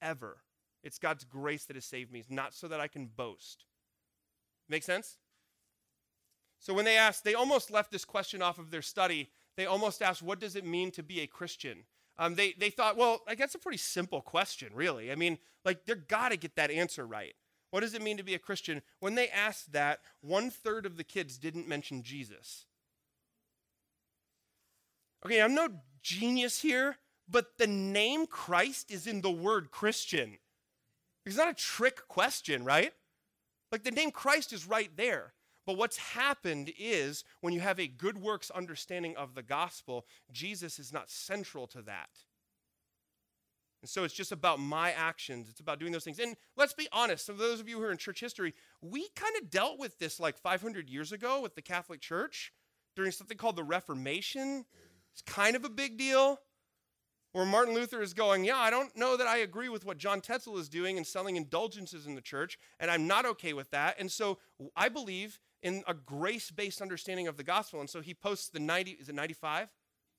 Ever. 0.03 0.43
It's 0.87 1.01
God's 1.01 1.25
grace 1.25 1.65
that 1.65 1.75
has 1.75 1.85
saved 1.85 2.13
me, 2.13 2.21
it's 2.21 2.31
not 2.31 2.55
so 2.55 2.69
that 2.69 2.79
I 2.79 2.87
can 2.87 3.07
boast. 3.07 3.65
Make 4.69 4.85
sense? 4.85 5.19
So 6.61 6.73
when 6.73 6.85
they 6.85 6.97
asked, 6.97 7.25
they 7.25 7.35
almost 7.35 7.73
left 7.73 7.91
this 7.91 8.05
question 8.05 8.41
off 8.41 8.59
of 8.59 8.71
their 8.71 8.83
study. 8.83 9.29
They 9.57 9.67
almost 9.67 10.01
asked, 10.01 10.23
What 10.23 10.39
does 10.39 10.55
it 10.55 10.65
mean 10.65 10.93
to 10.93 11.03
be 11.03 11.21
a 11.21 11.27
Christian? 11.27 11.85
Um, 12.19 12.37
they, 12.37 12.55
they 12.57 12.71
thought, 12.71 12.97
well, 12.97 13.21
like 13.27 13.37
that's 13.37 13.57
a 13.57 13.59
pretty 13.59 13.79
simple 13.79 14.23
question, 14.23 14.71
really. 14.75 15.11
I 15.11 15.17
mean, 15.17 15.39
like 15.65 15.85
they're 15.85 15.97
got 15.97 16.31
to 16.31 16.37
get 16.37 16.55
that 16.55 16.71
answer 16.71 17.05
right. 17.05 17.35
What 17.71 17.81
does 17.81 17.93
it 17.93 18.03
mean 18.03 18.17
to 18.17 18.23
be 18.23 18.35
a 18.35 18.39
Christian? 18.39 18.81
When 19.01 19.17
they 19.17 19.29
asked 19.29 19.73
that, 19.73 20.01
one 20.21 20.51
third 20.51 20.87
of 20.87 20.97
the 20.97 21.05
kids 21.05 21.37
didn't 21.37 21.69
mention 21.69 22.03
Jesus. 22.03 22.65
Okay, 25.27 25.43
I'm 25.43 25.55
no 25.55 25.69
genius 26.01 26.63
here, 26.63 26.97
but 27.29 27.59
the 27.59 27.67
name 27.67 28.27
Christ 28.27 28.91
is 28.91 29.09
in 29.09 29.21
the 29.21 29.31
word 29.31 29.73
Christian. 29.73 30.39
It's 31.27 31.37
not 31.37 31.51
a 31.51 31.55
trick 31.55 32.07
question, 32.09 32.65
right? 32.65 32.93
Like 33.73 33.83
the 33.83 33.91
name 33.91 34.13
Christ 34.13 34.53
is 34.53 34.67
right 34.67 34.91
there. 34.97 35.33
But 35.67 35.77
what's 35.77 35.97
happened 35.97 36.73
is 36.79 37.25
when 37.41 37.53
you 37.53 37.59
have 37.59 37.81
a 37.81 37.89
good 37.89 38.17
works 38.17 38.51
understanding 38.53 39.17
of 39.17 39.35
the 39.35 39.43
gospel, 39.43 40.07
Jesus 40.31 40.79
is 40.79 40.93
not 40.93 41.11
central 41.11 41.67
to 41.69 41.83
that. 41.83 42.11
And 43.83 43.91
so 43.91 44.05
it's 44.05 44.15
just 44.15 44.31
about 44.31 44.61
my 44.61 44.93
actions. 44.93 45.49
It's 45.51 45.61
about 45.61 45.81
doing 45.81 45.91
those 45.91 46.05
things. 46.05 46.21
And 46.21 46.37
let's 46.57 46.73
be 46.73 46.89
honest, 46.93 47.27
for 47.27 47.33
those 47.33 47.59
of 47.59 47.69
you 47.69 47.79
who 47.79 47.85
are 47.85 47.91
in 47.91 47.99
church 47.99 48.21
history, 48.21 48.55
we 48.81 49.09
kind 49.17 49.35
of 49.43 49.51
dealt 49.51 49.81
with 49.81 49.99
this 49.99 50.21
like 50.21 50.39
500 50.39 50.89
years 50.89 51.11
ago 51.11 51.41
with 51.41 51.57
the 51.57 51.63
Catholic 51.63 52.01
Church 52.01 52.53
during 52.95 53.11
something 53.11 53.37
called 53.37 53.57
the 53.57 53.65
Reformation. 53.65 54.65
It's 55.13 55.23
kind 55.23 55.57
of 55.57 55.65
a 55.65 55.69
big 55.69 55.99
deal 55.99 56.39
where 57.37 57.45
Martin 57.45 57.75
Luther 57.75 58.01
is 58.01 58.15
going, 58.15 58.45
Yeah, 58.45 58.57
I 58.57 58.71
don't 58.71 58.97
know 58.97 59.19
that 59.19 59.27
I 59.27 59.39
agree 59.39 59.69
with 59.69 59.85
what 59.85 59.99
John 59.99 60.23
Tetzel 60.23 60.57
is 60.57 60.71
doing 60.71 60.97
and 60.97 61.07
selling 61.07 61.37
indulgences 61.37 62.07
in 62.07 62.15
the 62.15 62.23
church, 62.23 62.59
and 62.81 62.91
I'm 62.91 63.07
not 63.07 63.27
okay 63.27 63.53
with 63.53 63.71
that. 63.73 63.97
And 63.99 64.11
so 64.11 64.39
I 64.75 64.89
believe 64.89 65.39
in 65.63 65.85
a 65.87 65.93
grace 65.93 66.51
based 66.51 66.81
understanding 66.81 67.29
of 67.29 67.37
the 67.37 67.43
gospel. 67.43 67.81
And 67.81 67.91
so 67.91 68.01
he 68.01 68.15
posts 68.15 68.49
the 68.49 68.59
90, 68.59 68.93
is 68.93 69.11
it 69.11 69.15
95? 69.15 69.69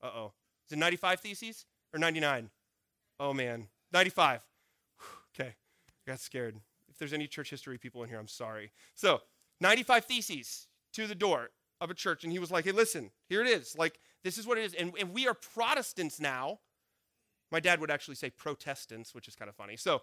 Uh 0.03 0.05
oh. 0.05 0.33
Is 0.67 0.73
it 0.73 0.79
95 0.79 1.19
theses 1.19 1.65
or 1.91 1.99
99? 1.99 2.51
Oh 3.19 3.33
man, 3.33 3.67
95. 3.91 4.41
okay, 5.33 5.49
I 5.49 6.11
got 6.11 6.19
scared. 6.19 6.55
If 6.87 6.99
there's 6.99 7.13
any 7.13 7.25
church 7.25 7.49
history 7.49 7.79
people 7.79 8.03
in 8.03 8.09
here, 8.09 8.19
I'm 8.19 8.27
sorry. 8.27 8.71
So, 8.93 9.21
95 9.59 10.05
theses 10.05 10.67
to 10.93 11.07
the 11.07 11.15
door 11.15 11.49
of 11.81 11.89
a 11.89 11.95
church. 11.95 12.23
And 12.23 12.31
he 12.31 12.37
was 12.37 12.51
like, 12.51 12.65
Hey, 12.65 12.73
listen, 12.73 13.09
here 13.27 13.41
it 13.41 13.47
is. 13.47 13.75
Like, 13.75 13.99
this 14.23 14.37
is 14.37 14.45
what 14.45 14.59
it 14.59 14.65
is. 14.65 14.75
And, 14.75 14.93
and 14.99 15.15
we 15.15 15.27
are 15.27 15.33
Protestants 15.33 16.19
now. 16.19 16.59
My 17.51 17.59
dad 17.59 17.79
would 17.79 17.91
actually 17.91 18.15
say 18.15 18.29
Protestants, 18.29 19.15
which 19.15 19.27
is 19.27 19.35
kind 19.35 19.49
of 19.49 19.55
funny. 19.55 19.77
So, 19.77 20.01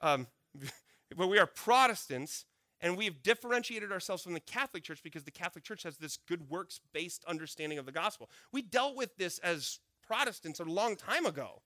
um, 0.00 0.26
but 1.16 1.28
we 1.28 1.38
are 1.38 1.46
Protestants, 1.46 2.44
and 2.80 2.96
we 2.96 3.04
have 3.06 3.22
differentiated 3.22 3.90
ourselves 3.90 4.22
from 4.22 4.34
the 4.34 4.40
Catholic 4.40 4.84
Church 4.84 5.02
because 5.02 5.24
the 5.24 5.30
Catholic 5.30 5.64
Church 5.64 5.82
has 5.82 5.96
this 5.96 6.16
good 6.16 6.48
works 6.48 6.80
based 6.92 7.24
understanding 7.26 7.78
of 7.78 7.86
the 7.86 7.92
gospel. 7.92 8.30
We 8.52 8.62
dealt 8.62 8.96
with 8.96 9.16
this 9.16 9.38
as 9.38 9.80
Protestants 10.06 10.60
a 10.60 10.64
long 10.64 10.96
time 10.96 11.26
ago, 11.26 11.62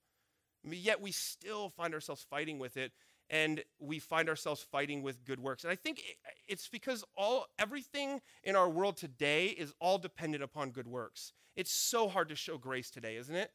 yet 0.63 1.01
we 1.01 1.11
still 1.11 1.69
find 1.69 1.93
ourselves 1.93 2.25
fighting 2.29 2.57
with 2.57 2.77
it 2.77 2.91
and 3.29 3.63
we 3.79 3.99
find 3.99 4.27
ourselves 4.27 4.65
fighting 4.71 5.03
with 5.03 5.23
good 5.23 5.39
works. 5.39 5.63
And 5.63 5.71
I 5.71 5.75
think 5.75 6.01
it's 6.47 6.67
because 6.67 7.03
all 7.15 7.45
everything 7.59 8.21
in 8.43 8.55
our 8.55 8.69
world 8.69 8.97
today 8.97 9.47
is 9.47 9.73
all 9.79 9.97
dependent 9.97 10.43
upon 10.43 10.71
good 10.71 10.87
works. 10.87 11.33
It's 11.55 11.71
so 11.71 12.07
hard 12.07 12.29
to 12.29 12.35
show 12.35 12.57
grace 12.57 12.89
today, 12.89 13.17
isn't 13.17 13.35
it? 13.35 13.51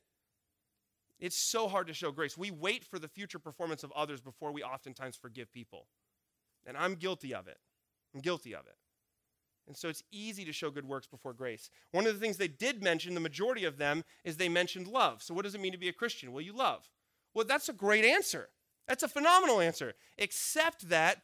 It's 1.21 1.37
so 1.37 1.69
hard 1.69 1.87
to 1.87 1.95
show 1.95 2.11
grace. 2.11 2.37
We 2.37 2.51
wait 2.51 2.85
for 2.85 2.99
the 2.99 3.09
future 3.09 3.39
performance 3.39 3.83
of 3.85 3.93
others 3.93 4.21
before 4.21 4.53
we 4.53 4.63
oftentimes 4.63 5.17
forgive 5.17 5.53
people. 5.53 5.87
And 6.67 6.77
I'm 6.77 6.95
guilty 6.95 7.35
of 7.35 7.47
it. 7.49 7.59
I'm 8.15 8.21
guilty 8.21 8.55
of 8.55 8.67
it. 8.67 8.77
And 9.67 9.77
so 9.77 9.89
it's 9.89 10.03
easy 10.11 10.45
to 10.45 10.53
show 10.53 10.71
good 10.71 10.87
works 10.87 11.07
before 11.07 11.33
grace. 11.33 11.71
One 11.93 12.07
of 12.07 12.15
the 12.15 12.21
things 12.21 12.37
they 12.37 12.49
did 12.49 12.83
mention, 12.83 13.15
the 13.15 13.21
majority 13.21 13.65
of 13.65 13.79
them, 13.79 14.05
is 14.23 14.37
they 14.37 14.49
mentioned 14.49 14.87
love. 14.87 15.23
So, 15.23 15.33
what 15.33 15.45
does 15.45 15.55
it 15.55 15.61
mean 15.61 15.73
to 15.73 15.79
be 15.79 15.89
a 15.89 15.93
Christian? 15.93 16.33
Well, 16.33 16.43
you 16.43 16.53
love. 16.53 16.91
Well, 17.33 17.47
that's 17.47 17.69
a 17.69 17.73
great 17.73 18.05
answer. 18.05 18.51
That's 18.87 19.03
a 19.03 19.09
phenomenal 19.09 19.61
answer. 19.61 19.95
Except 20.19 20.89
that 20.91 21.23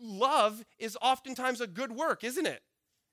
love 0.00 0.64
is 0.78 0.96
oftentimes 1.02 1.60
a 1.60 1.66
good 1.66 1.92
work, 1.92 2.24
isn't 2.24 2.46
it? 2.46 2.62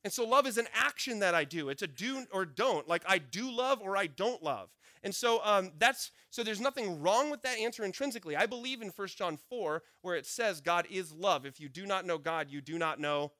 And 0.03 0.11
so 0.11 0.25
love 0.25 0.45
is 0.45 0.57
an 0.57 0.67
action 0.73 1.19
that 1.19 1.33
I 1.33 1.45
do. 1.45 1.69
It's 1.69 1.81
a 1.81 1.87
do 1.87 2.25
or 2.31 2.45
don't. 2.45 2.87
Like 2.87 3.03
I 3.07 3.19
do 3.19 3.49
love 3.49 3.79
or 3.81 3.95
I 3.95 4.07
don't 4.07 4.43
love. 4.43 4.69
And 5.01 5.13
so 5.13 5.41
um, 5.43 5.71
that's 5.77 6.11
so 6.29 6.43
there's 6.43 6.61
nothing 6.61 7.01
wrong 7.01 7.29
with 7.29 7.41
that 7.43 7.57
answer 7.57 7.83
intrinsically. 7.83 8.35
I 8.35 8.45
believe 8.45 8.81
in 8.81 8.89
1 8.89 9.07
John 9.09 9.37
4 9.37 9.81
where 10.01 10.15
it 10.15 10.25
says 10.25 10.61
God 10.61 10.87
is 10.89 11.13
love. 11.13 11.45
If 11.45 11.59
you 11.59 11.69
do 11.69 11.85
not 11.85 12.05
know 12.05 12.17
God, 12.17 12.49
you 12.49 12.61
do 12.61 12.77
not 12.77 12.99
know 12.99 13.31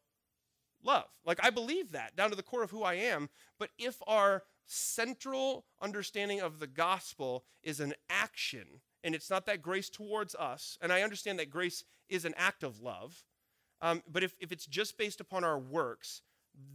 love. 0.84 1.08
Like 1.26 1.40
I 1.44 1.50
believe 1.50 1.92
that 1.92 2.16
down 2.16 2.30
to 2.30 2.36
the 2.36 2.44
core 2.44 2.64
of 2.64 2.72
who 2.72 2.84
I 2.84 2.96
am. 2.96 3.30
But 3.60 3.70
if 3.78 3.98
our 4.08 4.44
central 4.66 5.66
understanding 5.82 6.40
of 6.40 6.60
the 6.60 6.68
gospel 6.68 7.44
is 7.62 7.80
an 7.82 7.94
action 8.10 8.66
and 9.04 9.14
it's 9.14 9.30
not 9.30 9.46
that 9.48 9.62
grace 9.62 9.90
towards 9.90 10.34
us, 10.36 10.78
and 10.82 10.94
I 10.94 11.02
understand 11.02 11.40
that 11.40 11.50
grace 11.50 11.84
is 12.08 12.24
an 12.24 12.34
act 12.38 12.64
of 12.64 12.80
love, 12.82 13.26
um, 13.82 14.02
but 14.10 14.24
if, 14.24 14.34
if 14.40 14.54
it's 14.54 14.66
just 14.66 14.98
based 14.98 15.20
upon 15.20 15.44
our 15.44 15.60
works, 15.60 16.22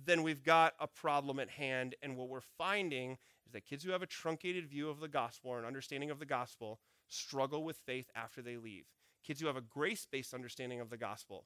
then 0.04 0.22
we've 0.22 0.42
got 0.42 0.74
a 0.80 0.86
problem 0.86 1.38
at 1.38 1.50
hand. 1.50 1.94
And 2.02 2.16
what 2.16 2.28
we're 2.28 2.40
finding 2.40 3.12
is 3.46 3.52
that 3.52 3.66
kids 3.66 3.84
who 3.84 3.92
have 3.92 4.02
a 4.02 4.06
truncated 4.06 4.66
view 4.66 4.88
of 4.88 5.00
the 5.00 5.08
gospel 5.08 5.50
or 5.50 5.58
an 5.58 5.64
understanding 5.64 6.10
of 6.10 6.18
the 6.18 6.26
gospel 6.26 6.80
struggle 7.08 7.64
with 7.64 7.76
faith 7.76 8.10
after 8.14 8.42
they 8.42 8.56
leave. 8.56 8.84
Kids 9.24 9.40
who 9.40 9.46
have 9.46 9.56
a 9.56 9.62
grace 9.62 10.06
based 10.10 10.34
understanding 10.34 10.80
of 10.80 10.90
the 10.90 10.96
gospel, 10.96 11.44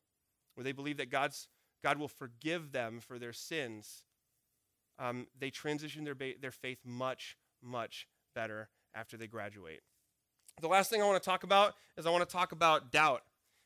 where 0.54 0.64
they 0.64 0.72
believe 0.72 0.96
that 0.98 1.10
God's, 1.10 1.48
God 1.82 1.98
will 1.98 2.08
forgive 2.08 2.72
them 2.72 3.00
for 3.00 3.18
their 3.18 3.32
sins, 3.32 4.04
um, 4.98 5.26
they 5.38 5.50
transition 5.50 6.04
their, 6.04 6.14
ba- 6.14 6.34
their 6.40 6.50
faith 6.50 6.80
much, 6.84 7.36
much 7.62 8.06
better 8.34 8.68
after 8.94 9.16
they 9.16 9.26
graduate. 9.26 9.80
The 10.60 10.68
last 10.68 10.90
thing 10.90 11.02
I 11.02 11.06
want 11.06 11.22
to 11.22 11.28
talk 11.28 11.44
about 11.44 11.74
is 11.96 12.06
I 12.06 12.10
want 12.10 12.28
to 12.28 12.32
talk 12.32 12.52
about 12.52 12.92
doubt. 12.92 13.22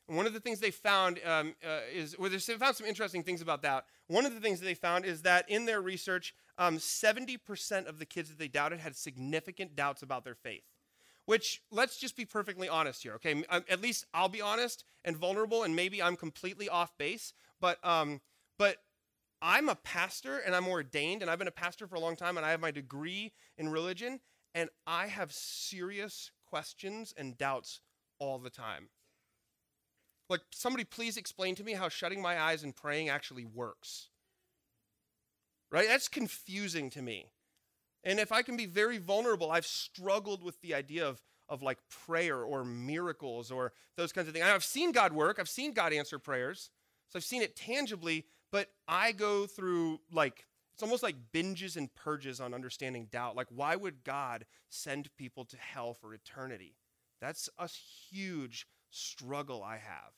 One 0.07 0.25
of 0.25 0.33
the 0.33 0.39
things 0.39 0.59
they 0.59 0.71
found 0.71 1.19
um, 1.25 1.53
uh, 1.65 1.79
is, 1.93 2.17
well, 2.17 2.29
they 2.29 2.37
found 2.39 2.75
some 2.75 2.87
interesting 2.87 3.23
things 3.23 3.41
about 3.41 3.61
that. 3.63 3.85
One 4.07 4.25
of 4.25 4.33
the 4.33 4.39
things 4.39 4.59
that 4.59 4.65
they 4.65 4.73
found 4.73 5.05
is 5.05 5.21
that 5.23 5.49
in 5.49 5.65
their 5.65 5.81
research, 5.81 6.33
um, 6.57 6.77
70% 6.77 7.87
of 7.87 7.99
the 7.99 8.05
kids 8.05 8.29
that 8.29 8.39
they 8.39 8.47
doubted 8.47 8.79
had 8.79 8.95
significant 8.95 9.75
doubts 9.75 10.01
about 10.01 10.23
their 10.23 10.35
faith. 10.35 10.63
Which, 11.25 11.61
let's 11.71 11.97
just 11.97 12.15
be 12.15 12.23
perfectly 12.23 12.69
honest 12.69 13.03
here, 13.03 13.15
okay? 13.15 13.43
Um, 13.49 13.65
at 13.69 13.81
least 13.81 14.05
I'll 14.13 14.29
be 14.29 14.41
honest 14.41 14.85
and 15.03 15.17
vulnerable, 15.17 15.63
and 15.63 15.75
maybe 15.75 16.01
I'm 16.01 16.15
completely 16.15 16.69
off 16.69 16.97
base, 16.97 17.33
but, 17.59 17.77
um, 17.85 18.21
but 18.57 18.77
I'm 19.41 19.67
a 19.67 19.75
pastor 19.75 20.37
and 20.37 20.55
I'm 20.55 20.69
ordained, 20.69 21.21
and 21.21 21.29
I've 21.29 21.37
been 21.37 21.49
a 21.49 21.51
pastor 21.51 21.85
for 21.85 21.95
a 21.95 21.99
long 21.99 22.15
time, 22.15 22.37
and 22.37 22.45
I 22.45 22.51
have 22.51 22.61
my 22.61 22.71
degree 22.71 23.33
in 23.57 23.67
religion, 23.67 24.21
and 24.55 24.69
I 24.87 25.07
have 25.07 25.33
serious 25.33 26.31
questions 26.45 27.13
and 27.17 27.37
doubts 27.37 27.81
all 28.19 28.39
the 28.39 28.49
time. 28.49 28.87
Like, 30.29 30.41
somebody 30.51 30.83
please 30.83 31.17
explain 31.17 31.55
to 31.55 31.63
me 31.63 31.73
how 31.73 31.89
shutting 31.89 32.21
my 32.21 32.39
eyes 32.39 32.63
and 32.63 32.75
praying 32.75 33.09
actually 33.09 33.45
works. 33.45 34.09
Right? 35.71 35.87
That's 35.87 36.07
confusing 36.07 36.89
to 36.91 37.01
me. 37.01 37.27
And 38.03 38.19
if 38.19 38.31
I 38.31 38.41
can 38.41 38.55
be 38.55 38.65
very 38.65 38.97
vulnerable, 38.97 39.51
I've 39.51 39.65
struggled 39.65 40.43
with 40.43 40.61
the 40.61 40.73
idea 40.73 41.07
of, 41.07 41.21
of 41.49 41.61
like 41.61 41.79
prayer 41.89 42.41
or 42.41 42.63
miracles 42.63 43.51
or 43.51 43.73
those 43.97 44.13
kinds 44.13 44.27
of 44.27 44.33
things. 44.33 44.45
I've 44.45 44.63
seen 44.63 44.91
God 44.91 45.11
work, 45.11 45.39
I've 45.39 45.49
seen 45.49 45.73
God 45.73 45.91
answer 45.93 46.19
prayers, 46.19 46.69
so 47.09 47.17
I've 47.17 47.25
seen 47.25 47.41
it 47.41 47.55
tangibly, 47.55 48.25
but 48.51 48.69
I 48.87 49.11
go 49.11 49.45
through 49.45 49.99
like, 50.11 50.45
it's 50.73 50.83
almost 50.83 51.03
like 51.03 51.15
binges 51.33 51.75
and 51.75 51.93
purges 51.95 52.39
on 52.39 52.53
understanding 52.53 53.07
doubt. 53.11 53.35
Like, 53.35 53.47
why 53.49 53.75
would 53.75 54.03
God 54.03 54.45
send 54.69 55.09
people 55.17 55.43
to 55.45 55.57
hell 55.57 55.93
for 55.93 56.13
eternity? 56.13 56.75
That's 57.19 57.49
a 57.57 57.67
huge 57.67 58.67
struggle 58.97 59.63
I 59.63 59.77
have. 59.77 60.13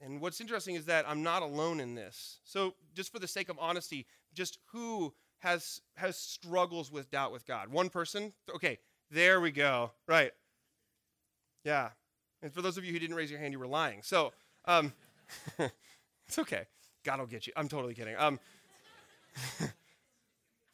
And 0.00 0.20
what's 0.20 0.40
interesting 0.40 0.74
is 0.74 0.86
that 0.86 1.08
I'm 1.08 1.22
not 1.22 1.42
alone 1.42 1.78
in 1.78 1.94
this. 1.94 2.40
So, 2.44 2.74
just 2.94 3.12
for 3.12 3.20
the 3.20 3.28
sake 3.28 3.48
of 3.48 3.56
honesty, 3.60 4.06
just 4.34 4.58
who 4.72 5.14
has 5.38 5.80
has 5.96 6.16
struggles 6.16 6.90
with 6.90 7.10
doubt 7.10 7.32
with 7.32 7.46
God? 7.46 7.68
One 7.68 7.88
person? 7.88 8.32
Okay, 8.52 8.78
there 9.10 9.40
we 9.40 9.52
go. 9.52 9.92
Right. 10.08 10.32
Yeah. 11.64 11.90
And 12.42 12.52
for 12.52 12.62
those 12.62 12.76
of 12.76 12.84
you 12.84 12.92
who 12.92 12.98
didn't 12.98 13.14
raise 13.14 13.30
your 13.30 13.38
hand, 13.38 13.52
you 13.52 13.60
were 13.60 13.66
lying. 13.66 14.02
So, 14.02 14.32
um, 14.64 14.92
it's 16.26 16.38
okay. 16.38 16.64
God 17.04 17.20
will 17.20 17.26
get 17.26 17.46
you. 17.46 17.52
I'm 17.56 17.68
totally 17.68 17.94
kidding. 17.94 18.16
Um, 18.18 18.40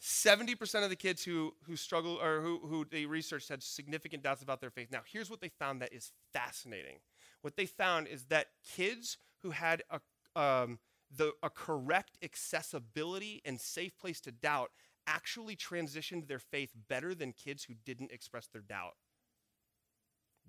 70% 0.01 0.85
of 0.85 0.91
the 0.91 0.97
kids 0.97 1.25
who, 1.25 1.55
who 1.65 1.77
struggle 1.77 2.19
or 2.23 2.41
who, 2.41 2.61
who 2.65 2.85
they 2.85 3.05
researched 3.07 3.49
had 3.49 3.63
significant 3.63 4.23
doubts 4.23 4.43
about 4.43 4.61
their 4.61 4.71
faith. 4.71 4.89
Now, 4.93 5.01
here's 5.11 5.31
what 5.31 5.41
they 5.41 5.49
found 5.49 5.83
that 5.83 5.93
is 5.93 6.13
fascinating. 6.33 6.99
What 7.43 7.57
they 7.57 7.67
found 7.67 8.07
is 8.07 8.25
that 8.27 8.49
kids 8.65 9.19
who 9.43 9.51
had 9.51 9.83
a, 9.91 10.41
um, 10.41 10.79
the, 11.15 11.33
a 11.43 11.51
correct 11.51 12.19
accessibility 12.23 13.43
and 13.45 13.61
safe 13.61 13.99
place 13.99 14.21
to 14.23 14.33
doubt 14.33 14.71
actually 15.07 15.57
transitioned 15.57 16.29
their 16.29 16.39
faith 16.39 16.73
better 16.89 17.15
than 17.15 17.33
kids 17.33 17.65
who 17.65 17.75
didn't 17.85 18.13
express 18.13 18.47
their 18.47 18.63
doubt. 18.63 18.95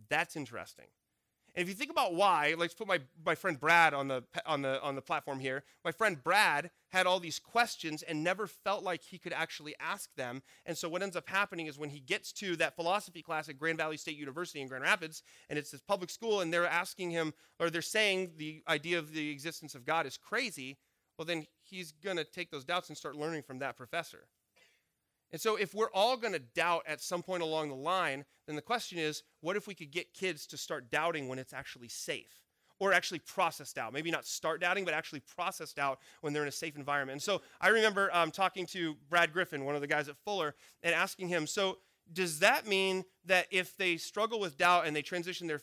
That's 0.10 0.36
interesting. 0.36 0.88
And 1.60 1.66
if 1.66 1.68
you 1.68 1.76
think 1.76 1.92
about 1.92 2.14
why, 2.16 2.56
let's 2.58 2.74
put 2.74 2.88
my, 2.88 3.02
my 3.26 3.36
friend 3.36 3.60
Brad 3.60 3.94
on 3.94 4.08
the, 4.08 4.24
on, 4.46 4.62
the, 4.62 4.82
on 4.82 4.96
the 4.96 5.02
platform 5.02 5.42
here. 5.42 5.66
My 5.84 5.92
friend 5.92 6.18
Brad 6.24 6.72
had 6.88 7.06
all 7.06 7.20
these 7.20 7.38
questions 7.38 8.02
and 8.02 8.24
never 8.24 8.48
felt 8.48 8.82
like 8.82 9.02
he 9.04 9.18
could 9.18 9.34
actually 9.34 9.76
ask 9.78 10.10
them. 10.16 10.42
And 10.66 10.78
so 10.78 10.88
what 10.88 11.04
ends 11.04 11.18
up 11.18 11.28
happening 11.28 11.68
is 11.68 11.78
when 11.78 11.90
he 11.90 12.00
gets 12.00 12.32
to 12.32 12.56
that 12.56 12.78
philosophy 12.78 13.22
class 13.22 13.50
at 13.50 13.58
Grand 13.58 13.78
Valley 13.78 13.98
State 13.98 14.16
University 14.16 14.62
in 14.62 14.70
Grand 14.70 14.86
Rapids, 14.86 15.22
and 15.50 15.60
it's 15.60 15.72
this 15.72 15.82
public 15.82 16.10
school, 16.10 16.40
and 16.40 16.54
they're 16.54 16.66
asking 16.66 17.12
him, 17.12 17.34
or 17.60 17.70
they're 17.70 17.82
saying 17.82 18.32
the 18.38 18.64
idea 18.70 18.98
of 18.98 19.12
the 19.12 19.30
existence 19.30 19.76
of 19.76 19.84
God 19.84 20.06
is 20.06 20.16
crazy, 20.16 20.78
well, 21.18 21.26
then 21.26 21.46
he's 21.62 21.92
going 21.92 22.16
to 22.16 22.24
take 22.24 22.52
those 22.52 22.64
doubts 22.64 22.88
and 22.88 22.98
start 22.98 23.18
learning 23.18 23.44
from 23.44 23.60
that 23.60 23.76
professor. 23.76 24.30
And 25.32 25.40
so, 25.40 25.56
if 25.56 25.74
we're 25.74 25.92
all 25.92 26.18
going 26.18 26.34
to 26.34 26.40
doubt 26.40 26.84
at 26.88 27.02
some 27.02 27.22
point 27.22 27.44
along 27.44 27.70
the 27.70 27.76
line, 27.76 28.26
then 28.48 28.56
the 28.56 28.62
question 28.62 28.98
is 28.98 29.24
what 29.42 29.56
if 29.56 29.68
we 29.68 29.76
could 29.76 29.92
get 29.92 30.14
kids 30.14 30.48
to 30.48 30.58
start 30.58 30.90
doubting 30.90 31.28
when 31.28 31.40
it's 31.40 31.54
actually 31.54 31.90
safe? 31.90 32.42
Or 32.80 32.94
actually 32.94 33.20
processed 33.20 33.78
out. 33.78 33.92
Maybe 33.92 34.10
not 34.10 34.26
start 34.26 34.62
doubting, 34.62 34.86
but 34.86 34.94
actually 34.94 35.20
processed 35.20 35.78
out 35.78 36.00
when 36.22 36.32
they're 36.32 36.44
in 36.44 36.48
a 36.48 36.52
safe 36.52 36.78
environment. 36.78 37.16
And 37.16 37.22
so 37.22 37.42
I 37.60 37.68
remember 37.68 38.10
um, 38.14 38.32
talking 38.32 38.66
to 38.68 38.96
Brad 39.10 39.34
Griffin, 39.34 39.66
one 39.66 39.76
of 39.76 39.82
the 39.82 39.88
guys 39.88 40.08
at 40.08 40.16
Fuller, 40.18 40.56
and 40.82 40.96
asking 40.96 41.28
him, 41.28 41.46
so 41.46 41.80
does 42.12 42.40
that 42.40 42.68
mean 42.68 43.04
that 43.26 43.48
if 43.52 43.76
they 43.78 43.98
struggle 43.98 44.40
with 44.40 44.58
doubt 44.58 44.88
and 44.88 44.96
they 44.96 45.02
transition 45.02 45.48
their 45.48 45.60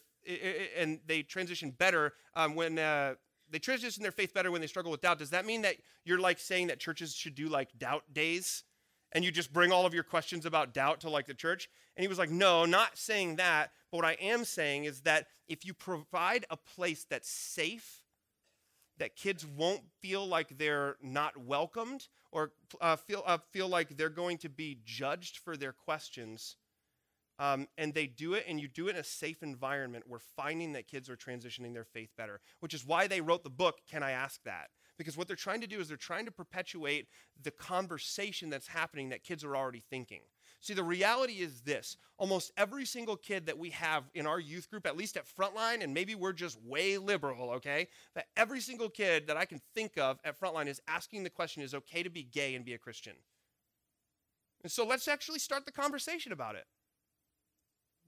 and 0.77 1.01
they 1.07 1.23
transition 1.23 1.71
better 1.71 2.13
um, 2.35 2.55
when 2.55 2.79
uh, 2.79 3.15
they 3.49 3.59
transition 3.59 4.03
their 4.03 4.13
faith 4.13 4.35
better 4.35 4.51
when 4.51 4.61
they 4.61 4.67
struggle 4.67 4.91
with 4.91 5.01
doubt? 5.01 5.19
Does 5.19 5.31
that 5.31 5.47
mean 5.47 5.63
that 5.63 5.77
you're 6.05 6.21
like 6.21 6.39
saying 6.39 6.67
that 6.69 6.81
churches 6.81 7.15
should 7.15 7.35
do 7.35 7.49
like 7.49 7.71
doubt 7.79 8.03
days? 8.13 8.65
And 9.13 9.25
you 9.25 9.31
just 9.31 9.53
bring 9.53 9.73
all 9.73 9.87
of 9.87 9.95
your 9.95 10.03
questions 10.03 10.45
about 10.47 10.75
doubt 10.75 11.01
to 11.01 11.11
like 11.11 11.27
the 11.27 11.35
church? 11.35 11.69
And 11.97 12.03
he 12.03 12.09
was 12.09 12.19
like, 12.19 12.31
No, 12.31 12.65
not 12.65 12.99
saying 12.99 13.37
that. 13.37 13.71
But 13.91 13.99
what 13.99 14.07
I 14.07 14.17
am 14.21 14.45
saying 14.45 14.85
is 14.85 15.03
that 15.03 15.27
if 15.49 15.65
you 15.65 15.75
provide 15.75 16.45
a 16.51 16.57
place 16.57 17.07
that's 17.09 17.31
safe, 17.31 18.03
that 18.99 19.17
kids 19.17 19.47
won't 19.47 19.83
feel 20.01 20.27
like 20.27 20.57
they're 20.57 20.97
not 21.03 21.37
welcomed 21.37 22.09
or 22.33 22.53
uh, 22.81 22.97
feel, 22.97 23.23
uh, 23.27 23.39
feel 23.53 23.69
like 23.69 23.97
they're 23.97 24.09
going 24.09 24.39
to 24.39 24.49
be 24.49 24.79
judged 24.85 25.39
for 25.39 25.57
their 25.57 25.73
questions, 25.73 26.57
um, 27.39 27.67
and 27.77 27.93
they 27.93 28.07
do 28.07 28.35
it 28.35 28.45
and 28.49 28.61
you 28.61 28.69
do 28.69 28.89
it 28.89 28.93
in 28.93 28.97
a 28.97 29.05
safe 29.05 29.43
environment, 29.43 30.05
we're 30.09 30.19
finding 30.19 30.73
that 30.73 30.89
kids 30.89 31.11
are 31.11 31.17
transitioning 31.17 31.75
their 31.75 31.85
faith 31.85 32.11
better, 32.17 32.41
which 32.61 32.75
is 32.75 32.87
why 32.87 33.07
they 33.07 33.21
wrote 33.21 33.45
the 33.45 33.51
book, 33.51 33.81
Can 33.91 34.03
I 34.03 34.13
Ask 34.13 34.43
That? 34.45 34.69
Because 34.99 35.17
what 35.17 35.27
they're 35.27 35.37
trying 35.37 35.61
to 35.61 35.67
do 35.67 35.81
is 35.81 35.89
they're 35.89 35.97
trying 35.97 36.25
to 36.25 36.33
perpetuate 36.33 37.09
the 37.43 37.51
conversation 37.51 38.49
that's 38.49 38.69
happening 38.69 39.11
that 39.11 39.25
kids 39.25 39.45
are 39.45 39.57
already 39.57 39.83
thinking. 39.91 40.21
See, 40.61 40.75
the 40.75 40.83
reality 40.83 41.35
is 41.35 41.61
this 41.61 41.97
almost 42.19 42.51
every 42.57 42.87
single 42.87 43.17
kid 43.17 43.47
that 43.47 43.59
we 43.59 43.71
have 43.71 44.05
in 44.15 44.27
our 44.27 44.41
youth 44.41 44.71
group, 44.71 44.87
at 44.87 44.97
least 44.97 45.17
at 45.17 45.27
Frontline, 45.27 45.83
and 45.83 45.93
maybe 45.93 46.15
we're 46.15 46.33
just 46.33 46.61
way 46.63 46.97
liberal, 46.97 47.51
okay? 47.51 47.89
But 48.15 48.25
every 48.37 48.61
single 48.61 48.89
kid 48.89 49.27
that 49.27 49.37
I 49.37 49.45
can 49.45 49.61
think 49.75 49.99
of 49.99 50.19
at 50.25 50.41
Frontline 50.41 50.67
is 50.67 50.81
asking 50.89 51.25
the 51.25 51.31
question 51.31 51.63
is 51.63 51.75
okay 51.75 52.03
to 52.03 52.11
be 52.11 52.23
gay 52.23 52.55
and 52.55 52.65
be 52.65 52.73
a 52.73 52.79
Christian? 52.79 53.15
And 54.63 54.73
so 54.73 54.87
let's 54.87 55.09
actually 55.09 55.39
start 55.39 55.67
the 55.67 55.73
conversation 55.73 56.33
about 56.33 56.57
it. 56.57 56.65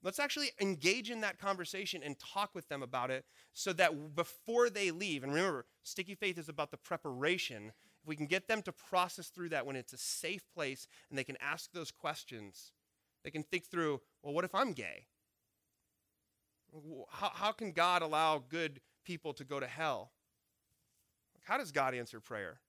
Let's 0.02 0.18
actually 0.18 0.50
engage 0.60 1.10
in 1.10 1.20
that 1.22 1.38
conversation 1.38 2.02
and 2.04 2.16
talk 2.18 2.54
with 2.54 2.68
them 2.68 2.82
about 2.82 3.10
it 3.10 3.24
so 3.52 3.72
that 3.74 4.14
before 4.14 4.70
they 4.70 4.90
leave, 4.90 5.24
and 5.24 5.32
remember, 5.32 5.66
sticky 5.82 6.14
faith 6.14 6.38
is 6.38 6.48
about 6.48 6.70
the 6.70 6.76
preparation. 6.76 7.72
If 8.02 8.08
we 8.08 8.16
can 8.16 8.26
get 8.26 8.46
them 8.46 8.62
to 8.62 8.72
process 8.72 9.28
through 9.28 9.48
that 9.50 9.66
when 9.66 9.76
it's 9.76 9.92
a 9.92 9.98
safe 9.98 10.44
place 10.54 10.86
and 11.10 11.18
they 11.18 11.24
can 11.24 11.36
ask 11.40 11.72
those 11.72 11.90
questions, 11.90 12.72
they 13.24 13.30
can 13.30 13.42
think 13.42 13.66
through, 13.66 14.00
well, 14.22 14.32
what 14.32 14.44
if 14.44 14.54
I'm 14.54 14.72
gay? 14.72 15.06
How, 17.10 17.30
how 17.34 17.52
can 17.52 17.72
God 17.72 18.02
allow 18.02 18.38
good 18.38 18.80
people 19.04 19.32
to 19.34 19.44
go 19.44 19.58
to 19.58 19.66
hell? 19.66 20.12
How 21.42 21.58
does 21.58 21.72
God 21.72 21.94
answer 21.94 22.20
prayer? 22.20 22.60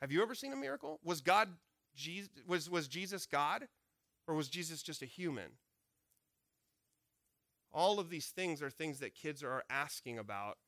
Have 0.00 0.12
you 0.12 0.22
ever 0.22 0.34
seen 0.34 0.52
a 0.52 0.56
miracle? 0.56 1.00
Was 1.02 1.20
God 1.20 1.48
Jesus, 1.96 2.30
was, 2.46 2.70
was 2.70 2.86
Jesus 2.86 3.26
God? 3.26 3.66
Or 4.28 4.34
was 4.34 4.48
Jesus 4.48 4.82
just 4.82 5.02
a 5.02 5.06
human? 5.06 5.50
All 7.72 7.98
of 8.00 8.10
these 8.10 8.26
things 8.28 8.62
are 8.62 8.70
things 8.70 8.98
that 9.00 9.14
kids 9.14 9.42
are 9.42 9.64
asking 9.70 10.18
about. 10.18 10.58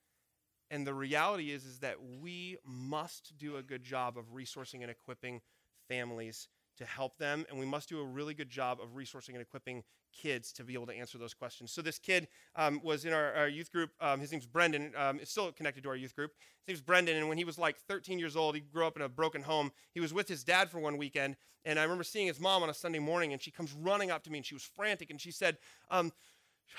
and 0.71 0.87
the 0.87 0.95
reality 0.95 1.51
is 1.51 1.65
is 1.67 1.81
that 1.81 1.97
we 2.21 2.57
must 2.65 3.37
do 3.39 3.57
a 3.57 3.63
good 3.63 3.83
job 3.83 4.17
of 4.17 4.33
resourcing 4.35 4.81
and 4.83 4.91
equipping 4.91 5.41
families 5.89 6.49
to 6.79 6.87
help 6.87 7.19
them. 7.19 7.45
And 7.51 7.59
we 7.59 7.67
must 7.67 7.89
do 7.89 8.01
a 8.01 8.05
really 8.05 8.35
good 8.35 8.49
job 8.49 8.81
of 8.81 8.95
resourcing 8.97 9.31
and 9.31 9.43
equipping 9.43 9.85
kids 10.13 10.53
to 10.53 10.65
be 10.65 10.75
able 10.75 10.87
to 10.87 10.95
answer 10.95 11.19
those 11.19 11.35
questions. 11.35 11.73
So 11.73 11.83
this 11.83 11.99
kid 11.99 12.29
um, 12.57 12.81
was 12.83 13.05
in 13.05 13.13
our, 13.13 13.33
our 13.35 13.49
youth 13.49 13.71
group 13.73 13.91
um, 14.01 14.21
his 14.21 14.33
name's 14.33 14.47
brendan 14.47 14.93
um, 14.97 15.19
it's 15.21 15.31
still 15.31 15.51
connected 15.53 15.83
to 15.85 15.91
our 15.91 15.97
youth 15.97 16.15
group. 16.15 16.33
His 16.67 16.75
name's 16.75 16.81
brendan 16.83 17.17
and 17.17 17.29
when 17.29 17.39
he 17.39 17.45
was 17.45 17.59
like 17.59 17.77
13 17.89 18.19
years 18.19 18.37
old 18.37 18.55
he 18.55 18.61
grew 18.61 18.87
up 18.87 18.97
in 18.97 19.03
a 19.03 19.09
broken 19.09 19.43
home. 19.43 19.73
He 19.93 20.01
was 20.01 20.15
with 20.15 20.29
his 20.29 20.45
dad 20.45 20.71
for 20.71 20.81
one 20.81 20.97
weekend 20.97 21.37
and 21.65 21.79
i 21.79 21.83
remember 21.83 22.05
seeing 22.05 22.27
his 22.27 22.41
mom 22.41 22.63
on 22.63 22.71
a 22.71 22.75
sunday 22.75 22.99
morning 22.99 23.33
and 23.33 23.41
she 23.41 23.51
comes 23.51 23.73
running 23.73 24.11
up 24.11 24.23
to 24.25 24.31
me 24.31 24.39
and 24.39 24.47
she 24.47 24.55
was 24.55 24.65
frantic 24.65 25.11
and 25.11 25.21
she 25.21 25.31
said 25.31 25.59
um, 25.91 26.13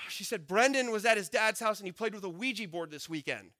she 0.08 0.24
said 0.24 0.46
brendan 0.46 0.90
was 0.90 1.04
at 1.04 1.16
his 1.16 1.28
dad's 1.28 1.60
house 1.60 1.78
and 1.78 1.86
he 1.86 1.92
played 1.92 2.14
with 2.14 2.24
a 2.24 2.28
ouija 2.28 2.68
board 2.68 2.90
this 2.90 3.08
weekend 3.08 3.50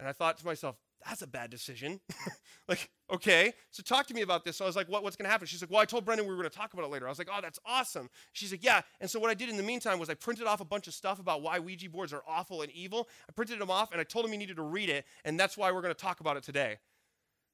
and 0.00 0.08
I 0.08 0.12
thought 0.12 0.38
to 0.38 0.46
myself, 0.46 0.76
that's 1.06 1.20
a 1.22 1.26
bad 1.26 1.50
decision. 1.50 2.00
like, 2.68 2.90
okay, 3.12 3.52
so 3.70 3.82
talk 3.82 4.06
to 4.06 4.14
me 4.14 4.22
about 4.22 4.44
this. 4.44 4.56
So 4.56 4.64
I 4.64 4.66
was 4.66 4.76
like, 4.76 4.88
what, 4.88 5.02
what's 5.02 5.14
going 5.14 5.26
to 5.26 5.30
happen? 5.30 5.46
She's 5.46 5.62
like, 5.62 5.70
well, 5.70 5.80
I 5.80 5.84
told 5.84 6.06
Brendan 6.06 6.26
we 6.26 6.34
were 6.34 6.40
going 6.40 6.50
to 6.50 6.56
talk 6.56 6.72
about 6.72 6.84
it 6.84 6.90
later. 6.90 7.06
I 7.06 7.10
was 7.10 7.18
like, 7.18 7.28
oh, 7.30 7.40
that's 7.42 7.58
awesome. 7.66 8.08
She's 8.32 8.50
like, 8.50 8.64
yeah. 8.64 8.80
And 9.00 9.10
so 9.10 9.20
what 9.20 9.30
I 9.30 9.34
did 9.34 9.50
in 9.50 9.58
the 9.58 9.62
meantime 9.62 9.98
was 9.98 10.08
I 10.08 10.14
printed 10.14 10.46
off 10.46 10.60
a 10.60 10.64
bunch 10.64 10.88
of 10.88 10.94
stuff 10.94 11.20
about 11.20 11.42
why 11.42 11.58
Ouija 11.58 11.90
boards 11.90 12.14
are 12.14 12.22
awful 12.26 12.62
and 12.62 12.72
evil. 12.72 13.08
I 13.28 13.32
printed 13.32 13.60
them 13.60 13.70
off 13.70 13.92
and 13.92 14.00
I 14.00 14.04
told 14.04 14.24
him 14.24 14.32
he 14.32 14.38
needed 14.38 14.56
to 14.56 14.62
read 14.62 14.88
it, 14.88 15.04
and 15.24 15.38
that's 15.38 15.56
why 15.56 15.70
we're 15.70 15.82
going 15.82 15.94
to 15.94 16.00
talk 16.00 16.20
about 16.20 16.38
it 16.38 16.42
today. 16.42 16.78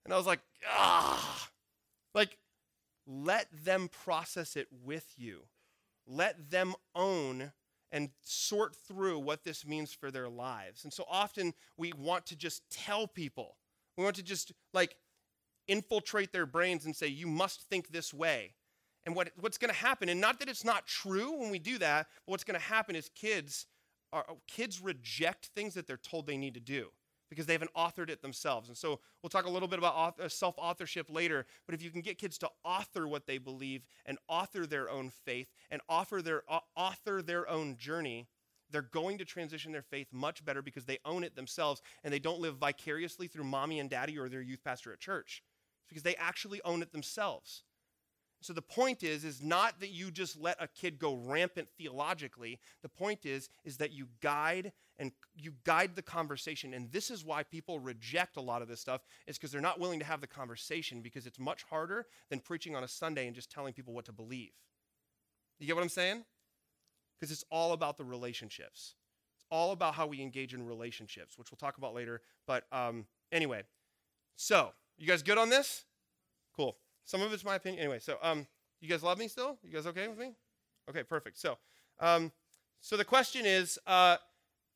And 0.05 0.15
I 0.15 0.17
was 0.17 0.27
like, 0.27 0.41
ah, 0.71 1.49
like, 2.15 2.39
let 3.09 3.49
them 3.65 3.89
process 4.05 4.55
it 4.55 4.69
with 4.85 5.15
you. 5.17 5.43
Let 6.07 6.51
them 6.51 6.75
own 6.95 7.53
and 7.93 8.11
sort 8.23 8.75
through 8.75 9.19
what 9.19 9.45
this 9.45 9.67
means 9.67 9.93
for 9.93 10.11
their 10.11 10.29
lives. 10.29 10.85
And 10.85 10.93
so 10.93 11.05
often 11.09 11.55
we 11.77 11.93
want 11.97 12.27
to 12.27 12.37
just 12.37 12.63
tell 12.71 13.07
people, 13.07 13.57
we 13.97 14.05
want 14.05 14.17
to 14.17 14.23
just 14.23 14.53
like 14.75 14.97
infiltrate 15.69 16.33
their 16.33 16.47
brains 16.47 16.85
and 16.85 16.95
say, 16.95 17.07
you 17.07 17.27
must 17.27 17.63
think 17.63 17.89
this 17.89 18.13
way. 18.13 18.55
And 19.05 19.15
what, 19.15 19.31
what's 19.39 19.57
going 19.57 19.73
to 19.73 19.79
happen, 19.79 20.09
and 20.09 20.21
not 20.21 20.41
that 20.41 20.49
it's 20.49 20.65
not 20.65 20.87
true 20.87 21.39
when 21.39 21.51
we 21.51 21.61
do 21.61 21.79
that, 21.79 22.09
but 22.27 22.33
what's 22.33 22.45
going 22.45 22.59
to 22.59 22.67
happen 22.67 22.97
is 22.97 23.09
kids 23.15 23.67
are, 24.13 24.27
kids 24.49 24.81
reject 24.81 25.51
things 25.55 25.75
that 25.75 25.87
they're 25.87 25.97
told 25.97 26.27
they 26.27 26.37
need 26.37 26.55
to 26.55 26.61
do 26.61 26.89
because 27.29 27.47
they 27.47 27.53
haven't 27.53 27.73
authored 27.75 28.11
it 28.11 28.23
themselves. 28.23 28.69
And 28.69 28.77
so 28.77 29.01
we'll 29.23 29.31
talk 29.31 29.47
a 29.47 29.51
little 29.51 29.69
bit 29.69 29.79
about 29.79 30.19
uh, 30.21 30.29
self 30.29 30.55
authorship 30.59 31.07
later. 31.11 31.47
But 31.67 31.75
if 31.75 31.83
you 31.83 31.91
can 31.91 32.01
get 32.01 32.19
kids 32.19 32.39
to 32.39 32.51
author 32.65 33.09
what 33.09 33.27
they 33.27 33.39
believe 33.39 33.87
and 34.05 34.19
author 34.29 34.67
their 34.67 34.91
own 34.91 35.11
faith 35.11 35.49
and 35.71 35.81
offer 35.89 36.23
their, 36.23 36.43
author 36.77 37.23
their 37.23 37.49
own 37.49 37.77
journey, 37.77 38.27
they're 38.71 38.83
going 38.83 39.19
to 39.19 39.25
transition 39.25 39.73
their 39.73 39.83
faith 39.83 40.09
much 40.13 40.45
better 40.45 40.63
because 40.63 40.85
they 40.85 40.99
own 41.05 41.25
it 41.25 41.37
themselves 41.37 41.83
and 42.03 42.13
they 42.13 42.19
don't 42.19 42.41
live 42.41 42.57
vicariously 42.57 43.29
through 43.29 43.45
mommy 43.45 43.81
and 43.81 43.91
daddy 43.91 44.19
or 44.19 44.29
their 44.29 44.43
youth 44.43 44.63
pastor 44.65 44.93
at 44.93 44.99
church. 44.99 45.43
It's 45.81 45.89
because 45.89 46.03
they 46.03 46.17
actually 46.17 46.61
own 46.63 46.83
it 46.83 46.93
themselves. 46.93 47.63
So 48.43 48.53
the 48.53 48.63
point 48.63 49.03
is 49.03 49.25
is 49.25 49.43
not 49.43 49.81
that 49.81 49.91
you 49.91 50.11
just 50.11 50.41
let 50.41 50.63
a 50.63 50.69
kid 50.69 50.99
go 50.99 51.15
rampant 51.15 51.69
theologically. 51.79 52.61
The 52.83 52.89
point 52.89 53.25
is 53.25 53.49
is 53.65 53.79
that 53.79 53.93
you 53.93 54.09
guide 54.21 54.73
and 54.99 55.13
you 55.35 55.55
guide 55.65 55.95
the 55.95 56.03
conversation. 56.03 56.75
And 56.75 56.91
this 56.91 57.11
is 57.11 57.25
why 57.25 57.43
people 57.43 57.79
reject 57.79 58.37
a 58.37 58.41
lot 58.41 58.63
of 58.63 58.69
this 58.69 58.81
stuff 58.81 59.03
is 59.27 59.37
because 59.37 59.53
they're 59.53 59.61
not 59.61 59.81
willing 59.81 59.99
to 59.99 60.05
have 60.05 60.21
the 60.21 60.27
conversation 60.27 61.03
because 61.03 61.27
it's 61.27 61.39
much 61.39 61.65
harder 61.65 62.07
than 62.31 62.41
preaching 62.41 62.75
on 62.75 62.85
a 62.85 62.89
Sunday 62.89 63.27
and 63.27 63.35
just 63.35 63.51
telling 63.51 63.73
people 63.73 63.93
what 63.93 64.05
to 64.07 64.13
believe. 64.13 64.53
You 65.59 65.67
get 65.67 65.77
what 65.77 65.83
I'm 65.83 65.89
saying? 65.89 66.25
Because 67.19 67.33
it's 67.33 67.45
all 67.51 67.73
about 67.73 67.97
the 67.99 68.05
relationships. 68.05 68.95
It's 69.37 69.47
all 69.51 69.73
about 69.73 69.95
how 69.95 70.07
we 70.07 70.21
engage 70.21 70.55
in 70.55 70.65
relationships, 70.65 71.39
which 71.39 71.51
we'll 71.51 71.59
talk 71.59 71.79
about 71.79 71.95
later. 71.95 72.21
But 72.47 72.65
um, 72.73 73.07
anyway, 73.33 73.63
so 74.37 74.73
you 74.99 75.07
guys 75.07 75.23
good 75.23 75.39
on 75.39 75.49
this? 75.49 75.85
Cool. 76.55 76.77
Some 77.07 77.23
of 77.23 77.33
it's 77.33 77.45
my 77.45 77.55
opinion. 77.55 77.81
Anyway, 77.81 78.01
so 78.01 78.19
um, 78.21 78.47
you 78.81 78.89
guys 78.89 79.03
love 79.03 79.19
me 79.19 79.29
still? 79.29 79.59
You 79.63 79.73
guys 79.73 79.87
okay 79.87 80.09
with 80.09 80.19
me? 80.19 80.33
Okay, 80.91 81.05
perfect. 81.05 81.39
So, 81.39 81.57
um, 82.01 82.33
so 82.81 82.97
the 82.97 83.05
question 83.05 83.47
is, 83.47 83.79
uh, 83.87 84.17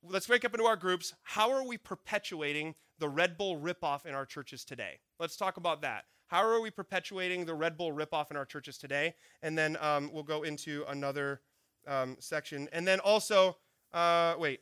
let's 0.03 0.29
break 0.29 0.45
up 0.45 0.55
into 0.55 0.65
our 0.65 0.77
groups. 0.77 1.13
How 1.23 1.51
are 1.51 1.67
we 1.67 1.77
perpetuating 1.77 2.77
the 2.99 3.09
Red 3.09 3.37
Bull 3.37 3.59
ripoff 3.59 4.07
in 4.07 4.15
our 4.15 4.25
churches 4.25 4.65
today? 4.65 5.01
Let's 5.19 5.37
talk 5.37 5.57
about 5.57 5.83
that. 5.83 6.05
How 6.29 6.47
are 6.47 6.61
we 6.61 6.71
perpetuating 6.71 7.45
the 7.45 7.55
Red 7.55 7.77
Bull 7.77 7.93
ripoff 7.93 8.31
in 8.31 8.37
our 8.37 8.45
churches 8.45 8.79
today? 8.79 9.15
And 9.43 9.59
then 9.59 9.77
um, 9.81 10.11
we'll 10.13 10.23
go 10.23 10.45
into 10.45 10.85
another 10.89 11.41
um, 11.89 12.17
section. 12.21 12.69
And 12.73 12.87
then 12.87 13.01
also, 13.01 13.57
uh, 13.93 14.35
wait, 14.39 14.61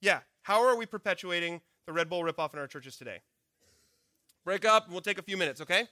yeah, 0.00 0.20
how 0.42 0.64
are 0.64 0.76
we 0.76 0.86
perpetuating 0.86 1.60
the 1.86 1.92
Red 1.92 2.08
Bull 2.08 2.22
ripoff 2.22 2.54
in 2.54 2.58
our 2.58 2.66
churches 2.66 2.96
today? 2.96 3.18
Break 4.46 4.64
up, 4.64 4.84
and 4.84 4.92
we'll 4.92 5.02
take 5.02 5.18
a 5.18 5.22
few 5.22 5.36
minutes, 5.36 5.60
okay? 5.60 5.86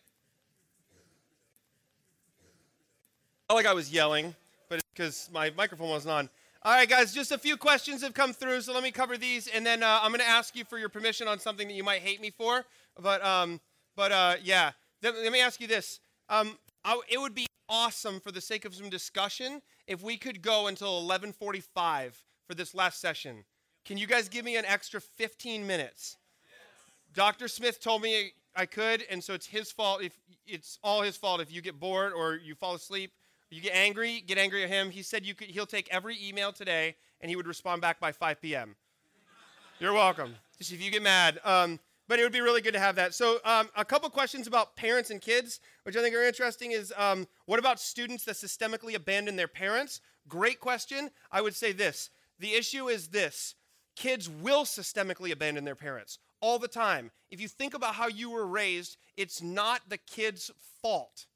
Not 3.48 3.54
like 3.54 3.66
I 3.66 3.72
was 3.72 3.90
yelling, 3.90 4.34
but 4.68 4.82
because 4.92 5.30
my 5.32 5.50
microphone 5.56 5.88
wasn't 5.88 6.12
on. 6.12 6.28
All 6.64 6.74
right, 6.74 6.86
guys, 6.86 7.14
just 7.14 7.32
a 7.32 7.38
few 7.38 7.56
questions 7.56 8.02
have 8.02 8.12
come 8.12 8.34
through, 8.34 8.60
so 8.60 8.74
let 8.74 8.82
me 8.82 8.90
cover 8.90 9.16
these, 9.16 9.46
and 9.48 9.64
then 9.64 9.82
uh, 9.82 10.00
I'm 10.02 10.10
going 10.10 10.20
to 10.20 10.28
ask 10.28 10.54
you 10.54 10.64
for 10.66 10.76
your 10.78 10.90
permission 10.90 11.26
on 11.26 11.38
something 11.38 11.66
that 11.66 11.72
you 11.72 11.82
might 11.82 12.02
hate 12.02 12.20
me 12.20 12.28
for. 12.28 12.66
But, 13.00 13.24
um, 13.24 13.58
but 13.96 14.12
uh, 14.12 14.34
yeah, 14.42 14.72
let, 15.02 15.14
let, 15.14 15.32
me 15.32 15.40
ask 15.40 15.62
you 15.62 15.66
this. 15.66 16.00
Um, 16.28 16.58
I, 16.84 17.00
it 17.08 17.18
would 17.18 17.34
be 17.34 17.46
awesome 17.70 18.20
for 18.20 18.30
the 18.30 18.40
sake 18.42 18.66
of 18.66 18.74
some 18.74 18.90
discussion 18.90 19.62
if 19.86 20.02
we 20.02 20.18
could 20.18 20.42
go 20.42 20.66
until 20.66 21.02
11:45 21.08 22.12
for 22.46 22.54
this 22.54 22.74
last 22.74 23.00
session. 23.00 23.44
Can 23.86 23.96
you 23.96 24.06
guys 24.06 24.28
give 24.28 24.44
me 24.44 24.56
an 24.58 24.66
extra 24.66 25.00
15 25.00 25.66
minutes? 25.66 26.18
Dr. 27.14 27.48
Smith 27.48 27.80
told 27.80 28.02
me 28.02 28.32
I 28.54 28.66
could, 28.66 29.04
and 29.10 29.24
so 29.24 29.32
it's 29.32 29.46
his 29.46 29.72
fault 29.72 30.02
if 30.02 30.12
it's 30.46 30.78
all 30.84 31.00
his 31.00 31.16
fault 31.16 31.40
if 31.40 31.50
you 31.50 31.62
get 31.62 31.80
bored 31.80 32.12
or 32.12 32.34
you 32.34 32.54
fall 32.54 32.74
asleep 32.74 33.12
you 33.50 33.60
get 33.60 33.74
angry, 33.74 34.22
get 34.26 34.38
angry 34.38 34.62
at 34.64 34.68
him. 34.68 34.90
He 34.90 35.02
said 35.02 35.24
you 35.24 35.34
could, 35.34 35.48
he'll 35.48 35.66
take 35.66 35.88
every 35.90 36.16
email 36.22 36.52
today 36.52 36.96
and 37.20 37.30
he 37.30 37.36
would 37.36 37.46
respond 37.46 37.80
back 37.80 38.00
by 38.00 38.12
5 38.12 38.40
p.m. 38.40 38.76
You're 39.80 39.92
welcome. 39.92 40.34
Just 40.58 40.72
if 40.72 40.82
you 40.82 40.90
get 40.90 41.02
mad. 41.02 41.40
Um, 41.44 41.78
but 42.08 42.18
it 42.18 42.22
would 42.22 42.32
be 42.32 42.40
really 42.40 42.62
good 42.62 42.72
to 42.72 42.80
have 42.80 42.96
that. 42.96 43.14
So, 43.14 43.38
um, 43.44 43.68
a 43.76 43.84
couple 43.84 44.08
questions 44.08 44.46
about 44.46 44.76
parents 44.76 45.10
and 45.10 45.20
kids, 45.20 45.60
which 45.82 45.96
I 45.96 46.02
think 46.02 46.16
are 46.16 46.22
interesting, 46.24 46.72
is 46.72 46.92
um, 46.96 47.28
what 47.44 47.58
about 47.58 47.78
students 47.78 48.24
that 48.24 48.36
systemically 48.36 48.94
abandon 48.94 49.36
their 49.36 49.46
parents? 49.46 50.00
Great 50.26 50.58
question. 50.58 51.10
I 51.30 51.42
would 51.42 51.54
say 51.54 51.72
this 51.72 52.10
the 52.38 52.54
issue 52.54 52.88
is 52.88 53.08
this 53.08 53.54
kids 53.94 54.28
will 54.28 54.64
systemically 54.64 55.32
abandon 55.32 55.64
their 55.64 55.74
parents 55.74 56.18
all 56.40 56.58
the 56.58 56.68
time. 56.68 57.10
If 57.30 57.40
you 57.40 57.48
think 57.48 57.74
about 57.74 57.94
how 57.94 58.08
you 58.08 58.30
were 58.30 58.46
raised, 58.46 58.96
it's 59.16 59.42
not 59.42 59.82
the 59.88 59.98
kid's 59.98 60.50
fault. 60.80 61.26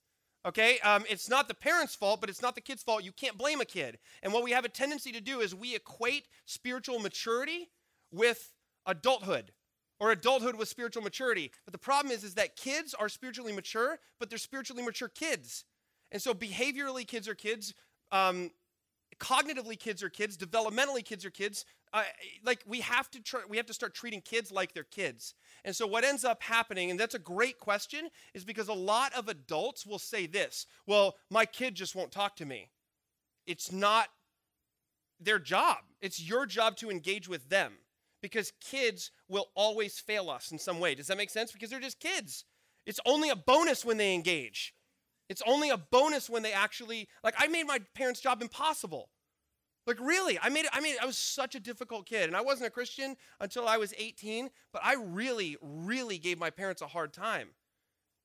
Okay, 0.45 0.81
um, 0.81 1.05
it's 1.09 1.29
not 1.29 1.47
the 1.47 1.55
parents' 1.55 1.95
fault, 1.95 2.21
but 2.21 2.29
it's 2.29 2.43
not 2.43 2.57
the 2.57 2.61
kid's 2.61 2.83
fault. 2.83 3.05
You 3.05 3.13
can't 3.13 3.39
blame 3.39 3.61
a 3.61 3.65
kid. 3.65 3.99
And 4.23 4.33
what 4.33 4.43
we 4.43 4.51
have 4.51 4.65
a 4.65 4.69
tendency 4.69 5.13
to 5.13 5.21
do 5.21 5.41
is 5.41 5.55
we 5.55 5.77
equate 5.77 6.27
spiritual 6.47 6.99
maturity 6.99 7.71
with 8.11 8.53
adulthood 8.85 9.53
or 10.01 10.11
adulthood 10.11 10.57
with 10.57 10.69
spiritual 10.69 11.05
maturity. 11.05 11.53
But 11.65 11.73
the 11.73 11.79
problem 11.79 12.13
is, 12.13 12.25
is 12.25 12.35
that 12.35 12.57
kids 12.57 12.93
are 12.93 13.09
spiritually 13.09 13.53
mature, 13.53 14.01
but 14.19 14.31
they're 14.31 14.39
spiritually 14.39 14.83
mature 14.83 15.09
kids. 15.09 15.65
And 16.11 16.21
so 16.21 16.35
behaviorally, 16.35 17.07
kids 17.07 17.29
are 17.29 17.37
kids. 17.37 17.73
Um, 18.11 18.51
cognitively, 19.23 19.79
kids 19.79 20.03
are 20.03 20.11
kids. 20.11 20.37
Developmentally, 20.37 21.05
kids 21.05 21.25
are 21.25 21.31
kids. 21.31 21.65
Uh, 21.95 22.03
like 22.45 22.61
we 22.67 22.81
have 22.81 23.09
to 23.13 23.23
try, 23.23 23.41
we 23.49 23.57
have 23.57 23.67
to 23.67 23.75
start 23.75 23.95
treating 23.95 24.21
kids 24.21 24.51
like 24.51 24.75
they're 24.75 24.83
kids. 24.83 25.35
And 25.65 25.75
so 25.77 25.87
what 25.87 26.05
ends 26.05 26.25
up 26.25 26.43
happening, 26.43 26.91
and 26.91 26.99
that's 26.99 27.15
a 27.15 27.21
great 27.21 27.59
question, 27.59 28.09
is 28.35 28.45
because 28.45 28.69
a 28.69 28.75
lot 28.75 29.13
of 29.15 29.29
adults 29.29 29.87
will 29.87 30.01
say 30.01 30.27
this, 30.27 30.67
well, 30.87 31.15
my 31.31 31.47
kid 31.47 31.77
just 31.77 31.95
won't 31.95 32.11
talk 32.11 32.35
to 32.37 32.45
me. 32.45 32.71
It's 33.47 33.71
not 33.71 34.09
their 35.21 35.39
job. 35.39 35.79
It's 36.01 36.21
your 36.21 36.45
job 36.45 36.77
to 36.79 36.91
engage 36.91 37.29
with 37.29 37.49
them 37.49 37.75
because 38.23 38.53
kids 38.61 39.13
will 39.29 39.51
always 39.55 39.99
fail 40.01 40.31
us 40.31 40.51
in 40.51 40.59
some 40.59 40.81
way. 40.81 40.95
Does 40.95 41.07
that 41.07 41.17
make 41.17 41.31
sense? 41.31 41.53
Because 41.53 41.71
they're 41.71 41.81
just 41.81 42.01
kids. 42.01 42.45
It's 42.87 43.01
only 43.07 43.31
a 43.31 43.37
bonus 43.37 43.85
when 43.85 43.99
they 43.99 44.15
engage. 44.15 44.75
It's 45.33 45.43
only 45.47 45.71
a 45.71 45.79
bonus 45.79 46.29
when 46.29 46.43
they 46.43 46.53
actually 46.53 47.09
like 47.25 47.35
I 47.39 47.49
made 47.49 47.67
my 47.67 47.81
parents' 47.95 48.21
job 48.21 48.43
impossible. 48.43 49.09
Like 49.87 49.99
really, 49.99 50.39
I 50.39 50.51
made 50.51 50.67
it, 50.67 50.71
I 50.75 50.81
mean 50.83 50.95
I 51.03 51.07
was 51.07 51.17
such 51.17 51.55
a 51.55 51.61
difficult 51.61 52.05
kid 52.07 52.25
and 52.25 52.37
I 52.37 52.43
wasn't 52.43 52.67
a 52.69 52.71
Christian 52.71 53.17
until 53.41 53.67
I 53.67 53.79
was 53.79 53.95
18, 53.97 54.51
but 54.75 54.83
I 54.85 54.95
really 54.95 55.57
really 55.63 56.19
gave 56.19 56.39
my 56.39 56.51
parents 56.51 56.83
a 56.83 56.87
hard 56.87 57.15
time. 57.15 57.49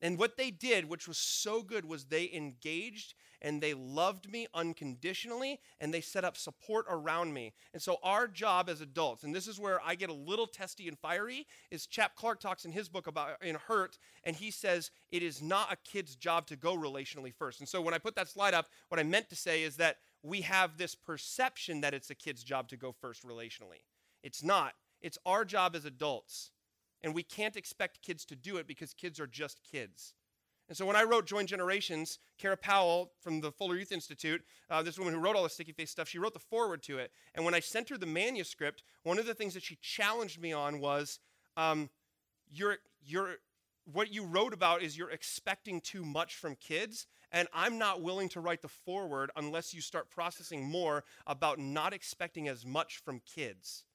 And 0.01 0.19
what 0.19 0.37
they 0.37 0.51
did, 0.51 0.85
which 0.85 1.07
was 1.07 1.17
so 1.17 1.63
good, 1.63 1.85
was 1.85 2.05
they 2.05 2.29
engaged 2.31 3.15
and 3.41 3.61
they 3.61 3.73
loved 3.73 4.31
me 4.31 4.47
unconditionally 4.53 5.59
and 5.79 5.93
they 5.93 6.01
set 6.01 6.23
up 6.23 6.37
support 6.37 6.85
around 6.89 7.33
me. 7.33 7.53
And 7.73 7.81
so, 7.81 7.97
our 8.03 8.27
job 8.27 8.69
as 8.69 8.81
adults, 8.81 9.23
and 9.23 9.33
this 9.33 9.47
is 9.47 9.59
where 9.59 9.79
I 9.83 9.95
get 9.95 10.09
a 10.09 10.13
little 10.13 10.47
testy 10.47 10.87
and 10.87 10.97
fiery, 10.97 11.47
is 11.71 11.87
Chap 11.87 12.15
Clark 12.15 12.39
talks 12.39 12.65
in 12.65 12.71
his 12.71 12.89
book 12.89 13.07
about 13.07 13.41
in 13.43 13.55
Hurt, 13.55 13.97
and 14.23 14.35
he 14.35 14.51
says 14.51 14.91
it 15.11 15.23
is 15.23 15.41
not 15.41 15.71
a 15.71 15.77
kid's 15.77 16.15
job 16.15 16.47
to 16.47 16.55
go 16.55 16.75
relationally 16.77 17.33
first. 17.33 17.59
And 17.59 17.69
so, 17.69 17.81
when 17.81 17.93
I 17.93 17.99
put 17.99 18.15
that 18.15 18.29
slide 18.29 18.53
up, 18.53 18.67
what 18.89 18.99
I 18.99 19.03
meant 19.03 19.29
to 19.29 19.35
say 19.35 19.63
is 19.63 19.77
that 19.77 19.97
we 20.23 20.41
have 20.41 20.77
this 20.77 20.95
perception 20.95 21.81
that 21.81 21.93
it's 21.93 22.09
a 22.09 22.15
kid's 22.15 22.43
job 22.43 22.67
to 22.69 22.77
go 22.77 22.91
first 22.91 23.25
relationally. 23.25 23.83
It's 24.23 24.43
not. 24.43 24.73
It's 25.01 25.17
our 25.25 25.45
job 25.45 25.75
as 25.75 25.85
adults. 25.85 26.51
And 27.03 27.13
we 27.13 27.23
can't 27.23 27.55
expect 27.55 28.01
kids 28.01 28.25
to 28.25 28.35
do 28.35 28.57
it 28.57 28.67
because 28.67 28.93
kids 28.93 29.19
are 29.19 29.27
just 29.27 29.61
kids. 29.63 30.13
And 30.69 30.77
so 30.77 30.85
when 30.85 30.97
I 30.97 31.03
wrote 31.03 31.25
Join 31.25 31.47
Generations, 31.47 32.19
Kara 32.37 32.57
Powell 32.57 33.11
from 33.21 33.39
the 33.39 33.51
Fuller 33.51 33.77
Youth 33.77 33.91
Institute, 33.91 34.43
uh, 34.69 34.83
this 34.83 34.97
woman 34.97 35.13
who 35.13 35.19
wrote 35.19 35.35
all 35.35 35.43
the 35.43 35.49
sticky 35.49 35.71
faith 35.71 35.89
stuff, 35.89 36.09
she 36.09 36.19
wrote 36.19 36.33
the 36.33 36.39
foreword 36.39 36.83
to 36.83 36.97
it. 36.97 37.11
And 37.35 37.45
when 37.45 37.53
I 37.53 37.61
sent 37.61 37.89
her 37.89 37.97
the 37.97 38.05
manuscript, 38.05 38.83
one 39.03 39.17
of 39.17 39.25
the 39.25 39.33
things 39.33 39.53
that 39.53 39.63
she 39.63 39.77
challenged 39.81 40.41
me 40.41 40.51
on 40.51 40.79
was, 40.81 41.19
um, 41.55 41.89
you're, 42.51 42.77
you're, 43.05 43.37
what 43.85 44.11
you 44.11 44.25
wrote 44.25 44.53
about 44.53 44.81
is 44.81 44.97
you're 44.97 45.11
expecting 45.11 45.79
too 45.79 46.03
much 46.03 46.35
from 46.35 46.55
kids, 46.55 47.07
and 47.31 47.47
I'm 47.53 47.77
not 47.77 48.01
willing 48.01 48.27
to 48.29 48.41
write 48.41 48.61
the 48.61 48.67
foreword 48.67 49.31
unless 49.37 49.73
you 49.73 49.79
start 49.79 50.09
processing 50.09 50.65
more 50.65 51.05
about 51.25 51.59
not 51.59 51.93
expecting 51.93 52.49
as 52.49 52.65
much 52.65 52.97
from 52.97 53.21
kids. 53.25 53.85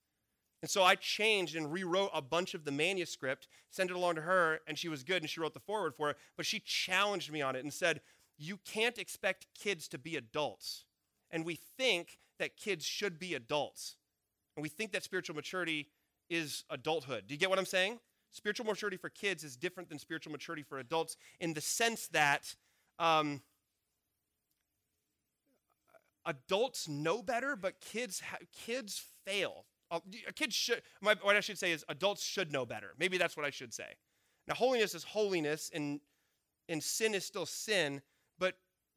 And 0.62 0.70
so 0.70 0.84
I 0.84 0.94
changed 0.94 1.56
and 1.56 1.72
rewrote 1.72 2.10
a 2.14 2.22
bunch 2.22 2.55
of 2.55 2.64
the 2.64 2.70
manuscript, 2.70 3.48
sent 3.70 3.90
it 3.90 3.97
along 3.97 4.14
to 4.14 4.22
her, 4.22 4.60
and 4.68 4.78
she 4.78 4.89
was 4.89 5.02
good 5.02 5.20
and 5.20 5.28
she 5.28 5.40
wrote 5.40 5.55
the 5.55 5.60
foreword 5.60 5.94
for 5.97 6.10
it. 6.10 6.16
But 6.36 6.47
she 6.47 6.60
challenged 6.60 7.32
me 7.32 7.43
on 7.43 7.56
it 7.56 7.64
and 7.64 7.72
said, 7.72 8.01
You 8.39 8.59
can't 8.64 8.97
expect 8.97 9.48
kids 9.59 9.89
to 9.89 9.98
be 9.98 10.16
adults. 10.16 10.84
And 11.32 11.44
we 11.44 11.56
think 11.56 12.18
that 12.39 12.56
kids 12.56 12.84
should 12.84 13.18
be 13.18 13.34
adults. 13.34 13.97
And 14.56 14.62
we 14.62 14.68
think 14.68 14.93
that 14.93 15.02
spiritual 15.02 15.34
maturity 15.34 15.89
is 16.30 16.64
adulthood. 16.70 17.24
Do 17.26 17.34
you 17.34 17.40
get 17.40 17.51
what 17.51 17.59
I'm 17.59 17.66
saying? 17.66 17.98
Spiritual 18.30 18.66
maturity 18.66 18.97
for 18.97 19.10
kids 19.10 19.43
is 19.43 19.56
different 19.56 19.89
than 19.89 19.98
spiritual 19.98 20.30
maturity 20.30 20.62
for 20.62 20.78
adults 20.78 21.16
in 21.40 21.55
the 21.55 21.60
sense 21.60 22.06
that 22.09 22.55
um, 22.98 23.43
adults 26.24 26.89
know 26.89 27.20
better, 27.20 27.56
but 27.56 27.80
kids 27.80 28.20
ha- 28.20 28.39
kids 28.52 29.02
fail 29.26 29.64
a 29.93 30.32
kid 30.32 30.52
should, 30.52 30.82
my, 31.01 31.16
what 31.23 31.36
I 31.36 31.40
should 31.40 31.59
say 31.59 31.73
is 31.73 31.85
adults 31.89 32.24
should 32.24 32.51
know 32.51 32.64
better. 32.64 32.94
Maybe 32.98 33.19
that's 33.19 33.36
what 33.36 33.44
I 33.44 33.51
should 33.51 33.74
say. 33.74 33.97
Now, 34.48 34.55
holiness 34.55 34.94
is 34.94 35.05
holiness, 35.05 35.70
and, 35.73 36.01
and 36.69 36.82
sin 36.82 37.14
is 37.14 37.24
still 37.24 37.47
sin, 37.47 38.02
but 38.39 38.55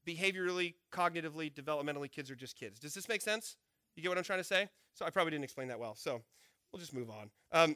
behaviorally, 0.08 0.76
cognitively, 0.92 1.54
developmentally, 1.54 2.12
kids 2.12 2.32
are 2.32 2.36
just 2.36 2.56
kids. 2.56 2.80
Does 2.80 2.94
this 2.94 3.10
make 3.10 3.22
sense? 3.22 3.58
You 3.96 4.04
get 4.04 4.10
what 4.10 4.18
I'm 4.18 4.24
trying 4.24 4.40
to 4.40 4.44
say? 4.44 4.70
So 4.94 5.06
I 5.06 5.10
probably 5.10 5.32
didn't 5.32 5.44
explain 5.44 5.68
that 5.68 5.80
well. 5.80 5.96
So 5.96 6.22
we'll 6.72 6.80
just 6.80 6.94
move 6.94 7.10
on. 7.10 7.30
Um, 7.52 7.76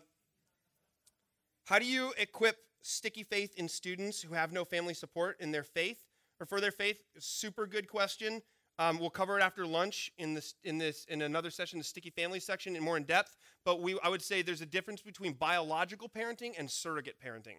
how 1.66 1.80
do 1.80 1.86
you 1.86 2.14
equip 2.18 2.58
sticky 2.82 3.24
faith 3.24 3.54
in 3.56 3.68
students 3.68 4.22
who 4.22 4.34
have 4.34 4.52
no 4.52 4.66
family 4.66 4.94
support 4.94 5.40
in 5.40 5.52
their 5.52 5.64
faith 5.64 6.04
or 6.40 6.46
for 6.46 6.62
their 6.62 6.72
faith? 6.72 6.98
Super 7.20 7.68
good 7.68 7.88
question. 7.88 8.42
Um, 8.80 8.98
we'll 8.98 9.10
cover 9.10 9.38
it 9.38 9.42
after 9.44 9.68
lunch 9.68 10.10
in 10.18 10.34
this 10.34 10.56
in 10.64 10.78
this 10.78 11.06
in 11.10 11.22
another 11.22 11.50
session, 11.50 11.80
the 11.80 11.84
sticky 11.84 12.12
family 12.12 12.40
section, 12.40 12.78
in 12.78 12.84
more 12.84 12.96
in 12.96 13.04
depth. 13.04 13.36
But 13.66 13.82
we, 13.82 14.00
I 14.02 14.08
would 14.08 14.22
say, 14.22 14.42
there's 14.42 14.62
a 14.62 14.66
difference 14.66 15.02
between 15.02 15.34
biological 15.34 16.08
parenting 16.08 16.54
and 16.58 16.72
surrogate 16.72 17.18
parenting. 17.22 17.58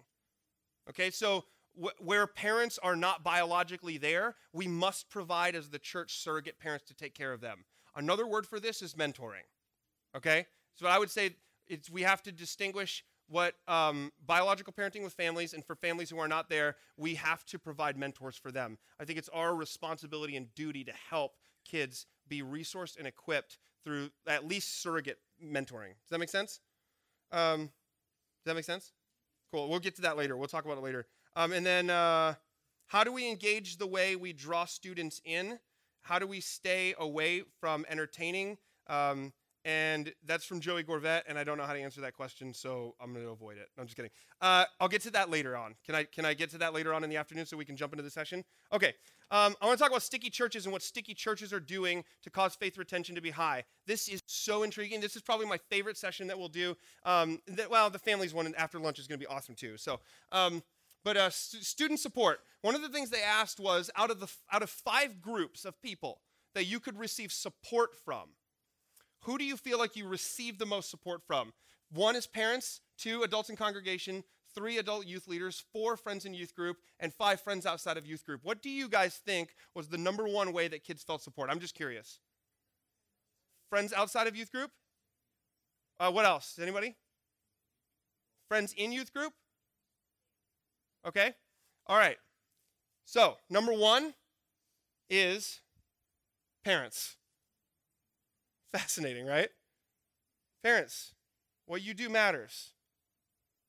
Okay, 0.89 1.11
so 1.11 1.45
wh- 1.79 2.03
where 2.03 2.27
parents 2.27 2.79
are 2.83 2.97
not 2.97 3.23
biologically 3.23 3.99
there, 3.99 4.35
we 4.55 4.67
must 4.67 5.11
provide 5.11 5.55
as 5.55 5.69
the 5.69 5.79
church 5.79 6.17
surrogate 6.17 6.59
parents 6.59 6.87
to 6.87 6.95
take 6.95 7.15
care 7.15 7.35
of 7.35 7.43
them. 7.43 7.67
Another 7.95 8.27
word 8.27 8.47
for 8.47 8.59
this 8.59 8.81
is 8.81 8.95
mentoring. 8.95 9.45
Okay, 10.17 10.47
so 10.75 10.87
I 10.87 10.99
would 10.99 11.11
say 11.11 11.37
it's 11.69 11.91
we 11.91 12.01
have 12.01 12.23
to 12.23 12.33
distinguish 12.33 13.05
what 13.31 13.55
um, 13.69 14.11
biological 14.27 14.73
parenting 14.73 15.05
with 15.05 15.13
families 15.13 15.55
and 15.55 15.65
for 15.65 15.77
families 15.77 16.11
who 16.11 16.19
are 16.19 16.29
not 16.29 16.51
there 16.51 16.77
we 16.97 17.15
have 17.15 17.45
to 17.47 17.59
provide 17.59 17.97
mentors 17.97 18.37
for 18.37 18.51
them. 18.51 18.77
I 19.01 19.05
think 19.05 19.19
it's 19.19 19.29
our 19.31 19.55
responsibility 19.55 20.37
and 20.37 20.53
duty 20.55 20.85
to 20.85 20.93
help 21.11 21.37
kids 21.65 22.07
be 22.29 22.43
resourced 22.43 22.99
and 22.99 23.07
equipped 23.07 23.59
through 23.85 24.11
at 24.27 24.47
least 24.47 24.83
surrogate 24.83 25.19
mentoring. 25.43 25.95
Does 26.03 26.11
that 26.11 26.19
make 26.19 26.29
sense? 26.29 26.61
Um, 27.33 27.61
does 27.61 28.47
that 28.47 28.55
make 28.55 28.65
sense? 28.65 28.93
Cool. 29.53 29.69
We'll 29.69 29.81
get 29.81 29.97
to 29.97 30.03
that 30.03 30.17
later. 30.17 30.37
We'll 30.37 30.49
talk 30.49 30.65
about 30.65 30.79
it 30.79 30.85
later. 30.85 31.07
Um, 31.37 31.53
and 31.53 31.65
then 31.65 31.91
uh, 31.91 32.35
how 32.87 33.05
do 33.05 33.13
we 33.13 33.29
engage 33.29 33.79
the 33.79 33.87
way 33.87 34.17
we 34.17 34.33
draw 34.33 34.65
students 34.65 35.21
in? 35.25 35.59
How 36.03 36.19
do 36.19 36.27
we 36.27 36.41
stay 36.41 36.95
away 36.99 37.43
from 37.61 37.85
entertaining? 37.89 38.59
Um, 38.89 39.33
and 39.65 40.13
that's 40.25 40.45
from 40.45 40.61
Joey 40.61 40.83
Gorvette, 40.83 41.25
and 41.29 41.39
I 41.39 41.45
don't 41.45 41.59
know 41.59 41.65
how 41.65 41.75
to 41.75 41.81
answer 41.81 42.01
that 42.01 42.15
question, 42.15 42.55
so 42.55 42.95
I'm 43.01 43.13
going 43.13 43.25
to 43.25 43.31
avoid 43.31 43.59
it. 43.59 43.69
I'm 43.79 43.85
just 43.85 43.97
kidding. 43.97 44.11
Uh, 44.41 44.65
I'll 44.81 44.89
get 44.89 45.03
to 45.03 45.11
that 45.11 45.31
later 45.31 45.57
on. 45.57 45.75
Can 45.85 45.95
I 45.95 46.05
can 46.05 46.25
I 46.25 46.35
get 46.35 46.51
to 46.51 46.59
that 46.59 46.73
later 46.73 46.95
on 46.95 47.05
in 47.05 47.11
the 47.11 47.17
afternoon 47.17 47.47
so 47.47 47.57
we 47.57 47.65
can 47.65 47.77
jump 47.77 47.93
into 47.93 48.03
the 48.03 48.11
session? 48.11 48.45
Okay. 48.73 48.95
Um, 49.33 49.55
I 49.61 49.67
want 49.67 49.79
to 49.79 49.83
talk 49.83 49.93
about 49.93 50.03
sticky 50.03 50.29
churches 50.31 50.65
and 50.67 50.73
what 50.73 50.83
sticky 50.83 51.15
churches 51.15 51.53
are 51.53 51.61
doing 51.61 52.03
to 52.23 52.31
cause 52.31 52.57
faith 52.57 52.77
retention 52.77 53.15
to 53.15 53.21
be 53.21 53.31
high. 53.31 53.63
This 53.87 54.09
is 54.09 54.23
so 54.27 54.65
intriguing. 54.65 55.01
This 55.01 55.15
is 55.15 55.23
probably 55.23 55.47
my 55.47 55.59
favorite 55.71 55.97
session 55.97 56.27
that 56.27 56.39
we'll 56.39 56.49
do. 56.49 56.77
Um, 57.05 57.41
that, 57.47 57.71
well, 57.71 57.91
the 57.91 58.01
families 58.01 58.35
one 58.35 58.53
after 58.59 58.81
lunch 58.81 58.99
is 58.99 59.07
going 59.07 59.21
to 59.21 59.27
be 59.27 59.33
awesome 59.33 59.55
too. 59.55 59.77
So. 59.77 60.01
Um, 60.33 60.63
but 61.03 61.17
uh, 61.17 61.31
st- 61.31 61.65
student 61.65 62.01
support. 62.01 62.41
One 62.63 62.75
of 62.75 62.83
the 62.83 62.89
things 62.89 63.09
they 63.09 63.23
asked 63.23 63.59
was 63.59 63.91
out 63.97 64.11
of 64.11 64.21
the 64.21 64.31
out 64.53 64.63
of 64.63 64.69
five 64.69 65.21
groups 65.23 65.65
of 65.65 65.81
people 65.81 66.21
that 66.55 66.65
you 66.65 66.81
could 66.81 66.99
receive 66.99 67.33
support 67.33 67.91
from, 68.05 68.31
who 69.23 69.39
do 69.39 69.45
you 69.45 69.57
feel 69.57 69.79
like 69.79 69.97
you 69.97 70.07
receive 70.09 70.59
the 70.59 70.67
most 70.67 70.91
support 70.91 71.23
from? 71.27 71.53
One 71.93 72.17
is 72.17 72.27
parents, 72.27 72.81
two 72.99 73.23
adults 73.23 73.51
in 73.51 73.57
congregation, 73.57 74.25
three 74.55 74.79
adult 74.79 75.07
youth 75.07 75.27
leaders, 75.29 75.63
four 75.73 75.97
friends 75.97 76.25
in 76.25 76.35
youth 76.35 76.55
group, 76.55 76.79
and 76.99 77.13
five 77.13 77.41
friends 77.41 77.67
outside 77.67 77.97
of 77.97 78.07
youth 78.07 78.25
group. 78.25 78.41
What 78.43 78.63
do 78.63 78.71
you 78.71 78.89
guys 78.89 79.21
think 79.25 79.51
was 79.75 79.89
the 79.89 79.99
number 79.99 80.25
one 80.25 80.53
way 80.53 80.69
that 80.69 80.85
kids 80.85 81.03
felt 81.03 81.23
support? 81.23 81.51
I'm 81.51 81.61
just 81.61 81.75
curious. 81.75 82.21
Friends 83.69 83.93
outside 83.93 84.27
of 84.27 84.37
youth 84.37 84.51
group? 84.51 84.71
Uh, 85.99 86.11
what 86.11 86.25
else? 86.25 86.59
Anybody? 86.61 86.97
Friends 88.49 88.75
in 88.77 88.91
youth 88.91 89.13
group? 89.13 89.33
Okay. 91.07 91.33
All 91.87 91.97
right. 91.97 92.17
So, 93.05 93.37
number 93.49 93.73
one 93.73 94.15
is 95.09 95.61
parents. 96.65 97.17
Fascinating, 98.73 99.27
right? 99.27 99.49
Parents, 100.63 101.15
what 101.67 101.83
you 101.83 101.95
do 101.95 102.09
matters 102.09 102.73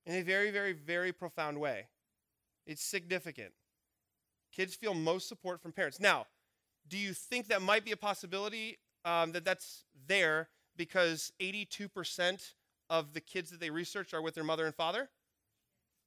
in 0.05 0.15
a 0.15 0.21
very, 0.21 0.51
very, 0.51 0.73
very 0.73 1.11
profound 1.11 1.59
way. 1.59 1.87
It's 2.65 2.83
significant. 2.83 3.53
Kids 4.51 4.75
feel 4.75 4.93
most 4.93 5.27
support 5.27 5.61
from 5.61 5.71
parents. 5.71 5.99
Now, 5.99 6.27
do 6.87 6.97
you 6.97 7.13
think 7.13 7.47
that 7.47 7.61
might 7.61 7.85
be 7.85 7.91
a 7.91 7.97
possibility 7.97 8.79
um, 9.05 9.31
that 9.31 9.45
that's 9.45 9.85
there 10.07 10.49
because 10.75 11.31
82% 11.41 12.53
of 12.89 13.13
the 13.13 13.21
kids 13.21 13.49
that 13.51 13.59
they 13.59 13.69
researched 13.69 14.13
are 14.13 14.21
with 14.21 14.35
their 14.35 14.43
mother 14.43 14.65
and 14.65 14.75
father? 14.75 15.09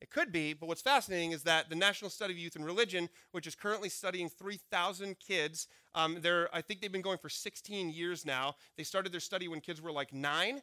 It 0.01 0.11
could 0.11 0.33
be, 0.33 0.53
but 0.53 0.67
what's 0.67 0.83
fascinating 0.83 1.33
is 1.33 1.45
that 1.45 1.71
the 1.71 1.77
National 1.77 2.11
Study 2.11 2.35
of 2.35 2.39
Youth 2.39 2.57
and 2.57 2.65
Religion, 2.65 3.09
which 3.33 3.47
is 3.47 3.55
currently 3.55 3.89
studying 3.89 4.29
3,000 4.29 5.19
kids, 5.19 5.67
um, 5.95 6.19
I 6.53 6.61
think 6.61 6.81
they've 6.81 6.93
been 6.93 7.01
going 7.01 7.19
for 7.19 7.29
16 7.31 7.91
years 7.91 8.27
now. 8.27 8.57
They 8.77 8.83
started 8.83 9.13
their 9.13 9.21
study 9.21 9.49
when 9.49 9.61
kids 9.61 9.81
were 9.81 9.93
like 9.93 10.13
nine. 10.13 10.61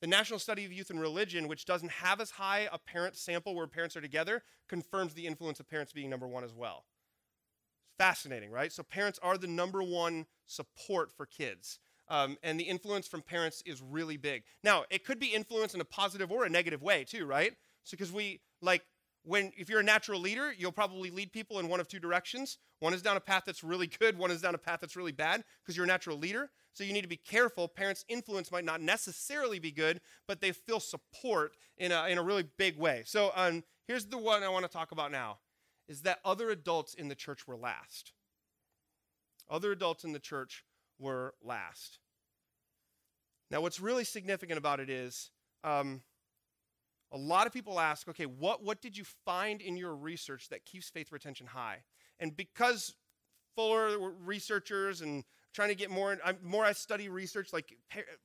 The 0.00 0.06
National 0.06 0.38
Study 0.38 0.64
of 0.64 0.72
Youth 0.72 0.90
and 0.90 1.00
Religion, 1.00 1.46
which 1.46 1.66
doesn't 1.66 1.90
have 1.90 2.20
as 2.20 2.30
high 2.30 2.68
a 2.72 2.78
parent 2.78 3.16
sample 3.16 3.54
where 3.54 3.66
parents 3.66 3.96
are 3.96 4.00
together, 4.00 4.42
confirms 4.66 5.12
the 5.12 5.26
influence 5.26 5.60
of 5.60 5.68
parents 5.68 5.92
being 5.92 6.08
number 6.08 6.26
one 6.26 6.42
as 6.42 6.54
well. 6.54 6.84
Fascinating, 7.98 8.50
right? 8.50 8.72
So 8.72 8.82
parents 8.82 9.18
are 9.22 9.36
the 9.36 9.46
number 9.46 9.82
one 9.82 10.24
support 10.46 11.12
for 11.12 11.26
kids. 11.26 11.78
Um, 12.08 12.38
and 12.42 12.58
the 12.58 12.64
influence 12.64 13.06
from 13.06 13.20
parents 13.20 13.62
is 13.66 13.82
really 13.82 14.16
big. 14.16 14.42
Now, 14.64 14.84
it 14.90 15.04
could 15.04 15.20
be 15.20 15.28
influence 15.28 15.74
in 15.74 15.80
a 15.80 15.84
positive 15.84 16.32
or 16.32 16.44
a 16.44 16.48
negative 16.48 16.82
way, 16.82 17.04
too, 17.04 17.26
right? 17.26 17.52
So, 17.84 17.96
because 17.96 18.10
we, 18.10 18.40
like, 18.62 18.82
when 19.22 19.52
if 19.56 19.68
you're 19.68 19.80
a 19.80 19.84
natural 19.84 20.20
leader, 20.20 20.52
you'll 20.56 20.72
probably 20.72 21.10
lead 21.10 21.32
people 21.32 21.58
in 21.58 21.68
one 21.68 21.78
of 21.78 21.88
two 21.88 21.98
directions. 21.98 22.58
One 22.78 22.94
is 22.94 23.02
down 23.02 23.18
a 23.18 23.20
path 23.20 23.42
that's 23.44 23.62
really 23.62 23.86
good, 23.86 24.16
one 24.16 24.30
is 24.30 24.40
down 24.40 24.54
a 24.54 24.58
path 24.58 24.78
that's 24.80 24.96
really 24.96 25.12
bad 25.12 25.44
because 25.62 25.76
you're 25.76 25.84
a 25.84 25.88
natural 25.88 26.18
leader. 26.18 26.50
So 26.72 26.84
you 26.84 26.92
need 26.92 27.02
to 27.02 27.08
be 27.08 27.16
careful. 27.16 27.68
Parents' 27.68 28.04
influence 28.08 28.50
might 28.50 28.64
not 28.64 28.80
necessarily 28.80 29.58
be 29.58 29.72
good, 29.72 30.00
but 30.26 30.40
they 30.40 30.52
feel 30.52 30.80
support 30.80 31.52
in 31.76 31.92
a, 31.92 32.06
in 32.08 32.16
a 32.16 32.22
really 32.22 32.44
big 32.58 32.78
way. 32.78 33.02
So 33.04 33.32
um, 33.34 33.64
here's 33.86 34.06
the 34.06 34.18
one 34.18 34.42
I 34.42 34.48
want 34.48 34.64
to 34.64 34.70
talk 34.70 34.92
about 34.92 35.10
now 35.10 35.38
is 35.88 36.02
that 36.02 36.20
other 36.24 36.50
adults 36.50 36.94
in 36.94 37.08
the 37.08 37.16
church 37.16 37.46
were 37.48 37.56
last. 37.56 38.12
Other 39.50 39.72
adults 39.72 40.04
in 40.04 40.12
the 40.12 40.20
church 40.20 40.64
were 40.98 41.34
last. 41.42 41.98
Now, 43.50 43.60
what's 43.60 43.80
really 43.80 44.04
significant 44.04 44.58
about 44.58 44.78
it 44.78 44.88
is 44.88 45.30
um, 45.64 46.02
a 47.12 47.18
lot 47.18 47.46
of 47.46 47.52
people 47.52 47.80
ask, 47.80 48.08
okay, 48.08 48.26
what, 48.26 48.62
what 48.62 48.80
did 48.80 48.96
you 48.96 49.04
find 49.24 49.60
in 49.60 49.76
your 49.76 49.94
research 49.94 50.48
that 50.50 50.64
keeps 50.64 50.88
faith 50.88 51.10
retention 51.12 51.46
high? 51.46 51.78
And 52.18 52.36
because 52.36 52.94
Fuller 53.56 54.12
researchers 54.24 55.00
and 55.00 55.24
trying 55.52 55.70
to 55.70 55.74
get 55.74 55.90
more, 55.90 56.16
more 56.42 56.64
I 56.64 56.72
study 56.72 57.08
research, 57.08 57.52
like 57.52 57.76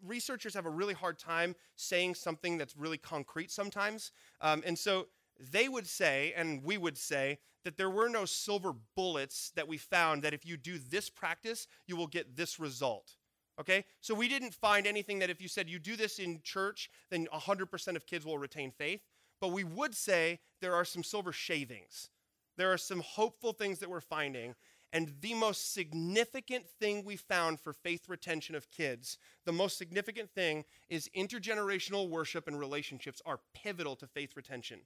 researchers 0.05 0.53
have 0.53 0.65
a 0.65 0.69
really 0.69 0.93
hard 0.93 1.17
time 1.17 1.55
saying 1.75 2.15
something 2.15 2.57
that's 2.57 2.77
really 2.77 2.99
concrete 2.99 3.51
sometimes. 3.51 4.11
Um, 4.39 4.61
and 4.65 4.77
so 4.77 5.07
they 5.51 5.67
would 5.67 5.87
say, 5.87 6.33
and 6.35 6.63
we 6.63 6.77
would 6.77 6.97
say, 6.97 7.39
that 7.63 7.77
there 7.77 7.89
were 7.89 8.07
no 8.07 8.25
silver 8.25 8.73
bullets 8.95 9.51
that 9.55 9.67
we 9.67 9.77
found 9.77 10.21
that 10.21 10.35
if 10.35 10.45
you 10.45 10.55
do 10.55 10.77
this 10.77 11.09
practice, 11.09 11.67
you 11.87 11.95
will 11.95 12.07
get 12.07 12.35
this 12.35 12.59
result. 12.59 13.15
Okay? 13.59 13.85
So 14.01 14.13
we 14.13 14.27
didn't 14.27 14.53
find 14.53 14.85
anything 14.85 15.19
that 15.19 15.29
if 15.29 15.41
you 15.41 15.47
said 15.47 15.69
you 15.69 15.79
do 15.79 15.95
this 15.95 16.19
in 16.19 16.41
church, 16.43 16.89
then 17.09 17.27
100% 17.33 17.95
of 17.95 18.05
kids 18.05 18.25
will 18.25 18.37
retain 18.37 18.71
faith. 18.71 19.01
But 19.41 19.51
we 19.51 19.63
would 19.63 19.95
say 19.95 20.39
there 20.61 20.75
are 20.75 20.85
some 20.85 21.03
silver 21.03 21.31
shavings. 21.31 22.09
There 22.57 22.71
are 22.71 22.77
some 22.77 23.01
hopeful 23.01 23.53
things 23.53 23.79
that 23.79 23.89
we're 23.89 24.01
finding. 24.01 24.55
And 24.93 25.13
the 25.19 25.33
most 25.33 25.73
significant 25.73 26.69
thing 26.79 27.03
we 27.03 27.17
found 27.17 27.59
for 27.59 27.73
faith 27.73 28.07
retention 28.07 28.55
of 28.55 28.71
kids, 28.71 29.17
the 29.45 29.51
most 29.51 29.77
significant 29.77 30.31
thing 30.31 30.63
is 30.89 31.09
intergenerational 31.15 32.09
worship 32.09 32.47
and 32.47 32.57
relationships 32.57 33.21
are 33.25 33.41
pivotal 33.53 33.95
to 33.97 34.07
faith 34.07 34.37
retention 34.37 34.79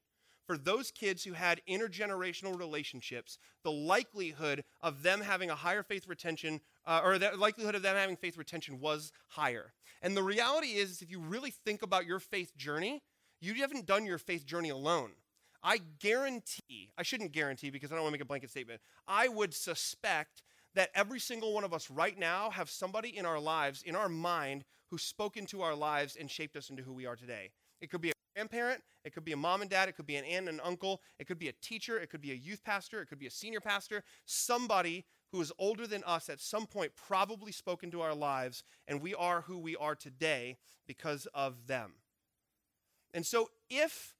for 0.50 0.58
those 0.58 0.90
kids 0.90 1.24
who 1.24 1.34
had 1.34 1.62
intergenerational 1.70 2.58
relationships, 2.58 3.38
the 3.64 3.72
likelihood 3.72 4.64
of 4.82 5.04
them 5.04 5.22
having 5.22 5.52
a 5.52 5.56
higher 5.56 5.84
faith 5.84 6.08
retention, 6.08 6.60
uh, 6.88 7.02
or 7.04 7.20
the 7.20 7.38
likelihood 7.38 7.76
of 7.76 7.84
them 7.84 7.96
having 7.96 8.16
faith 8.16 8.36
retention 8.36 8.80
was 8.80 9.12
higher. 9.28 9.74
And 10.02 10.18
the 10.18 10.24
reality 10.24 10.70
is, 10.70 11.04
if 11.04 11.12
you 11.12 11.20
really 11.20 11.52
think 11.52 11.84
about 11.84 12.08
your 12.08 12.20
faith 12.20 12.58
journey, 12.58 13.04
you 13.40 13.54
haven't 13.54 13.86
done 13.86 14.08
your 14.08 14.18
faith 14.18 14.44
journey 14.44 14.70
alone. 14.70 15.12
I 15.62 15.82
guarantee, 16.00 16.90
I 16.98 17.04
shouldn't 17.04 17.32
guarantee 17.32 17.70
because 17.70 17.92
I 17.92 17.96
don't 17.96 18.06
want 18.06 18.14
to 18.14 18.18
make 18.18 18.24
a 18.24 18.26
blanket 18.26 18.50
statement. 18.50 18.82
I 19.08 19.28
would 19.28 19.54
suspect 19.54 20.42
that 20.74 20.90
every 20.96 21.20
single 21.20 21.54
one 21.54 21.64
of 21.64 21.76
us 21.76 21.92
right 21.92 22.18
now 22.18 22.50
have 22.50 22.72
somebody 22.72 23.16
in 23.16 23.28
our 23.28 23.40
lives, 23.40 23.84
in 23.84 23.96
our 23.96 24.10
mind, 24.10 24.66
who 24.88 24.98
spoke 24.98 25.38
into 25.38 25.62
our 25.62 25.76
lives 25.76 26.18
and 26.20 26.28
shaped 26.28 26.56
us 26.56 26.72
into 26.72 26.82
who 26.82 26.94
we 26.94 27.06
are 27.06 27.16
today. 27.16 27.52
It 27.82 27.92
could 27.92 28.02
be 28.02 28.10
a 28.10 28.14
grandparent, 28.40 28.82
it 29.04 29.14
could 29.14 29.26
be 29.26 29.34
a 29.34 29.38
mom 29.38 29.62
and 29.62 29.70
dad, 29.70 29.90
it 29.90 29.98
could 29.98 30.08
be 30.08 30.16
an 30.16 30.24
aunt 30.24 30.48
and 30.48 30.60
an 30.60 30.62
uncle, 30.64 31.02
it 31.20 31.28
could 31.28 31.40
be 31.40 31.50
a 31.50 31.54
teacher, 31.62 32.00
it 32.00 32.10
could 32.10 32.22
be 32.22 32.32
a 32.32 32.36
youth 32.36 32.64
pastor, 32.64 33.02
it 33.02 33.08
could 33.08 33.20
be 33.20 33.28
a 33.28 33.32
senior 33.32 33.60
pastor, 33.60 34.02
somebody 34.26 35.06
who 35.34 35.42
is 35.42 35.52
older 35.60 35.86
than 35.86 36.04
us 36.06 36.30
at 36.30 36.40
some 36.40 36.66
point 36.66 36.94
probably 36.96 37.52
spoke 37.52 37.84
into 37.84 38.00
our 38.00 38.16
lives, 38.16 38.64
and 38.88 39.02
we 39.02 39.14
are 39.14 39.42
who 39.42 39.58
we 39.58 39.76
are 39.76 39.94
today 39.94 40.58
because 40.88 41.28
of 41.34 41.68
them. 41.68 41.92
And 43.14 43.26
so, 43.26 43.50
if 43.70 44.16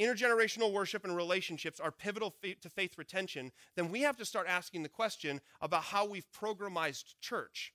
intergenerational 0.00 0.72
worship 0.72 1.04
and 1.04 1.14
relationships 1.14 1.78
are 1.78 1.92
pivotal 1.92 2.34
to 2.42 2.68
faith 2.68 2.98
retention, 2.98 3.52
then 3.76 3.90
we 3.90 4.00
have 4.00 4.16
to 4.16 4.24
start 4.24 4.48
asking 4.48 4.82
the 4.82 4.88
question 4.88 5.40
about 5.60 5.84
how 5.84 6.06
we've 6.06 6.30
programized 6.32 7.14
church 7.20 7.72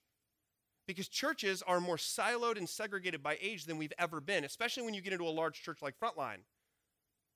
because 0.87 1.07
churches 1.07 1.63
are 1.65 1.79
more 1.79 1.97
siloed 1.97 2.57
and 2.57 2.69
segregated 2.69 3.23
by 3.23 3.37
age 3.41 3.65
than 3.65 3.77
we've 3.77 3.93
ever 3.97 4.21
been, 4.21 4.43
especially 4.43 4.83
when 4.83 4.93
you 4.93 5.01
get 5.01 5.13
into 5.13 5.27
a 5.27 5.29
large 5.29 5.61
church 5.61 5.81
like 5.81 5.99
Frontline. 5.99 6.43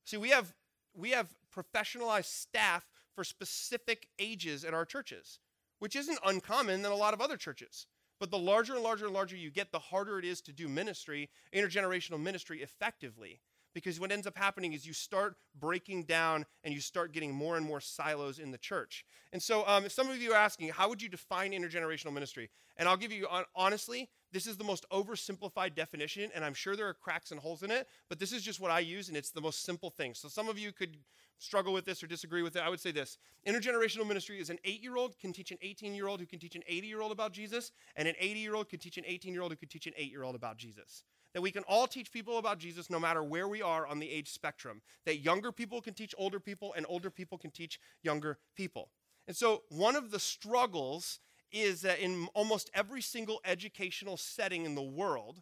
See, 0.05 0.17
we 0.17 0.29
have 0.29 0.53
we 0.95 1.11
have 1.11 1.35
professionalized 1.55 2.25
staff 2.25 2.85
for 3.13 3.23
specific 3.23 4.07
ages 4.17 4.65
at 4.65 4.73
our 4.73 4.85
churches, 4.85 5.39
which 5.79 5.95
isn't 5.95 6.19
uncommon 6.25 6.81
than 6.81 6.91
a 6.91 6.95
lot 6.95 7.13
of 7.13 7.21
other 7.21 7.37
churches. 7.37 7.87
But 8.19 8.31
the 8.31 8.37
larger 8.37 8.73
and 8.73 8.83
larger 8.83 9.05
and 9.05 9.13
larger 9.13 9.37
you 9.37 9.49
get, 9.49 9.71
the 9.71 9.79
harder 9.79 10.19
it 10.19 10.25
is 10.25 10.41
to 10.41 10.51
do 10.51 10.67
ministry, 10.67 11.29
intergenerational 11.53 12.19
ministry 12.19 12.61
effectively. 12.61 13.39
Because 13.73 13.99
what 13.99 14.11
ends 14.11 14.25
up 14.25 14.37
happening 14.37 14.73
is 14.73 14.85
you 14.85 14.93
start 14.93 15.35
breaking 15.59 16.03
down 16.03 16.45
and 16.63 16.73
you 16.73 16.81
start 16.81 17.13
getting 17.13 17.33
more 17.33 17.57
and 17.57 17.65
more 17.65 17.79
silos 17.79 18.39
in 18.39 18.51
the 18.51 18.57
church. 18.57 19.05
And 19.31 19.41
so, 19.41 19.63
um, 19.67 19.85
if 19.85 19.91
some 19.91 20.09
of 20.09 20.21
you 20.21 20.31
are 20.31 20.37
asking, 20.37 20.69
how 20.69 20.89
would 20.89 21.01
you 21.01 21.09
define 21.09 21.51
intergenerational 21.51 22.13
ministry? 22.13 22.49
And 22.77 22.87
I'll 22.87 22.97
give 22.97 23.11
you, 23.11 23.27
honestly, 23.55 24.09
this 24.31 24.47
is 24.47 24.57
the 24.57 24.63
most 24.63 24.85
oversimplified 24.91 25.75
definition, 25.75 26.31
and 26.33 26.45
I'm 26.45 26.53
sure 26.53 26.75
there 26.75 26.87
are 26.87 26.93
cracks 26.93 27.31
and 27.31 27.39
holes 27.39 27.61
in 27.61 27.71
it, 27.71 27.87
but 28.07 28.19
this 28.19 28.31
is 28.31 28.41
just 28.41 28.59
what 28.59 28.71
I 28.71 28.79
use, 28.79 29.09
and 29.09 29.17
it's 29.17 29.31
the 29.31 29.41
most 29.41 29.63
simple 29.63 29.89
thing. 29.89 30.13
So, 30.13 30.27
some 30.27 30.49
of 30.49 30.57
you 30.57 30.71
could 30.71 30.97
struggle 31.39 31.73
with 31.73 31.85
this 31.85 32.03
or 32.03 32.07
disagree 32.07 32.41
with 32.41 32.55
it. 32.55 32.61
I 32.61 32.69
would 32.69 32.79
say 32.79 32.91
this 32.91 33.17
intergenerational 33.47 34.07
ministry 34.07 34.39
is 34.39 34.49
an 34.49 34.59
eight 34.65 34.83
year 34.83 34.97
old 34.97 35.17
can 35.17 35.31
teach 35.31 35.51
an 35.51 35.57
18 35.61 35.93
year 35.93 36.07
old 36.07 36.19
who 36.19 36.25
can 36.25 36.39
teach 36.39 36.55
an 36.55 36.63
80 36.67 36.87
year 36.87 37.01
old 37.01 37.11
about 37.11 37.31
Jesus, 37.31 37.71
and 37.95 38.07
an 38.07 38.15
80 38.19 38.39
year 38.39 38.55
old 38.55 38.69
can 38.69 38.79
teach 38.79 38.97
an 38.97 39.03
18 39.05 39.33
year 39.33 39.41
old 39.41 39.51
who 39.51 39.57
can 39.57 39.69
teach 39.69 39.87
an 39.87 39.93
eight 39.97 40.11
year 40.11 40.23
old 40.23 40.35
about 40.35 40.57
Jesus 40.57 41.03
that 41.33 41.41
we 41.41 41.51
can 41.51 41.63
all 41.63 41.87
teach 41.87 42.11
people 42.11 42.37
about 42.37 42.57
Jesus 42.57 42.89
no 42.89 42.99
matter 42.99 43.23
where 43.23 43.47
we 43.47 43.61
are 43.61 43.85
on 43.85 43.99
the 43.99 44.09
age 44.09 44.29
spectrum. 44.29 44.81
That 45.05 45.19
younger 45.19 45.51
people 45.51 45.81
can 45.81 45.93
teach 45.93 46.15
older 46.17 46.39
people, 46.39 46.73
and 46.75 46.85
older 46.89 47.09
people 47.09 47.37
can 47.37 47.51
teach 47.51 47.79
younger 48.01 48.39
people. 48.55 48.89
And 49.27 49.35
so, 49.35 49.63
one 49.69 49.95
of 49.95 50.11
the 50.11 50.19
struggles 50.19 51.19
is 51.51 51.81
that 51.81 51.99
in 51.99 52.27
almost 52.33 52.69
every 52.73 53.01
single 53.01 53.41
educational 53.45 54.17
setting 54.17 54.65
in 54.65 54.75
the 54.75 54.81
world, 54.81 55.41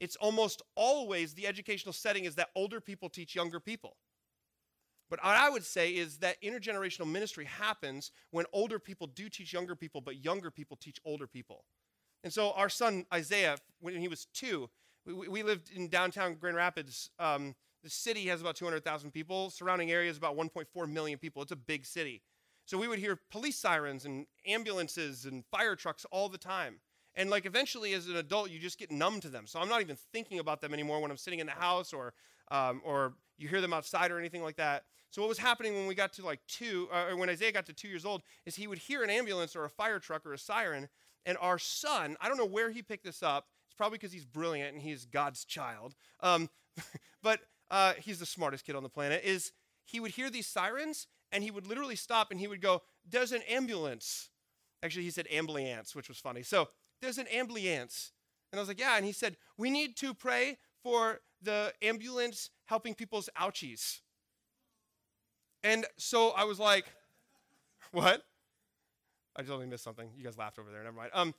it's 0.00 0.16
almost 0.16 0.62
always 0.74 1.34
the 1.34 1.46
educational 1.46 1.92
setting 1.92 2.24
is 2.24 2.34
that 2.34 2.50
older 2.54 2.80
people 2.80 3.08
teach 3.08 3.34
younger 3.34 3.60
people. 3.60 3.96
But 5.08 5.22
what 5.22 5.36
I 5.36 5.48
would 5.48 5.64
say 5.64 5.90
is 5.90 6.18
that 6.18 6.42
intergenerational 6.42 7.10
ministry 7.10 7.44
happens 7.44 8.10
when 8.30 8.44
older 8.52 8.78
people 8.78 9.06
do 9.06 9.28
teach 9.28 9.52
younger 9.52 9.76
people, 9.76 10.00
but 10.00 10.24
younger 10.24 10.50
people 10.50 10.76
teach 10.76 10.98
older 11.04 11.26
people. 11.26 11.64
And 12.24 12.32
so 12.32 12.52
our 12.52 12.68
son 12.68 13.06
Isaiah, 13.14 13.56
when 13.78 14.00
he 14.00 14.08
was 14.08 14.26
two, 14.34 14.68
we, 15.06 15.28
we 15.28 15.42
lived 15.42 15.70
in 15.74 15.88
downtown 15.88 16.34
Grand 16.34 16.56
Rapids. 16.56 17.10
Um, 17.18 17.54
the 17.82 17.90
city 17.90 18.26
has 18.26 18.40
about 18.40 18.56
200,000 18.56 19.12
people. 19.12 19.50
Surrounding 19.50 19.90
area 19.90 20.10
is 20.10 20.16
about 20.16 20.36
1.4 20.36 20.90
million 20.90 21.18
people. 21.18 21.42
It's 21.42 21.52
a 21.52 21.56
big 21.56 21.86
city. 21.86 22.22
So 22.64 22.76
we 22.76 22.88
would 22.88 22.98
hear 22.98 23.20
police 23.30 23.56
sirens 23.56 24.04
and 24.04 24.26
ambulances 24.46 25.24
and 25.24 25.44
fire 25.52 25.76
trucks 25.76 26.04
all 26.10 26.28
the 26.28 26.38
time. 26.38 26.80
And 27.14 27.30
like 27.30 27.46
eventually, 27.46 27.94
as 27.94 28.08
an 28.08 28.16
adult, 28.16 28.50
you 28.50 28.58
just 28.58 28.78
get 28.78 28.90
numb 28.90 29.20
to 29.20 29.28
them. 29.28 29.46
So 29.46 29.60
I'm 29.60 29.68
not 29.68 29.80
even 29.80 29.96
thinking 30.12 30.38
about 30.38 30.60
them 30.60 30.74
anymore 30.74 31.00
when 31.00 31.10
I'm 31.10 31.16
sitting 31.16 31.38
in 31.38 31.46
the 31.46 31.52
house 31.52 31.92
or 31.92 32.12
um, 32.50 32.80
or 32.84 33.14
you 33.38 33.48
hear 33.48 33.60
them 33.60 33.72
outside 33.72 34.10
or 34.10 34.18
anything 34.18 34.42
like 34.42 34.56
that. 34.56 34.84
So 35.10 35.22
what 35.22 35.28
was 35.28 35.38
happening 35.38 35.74
when 35.74 35.86
we 35.86 35.94
got 35.94 36.12
to 36.14 36.24
like 36.24 36.40
two, 36.48 36.88
uh, 36.92 37.06
or 37.10 37.16
when 37.16 37.28
Isaiah 37.28 37.52
got 37.52 37.66
to 37.66 37.72
two 37.72 37.88
years 37.88 38.04
old, 38.04 38.22
is 38.44 38.54
he 38.54 38.66
would 38.66 38.78
hear 38.78 39.02
an 39.02 39.10
ambulance 39.10 39.56
or 39.56 39.64
a 39.64 39.70
fire 39.70 39.98
truck 39.98 40.26
or 40.26 40.32
a 40.32 40.38
siren, 40.38 40.88
and 41.24 41.36
our 41.40 41.58
son, 41.58 42.16
I 42.20 42.28
don't 42.28 42.36
know 42.36 42.46
where 42.46 42.70
he 42.70 42.82
picked 42.82 43.04
this 43.04 43.22
up 43.22 43.46
probably 43.76 43.98
because 43.98 44.12
he's 44.12 44.24
brilliant 44.24 44.74
and 44.74 44.82
he's 44.82 45.04
God's 45.04 45.44
child. 45.44 45.94
Um, 46.20 46.48
but 47.22 47.40
uh, 47.70 47.94
he's 47.98 48.18
the 48.18 48.26
smartest 48.26 48.64
kid 48.64 48.76
on 48.76 48.82
the 48.82 48.88
planet. 48.88 49.22
Is 49.24 49.52
he 49.84 50.00
would 50.00 50.12
hear 50.12 50.30
these 50.30 50.46
sirens 50.46 51.06
and 51.32 51.42
he 51.42 51.50
would 51.50 51.66
literally 51.66 51.96
stop 51.96 52.30
and 52.30 52.40
he 52.40 52.46
would 52.46 52.60
go, 52.60 52.82
"There's 53.08 53.32
an 53.32 53.42
ambulance." 53.42 54.30
Actually, 54.82 55.04
he 55.04 55.10
said 55.10 55.26
ambulance, 55.30 55.94
which 55.94 56.08
was 56.08 56.18
funny. 56.18 56.42
So 56.42 56.68
there's 57.00 57.18
an 57.18 57.26
ambulance, 57.28 58.12
and 58.52 58.58
I 58.58 58.62
was 58.62 58.68
like, 58.68 58.80
"Yeah." 58.80 58.96
And 58.96 59.04
he 59.04 59.12
said, 59.12 59.36
"We 59.56 59.70
need 59.70 59.96
to 59.98 60.14
pray 60.14 60.58
for 60.82 61.20
the 61.42 61.72
ambulance 61.82 62.50
helping 62.66 62.94
people's 62.94 63.28
ouchies." 63.38 64.00
And 65.62 65.86
so 65.96 66.30
I 66.30 66.44
was 66.44 66.58
like, 66.60 66.86
"What?" 67.90 68.22
I 69.34 69.42
totally 69.42 69.66
missed 69.66 69.84
something. 69.84 70.10
You 70.16 70.24
guys 70.24 70.38
laughed 70.38 70.58
over 70.58 70.70
there. 70.70 70.82
Never 70.82 70.96
mind. 70.96 71.10
Um, 71.12 71.34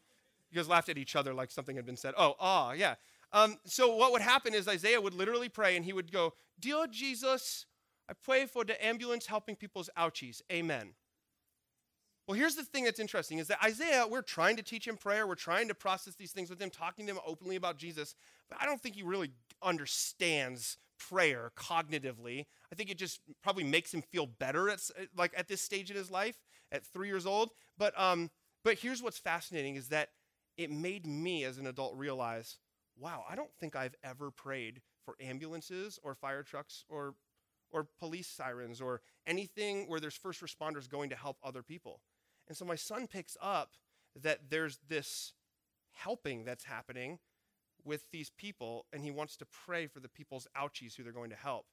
you 0.49 0.56
guys 0.56 0.68
laughed 0.68 0.90
at 0.90 0.98
each 0.98 1.15
other 1.15 1.34
like 1.34 1.52
something 1.52 1.76
had 1.76 1.86
been 1.86 1.98
said. 1.98 2.14
Oh, 2.18 2.36
ah, 2.40 2.72
yeah. 2.74 2.95
Um, 3.32 3.57
so 3.65 3.95
what 3.95 4.11
would 4.11 4.22
happen 4.22 4.53
is 4.53 4.68
Isaiah 4.68 5.02
would 5.02 5.14
literally 5.14 5.49
pray 5.49 5.76
and 5.76 5.84
he 5.84 5.94
would 5.94 6.11
go, 6.11 6.34
Dear 6.60 6.88
Jesus, 6.90 7.65
I 8.10 8.14
pray 8.14 8.45
for 8.45 8.64
the 8.64 8.84
ambulance 8.84 9.28
helping 9.28 9.56
people's 9.56 9.90
ouchies. 9.98 10.41
Amen. 10.52 10.94
Well, 12.28 12.38
here's 12.38 12.56
the 12.56 12.64
thing 12.64 12.84
that's 12.84 12.99
interesting 12.99 13.38
is 13.38 13.48
that 13.48 13.64
Isaiah, 13.64 14.06
we're 14.10 14.22
trying 14.22 14.57
to 14.57 14.64
teach 14.64 14.86
him 14.86 14.98
prayer, 14.98 15.26
we're 15.26 15.36
trying 15.36 15.69
to 15.69 15.74
process 15.74 16.15
these 16.15 16.32
things 16.32 16.49
with 16.49 16.61
him, 16.61 16.69
talking 16.69 17.07
to 17.07 17.14
him 17.14 17.19
openly 17.26 17.56
about 17.56 17.78
Jesus, 17.78 18.15
but 18.49 18.57
I 18.61 18.65
don't 18.65 18.82
think 18.82 18.95
he 18.95 19.03
really 19.03 19.32
understands 19.61 20.78
prayer 20.98 21.52
cognitively. 21.56 22.45
I 22.72 22.76
think 22.76 22.90
it 22.90 22.98
just 22.98 23.22
probably 23.41 23.64
makes 23.64 23.94
him 23.94 24.02
feel 24.02 24.26
better 24.26 24.69
at 24.69 24.82
like 25.15 25.34
at 25.38 25.48
this 25.48 25.61
stage 25.61 25.90
in 25.90 25.95
his 25.95 26.11
life, 26.11 26.36
at 26.72 26.86
three 26.86 27.07
years 27.07 27.26
old. 27.26 27.52
But 27.78 27.98
um, 27.99 28.30
but 28.64 28.78
here's 28.78 29.02
what's 29.02 29.18
fascinating 29.18 29.76
is 29.76 29.88
that 29.90 30.10
it 30.57 30.71
made 30.71 31.05
me 31.05 31.43
as 31.43 31.57
an 31.57 31.67
adult 31.67 31.95
realize 31.95 32.57
wow, 32.99 33.23
I 33.29 33.35
don't 33.35 33.53
think 33.59 33.75
I've 33.75 33.95
ever 34.03 34.31
prayed 34.31 34.81
for 35.05 35.15
ambulances 35.21 35.99
or 36.03 36.15
fire 36.15 36.43
trucks 36.43 36.84
or, 36.89 37.15
or 37.71 37.88
police 37.99 38.27
sirens 38.27 38.81
or 38.81 39.01
anything 39.25 39.85
where 39.88 39.99
there's 39.99 40.15
first 40.15 40.41
responders 40.41 40.89
going 40.89 41.09
to 41.11 41.15
help 41.15 41.38
other 41.43 41.63
people. 41.63 42.01
And 42.47 42.57
so 42.57 42.65
my 42.65 42.75
son 42.75 43.07
picks 43.07 43.38
up 43.41 43.71
that 44.21 44.49
there's 44.49 44.79
this 44.88 45.34
helping 45.91 46.43
that's 46.43 46.63
happening 46.63 47.19
with 47.84 48.09
these 48.11 48.29
people, 48.29 48.85
and 48.91 49.03
he 49.03 49.11
wants 49.11 49.38
to 49.38 49.45
pray 49.45 49.88
for 49.88 49.99
the 49.99 50.09
people's 50.09 50.47
ouchies 50.57 50.95
who 50.95 51.03
they're 51.03 51.13
going 51.13 51.29
to 51.29 51.35
help. 51.35 51.67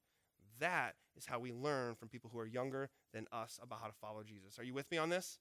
That 0.60 0.94
is 1.16 1.26
how 1.26 1.40
we 1.40 1.52
learn 1.52 1.94
from 1.96 2.08
people 2.08 2.30
who 2.32 2.38
are 2.38 2.46
younger 2.46 2.90
than 3.12 3.26
us 3.32 3.58
about 3.62 3.80
how 3.80 3.88
to 3.88 3.94
follow 4.00 4.22
Jesus. 4.22 4.58
Are 4.58 4.64
you 4.64 4.74
with 4.74 4.90
me 4.90 4.98
on 4.98 5.08
this? 5.08 5.38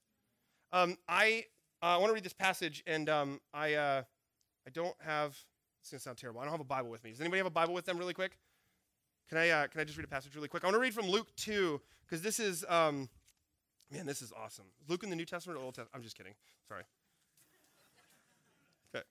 Um, 0.72 0.96
I 1.08 1.44
uh, 1.84 1.88
I 1.88 1.96
want 1.98 2.08
to 2.08 2.14
read 2.14 2.24
this 2.24 2.32
passage, 2.32 2.82
and 2.86 3.10
um, 3.10 3.40
I, 3.52 3.74
uh, 3.74 4.02
I 4.66 4.70
don't 4.70 4.96
have. 5.04 5.36
It's 5.82 5.90
gonna 5.90 6.00
sound 6.00 6.16
terrible. 6.16 6.40
I 6.40 6.44
don't 6.44 6.52
have 6.52 6.60
a 6.62 6.64
Bible 6.64 6.88
with 6.88 7.04
me. 7.04 7.10
Does 7.10 7.20
anybody 7.20 7.36
have 7.40 7.46
a 7.46 7.50
Bible 7.50 7.74
with 7.74 7.84
them, 7.84 7.98
really 7.98 8.14
quick? 8.14 8.38
Can 9.28 9.36
I, 9.36 9.50
uh, 9.50 9.66
can 9.66 9.82
I 9.82 9.84
just 9.84 9.98
read 9.98 10.06
a 10.06 10.08
passage 10.08 10.34
really 10.34 10.48
quick? 10.48 10.64
I 10.64 10.66
want 10.68 10.76
to 10.76 10.80
read 10.80 10.94
from 10.94 11.08
Luke 11.08 11.28
two 11.36 11.82
because 12.06 12.22
this 12.22 12.40
is, 12.40 12.64
um, 12.70 13.10
man, 13.90 14.06
this 14.06 14.22
is 14.22 14.32
awesome. 14.32 14.64
Luke 14.88 15.02
in 15.02 15.10
the 15.10 15.16
New 15.16 15.26
Testament 15.26 15.58
or 15.58 15.62
Old 15.62 15.74
Testament? 15.74 15.90
I'm 15.94 16.02
just 16.02 16.16
kidding. 16.16 16.32
Sorry. 16.66 16.84
Okay. 18.94 19.04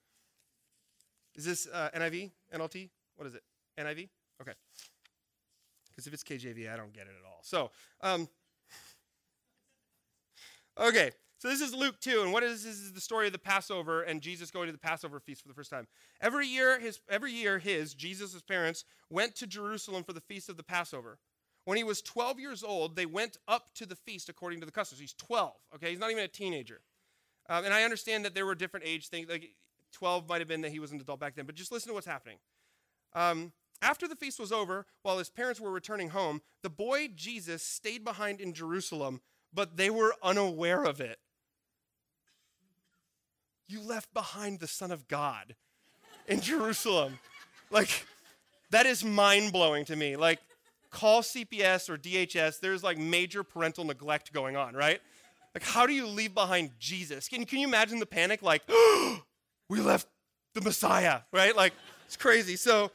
Is 1.36 1.44
this 1.44 1.68
uh, 1.72 1.90
NIV, 1.94 2.32
NLT? 2.52 2.88
What 3.14 3.28
is 3.28 3.36
it? 3.36 3.44
NIV? 3.78 4.08
Okay. 4.40 4.54
Because 5.90 6.08
if 6.08 6.12
it's 6.12 6.24
KJV, 6.24 6.72
I 6.72 6.76
don't 6.76 6.92
get 6.92 7.02
it 7.02 7.14
at 7.20 7.24
all. 7.24 7.38
So, 7.42 7.70
um, 8.00 8.28
okay. 10.88 11.12
So 11.44 11.50
this 11.50 11.60
is 11.60 11.74
Luke 11.74 12.00
2, 12.00 12.22
and 12.22 12.32
what 12.32 12.42
is 12.42 12.64
this 12.64 12.76
is 12.76 12.94
the 12.94 13.02
story 13.02 13.26
of 13.26 13.34
the 13.34 13.38
Passover 13.38 14.00
and 14.00 14.22
Jesus 14.22 14.50
going 14.50 14.64
to 14.64 14.72
the 14.72 14.78
Passover 14.78 15.20
feast 15.20 15.42
for 15.42 15.48
the 15.48 15.52
first 15.52 15.68
time. 15.68 15.86
Every 16.18 16.46
year, 16.46 16.80
his 16.80 17.00
every 17.06 17.32
year, 17.32 17.58
his 17.58 17.92
Jesus' 17.92 18.40
parents 18.40 18.86
went 19.10 19.34
to 19.34 19.46
Jerusalem 19.46 20.04
for 20.04 20.14
the 20.14 20.22
feast 20.22 20.48
of 20.48 20.56
the 20.56 20.62
Passover. 20.62 21.18
When 21.66 21.76
he 21.76 21.84
was 21.84 22.00
12 22.00 22.40
years 22.40 22.64
old, 22.64 22.96
they 22.96 23.04
went 23.04 23.36
up 23.46 23.74
to 23.74 23.84
the 23.84 23.94
feast 23.94 24.30
according 24.30 24.60
to 24.60 24.66
the 24.66 24.72
customs. 24.72 25.02
He's 25.02 25.12
12, 25.12 25.52
okay? 25.74 25.90
He's 25.90 25.98
not 25.98 26.10
even 26.10 26.24
a 26.24 26.28
teenager. 26.28 26.80
Um, 27.50 27.66
and 27.66 27.74
I 27.74 27.82
understand 27.82 28.24
that 28.24 28.34
there 28.34 28.46
were 28.46 28.54
different 28.54 28.86
age 28.86 29.08
things. 29.08 29.28
Like 29.28 29.54
12 29.92 30.26
might 30.26 30.40
have 30.40 30.48
been 30.48 30.62
that 30.62 30.72
he 30.72 30.78
was 30.78 30.92
an 30.92 31.00
adult 31.00 31.20
back 31.20 31.34
then, 31.34 31.44
but 31.44 31.56
just 31.56 31.70
listen 31.70 31.90
to 31.90 31.94
what's 31.94 32.06
happening. 32.06 32.38
Um, 33.12 33.52
after 33.82 34.08
the 34.08 34.16
feast 34.16 34.40
was 34.40 34.50
over, 34.50 34.86
while 35.02 35.18
his 35.18 35.28
parents 35.28 35.60
were 35.60 35.70
returning 35.70 36.08
home, 36.08 36.40
the 36.62 36.70
boy 36.70 37.10
Jesus 37.14 37.62
stayed 37.62 38.02
behind 38.02 38.40
in 38.40 38.54
Jerusalem, 38.54 39.20
but 39.52 39.76
they 39.76 39.90
were 39.90 40.14
unaware 40.22 40.84
of 40.84 41.02
it. 41.02 41.18
You 43.66 43.80
left 43.80 44.12
behind 44.12 44.60
the 44.60 44.66
Son 44.68 44.90
of 44.90 45.08
God 45.08 45.54
in 46.26 46.40
Jerusalem. 46.40 47.18
Like, 47.70 48.06
that 48.70 48.86
is 48.86 49.04
mind 49.04 49.52
blowing 49.52 49.84
to 49.86 49.96
me. 49.96 50.16
Like, 50.16 50.38
call 50.90 51.22
CPS 51.22 51.88
or 51.88 51.96
DHS, 51.96 52.60
there's 52.60 52.82
like 52.82 52.98
major 52.98 53.42
parental 53.42 53.84
neglect 53.84 54.32
going 54.32 54.56
on, 54.56 54.74
right? 54.74 55.00
Like, 55.54 55.64
how 55.64 55.86
do 55.86 55.92
you 55.92 56.06
leave 56.06 56.34
behind 56.34 56.70
Jesus? 56.78 57.28
Can, 57.28 57.44
can 57.44 57.58
you 57.58 57.66
imagine 57.66 57.98
the 58.00 58.06
panic? 58.06 58.42
Like, 58.42 58.62
we 59.68 59.80
left 59.80 60.08
the 60.54 60.60
Messiah, 60.60 61.20
right? 61.32 61.54
Like, 61.54 61.72
it's 62.06 62.16
crazy. 62.16 62.56
So, 62.56 62.90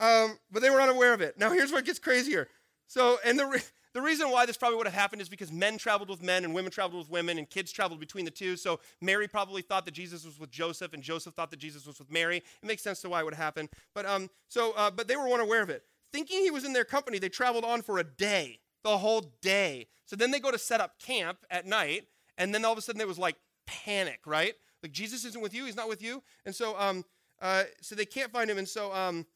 um, 0.00 0.38
but 0.50 0.62
they 0.62 0.70
were 0.70 0.80
unaware 0.80 1.12
of 1.12 1.20
it. 1.20 1.38
Now, 1.38 1.50
here's 1.52 1.72
it 1.72 1.84
gets 1.84 1.98
crazier. 1.98 2.48
So, 2.88 3.18
and 3.24 3.38
the, 3.38 3.62
the 3.94 4.02
reason 4.02 4.30
why 4.30 4.44
this 4.44 4.56
probably 4.56 4.76
would 4.76 4.86
have 4.86 4.94
happened 4.94 5.22
is 5.22 5.28
because 5.28 5.52
men 5.52 5.78
traveled 5.78 6.10
with 6.10 6.22
men 6.22 6.44
and 6.44 6.52
women 6.52 6.72
traveled 6.72 6.98
with 6.98 7.10
women 7.10 7.38
and 7.38 7.48
kids 7.48 7.70
traveled 7.70 8.00
between 8.00 8.24
the 8.24 8.30
two. 8.30 8.56
So, 8.56 8.80
Mary 9.00 9.28
probably 9.28 9.62
thought 9.62 9.84
that 9.84 9.94
Jesus 9.94 10.24
was 10.24 10.38
with 10.38 10.50
Joseph 10.50 10.92
and 10.92 11.02
Joseph 11.02 11.34
thought 11.34 11.50
that 11.52 11.60
Jesus 11.60 11.86
was 11.86 12.00
with 12.00 12.10
Mary. 12.10 12.38
It 12.38 12.66
makes 12.66 12.82
sense 12.82 13.00
to 13.02 13.08
why 13.08 13.20
it 13.20 13.24
would 13.24 13.34
happen. 13.34 13.68
But, 13.94 14.04
um, 14.04 14.28
so, 14.48 14.72
uh, 14.76 14.90
but 14.90 15.06
they 15.06 15.16
were 15.16 15.28
unaware 15.28 15.62
of 15.62 15.70
it. 15.70 15.84
Thinking 16.12 16.42
he 16.42 16.50
was 16.50 16.64
in 16.64 16.72
their 16.72 16.84
company, 16.84 17.18
they 17.18 17.28
traveled 17.28 17.64
on 17.64 17.82
for 17.82 17.98
a 17.98 18.04
day, 18.04 18.58
the 18.82 18.98
whole 18.98 19.32
day. 19.40 19.86
So 20.06 20.16
then 20.16 20.32
they 20.32 20.40
go 20.40 20.50
to 20.50 20.58
set 20.58 20.80
up 20.80 20.98
camp 20.98 21.38
at 21.48 21.64
night, 21.64 22.08
and 22.36 22.52
then 22.52 22.64
all 22.64 22.72
of 22.72 22.78
a 22.78 22.82
sudden 22.82 22.98
there 22.98 23.06
was 23.06 23.18
like 23.18 23.36
panic, 23.66 24.20
right? 24.26 24.54
Like 24.82 24.92
Jesus 24.92 25.24
isn't 25.24 25.40
with 25.40 25.54
you, 25.54 25.66
he's 25.66 25.76
not 25.76 25.88
with 25.88 26.02
you. 26.02 26.22
And 26.44 26.54
so, 26.54 26.78
um, 26.78 27.04
uh, 27.40 27.64
so 27.80 27.94
they 27.94 28.04
can't 28.04 28.32
find 28.32 28.50
him. 28.50 28.58
And 28.58 28.68
so, 28.68 28.92
um, 28.92 29.26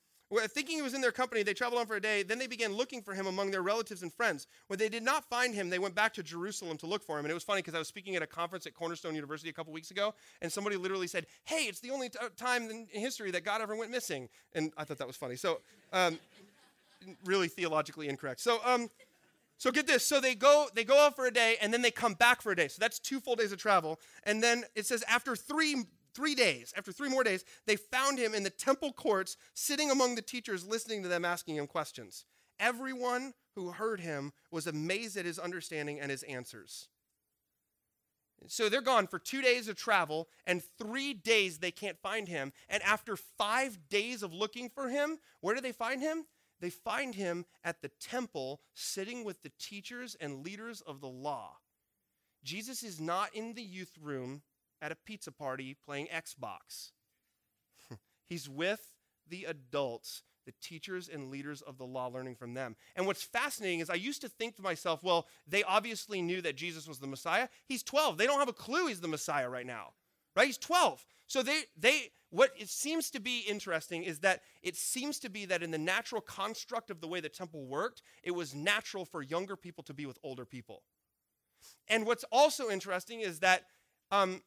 thinking 0.49 0.77
he 0.77 0.83
was 0.83 0.95
in 0.95 1.01
their 1.01 1.13
company, 1.13 1.43
they 1.43 1.55
traveled 1.55 1.81
on 1.81 1.87
for 1.87 1.97
a 1.97 2.01
day. 2.01 2.23
Then 2.23 2.39
they 2.39 2.47
began 2.47 2.73
looking 2.73 3.03
for 3.03 3.15
him 3.15 3.27
among 3.27 3.51
their 3.51 3.63
relatives 3.63 4.03
and 4.03 4.13
friends. 4.13 4.47
When 4.67 4.79
they 4.79 4.89
did 4.89 5.03
not 5.03 5.25
find 5.25 5.55
him, 5.55 5.71
they 5.71 5.79
went 5.79 5.95
back 5.95 6.13
to 6.15 6.23
Jerusalem 6.23 6.77
to 6.79 6.87
look 6.87 7.03
for 7.03 7.19
him. 7.19 7.25
And 7.25 7.31
it 7.31 7.35
was 7.35 7.45
funny 7.45 7.61
because 7.61 7.75
I 7.75 7.79
was 7.79 7.89
speaking 7.89 8.15
at 8.17 8.23
a 8.23 8.27
conference 8.27 8.67
at 8.67 8.75
Cornerstone 8.75 9.15
University 9.15 9.49
a 9.49 9.53
couple 9.53 9.73
weeks 9.73 9.91
ago, 9.91 10.15
and 10.43 10.53
somebody 10.53 10.77
literally 10.77 11.07
said, 11.07 11.27
"Hey, 11.45 11.65
it's 11.65 11.81
the 11.81 11.91
only 11.91 12.11
t- 12.11 12.19
time 12.37 12.69
in 12.71 12.87
history 12.91 13.31
that 13.31 13.45
God 13.45 13.63
ever 13.63 13.75
went 13.75 13.91
missing." 13.91 14.29
And 14.55 14.73
I 14.77 14.85
thought 14.85 14.99
that 14.99 15.07
was 15.07 15.17
funny. 15.17 15.37
So, 15.37 15.61
um, 15.93 16.19
really 17.25 17.49
theologically 17.49 18.09
incorrect. 18.09 18.41
So, 18.41 18.61
um, 18.65 18.91
so 19.57 19.73
get 19.73 19.87
this. 19.87 20.07
So 20.07 20.21
they 20.21 20.35
go 20.35 20.69
they 20.75 20.85
go 20.85 20.99
out 20.99 21.17
for 21.17 21.27
a 21.27 21.33
day 21.33 21.57
and 21.61 21.73
then 21.73 21.83
they 21.83 21.91
come 21.91 22.15
back 22.15 22.43
for 22.43 22.53
a 22.53 22.57
day. 22.57 22.69
So 22.69 22.77
that's 22.79 22.99
two 23.01 23.19
full 23.19 23.35
days 23.35 23.51
of 23.51 23.59
travel. 23.59 23.99
And 24.23 24.43
then 24.43 24.65
it 24.77 24.87
says 24.87 25.03
after 25.09 25.35
3 25.35 25.85
3 26.19 26.35
days, 26.35 26.75
after 26.77 26.91
3 26.91 27.09
more 27.09 27.23
days, 27.23 27.45
they 27.67 27.77
found 27.77 28.19
him 28.19 28.35
in 28.35 28.43
the 28.43 28.51
temple 28.51 28.93
courts 28.93 29.37
sitting 29.55 29.89
among 29.89 30.17
the 30.17 30.23
teachers 30.23 30.67
listening 30.67 31.03
to 31.05 31.09
them 31.09 31.25
asking 31.25 31.55
him 31.55 31.69
questions. 31.69 32.25
Everyone 32.59 33.35
who 33.55 33.71
heard 33.71 34.01
him 34.01 34.33
was 34.51 34.67
amazed 34.67 35.17
at 35.17 35.25
his 35.25 35.39
understanding 35.39 36.01
and 36.01 36.11
his 36.11 36.25
answers. 36.25 36.89
So 38.49 38.69
they're 38.69 38.81
gone 38.81 39.07
for 39.07 39.21
two 39.21 39.43
days 39.43 39.69
of 39.69 39.77
travel, 39.77 40.29
and 40.45 40.61
three 40.77 41.15
days 41.15 41.59
they 41.59 41.71
can't 41.71 41.99
find 41.99 42.27
him. 42.27 42.53
And 42.69 42.83
after 42.83 43.17
five 43.17 43.79
days 43.89 44.25
of 44.25 44.35
looking 44.35 44.71
for 44.71 44.89
him, 44.89 45.19
where 45.41 45.55
do 45.55 45.61
they 45.61 45.73
find 45.73 46.03
him? 46.03 46.25
they 46.61 46.71
find 46.71 47.15
him 47.15 47.45
at 47.65 47.83
the 47.83 47.91
temple 48.01 48.61
sitting 48.75 49.25
with 49.25 49.43
the 49.43 49.53
teachers 49.59 50.17
and 50.21 50.45
leaders 50.45 50.81
of 50.81 51.01
the 51.01 51.09
law. 51.09 51.57
Jesus 52.45 52.83
is 52.83 53.01
not 53.01 53.35
in 53.35 53.55
the 53.55 53.63
youth 53.63 53.97
room 54.01 54.43
at 54.81 54.93
a 54.93 54.97
pizza 54.97 55.33
party 55.33 55.77
playing 55.85 56.09
Xbox. 56.15 56.93
He's 58.29 58.49
with 58.49 58.95
the 59.29 59.45
adults, 59.45 60.23
the 60.47 60.55
teachers 60.63 61.09
and 61.09 61.31
leaders 61.31 61.61
of 61.63 61.79
the 61.79 61.85
law, 61.85 62.07
learning 62.07 62.37
from 62.37 62.55
them. 62.55 62.77
And 62.97 63.07
what's 63.07 63.23
fascinating 63.23 63.81
is 63.81 63.91
I 63.91 63.95
used 63.95 64.23
to 64.23 64.29
think 64.29 64.57
to 64.57 64.63
myself, 64.63 65.03
well, 65.03 65.27
they 65.47 65.63
obviously 65.63 66.23
knew 66.23 66.41
that 66.43 66.57
Jesus 66.57 66.89
was 66.89 66.99
the 66.99 67.07
Messiah. 67.07 67.49
He's 67.67 67.83
12. 67.83 68.19
They 68.19 68.27
don't 68.27 68.39
have 68.39 68.49
a 68.49 68.55
clue 68.55 68.87
he's 68.87 69.01
the 69.01 69.09
Messiah 69.09 69.49
right 69.49 69.67
now, 69.67 69.93
right? 70.35 70.47
He's 70.47 70.59
12. 70.59 71.05
So 71.27 71.43
they, 71.43 71.63
they, 71.77 72.11
what 72.31 72.53
it 72.59 72.71
seems 72.71 73.11
to 73.11 73.21
be 73.21 73.41
interesting 73.41 74.03
is 74.03 74.21
that 74.21 74.41
it 74.63 74.77
seems 74.77 75.19
to 75.21 75.29
be 75.29 75.45
that 75.45 75.63
in 75.63 75.71
the 75.71 75.79
natural 75.79 76.23
construct 76.23 76.91
of 76.91 77.03
the 77.03 77.09
way 77.09 77.21
the 77.21 77.29
temple 77.29 77.67
worked, 77.67 78.01
it 78.23 78.31
was 78.31 78.55
natural 78.55 79.05
for 79.05 79.23
younger 79.23 79.57
people 79.57 79.85
to 79.85 79.95
be 79.95 80.07
with 80.07 80.19
older 80.23 80.47
people. 80.47 80.83
And 81.89 82.07
what's 82.07 82.25
also 82.33 82.71
interesting 82.71 83.21
is 83.21 83.41
that 83.41 83.65
um, 84.11 84.43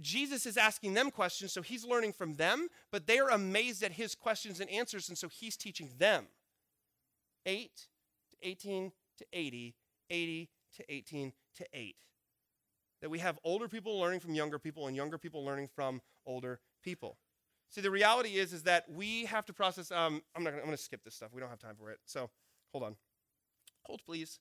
Jesus 0.00 0.44
is 0.44 0.56
asking 0.56 0.94
them 0.94 1.10
questions, 1.10 1.52
so 1.52 1.62
he's 1.62 1.84
learning 1.84 2.12
from 2.12 2.34
them, 2.34 2.68
but 2.92 3.06
they 3.06 3.18
are 3.18 3.30
amazed 3.30 3.82
at 3.82 3.92
his 3.92 4.14
questions 4.14 4.60
and 4.60 4.68
answers, 4.70 5.08
and 5.08 5.16
so 5.16 5.28
he's 5.28 5.56
teaching 5.56 5.90
them. 5.98 6.26
8 7.46 7.70
to 8.30 8.36
18 8.42 8.92
to 9.18 9.26
80, 9.32 9.74
80 10.10 10.50
to 10.76 10.92
18 10.92 11.32
to 11.56 11.66
8 11.72 11.96
that 13.00 13.10
we 13.10 13.18
have 13.18 13.38
older 13.44 13.68
people 13.68 13.98
learning 14.00 14.20
from 14.20 14.34
younger 14.34 14.58
people 14.58 14.86
and 14.86 14.96
younger 14.96 15.18
people 15.18 15.44
learning 15.44 15.68
from 15.68 16.00
older 16.26 16.60
people. 16.82 17.18
See, 17.68 17.80
the 17.80 17.90
reality 17.90 18.36
is, 18.36 18.52
is 18.52 18.62
that 18.62 18.84
we 18.90 19.26
have 19.26 19.44
to 19.46 19.52
process. 19.52 19.90
Um, 19.90 20.22
I'm 20.34 20.44
not. 20.44 20.50
Gonna, 20.50 20.62
I'm 20.62 20.66
going 20.66 20.76
to 20.76 20.82
skip 20.82 21.02
this 21.04 21.14
stuff. 21.14 21.30
We 21.32 21.40
don't 21.40 21.50
have 21.50 21.58
time 21.58 21.74
for 21.78 21.90
it. 21.90 21.98
So, 22.06 22.30
hold 22.72 22.84
on. 22.84 22.96
Hold, 23.82 24.02
please. 24.04 24.38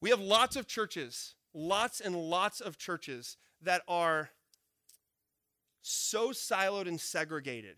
We 0.00 0.10
have 0.10 0.20
lots 0.20 0.54
of 0.54 0.66
churches, 0.66 1.34
lots 1.52 2.00
and 2.00 2.14
lots 2.14 2.60
of 2.60 2.78
churches 2.78 3.36
that 3.62 3.82
are 3.88 4.30
so 5.82 6.30
siloed 6.30 6.86
and 6.86 7.00
segregated. 7.00 7.76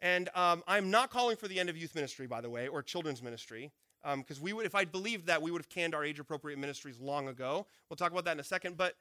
And 0.00 0.28
um, 0.34 0.62
I'm 0.66 0.90
not 0.90 1.10
calling 1.10 1.36
for 1.36 1.48
the 1.48 1.60
end 1.60 1.68
of 1.68 1.76
youth 1.76 1.94
ministry, 1.94 2.26
by 2.26 2.40
the 2.40 2.50
way, 2.50 2.68
or 2.68 2.82
children's 2.82 3.22
ministry 3.22 3.72
because 4.02 4.38
um, 4.38 4.42
we 4.42 4.52
would, 4.52 4.66
if 4.66 4.74
I'd 4.74 4.90
believed 4.90 5.26
that, 5.26 5.40
we 5.40 5.50
would 5.50 5.60
have 5.60 5.68
canned 5.68 5.94
our 5.94 6.04
age-appropriate 6.04 6.58
ministries 6.58 6.98
long 6.98 7.28
ago. 7.28 7.66
We'll 7.88 7.96
talk 7.96 8.10
about 8.10 8.24
that 8.24 8.32
in 8.32 8.40
a 8.40 8.44
second. 8.44 8.76
But 8.76 8.94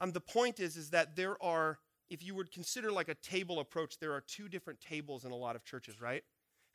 um, 0.00 0.12
the 0.12 0.20
point 0.20 0.58
is, 0.58 0.76
is 0.76 0.90
that 0.90 1.14
there 1.14 1.40
are, 1.42 1.78
if 2.10 2.24
you 2.24 2.34
would 2.34 2.50
consider 2.50 2.90
like 2.90 3.08
a 3.08 3.14
table 3.14 3.60
approach, 3.60 3.98
there 3.98 4.12
are 4.12 4.20
two 4.20 4.48
different 4.48 4.80
tables 4.80 5.24
in 5.24 5.30
a 5.30 5.36
lot 5.36 5.54
of 5.54 5.64
churches, 5.64 6.00
right? 6.00 6.24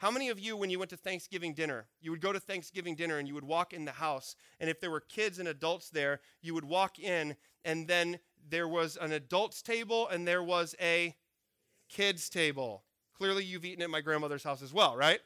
How 0.01 0.09
many 0.09 0.29
of 0.29 0.39
you, 0.39 0.57
when 0.57 0.71
you 0.71 0.79
went 0.79 0.89
to 0.89 0.97
Thanksgiving 0.97 1.53
dinner, 1.53 1.85
you 2.01 2.09
would 2.09 2.21
go 2.21 2.33
to 2.33 2.39
Thanksgiving 2.39 2.95
dinner 2.95 3.19
and 3.19 3.27
you 3.27 3.35
would 3.35 3.43
walk 3.43 3.71
in 3.71 3.85
the 3.85 3.91
house, 3.91 4.35
and 4.59 4.67
if 4.67 4.81
there 4.81 4.89
were 4.89 4.99
kids 4.99 5.37
and 5.37 5.47
adults 5.47 5.91
there, 5.91 6.21
you 6.41 6.55
would 6.55 6.65
walk 6.65 6.97
in, 6.97 7.35
and 7.65 7.87
then 7.87 8.17
there 8.49 8.67
was 8.67 8.97
an 8.99 9.11
adults 9.11 9.61
table 9.61 10.07
and 10.07 10.27
there 10.27 10.41
was 10.41 10.73
a 10.81 11.15
kids 11.87 12.31
table. 12.31 12.83
Clearly, 13.15 13.43
you've 13.43 13.63
eaten 13.63 13.83
at 13.83 13.91
my 13.91 14.01
grandmother's 14.01 14.43
house 14.43 14.63
as 14.63 14.73
well, 14.73 14.97
right? 14.97 15.19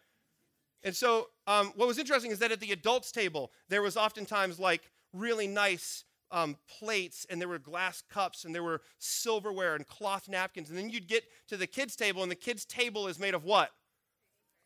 And 0.84 0.94
so, 0.94 1.28
um, 1.48 1.72
what 1.78 1.88
was 1.88 1.98
interesting 1.98 2.32
is 2.32 2.40
that 2.40 2.52
at 2.52 2.60
the 2.60 2.74
adults' 2.74 3.14
table, 3.14 3.54
there 3.70 3.82
was 3.82 3.96
oftentimes 3.96 4.60
like 4.60 4.92
really 5.14 5.48
nice 5.48 6.04
um, 6.32 6.58
plates, 6.68 7.26
and 7.30 7.40
there 7.40 7.48
were 7.48 7.60
glass 7.60 8.04
cups, 8.10 8.44
and 8.44 8.54
there 8.54 8.62
were 8.62 8.82
silverware 9.00 9.76
and 9.76 9.88
cloth 9.88 10.28
napkins. 10.28 10.68
And 10.68 10.78
then 10.78 10.90
you'd 10.90 11.08
get 11.08 11.24
to 11.48 11.56
the 11.56 11.66
kids' 11.66 11.96
table, 11.96 12.24
and 12.24 12.30
the 12.30 12.36
kids' 12.36 12.66
table 12.66 13.08
is 13.08 13.18
made 13.18 13.36
of 13.36 13.46
what? 13.46 13.72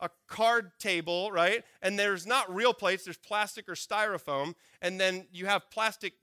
A 0.00 0.10
card 0.26 0.72
table, 0.78 1.30
right? 1.30 1.62
And 1.82 1.98
there's 1.98 2.26
not 2.26 2.52
real 2.54 2.72
plates, 2.72 3.04
there's 3.04 3.18
plastic 3.18 3.68
or 3.68 3.74
styrofoam. 3.74 4.54
And 4.80 4.98
then 4.98 5.26
you 5.30 5.46
have 5.46 5.70
plastic 5.70 6.14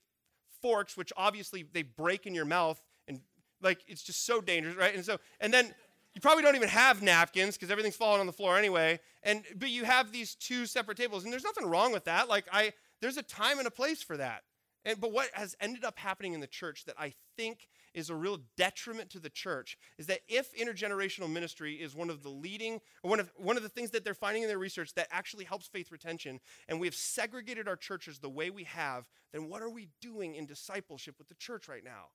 forks, 0.62 0.98
which 0.98 1.14
obviously 1.16 1.66
they 1.72 1.84
break 1.84 2.26
in 2.26 2.34
your 2.34 2.46
mouth, 2.46 2.82
and 3.08 3.22
like 3.62 3.80
it's 3.88 4.04
just 4.04 4.26
so 4.26 4.42
dangerous, 4.42 4.76
right? 4.76 4.96
And 4.96 5.06
so, 5.06 5.20
and 5.40 5.54
then 5.54 5.74
you 6.14 6.22
probably 6.22 6.44
don't 6.44 6.56
even 6.56 6.70
have 6.70 7.04
napkins 7.04 7.56
because 7.56 7.70
everything's 7.70 7.96
falling 7.96 8.20
on 8.20 8.26
the 8.26 8.34
floor 8.34 8.58
anyway. 8.58 9.00
And 9.24 9.44
but 9.56 9.70
you 9.70 9.84
have 9.84 10.12
these 10.12 10.36
two 10.36 10.66
separate 10.66 10.98
tables, 10.98 11.24
and 11.24 11.32
there's 11.32 11.44
nothing 11.44 11.68
wrong 11.68 11.92
with 11.92 12.06
that. 12.06 12.28
Like 12.28 12.46
I, 12.52 12.74
there's 13.02 13.18
a 13.18 13.24
time 13.24 13.60
and 13.60 13.68
a 13.68 13.72
place 13.72 14.02
for 14.02 14.18
that. 14.18 14.44
And 14.84 15.00
but 15.00 15.12
what 15.12 15.30
has 15.34 15.56
ended 15.60 15.84
up 15.84 16.00
happening 16.00 16.34
in 16.34 16.40
the 16.40 16.48
church 16.48 16.86
that 16.86 16.96
I 16.98 17.14
think 17.36 17.68
is 17.98 18.10
a 18.10 18.16
real 18.16 18.40
detriment 18.56 19.10
to 19.10 19.20
the 19.20 19.30
church 19.30 19.78
is 19.98 20.08
that 20.08 20.20
if 20.28 20.56
intergenerational 20.56 21.30
ministry 21.30 21.76
is 21.76 21.96
one 21.96 22.10
of 22.10 22.24
the 22.24 22.30
leading 22.30 22.80
one 23.02 23.20
of 23.20 23.32
one 23.36 23.58
of 23.58 23.64
the 23.64 23.70
things 23.70 23.92
that 23.92 24.04
they're 24.04 24.14
finding 24.14 24.44
in 24.44 24.50
their 24.50 24.60
research 24.60 24.94
that 24.94 25.08
actually 25.12 25.44
helps 25.44 25.68
faith 25.68 25.92
retention 25.92 26.40
and 26.68 26.80
we 26.80 26.88
have 26.88 26.96
segregated 26.96 27.68
our 27.68 27.76
churches 27.76 28.20
the 28.20 28.30
way 28.30 28.50
we 28.50 28.64
have 28.64 29.10
then 29.34 29.50
what 29.50 29.62
are 29.62 29.70
we 29.70 29.90
doing 30.00 30.36
in 30.36 30.46
discipleship 30.46 31.16
with 31.18 31.28
the 31.28 31.36
church 31.36 31.68
right 31.68 31.84
now 31.84 32.06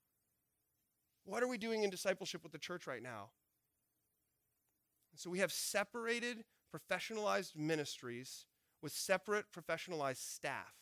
what 1.25 1.43
are 1.43 1.49
we 1.49 1.59
doing 1.59 1.83
in 1.83 1.91
discipleship 1.91 2.43
with 2.43 2.53
the 2.53 2.59
church 2.59 2.87
right 2.87 3.03
now 3.03 3.31
so 5.15 5.31
we 5.31 5.41
have 5.41 5.53
separated 5.53 6.45
professionalized 6.75 7.57
ministries 7.57 8.47
with 8.83 8.93
separate 8.93 9.47
professionalized 9.53 10.17
staff. 10.17 10.82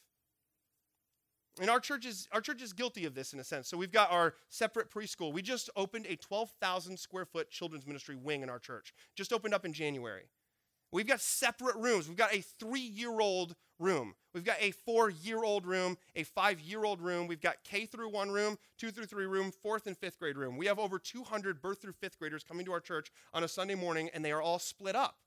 And 1.61 1.69
our 1.69 1.79
church 1.79 2.07
is 2.07 2.27
our 2.33 2.41
church 2.41 2.63
is 2.63 2.73
guilty 2.73 3.05
of 3.05 3.15
this 3.15 3.33
in 3.33 3.39
a 3.39 3.45
sense. 3.45 3.69
So 3.69 3.77
we've 3.77 3.93
got 3.93 4.11
our 4.11 4.35
separate 4.49 4.91
preschool. 4.91 5.33
We 5.33 5.43
just 5.43 5.71
opened 5.77 6.07
a 6.09 6.17
12,000 6.17 6.99
square 6.99 7.27
foot 7.27 7.51
children's 7.51 7.87
ministry 7.87 8.17
wing 8.17 8.43
in 8.43 8.51
our 8.51 8.59
church. 8.59 8.93
Just 9.15 9.33
opened 9.33 9.55
up 9.55 9.65
in 9.65 9.73
January. 9.73 10.25
We've 10.93 11.07
got 11.07 11.21
separate 11.21 11.77
rooms. 11.77 12.09
We've 12.09 12.17
got 12.17 12.35
a 12.35 12.41
three 12.41 12.81
year 12.81 13.21
old 13.21 13.55
room. 13.79 14.15
We've 14.35 14.45
got 14.45 14.57
a 14.61 14.73
four 14.73 15.11
year 15.11 15.45
old 15.45 15.67
room, 15.67 15.99
a 16.17 16.25
five 16.25 16.61
year 16.61 16.85
old 16.85 17.01
room. 17.01 17.27
We've 17.27 17.41
got 17.41 17.63
K 17.63 17.87
through 17.87 18.09
one 18.09 18.31
room, 18.31 18.59
two 18.79 18.91
through 18.91 19.07
three 19.07 19.27
room, 19.27 19.53
fourth 19.53 19.87
and 19.87 19.97
fifth 19.97 20.19
grade 20.19 20.37
room. 20.37 20.57
We 20.57 20.67
have 20.67 20.79
over 20.79 20.99
200 20.99 21.61
birth 21.61 21.83
through 21.83 21.93
fifth 21.93 22.19
graders 22.19 22.43
coming 22.43 22.65
to 22.67 22.73
our 22.73 22.81
church 22.81 23.11
on 23.33 23.45
a 23.45 23.49
Sunday 23.49 23.75
morning, 23.75 24.11
and 24.15 24.25
they 24.25 24.33
are 24.33 24.43
all 24.43 24.59
split 24.59 24.97
up. 24.97 25.19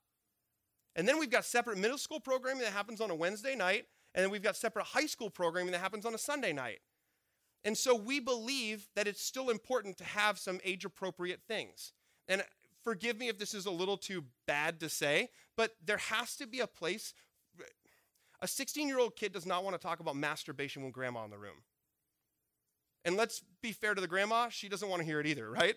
And 0.96 1.08
then 1.08 1.18
we've 1.18 1.30
got 1.30 1.44
separate 1.44 1.78
middle 1.78 1.98
school 1.98 2.20
programming 2.20 2.62
that 2.62 2.72
happens 2.72 3.00
on 3.00 3.10
a 3.10 3.14
Wednesday 3.14 3.56
night, 3.56 3.86
and 4.14 4.22
then 4.22 4.30
we've 4.30 4.42
got 4.42 4.56
separate 4.56 4.86
high 4.86 5.06
school 5.06 5.30
programming 5.30 5.72
that 5.72 5.80
happens 5.80 6.06
on 6.06 6.14
a 6.14 6.18
Sunday 6.18 6.52
night. 6.52 6.80
And 7.64 7.76
so 7.76 7.94
we 7.94 8.20
believe 8.20 8.88
that 8.94 9.08
it's 9.08 9.22
still 9.22 9.50
important 9.50 9.96
to 9.98 10.04
have 10.04 10.38
some 10.38 10.60
age 10.64 10.84
appropriate 10.84 11.40
things. 11.48 11.92
And 12.28 12.42
forgive 12.82 13.18
me 13.18 13.28
if 13.28 13.38
this 13.38 13.54
is 13.54 13.66
a 13.66 13.70
little 13.70 13.96
too 13.96 14.24
bad 14.46 14.78
to 14.80 14.88
say, 14.88 15.30
but 15.56 15.72
there 15.84 15.96
has 15.96 16.36
to 16.36 16.46
be 16.46 16.60
a 16.60 16.66
place. 16.66 17.14
A 18.40 18.46
16 18.46 18.86
year 18.86 18.98
old 18.98 19.16
kid 19.16 19.32
does 19.32 19.46
not 19.46 19.64
want 19.64 19.74
to 19.74 19.82
talk 19.82 20.00
about 20.00 20.16
masturbation 20.16 20.82
when 20.82 20.92
grandma 20.92 21.24
in 21.24 21.30
the 21.30 21.38
room. 21.38 21.62
And 23.06 23.16
let's 23.16 23.42
be 23.62 23.72
fair 23.72 23.94
to 23.94 24.00
the 24.00 24.08
grandma, 24.08 24.48
she 24.48 24.68
doesn't 24.68 24.88
want 24.88 25.00
to 25.00 25.06
hear 25.06 25.20
it 25.20 25.26
either, 25.26 25.50
right? 25.50 25.76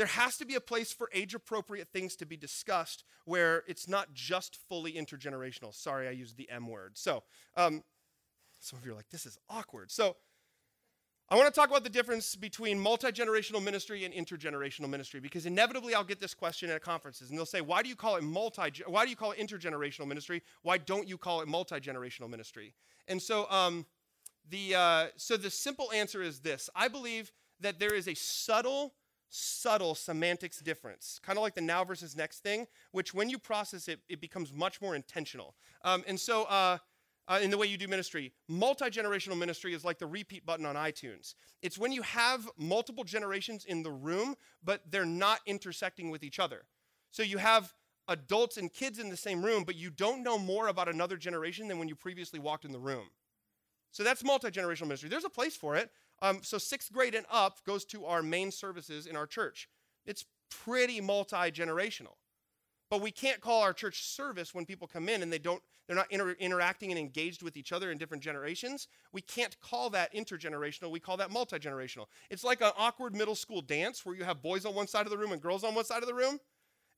There 0.00 0.06
has 0.06 0.38
to 0.38 0.46
be 0.46 0.54
a 0.54 0.62
place 0.62 0.94
for 0.94 1.10
age 1.12 1.34
appropriate 1.34 1.88
things 1.92 2.16
to 2.16 2.24
be 2.24 2.34
discussed 2.34 3.04
where 3.26 3.64
it's 3.66 3.86
not 3.86 4.14
just 4.14 4.56
fully 4.66 4.94
intergenerational. 4.94 5.74
Sorry, 5.74 6.08
I 6.08 6.12
used 6.12 6.38
the 6.38 6.48
M 6.48 6.68
word. 6.68 6.96
So, 6.96 7.22
um, 7.54 7.84
some 8.60 8.78
of 8.78 8.86
you 8.86 8.92
are 8.92 8.94
like, 8.94 9.10
this 9.10 9.26
is 9.26 9.36
awkward. 9.50 9.90
So, 9.90 10.16
I 11.28 11.36
want 11.36 11.52
to 11.52 11.60
talk 11.60 11.68
about 11.68 11.84
the 11.84 11.90
difference 11.90 12.34
between 12.34 12.80
multi 12.80 13.08
generational 13.08 13.62
ministry 13.62 14.06
and 14.06 14.14
intergenerational 14.14 14.88
ministry 14.88 15.20
because 15.20 15.44
inevitably 15.44 15.94
I'll 15.94 16.02
get 16.02 16.18
this 16.18 16.32
question 16.32 16.70
at 16.70 16.80
conferences 16.80 17.28
and 17.28 17.38
they'll 17.38 17.44
say, 17.44 17.60
Why 17.60 17.82
do 17.82 17.90
you 17.90 17.94
call 17.94 18.16
it 18.16 18.22
multi? 18.22 18.82
Why 18.86 19.04
do 19.04 19.10
you 19.10 19.16
call 19.16 19.32
it 19.32 19.38
intergenerational 19.38 20.06
ministry? 20.06 20.42
Why 20.62 20.78
don't 20.78 21.08
you 21.08 21.18
call 21.18 21.42
it 21.42 21.46
multi 21.46 21.78
generational 21.78 22.30
ministry? 22.30 22.72
And 23.06 23.20
so, 23.20 23.50
um, 23.50 23.84
the, 24.48 24.76
uh, 24.76 25.06
so 25.16 25.36
the 25.36 25.50
simple 25.50 25.92
answer 25.92 26.22
is 26.22 26.40
this 26.40 26.70
I 26.74 26.88
believe 26.88 27.32
that 27.60 27.78
there 27.78 27.92
is 27.92 28.08
a 28.08 28.14
subtle, 28.14 28.94
subtle 29.30 29.94
semantics 29.94 30.60
difference, 30.60 31.20
kind 31.22 31.38
of 31.38 31.42
like 31.42 31.54
the 31.54 31.60
now 31.60 31.84
versus 31.84 32.16
next 32.16 32.40
thing, 32.40 32.66
which 32.92 33.14
when 33.14 33.30
you 33.30 33.38
process 33.38 33.88
it, 33.88 34.00
it 34.08 34.20
becomes 34.20 34.52
much 34.52 34.82
more 34.82 34.94
intentional. 34.94 35.54
Um, 35.82 36.04
and 36.06 36.18
so, 36.18 36.44
uh, 36.44 36.78
uh, 37.28 37.38
in 37.40 37.50
the 37.50 37.56
way 37.56 37.66
you 37.66 37.76
do 37.76 37.86
ministry. 37.86 38.32
Multi 38.48 38.86
generational 38.86 39.38
ministry 39.38 39.72
is 39.72 39.84
like 39.84 39.98
the 40.00 40.06
repeat 40.06 40.44
button 40.44 40.66
on 40.66 40.74
iTunes. 40.74 41.36
It's 41.62 41.78
when 41.78 41.92
you 41.92 42.02
have 42.02 42.48
multiple 42.58 43.04
generations 43.04 43.64
in 43.66 43.84
the 43.84 43.90
room, 43.92 44.34
but 44.64 44.82
they're 44.90 45.06
not 45.06 45.38
intersecting 45.46 46.10
with 46.10 46.24
each 46.24 46.40
other. 46.40 46.64
So 47.12 47.22
you 47.22 47.38
have 47.38 47.72
adults 48.08 48.56
and 48.56 48.72
kids 48.72 48.98
in 48.98 49.10
the 49.10 49.16
same 49.16 49.44
room, 49.44 49.62
but 49.62 49.76
you 49.76 49.90
don't 49.90 50.24
know 50.24 50.38
more 50.38 50.66
about 50.66 50.88
another 50.88 51.16
generation 51.16 51.68
than 51.68 51.78
when 51.78 51.86
you 51.86 51.94
previously 51.94 52.40
walked 52.40 52.64
in 52.64 52.72
the 52.72 52.80
room. 52.80 53.06
So 53.92 54.02
that's 54.02 54.24
multi 54.24 54.50
generational 54.50 54.88
ministry. 54.88 55.08
There's 55.08 55.24
a 55.24 55.30
place 55.30 55.56
for 55.56 55.76
it. 55.76 55.90
Um, 56.22 56.40
so 56.42 56.58
sixth 56.58 56.92
grade 56.92 57.14
and 57.14 57.26
up 57.30 57.64
goes 57.64 57.84
to 57.86 58.04
our 58.04 58.22
main 58.22 58.50
services 58.50 59.06
in 59.06 59.16
our 59.16 59.26
church. 59.26 59.68
It's 60.04 60.24
pretty 60.50 61.00
multi 61.00 61.50
generational. 61.50 62.14
But 62.90 63.00
we 63.00 63.12
can't 63.12 63.40
call 63.40 63.62
our 63.62 63.72
church 63.72 64.02
service 64.02 64.52
when 64.52 64.66
people 64.66 64.88
come 64.88 65.08
in 65.08 65.22
and 65.22 65.32
they 65.32 65.38
don't 65.38 65.62
they're 65.86 65.96
not 65.96 66.10
inter- 66.10 66.36
interacting 66.38 66.90
and 66.90 66.98
engaged 66.98 67.42
with 67.42 67.56
each 67.56 67.72
other 67.72 67.90
in 67.90 67.98
different 67.98 68.22
generations. 68.22 68.88
We 69.12 69.22
can't 69.22 69.56
call 69.60 69.90
that 69.90 70.14
intergenerational. 70.14 70.90
We 70.90 71.00
call 71.00 71.16
that 71.16 71.30
multi-generational. 71.32 72.06
It's 72.30 72.44
like 72.44 72.60
an 72.60 72.70
awkward 72.76 73.14
middle 73.14 73.34
school 73.34 73.60
dance 73.60 74.04
where 74.04 74.14
you 74.14 74.24
have 74.24 74.42
boys 74.42 74.64
on 74.64 74.74
one 74.74 74.86
side 74.86 75.06
of 75.06 75.10
the 75.10 75.18
room 75.18 75.32
and 75.32 75.40
girls 75.40 75.64
on 75.64 75.74
one 75.74 75.84
side 75.84 76.02
of 76.02 76.08
the 76.08 76.14
room. 76.14 76.38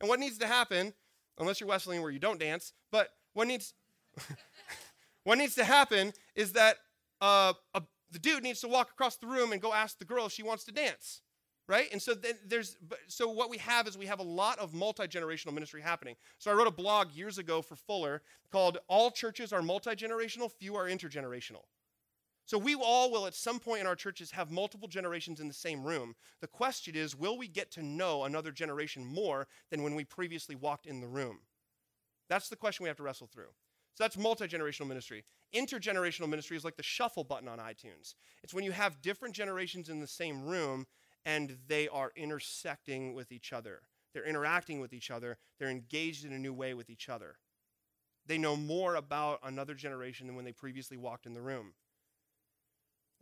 And 0.01 0.09
what 0.09 0.19
needs 0.19 0.37
to 0.39 0.47
happen, 0.47 0.93
unless 1.39 1.61
you're 1.61 1.69
Wesleyan 1.69 2.03
where 2.03 2.11
you 2.11 2.19
don't 2.19 2.39
dance, 2.39 2.73
but 2.91 3.09
what 3.35 3.49
needs 3.49 3.75
what 5.25 5.39
needs 5.39 5.55
to 5.55 5.65
happen 5.65 6.13
is 6.35 6.53
that 6.53 6.77
uh, 7.21 7.53
a, 7.75 7.83
the 8.13 8.19
dude 8.19 8.43
needs 8.43 8.61
to 8.61 8.69
walk 8.69 8.91
across 8.91 9.17
the 9.17 9.27
room 9.27 9.53
and 9.53 9.61
go 9.61 9.73
ask 9.73 9.99
the 9.99 10.05
girl 10.05 10.27
if 10.27 10.33
she 10.33 10.43
wants 10.43 10.65
to 10.65 10.73
dance 10.73 11.23
right? 11.69 11.89
And 11.93 12.03
so 12.03 12.15
there's 12.47 12.77
so 13.07 13.29
what 13.29 13.49
we 13.49 13.59
have 13.59 13.87
is 13.87 13.97
we 13.97 14.07
have 14.07 14.19
a 14.19 14.25
lot 14.25 14.59
of 14.59 14.75
multi-generational 14.75 15.53
ministry 15.53 15.81
happening. 15.81 16.17
So 16.39 16.51
i 16.51 16.55
wrote 16.55 16.67
a 16.67 16.73
blog 16.73 17.13
years 17.13 17.39
ago 17.39 17.63
for 17.63 17.77
fuller 17.77 18.23
called 18.51 18.79
all 18.89 19.11
churches 19.11 19.53
are 19.53 19.63
multi-generational 19.63 20.51
few 20.51 20.77
are 20.77 20.87
intergenerational. 20.87 21.63
So 22.45 22.59
we 22.59 22.75
all 22.75 23.11
will 23.11 23.27
at 23.27 23.35
some 23.35 23.61
point 23.61 23.81
in 23.81 23.87
our 23.87 23.95
churches 23.95 24.33
have 24.33 24.51
multiple 24.51 24.89
generations 24.89 25.41
in 25.41 25.49
the 25.49 25.55
same 25.55 25.85
room. 25.85 26.15
The 26.41 26.49
question 26.49 26.97
is 26.97 27.17
will 27.17 27.39
we 27.39 27.49
get 27.49 27.71
to 27.73 27.83
know 27.83 28.25
another 28.25 28.51
generation 28.51 29.05
more 29.05 29.47
than 29.71 29.83
when 29.83 29.95
we 29.95 30.05
previously 30.05 30.57
walked 30.57 30.87
in 30.87 31.01
the 31.01 31.09
room? 31.09 31.39
That's 32.29 32.49
the 32.49 32.57
question 32.57 32.83
we 32.83 32.89
have 32.89 32.97
to 32.97 33.03
wrestle 33.03 33.29
through. 33.29 33.53
So 33.95 34.05
that's 34.05 34.19
multi 34.19 34.47
generational 34.47 34.89
ministry. 34.89 35.25
Intergenerational 35.55 36.29
ministry 36.29 36.57
is 36.57 36.65
like 36.65 36.77
the 36.77 36.83
shuffle 36.83 37.25
button 37.25 37.49
on 37.49 37.59
iTunes. 37.59 38.15
It's 38.43 38.55
when 38.55 38.65
you 38.65 38.73
have 38.73 39.03
different 39.03 39.35
generations 39.35 39.89
in 39.89 40.01
the 40.01 40.07
same 40.07 40.43
room 40.45 40.87
and 41.25 41.59
they 41.69 41.89
are 41.89 42.13
intersecting 42.17 43.15
with 43.15 43.31
each 43.31 43.53
other. 43.53 43.83
They're 44.13 44.27
interacting 44.27 44.81
with 44.81 44.93
each 44.93 45.11
other. 45.11 45.39
They're 45.59 45.69
engaged 45.69 46.25
in 46.25 46.33
a 46.33 46.39
new 46.39 46.53
way 46.53 46.75
with 46.75 46.91
each 46.91 47.09
other. 47.09 47.37
They 48.27 48.39
know 48.39 48.57
more 48.57 48.95
about 48.95 49.41
another 49.43 49.75
generation 49.75 50.27
than 50.27 50.37
when 50.37 50.45
they 50.45 50.53
previously 50.53 50.97
walked 50.97 51.27
in 51.27 51.35
the 51.35 51.43
room. 51.43 51.75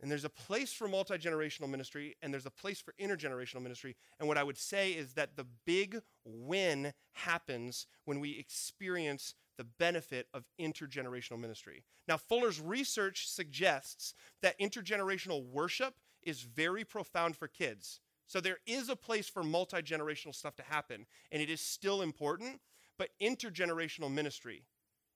And 0.01 0.09
there's 0.09 0.25
a 0.25 0.29
place 0.29 0.73
for 0.73 0.87
multi 0.87 1.15
generational 1.15 1.69
ministry, 1.69 2.15
and 2.21 2.33
there's 2.33 2.47
a 2.47 2.51
place 2.51 2.81
for 2.81 2.93
intergenerational 2.99 3.61
ministry. 3.61 3.95
And 4.19 4.27
what 4.27 4.37
I 4.37 4.43
would 4.43 4.57
say 4.57 4.91
is 4.91 5.13
that 5.13 5.35
the 5.35 5.45
big 5.65 6.01
win 6.25 6.93
happens 7.13 7.85
when 8.05 8.19
we 8.19 8.37
experience 8.39 9.35
the 9.57 9.63
benefit 9.63 10.27
of 10.33 10.45
intergenerational 10.59 11.39
ministry. 11.39 11.83
Now, 12.07 12.17
Fuller's 12.17 12.59
research 12.59 13.29
suggests 13.29 14.13
that 14.41 14.59
intergenerational 14.59 15.45
worship 15.45 15.95
is 16.23 16.41
very 16.41 16.83
profound 16.83 17.35
for 17.35 17.47
kids. 17.47 17.99
So 18.27 18.39
there 18.39 18.59
is 18.65 18.89
a 18.89 18.95
place 18.95 19.27
for 19.27 19.43
multi 19.43 19.81
generational 19.81 20.33
stuff 20.33 20.55
to 20.55 20.63
happen, 20.63 21.05
and 21.31 21.41
it 21.41 21.49
is 21.49 21.61
still 21.61 22.01
important. 22.01 22.61
But 22.97 23.09
intergenerational 23.21 24.11
ministry, 24.11 24.63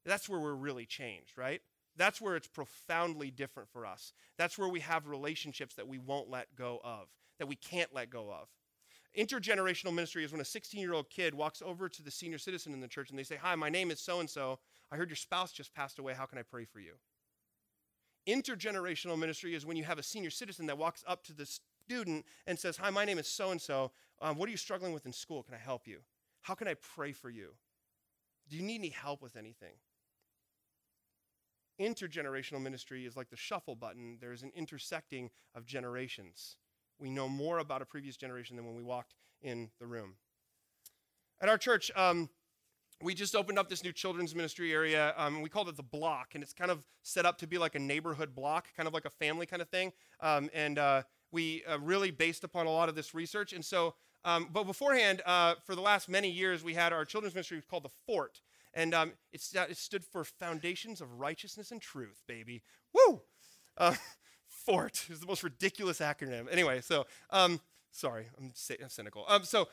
that's 0.06 0.28
where 0.28 0.40
we're 0.40 0.56
really 0.56 0.86
changed, 0.86 1.38
right? 1.38 1.62
That's 1.96 2.20
where 2.20 2.36
it's 2.36 2.48
profoundly 2.48 3.32
different 3.32 3.70
for 3.70 3.86
us. 3.86 4.12
That's 4.38 4.58
where 4.58 4.68
we 4.68 4.82
have 4.82 5.08
relationships 5.08 5.76
that 5.76 5.88
we 5.88 5.98
won't 5.98 6.30
let 6.30 6.56
go 6.56 6.82
of, 6.84 7.08
that 7.40 7.48
we 7.48 7.56
can't 7.56 7.94
let 7.94 8.10
go 8.10 8.32
of. 8.32 8.50
Intergenerational 9.18 9.94
ministry 9.94 10.26
is 10.26 10.32
when 10.32 10.42
a 10.42 10.46
16 10.46 10.80
year 10.80 10.94
old 10.94 11.10
kid 11.10 11.34
walks 11.34 11.62
over 11.62 11.88
to 11.88 12.04
the 12.04 12.12
senior 12.12 12.38
citizen 12.38 12.74
in 12.74 12.82
the 12.82 12.88
church 12.88 13.10
and 13.10 13.18
they 13.18 13.24
say, 13.24 13.38
Hi, 13.42 13.56
my 13.56 13.70
name 13.70 13.92
is 13.92 14.00
so 14.00 14.20
and 14.20 14.30
so. 14.30 14.60
I 14.92 14.98
heard 14.98 15.10
your 15.10 15.16
spouse 15.16 15.52
just 15.52 15.74
passed 15.74 16.00
away. 16.00 16.14
How 16.14 16.26
can 16.26 16.38
I 16.38 16.44
pray 16.44 16.66
for 16.66 16.80
you? 16.80 16.94
Intergenerational 18.28 19.18
ministry 19.18 19.56
is 19.56 19.66
when 19.66 19.78
you 19.78 19.84
have 19.84 20.00
a 20.00 20.04
senior 20.04 20.30
citizen 20.30 20.66
that 20.66 20.78
walks 20.78 21.04
up 21.08 21.24
to 21.26 21.34
the 21.34 21.46
student 21.88 22.26
and 22.48 22.60
says, 22.60 22.78
Hi, 22.78 22.90
my 22.90 23.06
name 23.06 23.18
is 23.18 23.28
so 23.28 23.52
and 23.52 23.62
so. 23.62 23.92
What 24.20 24.48
are 24.48 24.52
you 24.52 24.58
struggling 24.58 24.94
with 24.94 25.06
in 25.06 25.14
school? 25.14 25.44
Can 25.44 25.54
I 25.54 25.60
help 25.60 25.88
you? 25.88 26.00
How 26.42 26.54
can 26.54 26.68
I 26.68 26.76
pray 26.76 27.12
for 27.12 27.30
you? 27.30 27.52
Do 28.50 28.58
you 28.58 28.64
need 28.64 28.76
any 28.76 28.90
help 28.90 29.22
with 29.22 29.36
anything? 29.36 29.76
Intergenerational 31.80 32.62
ministry 32.62 33.06
is 33.06 33.18
like 33.18 33.30
the 33.30 33.36
shuffle 33.36 33.76
button, 33.76 34.18
there's 34.22 34.44
an 34.44 34.52
intersecting 34.56 35.30
of 35.54 35.66
generations. 35.66 36.58
We 37.00 37.10
know 37.10 37.28
more 37.28 37.60
about 37.60 37.82
a 37.82 37.86
previous 37.86 38.18
generation 38.18 38.56
than 38.56 38.66
when 38.66 38.76
we 38.76 38.84
walked 38.84 39.16
in 39.42 39.70
the 39.80 39.88
room. 39.88 40.16
At 41.42 41.50
our 41.50 41.58
church, 41.58 41.92
um, 41.96 42.30
we 43.04 43.14
just 43.14 43.36
opened 43.36 43.60
up 43.60 43.70
this 43.70 43.84
new 43.84 43.92
children's 43.92 44.34
ministry 44.34 44.72
area. 44.72 45.14
Um, 45.18 45.42
we 45.42 45.50
called 45.50 45.68
it 45.68 45.76
the 45.76 45.84
block, 45.84 46.30
and 46.34 46.42
it's 46.42 46.54
kind 46.54 46.72
of 46.72 46.84
set 47.04 47.26
up 47.26 47.38
to 47.40 47.48
be 47.48 47.58
like 47.58 47.76
a 47.76 47.80
neighborhood 47.80 48.34
block, 48.34 48.68
kind 48.76 48.88
of 48.88 48.94
like 48.94 49.06
a 49.06 49.10
family 49.10 49.46
kind 49.46 49.62
of 49.62 49.70
thing. 49.70 49.92
Um, 50.22 50.50
and 50.54 50.80
uh, 50.80 51.04
we 51.32 51.64
uh, 51.70 51.80
really 51.80 52.12
based 52.12 52.44
upon 52.44 52.66
a 52.66 52.72
lot 52.72 52.88
of 52.88 52.96
this 52.96 53.14
research. 53.14 53.52
And 53.52 53.64
so, 53.64 53.96
um, 54.24 54.50
but 54.52 54.64
beforehand, 54.64 55.22
uh, 55.26 55.56
for 55.66 55.76
the 55.76 55.82
last 55.82 56.08
many 56.08 56.30
years, 56.30 56.64
we 56.64 56.74
had 56.74 56.94
our 56.94 57.04
children's 57.04 57.36
ministry 57.36 57.62
called 57.70 57.84
the 57.84 57.92
Fort, 58.08 58.40
and 58.74 58.94
um, 58.94 59.12
it 59.34 59.42
stood 59.78 60.06
for 60.06 60.24
Foundations 60.24 61.02
of 61.02 61.20
Righteousness 61.20 61.72
and 61.72 61.82
Truth, 61.82 62.24
baby. 62.28 62.64
Woo! 62.94 63.22
Fort 64.66 65.06
is 65.10 65.20
the 65.20 65.28
most 65.28 65.44
ridiculous 65.44 66.00
acronym. 66.00 66.48
Anyway, 66.52 66.82
so 66.82 67.06
um, 67.30 67.60
sorry, 67.92 68.28
I'm, 68.38 68.54
I'm 68.82 68.90
cynical. 68.90 69.26
Um, 69.28 69.44
so 69.44 69.68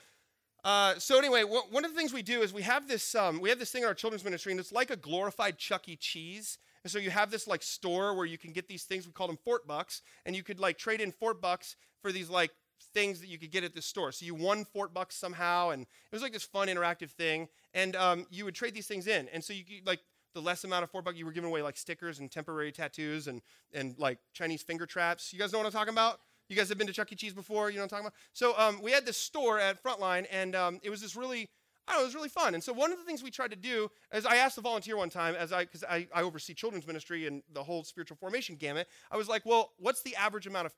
uh, 0.65 0.95
so 0.99 1.19
anyway, 1.19 1.43
one 1.43 1.85
of 1.85 1.93
the 1.93 1.97
things 1.97 2.13
we 2.13 2.23
do 2.23 2.41
is 2.41 2.53
we 2.53 2.63
have 2.63 2.87
this 2.87 3.17
um, 3.17 3.41
we 3.41 3.49
have 3.49 3.59
this 3.59 3.71
thing 3.71 3.83
in 3.83 3.89
our 3.89 3.95
children's 3.95 4.25
ministry, 4.25 4.53
and 4.53 4.61
it's 4.61 4.71
like 4.71 4.91
a 4.91 4.97
glorified 4.97 5.59
Chuck 5.59 5.89
E. 5.89 5.97
Cheese. 5.97 6.59
And 6.85 6.91
so 6.91 6.99
you 6.99 7.11
have 7.11 7.31
this 7.31 7.47
like 7.47 7.63
store 7.63 8.15
where 8.15 8.27
you 8.27 8.39
can 8.39 8.53
get 8.53 8.69
these 8.69 8.85
things. 8.85 9.07
We 9.07 9.13
call 9.13 9.27
them 9.27 9.39
Fort 9.45 9.67
Bucks, 9.67 10.03
and 10.25 10.37
you 10.37 10.43
could 10.43 10.61
like 10.61 10.79
trade 10.79 11.01
in 11.01 11.11
Fort 11.11 11.41
Bucks 11.41 11.77
for 12.01 12.13
these 12.13 12.31
like 12.31 12.53
things 12.95 13.21
that 13.21 13.29
you 13.29 13.39
could 13.39 13.51
get 13.51 13.65
at 13.65 13.75
this 13.75 13.87
store. 13.87 14.13
So 14.13 14.25
you 14.25 14.35
won 14.35 14.65
Fort 14.65 14.95
Bucks 14.95 15.17
somehow, 15.17 15.71
and 15.71 15.83
it 15.83 16.13
was 16.13 16.23
like 16.23 16.33
this 16.33 16.45
fun 16.45 16.69
interactive 16.69 17.11
thing. 17.11 17.49
And 17.75 17.97
um, 17.97 18.27
you 18.31 18.45
would 18.45 18.55
trade 18.55 18.75
these 18.75 18.87
things 18.87 19.09
in, 19.09 19.29
and 19.29 19.43
so 19.43 19.53
you 19.53 19.65
could, 19.65 19.87
like 19.87 20.01
the 20.35 20.43
less 20.43 20.65
amount 20.65 20.85
of 20.85 20.91
Fort 20.91 21.05
Buck, 21.05 21.17
you 21.17 21.27
were 21.27 21.33
giving 21.33 21.49
away 21.49 21.63
like 21.63 21.77
stickers 21.77 22.19
and 22.19 22.31
temporary 22.31 22.73
tattoos 22.73 23.29
and, 23.29 23.43
and 23.73 23.95
like 23.99 24.19
Chinese 24.33 24.63
finger 24.63 24.87
traps. 24.87 25.33
You 25.33 25.39
guys 25.39 25.53
know 25.53 25.59
what 25.59 25.67
I'm 25.67 25.73
talking 25.73 25.93
about? 25.93 26.21
You 26.49 26.57
guys 26.57 26.69
have 26.69 26.79
been 26.79 26.87
to 26.87 26.93
Chuck 26.93 27.11
E. 27.13 27.15
Cheese 27.15 27.33
before? 27.33 27.71
You 27.71 27.77
know 27.77 27.83
what 27.83 27.93
I'm 27.93 28.05
talking 28.05 28.07
about? 28.07 28.15
So 28.33 28.59
um, 28.59 28.83
we 28.83 28.91
had 28.91 29.07
this 29.07 29.17
store 29.17 29.59
at 29.59 29.83
Frontline, 29.83 30.27
and 30.31 30.55
um, 30.55 30.81
it 30.83 30.91
was 30.91 31.01
this 31.01 31.17
really, 31.17 31.49
I 31.87 31.93
don't 31.93 32.01
know, 32.01 32.03
it 32.03 32.07
was 32.07 32.15
really 32.15 32.29
fun. 32.29 32.55
And 32.55 32.63
so 32.63 32.73
one 32.73 32.93
of 32.93 32.99
the 32.99 33.05
things 33.05 33.23
we 33.23 33.31
tried 33.31 33.53
to 33.53 33.57
do 33.57 33.89
is 34.13 34.27
I 34.27 34.37
asked 34.37 34.57
the 34.57 34.63
volunteer 34.63 34.97
one 34.97 35.09
time, 35.09 35.35
as 35.35 35.53
I, 35.53 35.65
because 35.65 35.85
I, 35.85 36.09
I 36.15 36.23
oversee 36.23 36.53
children's 36.53 36.87
ministry 36.87 37.27
and 37.27 37.43
the 37.53 37.63
whole 37.63 37.85
spiritual 37.85 38.17
formation 38.19 38.57
gamut, 38.57 38.89
I 39.11 39.17
was 39.17 39.29
like, 39.29 39.47
well, 39.47 39.73
what's 39.79 40.03
the 40.03 40.15
average 40.17 40.47
amount 40.47 40.67
of 40.67 40.75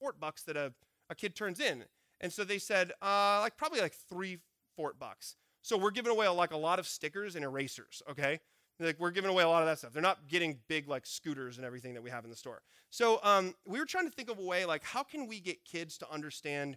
Fort 0.00 0.18
Bucks 0.18 0.44
that 0.44 0.56
a, 0.56 0.72
a 1.10 1.14
kid 1.14 1.34
turns 1.34 1.60
in? 1.60 1.84
And 2.20 2.32
so 2.32 2.44
they 2.44 2.58
said, 2.58 2.92
uh, 3.02 3.40
like 3.40 3.56
probably 3.56 3.80
like 3.80 3.94
three 3.94 4.38
Fort 4.76 4.98
Bucks. 4.98 5.36
So 5.62 5.76
we're 5.76 5.90
giving 5.90 6.12
away 6.12 6.26
like 6.28 6.52
a 6.52 6.56
lot 6.56 6.78
of 6.78 6.86
stickers 6.86 7.36
and 7.36 7.44
erasers, 7.44 8.02
okay? 8.08 8.40
Like 8.80 9.00
we're 9.00 9.10
giving 9.10 9.30
away 9.30 9.42
a 9.42 9.48
lot 9.48 9.62
of 9.62 9.66
that 9.66 9.78
stuff. 9.78 9.92
They're 9.92 10.02
not 10.02 10.28
getting 10.28 10.58
big 10.68 10.88
like 10.88 11.04
scooters 11.04 11.56
and 11.56 11.66
everything 11.66 11.94
that 11.94 12.02
we 12.02 12.10
have 12.10 12.24
in 12.24 12.30
the 12.30 12.36
store. 12.36 12.62
So 12.90 13.20
um, 13.22 13.54
we 13.66 13.78
were 13.78 13.86
trying 13.86 14.08
to 14.08 14.14
think 14.14 14.30
of 14.30 14.38
a 14.38 14.42
way 14.42 14.64
like 14.64 14.84
how 14.84 15.02
can 15.02 15.26
we 15.26 15.40
get 15.40 15.64
kids 15.64 15.98
to 15.98 16.10
understand 16.10 16.76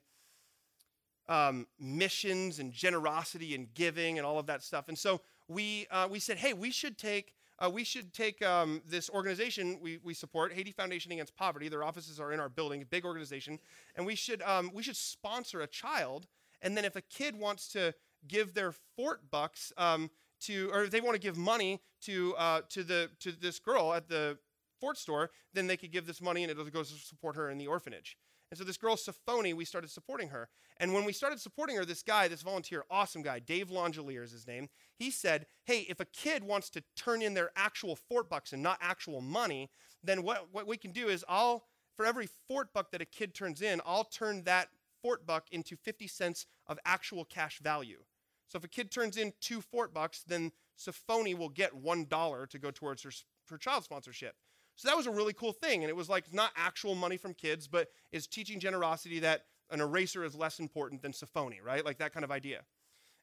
um, 1.30 1.68
missions 1.80 2.60
and 2.60 2.74
generosity 2.74 3.56
and 3.56 3.74
giving 3.74 4.18
and 4.18 4.26
all 4.26 4.40
of 4.40 4.48
that 4.48 4.64
stuff. 4.64 4.88
And 4.88 4.98
so 4.98 5.22
we 5.48 5.88
uh, 5.92 6.08
we 6.10 6.20
said, 6.20 6.38
hey, 6.38 6.54
we 6.54 6.72
should 6.72 6.98
take 6.98 7.34
uh, 7.60 7.70
we 7.70 7.84
should 7.84 8.14
take 8.14 8.44
um, 8.44 8.82
this 8.88 9.10
organization 9.10 9.80
we, 9.82 10.00
we 10.04 10.14
support, 10.14 10.52
Haiti 10.52 10.72
Foundation 10.72 11.12
Against 11.12 11.36
Poverty. 11.36 11.70
Their 11.70 11.84
offices 11.84 12.20
are 12.20 12.34
in 12.34 12.40
our 12.40 12.50
building, 12.50 12.82
a 12.82 12.86
big 12.86 13.06
organization, 13.06 13.60
and 13.96 14.06
we 14.06 14.16
should 14.16 14.42
um, 14.42 14.72
we 14.74 14.84
should 14.84 14.96
sponsor 14.96 15.62
a 15.62 15.68
child. 15.68 16.28
And 16.64 16.76
then 16.76 16.86
if 16.86 16.96
a 16.96 17.02
kid 17.02 17.36
wants 17.36 17.68
to 17.70 17.94
give 18.28 18.54
their 18.54 18.72
fort 18.96 19.32
bucks 19.32 19.74
um, 19.78 20.12
to, 20.42 20.70
or 20.74 20.84
if 20.84 20.92
they 20.92 21.02
want 21.02 21.16
to 21.16 21.22
give 21.22 21.38
money 21.38 21.82
to 22.04 22.36
uh, 22.38 22.62
to 22.70 22.84
the 22.84 23.10
to 23.20 23.32
this 23.32 23.60
girl 23.60 23.94
at 23.94 24.08
the 24.08 24.38
fort 24.80 24.98
store, 24.98 25.30
then 25.54 25.68
they 25.68 25.78
could 25.78 25.92
give 25.92 26.08
this 26.08 26.22
money 26.22 26.44
and 26.44 26.52
it 26.52 26.74
goes 26.74 26.92
to 26.92 26.98
support 27.00 27.36
her 27.36 27.50
in 27.50 27.58
the 27.58 27.68
orphanage. 27.68 28.18
And 28.52 28.58
so 28.58 28.66
this 28.66 28.78
girl, 28.78 28.98
Sophoni, 28.98 29.54
we 29.54 29.64
started 29.64 29.90
supporting 29.90 30.28
her. 30.30 30.50
And 30.78 30.94
when 30.94 31.06
we 31.06 31.14
started 31.14 31.40
supporting 31.40 31.78
her, 31.78 31.86
this 31.86 32.04
guy, 32.04 32.28
this 32.28 32.42
volunteer, 32.42 32.84
awesome 32.92 33.22
guy, 33.22 33.40
Dave 33.40 33.72
Longelier 33.72 34.24
is 34.24 34.32
his 34.32 34.46
name, 34.46 34.68
he 34.98 35.10
said, 35.10 35.46
hey, 35.64 35.86
if 35.88 36.02
a 36.02 36.06
kid 36.06 36.44
wants 36.44 36.70
to 36.72 36.84
turn 36.98 37.22
in 37.22 37.34
their 37.34 37.52
actual 37.56 37.96
fort 37.96 38.30
bucks 38.30 38.52
and 38.52 38.62
not 38.62 38.78
actual 38.82 39.22
money, 39.22 39.70
then 40.04 40.22
what, 40.24 40.50
what 40.52 40.68
we 40.68 40.76
can 40.76 40.92
do 40.92 41.08
is 41.08 41.24
I'll, 41.30 41.64
for 41.96 42.06
every 42.06 42.28
fort 42.50 42.74
buck 42.74 42.92
that 42.92 43.02
a 43.02 43.06
kid 43.06 43.34
turns 43.34 43.62
in, 43.62 43.80
I'll 43.86 44.04
turn 44.04 44.44
that 44.44 44.68
fort 45.02 45.26
buck 45.26 45.46
into 45.52 45.78
50 45.78 46.08
cents 46.08 46.46
of 46.68 46.78
actual 46.86 47.24
cash 47.24 47.60
value. 47.60 48.04
So 48.52 48.58
if 48.58 48.66
a 48.66 48.68
kid 48.68 48.92
turns 48.92 49.16
in 49.16 49.32
two 49.40 49.62
fort 49.62 49.94
bucks, 49.94 50.24
then 50.28 50.52
Sophoni 50.78 51.38
will 51.38 51.48
get 51.48 51.82
$1 51.82 52.50
to 52.50 52.60
go 52.60 52.70
towards 52.70 53.02
her, 53.04 53.12
her 53.50 53.58
child 53.58 53.86
sponsorship. 53.86 54.36
So 54.76 54.90
that 54.90 54.98
was 54.98 55.08
a 55.08 55.12
really 55.12 55.32
cool 55.32 55.54
thing. 55.54 55.84
And 55.84 55.90
it 55.90 55.96
was 55.96 56.10
like 56.10 56.34
not 56.34 56.52
actual 56.58 56.94
money 56.94 57.16
from 57.16 57.34
kids, 57.34 57.70
but 57.70 57.88
is 58.12 58.28
teaching 58.28 58.60
generosity 58.60 59.20
that 59.20 59.46
an 59.70 59.80
eraser 59.80 60.26
is 60.26 60.36
less 60.36 60.60
important 60.60 61.02
than 61.02 61.14
Sophoni, 61.14 61.64
right? 61.64 61.86
Like 61.86 61.98
that 62.00 62.14
kind 62.14 62.26
of 62.26 62.32
idea. 62.32 62.64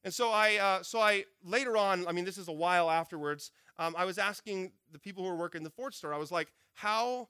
And 0.02 0.14
so 0.14 0.30
I, 0.30 0.56
uh, 0.56 0.82
so 0.82 0.98
I 0.98 1.24
later 1.44 1.76
on, 1.76 2.06
I 2.06 2.12
mean, 2.12 2.24
this 2.24 2.38
is 2.38 2.48
a 2.48 2.52
while 2.52 2.88
afterwards. 2.88 3.50
Um, 3.78 3.94
I 3.98 4.06
was 4.06 4.16
asking 4.16 4.72
the 4.92 4.98
people 4.98 5.24
who 5.24 5.28
were 5.28 5.36
working 5.36 5.62
the 5.62 5.68
Fort 5.68 5.92
store. 5.92 6.14
I 6.14 6.18
was 6.18 6.32
like, 6.32 6.48
how, 6.72 7.28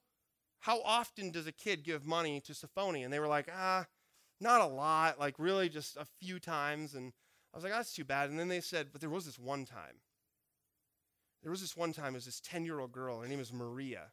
how 0.60 0.80
often 0.82 1.32
does 1.32 1.48
a 1.48 1.52
kid 1.52 1.82
give 1.82 2.06
money 2.06 2.40
to 2.42 2.52
Sophoni? 2.52 3.02
And 3.02 3.12
they 3.12 3.18
were 3.18 3.26
like, 3.26 3.48
ah, 3.52 3.86
not 4.40 4.60
a 4.60 4.66
lot. 4.66 5.18
Like 5.18 5.34
really, 5.38 5.68
just 5.68 5.96
a 5.96 6.06
few 6.20 6.38
times. 6.38 6.94
And 6.94 7.12
was 7.58 7.64
like, 7.64 7.72
oh, 7.72 7.76
that's 7.76 7.92
too 7.92 8.04
bad. 8.04 8.30
And 8.30 8.38
then 8.38 8.48
they 8.48 8.60
said, 8.60 8.88
but 8.92 9.00
there 9.00 9.10
was 9.10 9.26
this 9.26 9.38
one 9.38 9.64
time. 9.64 10.00
There 11.42 11.50
was 11.50 11.60
this 11.60 11.76
one 11.76 11.92
time, 11.92 12.14
it 12.14 12.18
was 12.18 12.24
this 12.24 12.40
10 12.40 12.64
year 12.64 12.80
old 12.80 12.92
girl. 12.92 13.20
Her 13.20 13.28
name 13.28 13.40
is 13.40 13.52
Maria. 13.52 14.08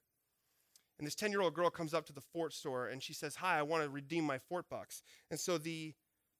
And 0.97 1.05
this 1.05 1.15
10 1.15 1.31
year 1.31 1.41
old 1.41 1.53
girl 1.53 1.69
comes 1.69 1.93
up 1.93 2.05
to 2.07 2.13
the 2.13 2.21
fort 2.21 2.53
store 2.53 2.87
and 2.87 3.01
she 3.01 3.13
says, 3.13 3.35
Hi, 3.35 3.59
I 3.59 3.61
want 3.63 3.83
to 3.83 3.89
redeem 3.89 4.23
my 4.23 4.37
fort 4.37 4.69
bucks. 4.69 5.03
And 5.29 5.39
so 5.39 5.57
the, 5.57 5.93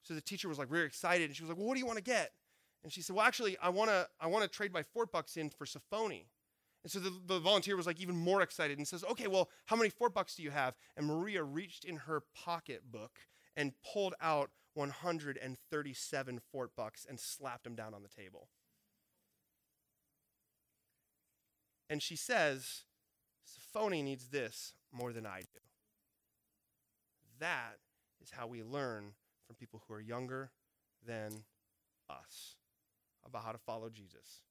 so 0.04 0.14
the 0.14 0.22
teacher 0.22 0.48
was 0.48 0.58
like 0.58 0.70
very 0.70 0.86
excited 0.86 1.26
and 1.26 1.36
she 1.36 1.44
was 1.44 1.50
like, 1.50 1.58
Well, 1.58 1.68
what 1.68 1.74
do 1.74 1.80
you 1.80 1.86
want 1.86 1.98
to 1.98 2.04
get? 2.04 2.32
And 2.84 2.92
she 2.92 3.02
said, 3.02 3.16
Well, 3.16 3.26
actually, 3.26 3.58
I 3.62 3.70
want 3.70 3.90
to 3.90 4.08
I 4.20 4.28
want 4.28 4.44
to 4.44 4.50
trade 4.50 4.74
my 4.74 4.84
fort 4.84 5.12
bucks 5.12 5.38
in 5.38 5.50
for 5.50 5.66
Sophoni. 5.66 6.26
And 6.84 6.92
so 6.92 7.00
the, 7.00 7.12
the 7.26 7.40
volunteer 7.40 7.76
was 7.76 7.88
like 7.88 8.00
even 8.00 8.16
more 8.16 8.42
excited 8.44 8.78
and 8.78 8.88
says, 8.88 9.04
Okay, 9.12 9.28
well, 9.28 9.50
how 9.66 9.76
many 9.76 9.90
fort 9.90 10.14
bucks 10.14 10.36
do 10.36 10.44
you 10.44 10.52
have? 10.52 10.76
And 10.96 11.08
Maria 11.08 11.44
reached 11.44 11.84
in 11.84 11.98
her 11.98 12.22
pocketbook 12.36 13.20
and 13.58 13.74
pulled 13.94 14.14
out 14.22 14.52
137 14.76 16.40
fort 16.52 16.72
bucks 16.76 17.06
and 17.10 17.20
slapped 17.20 17.64
them 17.64 17.76
down 17.76 17.94
on 17.94 18.04
the 18.04 18.10
table. 18.10 18.50
And 21.90 22.02
she 22.02 22.16
says, 22.16 22.84
Sophoni 23.48 24.04
needs 24.04 24.28
this 24.28 24.74
more 24.92 25.14
than 25.14 25.26
I 25.26 25.42
do. 25.42 25.60
That 27.40 27.78
is 28.22 28.32
how 28.32 28.48
we 28.48 28.64
learn 28.64 29.14
from 29.46 29.56
people 29.56 29.84
who 29.88 29.94
are 29.94 30.02
younger 30.02 30.52
than 31.06 31.44
us 32.10 32.56
about 33.26 33.44
how 33.44 33.52
to 33.52 33.58
follow 33.58 33.90
Jesus. 33.90 34.42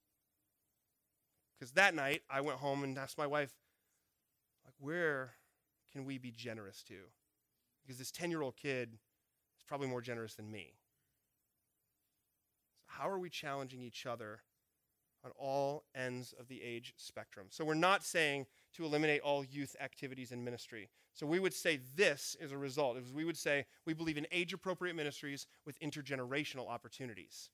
Because 1.58 1.72
that 1.72 1.94
night, 1.94 2.22
I 2.30 2.40
went 2.40 2.58
home 2.58 2.84
and 2.84 2.96
asked 2.98 3.18
my 3.18 3.26
wife, 3.26 3.52
like, 4.64 4.74
where 4.78 5.34
can 5.92 6.04
we 6.04 6.18
be 6.18 6.30
generous 6.30 6.82
to? 6.84 6.94
Because 7.82 7.98
this 7.98 8.10
10 8.10 8.30
year 8.30 8.42
old 8.42 8.56
kid 8.56 8.98
probably 9.66 9.88
more 9.88 10.00
generous 10.00 10.34
than 10.34 10.50
me. 10.50 10.74
So 12.86 12.98
how 12.98 13.08
are 13.08 13.18
we 13.18 13.30
challenging 13.30 13.82
each 13.82 14.06
other 14.06 14.40
on 15.24 15.32
all 15.38 15.84
ends 15.94 16.34
of 16.38 16.48
the 16.48 16.62
age 16.62 16.92
spectrum. 16.96 17.46
So 17.48 17.64
we're 17.64 17.74
not 17.74 18.04
saying 18.04 18.46
to 18.74 18.84
eliminate 18.84 19.22
all 19.22 19.44
youth 19.44 19.74
activities 19.80 20.32
in 20.32 20.44
ministry. 20.44 20.90
So 21.14 21.26
we 21.26 21.38
would 21.38 21.54
say 21.54 21.80
this 21.96 22.36
is 22.40 22.52
a 22.52 22.58
result. 22.58 22.98
We 23.14 23.24
would 23.24 23.38
say 23.38 23.64
we 23.86 23.94
believe 23.94 24.18
in 24.18 24.26
age 24.30 24.52
appropriate 24.52 24.94
ministries 24.94 25.46
with 25.64 25.80
intergenerational 25.80 26.68
opportunities. 26.68 27.50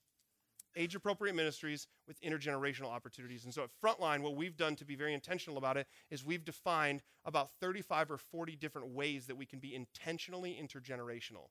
Age 0.77 0.95
appropriate 0.95 1.35
ministries 1.35 1.89
with 2.07 2.21
intergenerational 2.23 2.91
opportunities. 2.91 3.45
And 3.45 3.53
so 3.53 3.65
at 3.65 3.71
Frontline, 3.83 4.21
what 4.21 4.37
we've 4.37 4.57
done 4.57 4.77
to 4.77 4.85
be 4.85 4.95
very 4.95 5.15
intentional 5.15 5.59
about 5.59 5.77
it 5.77 5.87
is 6.11 6.25
we've 6.25 6.45
defined 6.45 7.03
about 7.25 7.51
35 7.61 8.13
or 8.13 8.19
40 8.19 8.57
different 8.57 8.89
ways 8.89 9.27
that 9.27 9.37
we 9.37 9.47
can 9.47 9.59
be 9.59 9.75
intentionally 9.75 10.59
intergenerational. 10.61 11.49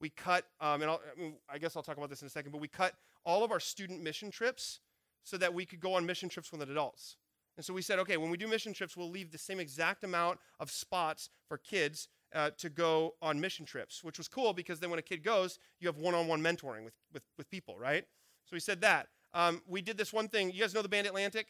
We 0.00 0.10
cut, 0.10 0.44
um, 0.60 0.82
and 0.82 0.90
I, 0.90 0.96
mean, 1.18 1.34
I 1.48 1.58
guess 1.58 1.76
I'll 1.76 1.82
talk 1.82 1.96
about 1.96 2.10
this 2.10 2.22
in 2.22 2.26
a 2.26 2.30
second, 2.30 2.52
but 2.52 2.60
we 2.60 2.68
cut 2.68 2.94
all 3.24 3.44
of 3.44 3.50
our 3.50 3.60
student 3.60 4.02
mission 4.02 4.30
trips 4.30 4.80
so 5.24 5.36
that 5.38 5.52
we 5.52 5.64
could 5.64 5.80
go 5.80 5.94
on 5.94 6.04
mission 6.06 6.28
trips 6.28 6.52
with 6.52 6.62
adults. 6.62 7.16
And 7.56 7.64
so 7.64 7.72
we 7.72 7.82
said, 7.82 7.98
okay, 8.00 8.16
when 8.16 8.30
we 8.30 8.36
do 8.36 8.46
mission 8.46 8.72
trips, 8.72 8.96
we'll 8.96 9.10
leave 9.10 9.32
the 9.32 9.38
same 9.38 9.58
exact 9.58 10.04
amount 10.04 10.38
of 10.60 10.70
spots 10.70 11.30
for 11.48 11.56
kids 11.56 12.08
uh, 12.34 12.50
to 12.58 12.68
go 12.68 13.14
on 13.22 13.40
mission 13.40 13.64
trips, 13.64 14.04
which 14.04 14.18
was 14.18 14.28
cool 14.28 14.52
because 14.52 14.78
then 14.78 14.90
when 14.90 14.98
a 14.98 15.02
kid 15.02 15.24
goes, 15.24 15.58
you 15.80 15.88
have 15.88 15.96
one 15.96 16.14
on 16.14 16.26
one 16.26 16.42
mentoring 16.42 16.84
with, 16.84 16.94
with, 17.12 17.22
with 17.38 17.48
people, 17.48 17.78
right? 17.78 18.04
So 18.44 18.54
we 18.54 18.60
said 18.60 18.80
that. 18.82 19.08
Um, 19.32 19.62
we 19.66 19.80
did 19.80 19.96
this 19.96 20.12
one 20.12 20.28
thing. 20.28 20.52
You 20.52 20.60
guys 20.60 20.74
know 20.74 20.82
the 20.82 20.88
band 20.88 21.06
Atlantic? 21.06 21.48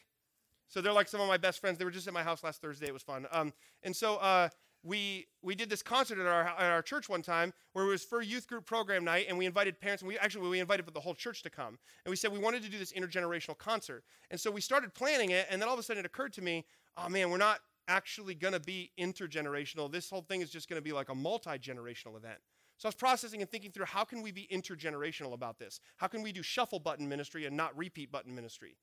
So 0.68 0.81
they're 0.81 0.93
like 0.93 1.09
some 1.09 1.20
of 1.20 1.28
my 1.28 1.36
best 1.36 1.60
friends. 1.60 1.78
They 1.78 1.85
were 1.85 1.90
just 1.90 2.06
at 2.09 2.14
my 2.14 2.23
house 2.23 2.43
last 2.43 2.60
Thursday. 2.60 2.86
It 2.86 2.93
was 2.93 3.02
fun. 3.02 3.27
Um, 3.31 3.52
and 3.82 3.94
so 3.94 4.16
uh, 4.16 4.48
we 4.86 5.26
we 5.42 5.54
did 5.54 5.68
this 5.68 5.82
concert 5.82 6.18
at 6.18 6.26
our 6.26 6.44
at 6.44 6.70
our 6.70 6.82
church 6.82 7.08
one 7.08 7.22
time 7.22 7.52
where 7.72 7.84
it 7.84 7.88
was 7.88 8.04
for 8.04 8.22
youth 8.22 8.46
group 8.46 8.64
program 8.64 9.04
night, 9.04 9.26
and 9.28 9.36
we 9.36 9.46
invited 9.46 9.80
parents, 9.80 10.02
and 10.02 10.08
we 10.08 10.18
actually 10.18 10.48
we 10.48 10.60
invited 10.60 10.86
the 10.92 11.00
whole 11.00 11.14
church 11.14 11.42
to 11.42 11.50
come, 11.50 11.78
and 12.04 12.10
we 12.10 12.16
said 12.16 12.32
we 12.32 12.38
wanted 12.38 12.62
to 12.62 12.68
do 12.68 12.78
this 12.78 12.92
intergenerational 12.92 13.58
concert, 13.58 14.04
and 14.30 14.40
so 14.40 14.50
we 14.50 14.60
started 14.60 14.94
planning 14.94 15.30
it, 15.30 15.46
and 15.50 15.60
then 15.60 15.68
all 15.68 15.74
of 15.74 15.80
a 15.80 15.82
sudden 15.82 16.00
it 16.00 16.06
occurred 16.06 16.32
to 16.32 16.42
me, 16.42 16.64
oh 16.96 17.08
man, 17.08 17.30
we're 17.30 17.36
not 17.36 17.60
actually 17.88 18.34
going 18.34 18.54
to 18.54 18.60
be 18.60 18.90
intergenerational. 18.98 19.90
This 19.90 20.10
whole 20.10 20.22
thing 20.22 20.40
is 20.40 20.50
just 20.50 20.68
going 20.68 20.78
to 20.78 20.84
be 20.84 20.92
like 20.92 21.08
a 21.08 21.14
multi 21.14 21.58
generational 21.58 22.16
event. 22.16 22.38
So 22.78 22.86
I 22.86 22.90
was 22.90 22.94
processing 22.94 23.40
and 23.40 23.50
thinking 23.50 23.70
through 23.70 23.86
how 23.86 24.04
can 24.04 24.22
we 24.22 24.32
be 24.32 24.46
intergenerational 24.52 25.32
about 25.32 25.58
this? 25.58 25.80
How 25.96 26.08
can 26.08 26.22
we 26.22 26.30
do 26.30 26.42
shuffle 26.42 26.78
button 26.78 27.08
ministry 27.08 27.46
and 27.46 27.56
not 27.56 27.76
repeat 27.76 28.12
button 28.12 28.34
ministry? 28.34 28.76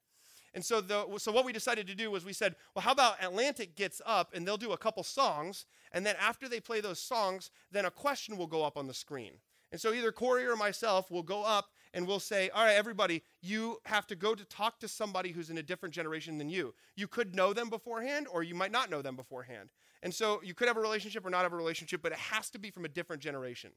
And 0.54 0.64
so, 0.64 0.82
the, 0.82 1.06
so 1.18 1.32
what 1.32 1.46
we 1.46 1.54
decided 1.54 1.88
to 1.88 1.96
do 1.96 2.12
was 2.12 2.26
we 2.26 2.34
said, 2.34 2.56
well, 2.76 2.84
how 2.84 2.92
about 2.92 3.24
Atlantic 3.24 3.76
gets 3.76 4.02
up 4.06 4.34
and 4.34 4.48
they'll 4.48 4.58
do 4.58 4.72
a 4.72 4.78
couple 4.78 5.04
songs, 5.04 5.66
and 5.92 6.06
then 6.06 6.16
after 6.20 6.48
they 6.48 6.60
play 6.60 6.80
those 6.82 7.00
songs, 7.00 7.50
then 7.72 7.86
a 7.86 7.92
question 7.92 8.38
will 8.38 8.48
go 8.48 8.64
up 8.64 8.78
on 8.78 8.88
the 8.88 8.94
screen. 8.94 9.34
And 9.72 9.82
so 9.82 9.92
either 9.92 10.12
Corey 10.12 10.46
or 10.46 10.56
myself 10.56 11.10
will 11.10 11.24
go 11.24 11.44
up 11.44 11.70
and 11.94 12.08
we'll 12.08 12.20
say, 12.20 12.50
all 12.50 12.66
right, 12.66 12.76
everybody, 12.76 13.24
you 13.42 13.78
have 13.86 14.08
to 14.08 14.16
go 14.16 14.34
to 14.36 14.46
talk 14.46 14.80
to 14.80 14.88
somebody 14.88 15.32
who's 15.32 15.50
in 15.50 15.58
a 15.58 15.64
different 15.64 15.94
generation 15.94 16.38
than 16.38 16.50
you. 16.50 16.74
You 16.96 17.08
could 17.08 17.36
know 17.36 17.54
them 17.54 17.70
beforehand, 17.70 18.28
or 18.32 18.44
you 18.44 18.56
might 18.56 18.72
not 18.72 18.90
know 18.90 19.02
them 19.02 19.16
beforehand. 19.16 19.70
And 20.02 20.14
so 20.14 20.42
you 20.44 20.54
could 20.54 20.68
have 20.68 20.76
a 20.76 20.82
relationship 20.82 21.26
or 21.26 21.30
not 21.30 21.44
have 21.44 21.54
a 21.54 21.58
relationship, 21.58 22.02
but 22.02 22.12
it 22.12 22.18
has 22.18 22.50
to 22.50 22.60
be 22.60 22.70
from 22.70 22.84
a 22.84 22.90
different 22.90 23.22
generation. 23.22 23.72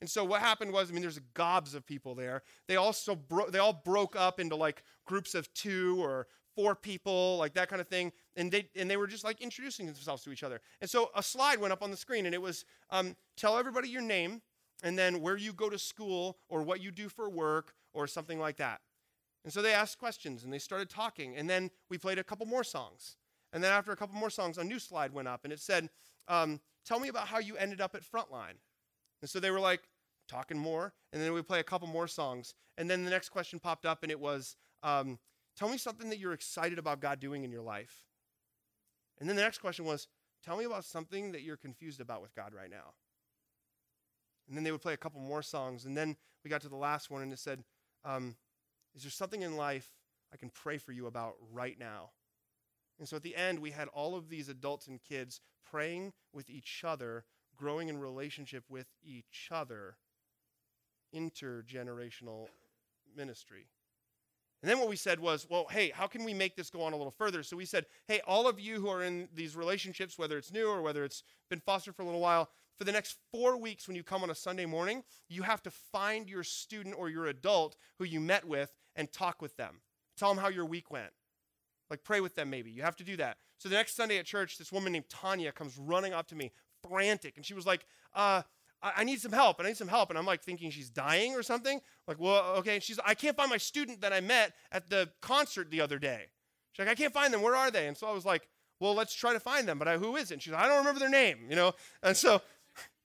And 0.00 0.10
so 0.10 0.24
what 0.24 0.40
happened 0.40 0.72
was, 0.72 0.90
I 0.90 0.92
mean, 0.92 1.02
there's 1.02 1.20
gobs 1.34 1.74
of 1.74 1.86
people 1.86 2.16
there. 2.16 2.42
They 2.66 2.76
also 2.76 3.14
bro- 3.14 3.48
they 3.48 3.60
all 3.60 3.80
broke 3.84 4.16
up 4.16 4.40
into 4.40 4.56
like 4.56 4.82
groups 5.06 5.36
of 5.36 5.52
two 5.54 6.02
or 6.02 6.26
four 6.56 6.74
people, 6.74 7.36
like 7.38 7.54
that 7.54 7.68
kind 7.68 7.80
of 7.80 7.86
thing. 7.86 8.12
And 8.34 8.50
they 8.50 8.68
and 8.74 8.90
they 8.90 8.96
were 8.96 9.06
just 9.06 9.22
like 9.22 9.40
introducing 9.40 9.86
themselves 9.86 10.24
to 10.24 10.32
each 10.32 10.42
other. 10.42 10.60
And 10.80 10.90
so 10.90 11.10
a 11.14 11.22
slide 11.22 11.60
went 11.60 11.72
up 11.72 11.82
on 11.82 11.92
the 11.92 11.96
screen, 11.96 12.26
and 12.26 12.34
it 12.34 12.42
was 12.42 12.64
um, 12.90 13.14
tell 13.36 13.56
everybody 13.56 13.88
your 13.88 14.02
name, 14.02 14.42
and 14.82 14.98
then 14.98 15.20
where 15.20 15.36
you 15.36 15.52
go 15.52 15.68
to 15.68 15.78
school 15.78 16.38
or 16.48 16.62
what 16.62 16.80
you 16.80 16.90
do 16.90 17.08
for 17.08 17.28
work 17.28 17.74
or 17.92 18.06
something 18.06 18.38
like 18.38 18.56
that. 18.56 18.80
And 19.44 19.52
so 19.52 19.62
they 19.62 19.72
asked 19.72 19.98
questions 19.98 20.44
and 20.44 20.52
they 20.52 20.58
started 20.58 20.90
talking. 20.90 21.36
And 21.36 21.48
then 21.48 21.70
we 21.88 21.98
played 21.98 22.18
a 22.18 22.24
couple 22.24 22.46
more 22.46 22.64
songs. 22.64 23.16
And 23.52 23.64
then 23.64 23.72
after 23.72 23.92
a 23.92 23.96
couple 23.96 24.18
more 24.18 24.30
songs, 24.30 24.58
a 24.58 24.64
new 24.64 24.78
slide 24.78 25.12
went 25.12 25.28
up 25.28 25.44
and 25.44 25.52
it 25.52 25.60
said, 25.60 25.88
um, 26.28 26.60
Tell 26.84 27.00
me 27.00 27.08
about 27.08 27.28
how 27.28 27.38
you 27.38 27.56
ended 27.56 27.82
up 27.82 27.94
at 27.94 28.02
Frontline. 28.02 28.56
And 29.20 29.28
so 29.28 29.40
they 29.40 29.50
were 29.50 29.60
like 29.60 29.82
talking 30.28 30.58
more. 30.58 30.94
And 31.12 31.22
then 31.22 31.32
we 31.32 31.42
play 31.42 31.60
a 31.60 31.64
couple 31.64 31.88
more 31.88 32.08
songs. 32.08 32.54
And 32.78 32.88
then 32.88 33.04
the 33.04 33.10
next 33.10 33.28
question 33.28 33.58
popped 33.58 33.84
up 33.84 34.02
and 34.02 34.12
it 34.12 34.20
was, 34.20 34.56
um, 34.82 35.18
Tell 35.56 35.68
me 35.68 35.76
something 35.76 36.08
that 36.10 36.18
you're 36.18 36.34
excited 36.34 36.78
about 36.78 37.00
God 37.00 37.18
doing 37.18 37.42
in 37.42 37.50
your 37.50 37.62
life. 37.62 38.04
And 39.18 39.28
then 39.28 39.34
the 39.34 39.42
next 39.42 39.58
question 39.58 39.84
was, 39.84 40.06
Tell 40.44 40.56
me 40.56 40.64
about 40.64 40.84
something 40.84 41.32
that 41.32 41.42
you're 41.42 41.56
confused 41.56 42.00
about 42.00 42.22
with 42.22 42.34
God 42.34 42.54
right 42.54 42.70
now. 42.70 42.94
And 44.48 44.56
then 44.56 44.64
they 44.64 44.72
would 44.72 44.80
play 44.80 44.94
a 44.94 44.98
couple 44.98 45.20
more 45.20 45.42
songs. 45.42 45.84
And 45.84 45.96
then 45.96 46.16
we 46.42 46.50
got 46.50 46.62
to 46.62 46.68
the 46.68 46.76
last 46.76 47.10
one 47.10 47.22
and 47.22 47.32
it 47.32 47.38
said, 47.38 47.62
um, 48.04 48.36
Is 48.94 49.02
there 49.02 49.10
something 49.10 49.42
in 49.42 49.56
life 49.56 49.90
I 50.32 50.36
can 50.36 50.50
pray 50.50 50.78
for 50.78 50.92
you 50.92 51.06
about 51.06 51.34
right 51.52 51.78
now? 51.78 52.10
And 52.98 53.08
so 53.08 53.16
at 53.16 53.22
the 53.22 53.36
end, 53.36 53.60
we 53.60 53.70
had 53.70 53.88
all 53.88 54.16
of 54.16 54.28
these 54.28 54.48
adults 54.48 54.88
and 54.88 55.02
kids 55.02 55.40
praying 55.70 56.12
with 56.32 56.50
each 56.50 56.82
other, 56.84 57.24
growing 57.56 57.88
in 57.88 57.98
relationship 57.98 58.64
with 58.68 58.86
each 59.04 59.48
other, 59.52 59.96
intergenerational 61.14 62.48
ministry. 63.16 63.66
And 64.62 64.68
then 64.68 64.80
what 64.80 64.88
we 64.88 64.96
said 64.96 65.20
was, 65.20 65.46
well, 65.48 65.66
hey, 65.70 65.90
how 65.90 66.08
can 66.08 66.24
we 66.24 66.34
make 66.34 66.56
this 66.56 66.68
go 66.68 66.82
on 66.82 66.92
a 66.92 66.96
little 66.96 67.12
further? 67.12 67.44
So 67.44 67.56
we 67.56 67.64
said, 67.64 67.86
hey, 68.08 68.20
all 68.26 68.48
of 68.48 68.58
you 68.58 68.80
who 68.80 68.88
are 68.88 69.04
in 69.04 69.28
these 69.32 69.54
relationships, 69.54 70.18
whether 70.18 70.36
it's 70.36 70.52
new 70.52 70.66
or 70.68 70.82
whether 70.82 71.04
it's 71.04 71.22
been 71.48 71.60
fostered 71.60 71.94
for 71.94 72.02
a 72.02 72.04
little 72.04 72.20
while, 72.20 72.50
for 72.78 72.84
the 72.84 72.92
next 72.92 73.16
four 73.32 73.56
weeks 73.56 73.88
when 73.88 73.96
you 73.96 74.04
come 74.04 74.22
on 74.22 74.30
a 74.30 74.34
Sunday 74.34 74.64
morning, 74.64 75.02
you 75.28 75.42
have 75.42 75.62
to 75.64 75.70
find 75.70 76.30
your 76.30 76.44
student 76.44 76.94
or 76.96 77.10
your 77.10 77.26
adult 77.26 77.76
who 77.98 78.04
you 78.04 78.20
met 78.20 78.46
with 78.46 78.72
and 78.94 79.12
talk 79.12 79.42
with 79.42 79.56
them. 79.56 79.80
Tell 80.16 80.32
them 80.32 80.42
how 80.42 80.48
your 80.48 80.64
week 80.64 80.90
went. 80.90 81.10
Like 81.90 82.04
pray 82.04 82.20
with 82.20 82.34
them, 82.34 82.50
maybe. 82.50 82.70
You 82.70 82.82
have 82.82 82.96
to 82.96 83.04
do 83.04 83.16
that. 83.16 83.38
So 83.58 83.68
the 83.68 83.74
next 83.74 83.96
Sunday 83.96 84.18
at 84.18 84.26
church, 84.26 84.58
this 84.58 84.70
woman 84.70 84.92
named 84.92 85.08
Tanya 85.08 85.50
comes 85.50 85.76
running 85.76 86.12
up 86.12 86.28
to 86.28 86.36
me, 86.36 86.52
frantic, 86.88 87.36
and 87.36 87.44
she 87.44 87.54
was 87.54 87.66
like, 87.66 87.84
uh, 88.14 88.42
I, 88.80 89.02
need 89.02 89.20
some 89.20 89.32
help, 89.32 89.58
and 89.58 89.66
I 89.66 89.70
need 89.70 89.76
some 89.76 89.88
help. 89.88 90.10
And 90.10 90.18
I'm 90.18 90.26
like 90.26 90.42
thinking 90.42 90.70
she's 90.70 90.90
dying 90.90 91.34
or 91.34 91.42
something. 91.42 91.80
Like, 92.06 92.20
well, 92.20 92.54
okay. 92.58 92.74
And 92.74 92.82
she's, 92.82 93.00
I 93.04 93.14
can't 93.14 93.36
find 93.36 93.50
my 93.50 93.56
student 93.56 94.02
that 94.02 94.12
I 94.12 94.20
met 94.20 94.52
at 94.70 94.88
the 94.88 95.10
concert 95.20 95.70
the 95.70 95.80
other 95.80 95.98
day. 95.98 96.26
She's 96.72 96.86
like, 96.86 96.92
I 96.92 96.94
can't 96.94 97.12
find 97.12 97.34
them. 97.34 97.42
Where 97.42 97.56
are 97.56 97.72
they? 97.72 97.88
And 97.88 97.96
so 97.96 98.06
I 98.06 98.12
was 98.12 98.24
like, 98.24 98.46
well, 98.80 98.94
let's 98.94 99.14
try 99.14 99.32
to 99.32 99.40
find 99.40 99.66
them. 99.66 99.78
But 99.78 99.88
I, 99.88 99.98
who 99.98 100.14
is 100.14 100.30
it? 100.30 100.40
She's 100.40 100.52
like, 100.52 100.62
I 100.62 100.68
don't 100.68 100.78
remember 100.78 101.00
their 101.00 101.10
name, 101.10 101.46
you 101.50 101.56
know? 101.56 101.72
And 102.04 102.16
so 102.16 102.40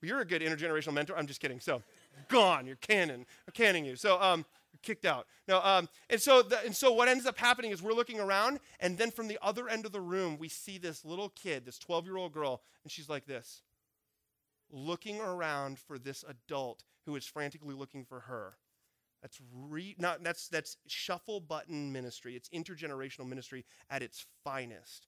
you're 0.03 0.21
a 0.21 0.25
good 0.25 0.41
intergenerational 0.41 0.93
mentor. 0.93 1.17
I'm 1.17 1.27
just 1.27 1.39
kidding. 1.39 1.59
So 1.59 1.81
gone. 2.29 2.65
You're 2.65 2.75
cannon. 2.77 3.25
I'm 3.47 3.53
canning 3.53 3.85
you. 3.85 3.95
So, 3.95 4.21
um, 4.21 4.45
kicked 4.81 5.05
out. 5.05 5.27
No, 5.47 5.61
um, 5.61 5.87
and 6.09 6.21
so 6.21 6.41
the, 6.41 6.59
and 6.65 6.75
so 6.75 6.91
what 6.91 7.07
ends 7.07 7.25
up 7.25 7.37
happening 7.37 7.71
is 7.71 7.81
we're 7.81 7.93
looking 7.93 8.19
around, 8.19 8.59
and 8.79 8.97
then 8.97 9.11
from 9.11 9.27
the 9.27 9.39
other 9.41 9.69
end 9.69 9.85
of 9.85 9.91
the 9.91 10.01
room, 10.01 10.37
we 10.37 10.49
see 10.49 10.77
this 10.77 11.05
little 11.05 11.29
kid, 11.29 11.65
this 11.65 11.79
12 11.79 12.05
year 12.05 12.17
old 12.17 12.33
girl, 12.33 12.61
and 12.83 12.91
she's 12.91 13.07
like 13.09 13.25
this 13.25 13.61
looking 14.73 15.21
around 15.21 15.77
for 15.77 15.99
this 15.99 16.25
adult 16.27 16.83
who 17.05 17.15
is 17.15 17.25
frantically 17.25 17.75
looking 17.75 18.03
for 18.03 18.21
her. 18.21 18.55
That's 19.21 19.39
re, 19.53 19.95
not 19.97 20.23
that's 20.23 20.49
that's 20.49 20.77
shuffle 20.87 21.39
button 21.39 21.93
ministry. 21.93 22.35
It's 22.35 22.49
intergenerational 22.49 23.27
ministry 23.27 23.63
at 23.89 24.01
its 24.01 24.25
finest. 24.43 25.07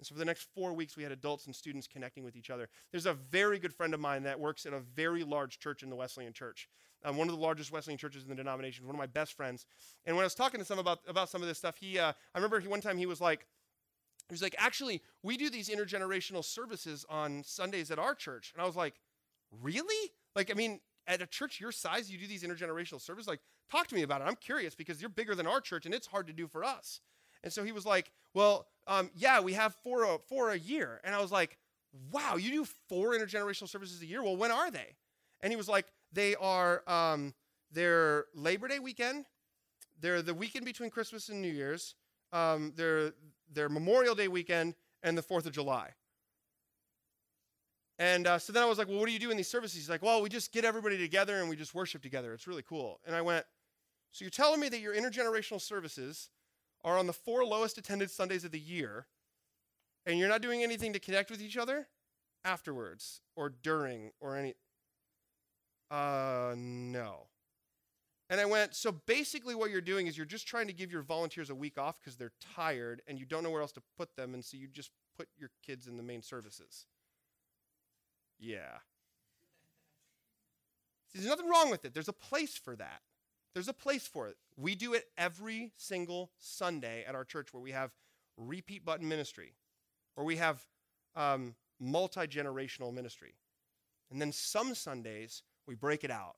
And 0.00 0.06
so 0.06 0.14
for 0.14 0.18
the 0.18 0.24
next 0.24 0.48
four 0.54 0.72
weeks, 0.72 0.96
we 0.96 1.02
had 1.02 1.12
adults 1.12 1.44
and 1.44 1.54
students 1.54 1.86
connecting 1.86 2.24
with 2.24 2.34
each 2.34 2.48
other. 2.48 2.70
There's 2.90 3.04
a 3.04 3.12
very 3.12 3.58
good 3.58 3.74
friend 3.74 3.92
of 3.92 4.00
mine 4.00 4.22
that 4.22 4.40
works 4.40 4.64
in 4.64 4.72
a 4.72 4.80
very 4.80 5.24
large 5.24 5.58
church 5.58 5.82
in 5.82 5.90
the 5.90 5.94
Wesleyan 5.96 6.32
Church, 6.32 6.70
um, 7.04 7.18
one 7.18 7.28
of 7.28 7.34
the 7.34 7.40
largest 7.40 7.70
Wesleyan 7.70 7.98
churches 7.98 8.22
in 8.22 8.30
the 8.30 8.34
denomination. 8.34 8.86
One 8.86 8.94
of 8.94 8.98
my 8.98 9.04
best 9.04 9.34
friends. 9.34 9.66
And 10.06 10.16
when 10.16 10.22
I 10.22 10.24
was 10.24 10.34
talking 10.34 10.58
to 10.58 10.64
some 10.64 10.78
about 10.78 11.00
about 11.06 11.28
some 11.28 11.42
of 11.42 11.48
this 11.48 11.58
stuff, 11.58 11.76
he 11.76 11.98
uh, 11.98 12.12
I 12.34 12.38
remember 12.38 12.60
he, 12.60 12.66
one 12.66 12.80
time 12.80 12.96
he 12.96 13.04
was 13.04 13.20
like, 13.20 13.46
he 14.30 14.32
was 14.32 14.40
like, 14.40 14.54
actually, 14.56 15.02
we 15.22 15.36
do 15.36 15.50
these 15.50 15.68
intergenerational 15.68 16.42
services 16.42 17.04
on 17.10 17.42
Sundays 17.44 17.90
at 17.90 17.98
our 17.98 18.14
church. 18.14 18.52
And 18.54 18.62
I 18.62 18.64
was 18.64 18.76
like, 18.76 18.94
really? 19.60 20.12
Like, 20.34 20.50
I 20.50 20.54
mean, 20.54 20.80
at 21.06 21.20
a 21.20 21.26
church 21.26 21.60
your 21.60 21.72
size, 21.72 22.10
you 22.10 22.16
do 22.16 22.26
these 22.26 22.42
intergenerational 22.42 23.02
services? 23.02 23.28
Like, 23.28 23.40
talk 23.70 23.86
to 23.88 23.94
me 23.94 24.02
about 24.02 24.22
it. 24.22 24.24
I'm 24.24 24.36
curious 24.36 24.74
because 24.74 25.02
you're 25.02 25.10
bigger 25.10 25.34
than 25.34 25.46
our 25.46 25.60
church 25.60 25.84
and 25.84 25.94
it's 25.94 26.06
hard 26.06 26.26
to 26.28 26.32
do 26.32 26.46
for 26.46 26.64
us. 26.64 27.00
And 27.42 27.52
so 27.52 27.64
he 27.64 27.72
was 27.72 27.86
like, 27.86 28.10
well, 28.34 28.66
um, 28.86 29.10
yeah, 29.14 29.40
we 29.40 29.52
have 29.54 29.74
four 29.82 30.04
a, 30.04 30.18
four 30.18 30.50
a 30.50 30.58
year. 30.58 31.00
And 31.04 31.14
I 31.14 31.20
was 31.20 31.32
like, 31.32 31.58
wow, 32.12 32.36
you 32.36 32.50
do 32.50 32.64
four 32.88 33.16
intergenerational 33.16 33.68
services 33.68 34.02
a 34.02 34.06
year? 34.06 34.22
Well, 34.22 34.36
when 34.36 34.50
are 34.50 34.70
they? 34.70 34.96
And 35.40 35.52
he 35.52 35.56
was 35.56 35.68
like, 35.68 35.86
they 36.12 36.34
are, 36.36 36.82
um, 36.88 37.34
they're 37.72 38.26
Labor 38.34 38.68
Day 38.68 38.78
weekend. 38.78 39.24
They're 40.00 40.22
the 40.22 40.34
weekend 40.34 40.64
between 40.64 40.90
Christmas 40.90 41.28
and 41.28 41.40
New 41.40 41.52
Year's. 41.52 41.94
Um, 42.32 42.72
they're 42.76 43.12
their 43.52 43.68
Memorial 43.68 44.14
Day 44.14 44.28
weekend 44.28 44.74
and 45.02 45.16
the 45.16 45.22
4th 45.22 45.46
of 45.46 45.52
July. 45.52 45.90
And 47.98 48.26
uh, 48.26 48.38
so 48.38 48.52
then 48.52 48.62
I 48.62 48.66
was 48.66 48.78
like, 48.78 48.88
well, 48.88 48.98
what 48.98 49.06
do 49.06 49.12
you 49.12 49.18
do 49.18 49.30
in 49.30 49.36
these 49.36 49.48
services? 49.48 49.76
He's 49.76 49.90
like, 49.90 50.02
well, 50.02 50.22
we 50.22 50.30
just 50.30 50.52
get 50.52 50.64
everybody 50.64 50.96
together 50.96 51.36
and 51.36 51.50
we 51.50 51.56
just 51.56 51.74
worship 51.74 52.00
together. 52.00 52.32
It's 52.32 52.46
really 52.46 52.62
cool. 52.62 52.98
And 53.06 53.14
I 53.14 53.20
went, 53.20 53.44
so 54.12 54.24
you're 54.24 54.30
telling 54.30 54.58
me 54.58 54.68
that 54.70 54.80
your 54.80 54.94
intergenerational 54.94 55.60
services 55.60 56.30
are 56.84 56.98
on 56.98 57.06
the 57.06 57.12
four 57.12 57.44
lowest 57.44 57.78
attended 57.78 58.10
Sundays 58.10 58.44
of 58.44 58.52
the 58.52 58.60
year, 58.60 59.06
and 60.06 60.18
you're 60.18 60.28
not 60.28 60.42
doing 60.42 60.62
anything 60.62 60.92
to 60.92 60.98
connect 60.98 61.30
with 61.30 61.42
each 61.42 61.56
other 61.56 61.88
afterwards 62.44 63.20
or 63.36 63.50
during 63.50 64.12
or 64.20 64.36
any. 64.36 64.54
Uh, 65.90 66.54
no. 66.56 67.26
And 68.30 68.40
I 68.40 68.44
went, 68.44 68.76
so 68.76 68.92
basically 68.92 69.56
what 69.56 69.70
you're 69.70 69.80
doing 69.80 70.06
is 70.06 70.16
you're 70.16 70.24
just 70.24 70.46
trying 70.46 70.68
to 70.68 70.72
give 70.72 70.92
your 70.92 71.02
volunteers 71.02 71.50
a 71.50 71.54
week 71.54 71.76
off 71.78 71.98
because 71.98 72.16
they're 72.16 72.32
tired 72.54 73.02
and 73.08 73.18
you 73.18 73.26
don't 73.26 73.42
know 73.42 73.50
where 73.50 73.60
else 73.60 73.72
to 73.72 73.82
put 73.98 74.14
them, 74.14 74.34
and 74.34 74.44
so 74.44 74.56
you 74.56 74.68
just 74.68 74.92
put 75.16 75.28
your 75.36 75.50
kids 75.66 75.88
in 75.88 75.96
the 75.96 76.02
main 76.02 76.22
services. 76.22 76.86
Yeah. 78.38 78.78
There's 81.12 81.26
nothing 81.26 81.48
wrong 81.48 81.70
with 81.70 81.84
it. 81.84 81.92
There's 81.92 82.08
a 82.08 82.12
place 82.12 82.56
for 82.56 82.76
that. 82.76 83.00
There's 83.54 83.68
a 83.68 83.72
place 83.72 84.06
for 84.06 84.28
it. 84.28 84.36
We 84.56 84.74
do 84.74 84.94
it 84.94 85.06
every 85.18 85.72
single 85.76 86.30
Sunday 86.38 87.04
at 87.06 87.14
our 87.14 87.24
church 87.24 87.52
where 87.52 87.62
we 87.62 87.72
have 87.72 87.90
repeat 88.36 88.84
button 88.84 89.08
ministry, 89.08 89.54
or 90.16 90.24
we 90.24 90.36
have 90.36 90.64
um, 91.16 91.54
multi 91.80 92.26
generational 92.26 92.92
ministry. 92.92 93.34
And 94.10 94.20
then 94.20 94.32
some 94.32 94.74
Sundays, 94.74 95.42
we 95.66 95.74
break 95.74 96.04
it 96.04 96.10
out 96.10 96.36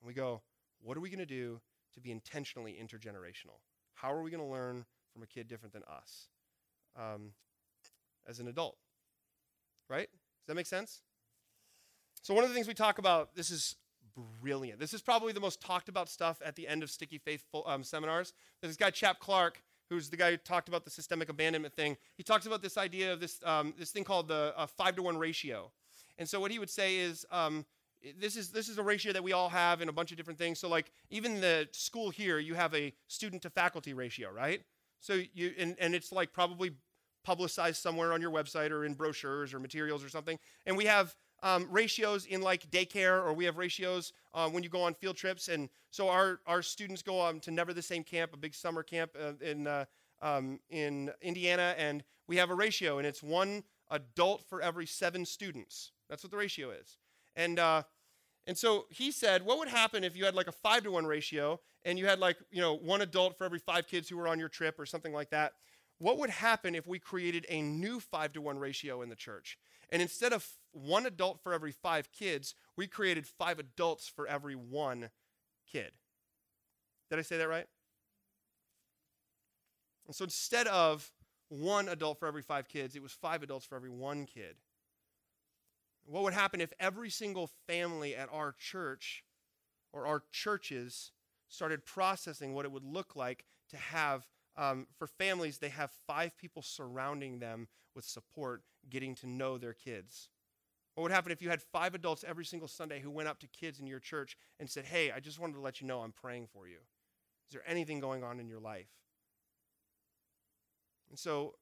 and 0.00 0.08
we 0.08 0.14
go, 0.14 0.42
what 0.82 0.96
are 0.96 1.00
we 1.00 1.08
going 1.08 1.18
to 1.18 1.26
do 1.26 1.60
to 1.94 2.00
be 2.00 2.10
intentionally 2.10 2.76
intergenerational? 2.80 3.60
How 3.94 4.12
are 4.12 4.22
we 4.22 4.30
going 4.30 4.42
to 4.42 4.50
learn 4.50 4.84
from 5.12 5.22
a 5.22 5.26
kid 5.26 5.48
different 5.48 5.72
than 5.72 5.82
us 5.84 6.28
um, 6.96 7.32
as 8.26 8.40
an 8.40 8.48
adult? 8.48 8.76
Right? 9.88 10.08
Does 10.10 10.48
that 10.48 10.56
make 10.56 10.66
sense? 10.66 11.02
So, 12.22 12.34
one 12.34 12.42
of 12.42 12.50
the 12.50 12.54
things 12.54 12.66
we 12.66 12.74
talk 12.74 12.98
about, 12.98 13.34
this 13.34 13.50
is 13.50 13.76
brilliant. 14.40 14.78
This 14.78 14.94
is 14.94 15.02
probably 15.02 15.32
the 15.32 15.40
most 15.40 15.60
talked 15.60 15.88
about 15.88 16.08
stuff 16.08 16.40
at 16.44 16.56
the 16.56 16.66
end 16.68 16.82
of 16.82 16.90
Sticky 16.90 17.18
Faith 17.18 17.44
um, 17.66 17.82
seminars. 17.82 18.32
There's 18.60 18.76
this 18.76 18.76
guy, 18.76 18.90
Chap 18.90 19.18
Clark, 19.20 19.62
who's 19.90 20.10
the 20.10 20.16
guy 20.16 20.30
who 20.30 20.36
talked 20.36 20.68
about 20.68 20.84
the 20.84 20.90
systemic 20.90 21.28
abandonment 21.28 21.74
thing. 21.74 21.96
He 22.16 22.22
talks 22.22 22.46
about 22.46 22.62
this 22.62 22.76
idea 22.78 23.12
of 23.12 23.20
this, 23.20 23.40
um, 23.44 23.74
this 23.78 23.90
thing 23.90 24.04
called 24.04 24.28
the 24.28 24.54
uh, 24.56 24.66
five 24.66 24.96
to 24.96 25.02
one 25.02 25.18
ratio. 25.18 25.70
And 26.18 26.28
so 26.28 26.40
what 26.40 26.50
he 26.50 26.58
would 26.58 26.70
say 26.70 26.96
is, 26.96 27.26
um, 27.30 27.64
this 28.18 28.36
is 28.36 28.50
this 28.50 28.68
is 28.68 28.78
a 28.78 28.82
ratio 28.82 29.12
that 29.12 29.22
we 29.22 29.32
all 29.32 29.48
have 29.48 29.80
in 29.80 29.88
a 29.88 29.92
bunch 29.92 30.10
of 30.10 30.16
different 30.16 30.38
things. 30.38 30.58
So 30.58 30.68
like 30.68 30.90
even 31.10 31.40
the 31.40 31.68
school 31.72 32.10
here, 32.10 32.38
you 32.38 32.54
have 32.54 32.74
a 32.74 32.92
student 33.06 33.42
to 33.42 33.50
faculty 33.50 33.94
ratio, 33.94 34.30
right? 34.30 34.62
So 35.00 35.22
you 35.32 35.54
and, 35.58 35.74
and 35.80 35.94
it's 35.94 36.12
like 36.12 36.32
probably 36.32 36.72
publicized 37.24 37.80
somewhere 37.80 38.12
on 38.12 38.20
your 38.20 38.30
website 38.30 38.70
or 38.70 38.84
in 38.84 38.94
brochures 38.94 39.54
or 39.54 39.58
materials 39.58 40.04
or 40.04 40.10
something. 40.10 40.38
And 40.66 40.76
we 40.76 40.84
have 40.84 41.16
um, 41.42 41.68
ratios 41.70 42.26
in 42.26 42.40
like 42.40 42.70
daycare, 42.70 43.22
or 43.24 43.32
we 43.32 43.44
have 43.44 43.58
ratios 43.58 44.12
um, 44.32 44.52
when 44.52 44.62
you 44.62 44.68
go 44.68 44.82
on 44.82 44.94
field 44.94 45.16
trips. 45.16 45.48
And 45.48 45.68
so 45.90 46.08
our, 46.08 46.40
our 46.46 46.62
students 46.62 47.02
go 47.02 47.20
um, 47.20 47.40
to 47.40 47.50
Never 47.50 47.72
the 47.72 47.82
Same 47.82 48.04
Camp, 48.04 48.32
a 48.32 48.36
big 48.36 48.54
summer 48.54 48.82
camp 48.82 49.12
uh, 49.20 49.32
in, 49.44 49.66
uh, 49.66 49.84
um, 50.22 50.58
in 50.70 51.10
Indiana, 51.20 51.74
and 51.76 52.02
we 52.26 52.36
have 52.36 52.50
a 52.50 52.54
ratio, 52.54 52.98
and 52.98 53.06
it's 53.06 53.22
one 53.22 53.62
adult 53.90 54.42
for 54.48 54.62
every 54.62 54.86
seven 54.86 55.26
students. 55.26 55.92
That's 56.08 56.22
what 56.22 56.30
the 56.30 56.38
ratio 56.38 56.70
is. 56.70 56.98
And, 57.36 57.58
uh, 57.58 57.82
and 58.46 58.56
so 58.56 58.86
he 58.90 59.10
said, 59.10 59.44
what 59.44 59.58
would 59.58 59.68
happen 59.68 60.04
if 60.04 60.16
you 60.16 60.24
had 60.24 60.34
like 60.34 60.48
a 60.48 60.52
five 60.52 60.82
to 60.84 60.90
one 60.90 61.06
ratio 61.06 61.60
and 61.84 61.98
you 61.98 62.06
had 62.06 62.18
like, 62.18 62.36
you 62.50 62.60
know, 62.60 62.74
one 62.74 63.02
adult 63.02 63.36
for 63.36 63.44
every 63.44 63.58
five 63.58 63.86
kids 63.86 64.08
who 64.08 64.16
were 64.16 64.28
on 64.28 64.38
your 64.38 64.48
trip 64.48 64.78
or 64.78 64.86
something 64.86 65.12
like 65.12 65.30
that? 65.30 65.52
What 65.98 66.18
would 66.18 66.30
happen 66.30 66.74
if 66.74 66.86
we 66.86 66.98
created 66.98 67.46
a 67.48 67.62
new 67.62 68.00
five 68.00 68.32
to 68.34 68.40
one 68.40 68.58
ratio 68.58 69.02
in 69.02 69.08
the 69.08 69.16
church? 69.16 69.58
And 69.90 70.02
instead 70.02 70.32
of 70.32 70.46
one 70.74 71.06
adult 71.06 71.40
for 71.40 71.52
every 71.54 71.72
five 71.72 72.10
kids, 72.12 72.54
we 72.76 72.86
created 72.86 73.26
five 73.26 73.58
adults 73.58 74.08
for 74.08 74.26
every 74.26 74.54
one 74.56 75.10
kid. 75.70 75.92
Did 77.10 77.18
I 77.18 77.22
say 77.22 77.36
that 77.38 77.48
right? 77.48 77.66
And 80.06 80.14
so 80.14 80.24
instead 80.24 80.66
of 80.66 81.12
one 81.48 81.88
adult 81.88 82.18
for 82.18 82.26
every 82.26 82.42
five 82.42 82.68
kids, 82.68 82.96
it 82.96 83.02
was 83.02 83.12
five 83.12 83.42
adults 83.42 83.64
for 83.64 83.76
every 83.76 83.90
one 83.90 84.26
kid. 84.26 84.56
What 86.06 86.22
would 86.24 86.34
happen 86.34 86.60
if 86.60 86.72
every 86.78 87.08
single 87.08 87.50
family 87.66 88.14
at 88.14 88.28
our 88.32 88.52
church 88.58 89.24
or 89.92 90.06
our 90.06 90.24
churches 90.32 91.12
started 91.48 91.84
processing 91.86 92.52
what 92.52 92.64
it 92.64 92.72
would 92.72 92.84
look 92.84 93.16
like 93.16 93.44
to 93.70 93.76
have, 93.76 94.26
um, 94.56 94.86
for 94.98 95.06
families, 95.06 95.58
they 95.58 95.68
have 95.68 95.90
five 96.06 96.36
people 96.36 96.62
surrounding 96.62 97.38
them 97.38 97.68
with 97.94 98.04
support, 98.04 98.62
getting 98.90 99.14
to 99.14 99.26
know 99.26 99.56
their 99.56 99.72
kids. 99.72 100.28
What 100.94 101.02
would 101.02 101.12
happen 101.12 101.32
if 101.32 101.42
you 101.42 101.50
had 101.50 101.60
five 101.60 101.94
adults 101.94 102.24
every 102.26 102.44
single 102.44 102.68
Sunday 102.68 103.00
who 103.00 103.10
went 103.10 103.28
up 103.28 103.40
to 103.40 103.48
kids 103.48 103.80
in 103.80 103.86
your 103.86 103.98
church 103.98 104.36
and 104.60 104.70
said, 104.70 104.84
Hey, 104.84 105.10
I 105.10 105.20
just 105.20 105.38
wanted 105.38 105.54
to 105.54 105.60
let 105.60 105.80
you 105.80 105.86
know 105.86 106.00
I'm 106.00 106.12
praying 106.12 106.48
for 106.52 106.68
you? 106.68 106.76
Is 107.48 107.52
there 107.52 107.62
anything 107.66 108.00
going 108.00 108.22
on 108.22 108.38
in 108.38 108.48
your 108.48 108.60
life? 108.60 108.88
And 111.10 111.18
so, 111.18 111.54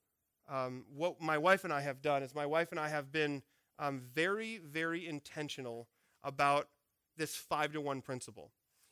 um, 0.49 0.85
what 0.95 1.21
my 1.21 1.39
wife 1.39 1.65
and 1.65 1.73
I 1.73 1.81
have 1.81 2.03
done 2.03 2.23
is 2.23 2.35
my 2.35 2.47
wife 2.47 2.73
and 2.73 2.81
I 2.81 2.89
have 2.89 3.13
been 3.13 3.43
um, 3.79 4.01
very, 4.15 4.59
very 4.59 5.07
intentional 5.07 5.89
about 6.25 6.69
this 7.17 7.35
five 7.35 7.73
to 7.73 7.81
one 7.81 8.01
principle. 8.01 8.51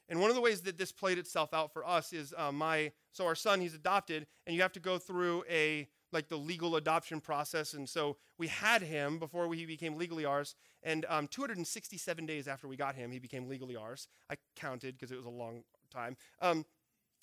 And 0.08 0.20
one 0.20 0.30
of 0.30 0.36
the 0.36 0.42
ways 0.42 0.62
that 0.62 0.76
this 0.76 0.90
played 0.90 1.18
itself 1.18 1.54
out 1.54 1.72
for 1.72 1.86
us 1.86 2.12
is 2.12 2.34
uh, 2.36 2.50
my, 2.50 2.92
so 3.12 3.26
our 3.26 3.36
son, 3.36 3.60
he's 3.60 3.74
adopted, 3.74 4.26
and 4.46 4.56
you 4.56 4.62
have 4.62 4.72
to 4.72 4.80
go 4.80 4.98
through 4.98 5.44
a, 5.48 5.88
like 6.12 6.28
the 6.28 6.36
legal 6.36 6.76
adoption 6.76 7.20
process. 7.20 7.74
And 7.74 7.88
so 7.88 8.16
we 8.38 8.48
had 8.48 8.82
him 8.82 9.18
before 9.18 9.52
he 9.54 9.66
became 9.66 9.96
legally 9.96 10.24
ours. 10.24 10.54
And 10.82 11.06
um, 11.08 11.28
267 11.28 12.26
days 12.26 12.48
after 12.48 12.68
we 12.68 12.76
got 12.76 12.94
him, 12.94 13.10
he 13.12 13.18
became 13.18 13.48
legally 13.48 13.76
ours. 13.76 14.08
I 14.30 14.36
counted 14.56 14.96
because 14.96 15.12
it 15.12 15.16
was 15.16 15.26
a 15.26 15.30
long 15.30 15.62
time. 15.90 16.16
Um, 16.40 16.64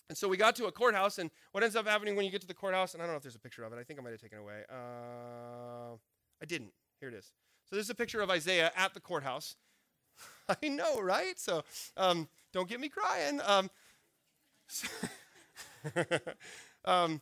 and 0.09 0.17
so 0.17 0.27
we 0.27 0.37
got 0.37 0.55
to 0.55 0.65
a 0.67 0.71
courthouse, 0.71 1.17
and 1.17 1.29
what 1.51 1.63
ends 1.63 1.75
up 1.75 1.85
happening 1.85 2.15
when 2.15 2.25
you 2.25 2.31
get 2.31 2.39
to 2.41 2.47
the 2.47 2.53
courthouse, 2.53 2.93
and 2.93 3.03
I 3.03 3.05
don't 3.05 3.13
know 3.13 3.17
if 3.17 3.23
there's 3.23 3.35
a 3.35 3.39
picture 3.39 3.63
of 3.63 3.73
it. 3.73 3.79
I 3.79 3.83
think 3.83 3.99
I 3.99 4.03
might 4.03 4.11
have 4.11 4.21
taken 4.21 4.37
away. 4.37 4.63
Uh, 4.71 5.95
I 6.41 6.45
didn't. 6.45 6.71
Here 7.01 7.09
it 7.09 7.15
is. 7.15 7.31
So 7.69 7.75
this 7.75 7.85
is 7.85 7.89
a 7.89 7.95
picture 7.95 8.21
of 8.21 8.29
Isaiah 8.29 8.71
at 8.75 8.93
the 8.93 9.01
courthouse. 9.01 9.57
I 10.63 10.69
know, 10.69 11.01
right? 11.01 11.37
So 11.37 11.63
um, 11.97 12.29
don't 12.53 12.69
get 12.69 12.79
me 12.79 12.87
crying. 12.87 13.41
Um, 13.45 13.69
so 14.67 14.87
um, 16.85 17.21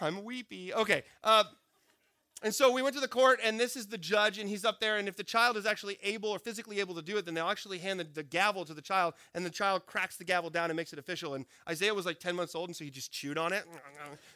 I'm 0.00 0.24
weepy. 0.24 0.72
Okay. 0.74 1.02
Uh, 1.22 1.44
and 2.42 2.54
so 2.54 2.70
we 2.70 2.82
went 2.82 2.94
to 2.94 3.00
the 3.00 3.08
court, 3.08 3.40
and 3.42 3.58
this 3.58 3.74
is 3.74 3.86
the 3.86 3.96
judge, 3.96 4.38
and 4.38 4.48
he's 4.48 4.66
up 4.66 4.78
there. 4.78 4.98
And 4.98 5.08
if 5.08 5.16
the 5.16 5.24
child 5.24 5.56
is 5.56 5.64
actually 5.64 5.98
able 6.02 6.28
or 6.28 6.38
physically 6.38 6.78
able 6.78 6.94
to 6.94 7.00
do 7.00 7.16
it, 7.16 7.24
then 7.24 7.32
they'll 7.32 7.48
actually 7.48 7.78
hand 7.78 7.98
the, 7.98 8.04
the, 8.04 8.22
gavel 8.22 8.66
to 8.66 8.74
the 8.74 8.82
child, 8.82 9.14
and 9.34 9.46
the 9.46 9.50
child 9.50 9.86
cracks 9.86 10.16
the 10.16 10.24
gavel 10.24 10.50
down 10.50 10.68
and 10.68 10.76
makes 10.76 10.92
it 10.92 10.98
official. 10.98 11.34
And 11.34 11.46
Isaiah 11.66 11.94
was 11.94 12.04
like 12.04 12.20
10 12.20 12.36
months 12.36 12.54
old, 12.54 12.68
and 12.68 12.76
so 12.76 12.84
he 12.84 12.90
just 12.90 13.10
chewed 13.10 13.38
on 13.38 13.54
it. 13.54 13.64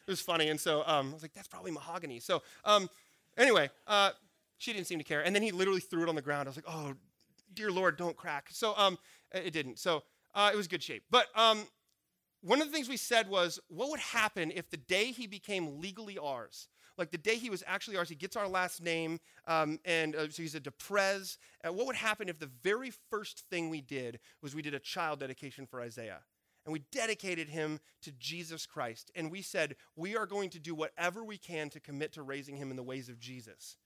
It 0.07 0.11
was 0.11 0.23
funny. 0.23 0.49
And 0.49 0.59
so 0.59 0.83
um, 0.87 1.11
I 1.11 1.13
was 1.13 1.23
like, 1.23 1.35
that's 1.35 1.49
probably 1.49 1.71
mahogany. 1.71 2.19
So 2.19 2.43
um, 2.65 2.89
anyway, 3.37 3.69
uh, 3.87 4.13
she 4.57 4.73
didn't 4.73 4.87
seem 4.87 4.99
to 4.99 5.05
care. 5.05 5.21
And 5.21 5.35
then 5.35 5.43
he 5.43 5.53
literally 5.53 5.81
threw 5.81 6.03
it 6.03 6.09
on 6.09 6.15
the 6.15 6.23
ground. 6.23 6.49
I 6.49 6.51
was 6.51 6.57
like, 6.57 6.65
oh, 6.67 6.95
dear 7.53 7.71
Lord, 7.71 7.99
don't 7.99 8.17
crack. 8.17 8.49
So 8.53 8.73
um, 8.79 8.97
it 9.33 9.53
didn't. 9.53 9.79
So 9.79 10.03
uh, 10.35 10.51
it 10.51 10.57
was 10.57 10.67
good 10.67 10.83
shape. 10.83 11.05
But 11.11 11.27
um, 11.35 11.67
one 12.41 12.61
of 12.61 12.69
the 12.69 12.73
things 12.73 12.89
we 12.89 12.97
said 12.97 13.29
was, 13.29 13.59
what 13.69 13.91
would 13.91 14.01
happen 14.01 14.53
if 14.55 14.71
the 14.71 14.77
day 14.77 15.07
he 15.13 15.27
became 15.27 15.81
legally 15.81 16.19
ours, 16.19 16.69
like 16.97 17.11
the 17.11 17.19
day 17.19 17.37
he 17.37 17.51
was 17.51 17.63
actually 17.67 17.97
ours, 17.97 18.09
he 18.09 18.15
gets 18.15 18.37
our 18.37 18.49
last 18.49 18.83
name, 18.83 19.21
um, 19.47 19.79
and 19.85 20.17
uh, 20.17 20.29
so 20.29 20.43
he's 20.43 20.55
a 20.55 20.61
Deprez. 20.61 21.39
Uh, 21.65 21.73
what 21.73 21.87
would 21.87 21.97
happen 21.97 22.29
if 22.29 22.39
the 22.39 22.51
very 22.63 22.93
first 23.11 23.45
thing 23.51 23.71
we 23.71 23.81
did 23.81 24.19
was 24.43 24.55
we 24.55 24.63
did 24.63 24.75
a 24.75 24.81
child 24.81 25.21
dedication 25.21 25.67
for 25.67 25.81
Isaiah? 25.81 26.21
And 26.65 26.73
we 26.73 26.81
dedicated 26.93 27.49
him 27.49 27.81
to 28.03 28.13
Jesus 28.13 28.67
Christ. 28.67 29.11
And 29.15 29.31
we 29.31 29.41
said, 29.41 29.77
we 29.97 30.17
are 30.17 30.27
going 30.27 30.51
to 30.51 30.59
do 30.59 30.75
whatever 30.75 31.25
we 31.25 31.39
can 31.39 31.71
to 31.71 31.81
commit 31.81 32.13
to 32.13 32.23
raising 32.23 32.57
him 32.57 32.71
in 32.71 32.77
the 32.77 32.83
ways 32.83 33.09
of 33.09 33.19
Jesus. 33.19 33.79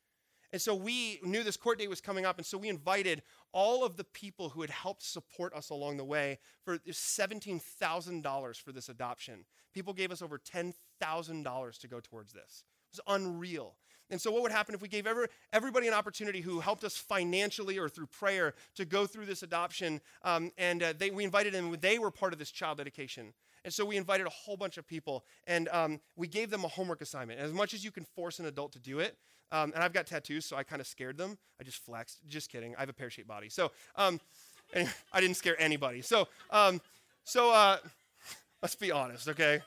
And 0.53 0.61
so 0.61 0.75
we 0.75 1.19
knew 1.23 1.43
this 1.43 1.57
court 1.57 1.79
date 1.79 1.89
was 1.89 2.03
coming 2.03 2.27
up, 2.27 2.37
and 2.37 2.47
so 2.47 2.59
we 2.59 2.69
invited 2.69 3.23
all 3.53 3.85
of 3.85 3.97
the 3.97 4.05
people 4.05 4.51
who 4.51 4.61
had 4.61 4.71
helped 4.71 5.03
support 5.03 5.55
us 5.55 5.71
along 5.71 5.97
the 5.97 6.05
way 6.05 6.39
for 6.63 6.79
$17,000 6.79 8.57
for 8.61 8.73
this 8.73 8.89
adoption. 8.91 9.45
People 9.73 9.95
gave 9.95 10.13
us 10.13 10.21
over 10.21 10.39
$10,000 10.39 11.79
to 11.79 11.89
go 11.89 12.01
towards 12.01 12.33
this 12.33 12.65
It 12.93 12.99
was 12.99 13.01
unreal. 13.07 13.77
And 14.11 14.21
so, 14.21 14.31
what 14.31 14.43
would 14.43 14.53
happen 14.53 14.75
if 14.75 14.83
we 14.83 14.89
gave 14.89 15.07
every, 15.07 15.29
everybody 15.55 15.89
an 15.89 15.95
opportunity 15.95 16.43
who 16.43 16.61
helped 16.61 16.85
us 16.85 16.99
financially 16.99 17.79
or 17.79 17.89
through 17.89 18.09
prayer 18.09 18.53
to 18.75 18.85
go 18.85 19.07
through 19.07 19.25
this 19.25 19.43
adoption? 19.43 20.03
Um, 20.23 20.53
and 20.59 20.83
uh, 20.83 20.93
they, 20.97 21.11
we 21.11 21.25
invited 21.25 21.55
them, 21.55 21.75
they 21.81 21.99
were 21.99 22.11
part 22.11 22.35
of 22.35 22.39
this 22.39 22.51
child 22.51 22.77
dedication. 22.77 23.33
And 23.65 23.73
so, 23.73 23.85
we 23.85 23.97
invited 23.97 24.27
a 24.27 24.31
whole 24.31 24.57
bunch 24.57 24.77
of 24.79 24.87
people 24.87 25.25
and 25.47 25.69
um, 25.69 26.01
we 26.17 26.27
gave 26.27 26.51
them 26.51 26.65
a 26.65 26.69
homework 26.69 27.01
assignment. 27.01 27.41
as 27.41 27.53
much 27.53 27.75
as 27.75 27.85
you 27.85 27.91
can 27.91 28.05
force 28.05 28.39
an 28.39 28.47
adult 28.47 28.73
to 28.73 28.79
do 28.79 28.99
it, 28.99 29.17
um, 29.53 29.73
and 29.75 29.85
I've 29.85 29.93
got 29.93 30.07
tattoos, 30.07 30.47
so 30.47 30.57
I 30.57 30.63
kind 30.63 30.81
of 30.81 30.87
scared 30.87 31.19
them. 31.19 31.37
I 31.61 31.65
just 31.65 31.85
flexed. 31.85 32.21
Just 32.27 32.51
kidding. 32.51 32.75
I 32.77 32.81
have 32.81 32.89
a 32.89 32.95
pear 32.95 33.11
shaped 33.11 33.29
body. 33.29 33.49
So, 33.49 33.71
um, 33.97 34.21
I 35.13 35.21
didn't 35.21 35.37
scare 35.37 35.61
anybody. 35.61 36.01
So, 36.01 36.27
um, 36.51 36.81
so 37.25 37.53
uh, 37.53 37.77
let's 38.63 38.75
be 38.75 38.91
honest, 38.91 39.29
okay? 39.29 39.61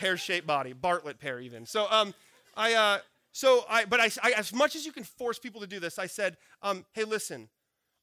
pear-shaped 0.00 0.46
body, 0.46 0.72
Bartlett 0.72 1.18
pear 1.18 1.38
even. 1.40 1.66
So 1.66 1.86
um, 1.90 2.14
I 2.56 2.74
uh, 2.74 2.98
so 3.32 3.64
I 3.68 3.84
but 3.84 4.00
I, 4.00 4.10
I, 4.22 4.32
as 4.32 4.52
much 4.52 4.74
as 4.74 4.86
you 4.86 4.92
can 4.92 5.04
force 5.04 5.38
people 5.38 5.60
to 5.60 5.66
do 5.66 5.78
this, 5.78 5.98
I 5.98 6.06
said, 6.06 6.36
um, 6.62 6.84
hey, 6.92 7.04
listen, 7.04 7.48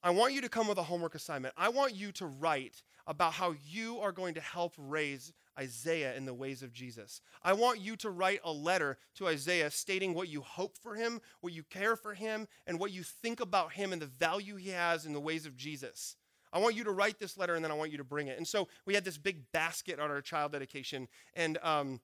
I 0.03 0.11
want 0.11 0.33
you 0.33 0.41
to 0.41 0.49
come 0.49 0.67
with 0.67 0.77
a 0.77 0.83
homework 0.83 1.15
assignment. 1.15 1.55
I 1.57 1.69
want 1.69 1.95
you 1.95 2.11
to 2.13 2.27
write 2.27 2.83
about 3.07 3.33
how 3.33 3.55
you 3.65 3.99
are 3.99 4.11
going 4.11 4.33
to 4.33 4.41
help 4.41 4.73
raise 4.77 5.33
Isaiah 5.57 6.15
in 6.15 6.25
the 6.25 6.33
ways 6.33 6.61
of 6.61 6.73
Jesus. 6.73 7.21
I 7.41 7.53
want 7.53 7.79
you 7.79 7.95
to 7.97 8.09
write 8.09 8.41
a 8.43 8.51
letter 8.51 8.97
to 9.15 9.27
Isaiah 9.27 9.71
stating 9.71 10.13
what 10.13 10.27
you 10.27 10.41
hope 10.41 10.77
for 10.77 10.93
him, 10.93 11.21
what 11.41 11.53
you 11.53 11.63
care 11.63 11.95
for 11.95 12.13
him, 12.13 12.47
and 12.67 12.79
what 12.79 12.91
you 12.91 13.03
think 13.03 13.39
about 13.39 13.73
him 13.73 13.93
and 13.93 14.01
the 14.01 14.07
value 14.07 14.57
he 14.57 14.69
has 14.69 15.05
in 15.05 15.13
the 15.13 15.19
ways 15.19 15.45
of 15.45 15.55
Jesus. 15.55 16.15
I 16.53 16.59
want 16.59 16.75
you 16.75 16.83
to 16.83 16.91
write 16.91 17.17
this 17.17 17.37
letter 17.37 17.55
and 17.55 17.63
then 17.63 17.71
I 17.71 17.75
want 17.75 17.91
you 17.91 17.97
to 17.97 18.03
bring 18.03 18.27
it. 18.27 18.37
And 18.37 18.47
so 18.47 18.67
we 18.85 18.93
had 18.93 19.03
this 19.03 19.17
big 19.17 19.51
basket 19.51 19.99
on 19.99 20.11
our 20.11 20.21
child 20.21 20.51
dedication. 20.51 21.07
And, 21.33 21.57
um, 21.61 21.99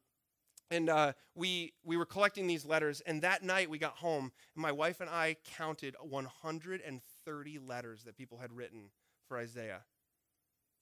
and 0.71 0.89
uh, 0.89 1.13
we, 1.35 1.73
we 1.83 1.97
were 1.97 2.05
collecting 2.05 2.47
these 2.47 2.65
letters. 2.65 3.01
And 3.01 3.21
that 3.21 3.43
night 3.43 3.69
we 3.69 3.77
got 3.77 3.97
home, 3.97 4.31
and 4.55 4.61
my 4.61 4.71
wife 4.71 4.99
and 5.01 5.09
I 5.09 5.37
counted 5.57 5.95
130 6.01 7.59
letters 7.59 8.03
that 8.03 8.17
people 8.17 8.39
had 8.39 8.51
written 8.51 8.89
for 9.27 9.37
Isaiah. 9.37 9.81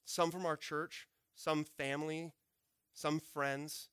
Some 0.06 0.32
from 0.32 0.46
our 0.46 0.58
church, 0.58 1.08
some 1.36 1.64
family, 1.64 2.34
some 2.94 3.20
friends. 3.20 3.90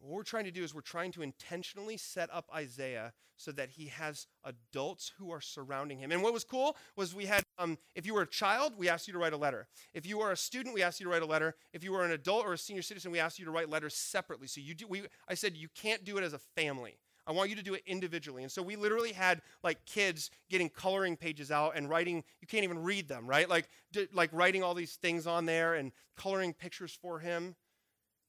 What 0.00 0.12
we're 0.12 0.22
trying 0.22 0.44
to 0.44 0.50
do 0.50 0.62
is 0.62 0.74
we're 0.74 0.80
trying 0.80 1.12
to 1.12 1.22
intentionally 1.22 1.96
set 1.96 2.28
up 2.32 2.48
Isaiah 2.54 3.12
so 3.36 3.52
that 3.52 3.70
he 3.70 3.86
has 3.86 4.26
adults 4.44 5.12
who 5.18 5.30
are 5.30 5.40
surrounding 5.40 5.98
him. 5.98 6.10
And 6.10 6.22
what 6.22 6.32
was 6.32 6.44
cool 6.44 6.76
was 6.96 7.14
we 7.14 7.26
had, 7.26 7.42
um, 7.56 7.78
if 7.94 8.04
you 8.04 8.14
were 8.14 8.22
a 8.22 8.26
child, 8.26 8.74
we 8.76 8.88
asked 8.88 9.06
you 9.06 9.12
to 9.12 9.18
write 9.18 9.32
a 9.32 9.36
letter. 9.36 9.68
If 9.94 10.04
you 10.06 10.18
were 10.18 10.32
a 10.32 10.36
student, 10.36 10.74
we 10.74 10.82
asked 10.82 11.00
you 11.00 11.04
to 11.04 11.10
write 11.10 11.22
a 11.22 11.26
letter. 11.26 11.54
If 11.72 11.84
you 11.84 11.92
were 11.92 12.04
an 12.04 12.10
adult 12.10 12.44
or 12.44 12.52
a 12.52 12.58
senior 12.58 12.82
citizen, 12.82 13.12
we 13.12 13.20
asked 13.20 13.38
you 13.38 13.44
to 13.44 13.50
write 13.50 13.70
letters 13.70 13.94
separately. 13.94 14.48
So 14.48 14.60
you 14.60 14.74
do, 14.74 14.86
we, 14.88 15.02
I 15.28 15.34
said 15.34 15.56
you 15.56 15.68
can't 15.74 16.04
do 16.04 16.18
it 16.18 16.24
as 16.24 16.32
a 16.32 16.38
family. 16.38 16.98
I 17.28 17.32
want 17.32 17.50
you 17.50 17.56
to 17.56 17.62
do 17.62 17.74
it 17.74 17.82
individually. 17.86 18.42
And 18.42 18.50
so 18.50 18.62
we 18.62 18.74
literally 18.74 19.12
had 19.12 19.42
like 19.62 19.84
kids 19.84 20.30
getting 20.48 20.70
coloring 20.70 21.14
pages 21.14 21.50
out 21.50 21.76
and 21.76 21.88
writing, 21.88 22.24
you 22.40 22.48
can't 22.48 22.64
even 22.64 22.82
read 22.82 23.06
them, 23.06 23.26
right? 23.26 23.48
Like, 23.48 23.68
like 24.14 24.30
writing 24.32 24.62
all 24.62 24.72
these 24.74 24.96
things 24.96 25.26
on 25.26 25.44
there 25.44 25.74
and 25.74 25.92
coloring 26.16 26.54
pictures 26.54 26.98
for 27.00 27.18
him. 27.18 27.54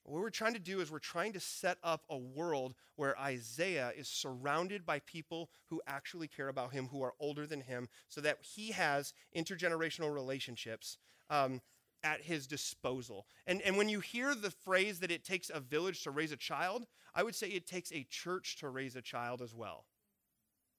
What 0.04 0.22
we're 0.22 0.30
trying 0.30 0.54
to 0.54 0.60
do 0.60 0.82
is 0.82 0.92
we're 0.92 1.00
trying 1.00 1.34
to 1.34 1.40
set 1.40 1.78
up 1.82 2.04
a 2.10 2.18
world 2.18 2.74
where 2.98 3.18
Isaiah 3.18 3.94
is 3.96 4.10
surrounded 4.10 4.86
by 4.86 5.00
people 5.00 5.50
who 5.68 5.82
actually 5.88 6.28
care 6.28 6.50
about 6.50 6.74
him, 6.74 6.88
who 6.88 7.02
are 7.02 7.14
older 7.20 7.46
than 7.46 7.62
him, 7.62 7.88
so 8.10 8.20
that 8.22 8.40
he 8.42 8.72
has 8.72 9.14
intergenerational 9.36 10.14
relationships 10.14 10.98
um, 11.30 11.62
at 12.04 12.22
his 12.22 12.48
disposal. 12.48 13.26
And, 13.48 13.62
and 13.62 13.78
when 13.78 13.90
you 13.90 14.00
hear 14.00 14.36
the 14.36 14.52
phrase 14.52 15.00
that 15.00 15.12
it 15.12 15.24
takes 15.24 15.50
a 15.54 15.60
village 15.60 16.04
to 16.04 16.12
raise 16.12 16.32
a 16.32 16.38
child, 16.38 16.86
I 17.14 17.24
would 17.24 17.36
say 17.36 17.48
it 17.48 17.68
takes 17.68 17.92
a 17.92 18.06
church 18.10 18.58
to 18.58 18.70
raise 18.70 18.96
a 18.96 19.02
child 19.02 19.42
as 19.42 19.54
well. 19.54 19.86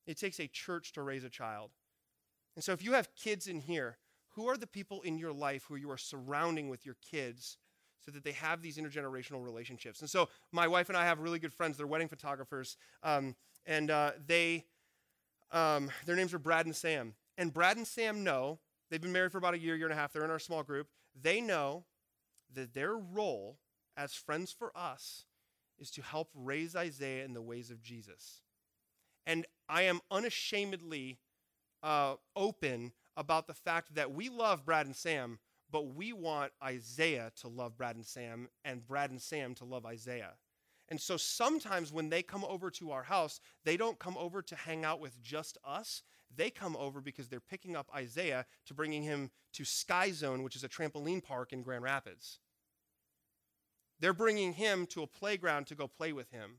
It 0.06 0.18
takes 0.18 0.40
a 0.40 0.48
church 0.48 0.92
to 0.94 1.02
raise 1.02 1.24
a 1.24 1.30
child. 1.30 1.70
And 2.56 2.64
so 2.64 2.72
if 2.72 2.82
you 2.82 2.92
have 2.92 3.14
kids 3.14 3.46
in 3.46 3.60
here, 3.60 3.98
who 4.30 4.48
are 4.48 4.56
the 4.56 4.66
people 4.66 5.02
in 5.02 5.18
your 5.18 5.32
life 5.32 5.64
who 5.68 5.76
you 5.76 5.90
are 5.90 5.98
surrounding 5.98 6.68
with 6.68 6.84
your 6.86 6.96
kids? 7.10 7.58
so 8.02 8.10
that 8.10 8.24
they 8.24 8.32
have 8.32 8.62
these 8.62 8.78
intergenerational 8.78 9.44
relationships. 9.44 10.00
And 10.00 10.08
so 10.08 10.30
my 10.52 10.66
wife 10.66 10.88
and 10.88 10.96
I 10.96 11.04
have 11.04 11.20
really 11.20 11.38
good 11.38 11.52
friends. 11.52 11.76
They're 11.76 11.86
wedding 11.86 12.08
photographers, 12.08 12.76
um, 13.02 13.36
and 13.66 13.90
uh, 13.90 14.12
they 14.26 14.64
um, 15.52 15.90
their 16.06 16.16
names 16.16 16.32
are 16.32 16.38
Brad 16.38 16.66
and 16.66 16.74
Sam. 16.74 17.14
And 17.36 17.52
Brad 17.52 17.76
and 17.76 17.86
Sam 17.86 18.22
know 18.24 18.58
they've 18.90 19.00
been 19.00 19.12
married 19.12 19.32
for 19.32 19.38
about 19.38 19.54
a 19.54 19.58
year, 19.58 19.76
year 19.76 19.86
and 19.86 19.92
a 19.92 19.96
half. 19.96 20.12
They're 20.12 20.24
in 20.24 20.30
our 20.30 20.38
small 20.38 20.62
group. 20.62 20.88
They 21.18 21.40
know 21.40 21.84
that 22.52 22.74
their 22.74 22.94
role 22.94 23.58
as 23.96 24.14
friends 24.14 24.52
for 24.52 24.72
us 24.76 25.24
is 25.78 25.90
to 25.92 26.02
help 26.02 26.30
raise 26.34 26.76
Isaiah 26.76 27.24
in 27.24 27.32
the 27.32 27.42
ways 27.42 27.70
of 27.70 27.82
Jesus. 27.82 28.42
And 29.26 29.46
I 29.68 29.82
am 29.82 30.00
unashamedly 30.10 31.18
uh, 31.82 32.16
open 32.34 32.92
about 33.16 33.46
the 33.46 33.54
fact 33.54 33.94
that 33.94 34.12
we 34.12 34.28
love 34.28 34.64
Brad 34.64 34.86
and 34.86 34.96
Sam 34.96 35.38
but 35.70 35.94
we 35.94 36.12
want 36.12 36.52
Isaiah 36.62 37.32
to 37.40 37.48
love 37.48 37.76
Brad 37.76 37.96
and 37.96 38.06
Sam 38.06 38.48
and 38.64 38.86
Brad 38.86 39.10
and 39.10 39.20
Sam 39.20 39.54
to 39.56 39.64
love 39.64 39.86
Isaiah. 39.86 40.32
And 40.88 41.00
so 41.00 41.16
sometimes 41.16 41.92
when 41.92 42.08
they 42.08 42.22
come 42.22 42.44
over 42.44 42.70
to 42.72 42.90
our 42.90 43.04
house, 43.04 43.40
they 43.64 43.76
don't 43.76 43.98
come 43.98 44.16
over 44.18 44.42
to 44.42 44.56
hang 44.56 44.84
out 44.84 45.00
with 45.00 45.20
just 45.22 45.56
us. 45.64 46.02
They 46.34 46.50
come 46.50 46.76
over 46.76 47.00
because 47.00 47.28
they're 47.28 47.40
picking 47.40 47.76
up 47.76 47.88
Isaiah 47.94 48.46
to 48.66 48.74
bringing 48.74 49.02
him 49.02 49.30
to 49.54 49.64
Sky 49.64 50.12
Zone, 50.12 50.42
which 50.42 50.56
is 50.56 50.64
a 50.64 50.68
trampoline 50.68 51.22
park 51.22 51.52
in 51.52 51.62
Grand 51.62 51.82
Rapids. 51.82 52.38
they're 54.00 54.14
bringing 54.14 54.54
him 54.54 54.86
to 54.86 55.02
a 55.02 55.06
playground 55.06 55.66
to 55.66 55.74
go 55.74 55.86
play 55.86 56.12
with 56.12 56.30
him. 56.30 56.56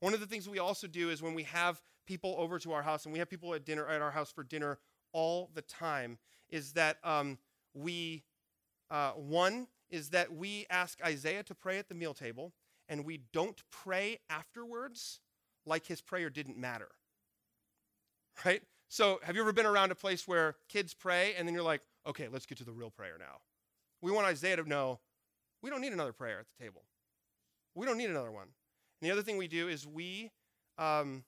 One 0.00 0.14
of 0.14 0.20
the 0.20 0.26
things 0.26 0.48
we 0.48 0.58
also 0.58 0.86
do 0.86 1.10
is 1.10 1.22
when 1.22 1.34
we 1.34 1.44
have 1.44 1.80
people 2.06 2.34
over 2.38 2.58
to 2.58 2.72
our 2.72 2.82
house, 2.82 3.04
and 3.04 3.12
we 3.12 3.18
have 3.18 3.30
people 3.30 3.54
at 3.54 3.64
dinner 3.64 3.86
at 3.88 4.02
our 4.02 4.10
house 4.10 4.30
for 4.30 4.44
dinner 4.44 4.78
all 5.12 5.50
the 5.54 5.62
time, 5.62 6.18
is 6.50 6.72
that 6.72 6.98
um, 7.04 7.38
we 7.72 8.24
uh, 8.90 9.12
one 9.12 9.66
is 9.90 10.10
that 10.10 10.32
we 10.32 10.66
ask 10.70 11.00
Isaiah 11.04 11.42
to 11.44 11.54
pray 11.54 11.78
at 11.78 11.88
the 11.88 11.94
meal 11.94 12.14
table, 12.14 12.52
and 12.88 13.04
we 13.04 13.20
don't 13.32 13.62
pray 13.70 14.18
afterwards 14.28 15.20
like 15.64 15.86
his 15.86 16.00
prayer 16.00 16.30
didn't 16.30 16.58
matter. 16.58 16.88
Right? 18.44 18.62
So, 18.88 19.18
have 19.22 19.34
you 19.34 19.42
ever 19.42 19.52
been 19.52 19.66
around 19.66 19.90
a 19.90 19.96
place 19.96 20.28
where 20.28 20.56
kids 20.68 20.94
pray 20.94 21.34
and 21.36 21.46
then 21.46 21.54
you're 21.54 21.64
like, 21.64 21.82
okay, 22.06 22.28
let's 22.28 22.46
get 22.46 22.58
to 22.58 22.64
the 22.64 22.72
real 22.72 22.90
prayer 22.90 23.16
now? 23.18 23.40
We 24.00 24.12
want 24.12 24.26
Isaiah 24.26 24.56
to 24.56 24.68
know 24.68 25.00
we 25.62 25.70
don't 25.70 25.80
need 25.80 25.92
another 25.92 26.12
prayer 26.12 26.38
at 26.38 26.46
the 26.46 26.64
table. 26.64 26.82
We 27.74 27.86
don't 27.86 27.98
need 27.98 28.10
another 28.10 28.30
one. 28.30 28.48
And 29.00 29.08
the 29.08 29.10
other 29.10 29.22
thing 29.22 29.36
we 29.36 29.48
do 29.48 29.68
is 29.68 29.86
we, 29.86 30.30
um, 30.78 31.24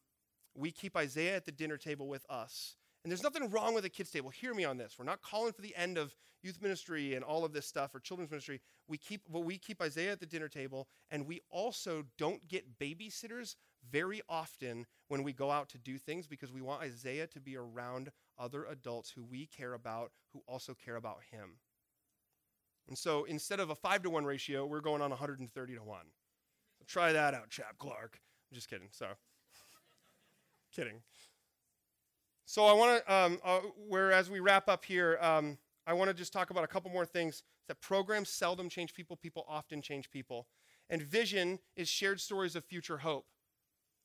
we 0.55 0.71
keep 0.71 0.97
Isaiah 0.97 1.37
at 1.37 1.45
the 1.45 1.53
dinner 1.53 1.77
table 1.77 2.09
with 2.09 2.25
us. 2.31 2.77
And 3.05 3.11
there's 3.11 3.23
nothing 3.23 3.51
wrong 3.51 3.75
with 3.75 3.85
a 3.85 3.89
kids' 3.89 4.11
table. 4.11 4.31
Hear 4.31 4.55
me 4.55 4.65
on 4.65 4.77
this. 4.77 4.97
We're 4.99 5.05
not 5.05 5.23
calling 5.23 5.53
for 5.53 5.63
the 5.63 5.75
end 5.77 5.99
of 5.99 6.15
youth 6.43 6.61
ministry 6.61 7.15
and 7.15 7.25
all 7.25 7.45
of 7.45 7.53
this 7.53 7.67
stuff 7.67 7.95
or 7.95 8.01
children's 8.01 8.31
ministry. 8.31 8.61
We 8.87 8.99
keep, 8.99 9.23
but 9.31 9.41
we 9.41 9.59
keep 9.59 9.81
Isaiah 9.83 10.13
at 10.13 10.21
the 10.21 10.27
dinner 10.27 10.49
table, 10.49 10.89
and 11.11 11.27
we 11.27 11.41
also 11.51 12.05
don't 12.17 12.47
get 12.49 12.79
babysitters 12.79 13.57
very 13.91 14.21
often 14.29 14.87
when 15.09 15.23
we 15.23 15.33
go 15.33 15.51
out 15.51 15.69
to 15.71 15.79
do 15.79 15.99
things 15.99 16.27
because 16.27 16.53
we 16.53 16.63
want 16.63 16.83
Isaiah 16.83 17.27
to 17.29 17.41
be 17.41 17.57
around 17.57 18.11
other 18.39 18.65
adults 18.65 19.11
who 19.11 19.25
we 19.25 19.47
care 19.47 19.75
about, 19.75 20.13
who 20.33 20.43
also 20.47 20.75
care 20.75 20.97
about 20.97 21.21
him. 21.31 21.59
And 22.89 22.97
so 22.97 23.25
instead 23.25 23.61
of 23.61 23.71
a 23.71 23.75
five 23.75 24.03
to 24.03 24.11
one 24.11 24.25
ratio, 24.25 24.65
we're 24.67 24.81
going 24.81 25.03
on 25.03 25.11
130 25.11 25.75
to 25.75 25.83
one. 25.83 26.07
So 26.79 26.85
try 26.87 27.13
that 27.13 27.35
out, 27.35 27.51
Chap 27.51 27.77
Clark. 27.79 28.19
I'm 28.51 28.55
just 28.55 28.69
kidding. 28.69 28.89
So, 28.91 29.07
kidding. 30.75 31.03
So 32.47 32.65
I 32.65 32.73
want 32.73 33.05
to, 33.05 33.15
um, 33.15 33.39
uh, 33.45 33.61
whereas 33.89 34.31
we 34.31 34.41
wrap 34.41 34.69
up 34.71 34.85
here, 34.85 35.19
um, 35.21 35.59
I 35.87 35.93
want 35.93 36.09
to 36.09 36.15
just 36.15 36.33
talk 36.33 36.49
about 36.51 36.65
a 36.65 36.69
couple 36.69 36.91
more 36.91 37.07
things. 37.07 37.43
That 37.69 37.83
programs 37.83 38.31
seldom 38.31 38.71
change 38.71 38.95
people; 38.95 39.15
people 39.17 39.45
often 39.47 39.83
change 39.83 40.11
people. 40.11 40.47
And 40.89 41.03
vision 41.03 41.59
is 41.77 41.87
shared 41.87 42.19
stories 42.19 42.57
of 42.57 42.65
future 42.65 42.97
hope. 42.99 43.27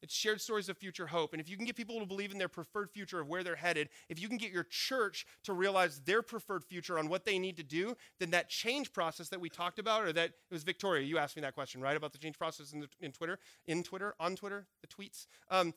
It's 0.04 0.14
shared 0.14 0.42
stories 0.42 0.68
of 0.68 0.78
future 0.78 1.08
hope. 1.08 1.34
And 1.34 1.42
if 1.42 1.50
you 1.50 1.56
can 1.56 1.66
get 1.66 1.78
people 1.78 1.98
to 2.00 2.06
believe 2.06 2.34
in 2.34 2.38
their 2.38 2.50
preferred 2.50 2.92
future 2.92 3.22
of 3.22 3.30
where 3.30 3.42
they're 3.42 3.56
headed, 3.56 3.88
if 4.10 4.22
you 4.22 4.28
can 4.28 4.38
get 4.38 4.52
your 4.52 4.66
church 4.70 5.26
to 5.46 5.54
realize 5.54 6.02
their 6.02 6.22
preferred 6.22 6.66
future 6.66 7.00
on 7.00 7.08
what 7.08 7.24
they 7.24 7.40
need 7.40 7.56
to 7.56 7.64
do, 7.64 7.96
then 8.20 8.30
that 8.32 8.50
change 8.50 8.92
process 8.92 9.30
that 9.30 9.40
we 9.40 9.50
talked 9.50 9.80
about, 9.80 10.04
or 10.04 10.12
that 10.12 10.30
it 10.30 10.36
was 10.52 10.64
Victoria, 10.64 11.04
you 11.04 11.18
asked 11.18 11.38
me 11.38 11.42
that 11.42 11.56
question, 11.56 11.80
right? 11.80 11.96
About 11.96 12.12
the 12.12 12.18
change 12.18 12.38
process 12.38 12.74
in, 12.74 12.82
the, 12.82 12.90
in 13.00 13.14
Twitter, 13.14 13.40
in 13.66 13.82
Twitter, 13.82 14.14
on 14.20 14.36
Twitter, 14.36 14.68
the 14.82 14.88
tweets. 14.88 15.26
Um, 15.50 15.68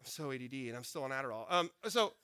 I'm 0.00 0.06
so 0.06 0.32
ADD 0.32 0.52
and 0.52 0.76
I'm 0.76 0.84
still 0.84 1.04
on 1.04 1.12
Adderall. 1.12 1.44
Um, 1.48 1.70
so, 1.86 2.14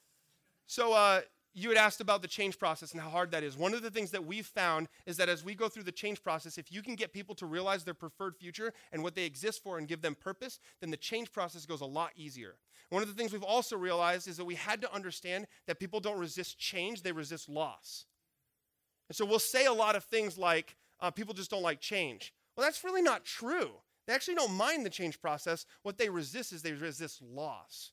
so 0.66 0.93
uh, 0.93 1.20
you 1.55 1.69
had 1.69 1.79
asked 1.79 2.01
about 2.01 2.23
the 2.23 2.29
change 2.29 2.59
process 2.59 2.93
and 2.93 3.01
how 3.01 3.11
hard 3.11 3.31
that 3.31 3.43
is. 3.43 3.57
One 3.57 3.74
of 3.74 3.83
the 3.83 3.91
things 3.91 4.11
that 4.12 4.24
we've 4.24 4.47
found 4.47 4.89
is 5.07 5.16
that 5.19 5.29
as 5.29 5.45
we 5.45 5.55
go 5.55 5.69
through 5.69 5.83
the 5.83 5.93
change 5.93 6.23
process, 6.23 6.57
if 6.57 6.73
you 6.73 6.83
can 6.83 6.95
get 6.95 7.12
people 7.12 7.35
to 7.37 7.47
realize 7.47 7.85
their 7.85 7.95
preferred 7.95 8.37
future 8.37 8.73
and 8.91 9.03
what 9.03 9.15
they 9.15 9.24
exist 9.24 9.62
for 9.62 9.79
and 9.79 9.87
give 9.87 10.01
them 10.01 10.15
purpose, 10.15 10.59
then 10.81 10.91
the 10.91 10.97
change 10.97 11.31
process 11.31 11.66
goes 11.66 11.83
a 11.83 11.87
lot 11.87 12.11
easier. 12.16 12.57
One 12.89 13.03
of 13.03 13.09
the 13.09 13.15
things 13.15 13.33
we've 13.33 13.43
also 13.43 13.77
realized 13.77 14.29
is 14.29 14.37
that 14.37 14.45
we 14.45 14.55
had 14.55 14.81
to 14.83 14.95
understand 14.95 15.47
that 15.66 15.79
people 15.79 16.01
don't 16.01 16.19
resist 16.19 16.59
change, 16.59 17.03
they 17.03 17.12
resist 17.12 17.49
loss. 17.49 18.07
And 19.09 19.16
so 19.16 19.24
we'll 19.24 19.39
say 19.39 19.66
a 19.66 19.73
lot 19.73 19.97
of 19.97 20.05
things 20.05 20.39
like, 20.39 20.77
uh, 21.01 21.11
people 21.11 21.35
just 21.35 21.51
don't 21.51 21.62
like 21.62 21.81
change. 21.81 22.33
Well, 22.57 22.66
that's 22.66 22.85
really 22.85 23.03
not 23.03 23.24
true. 23.24 23.70
They 24.07 24.15
actually 24.15 24.35
don't 24.35 24.55
mind 24.55 24.85
the 24.85 24.91
change 24.91 25.20
process. 25.20 25.66
What 25.83 25.99
they 25.99 26.09
resist 26.09 26.53
is 26.53 26.62
they 26.62 26.73
resist 26.73 27.20
loss. 27.23 27.93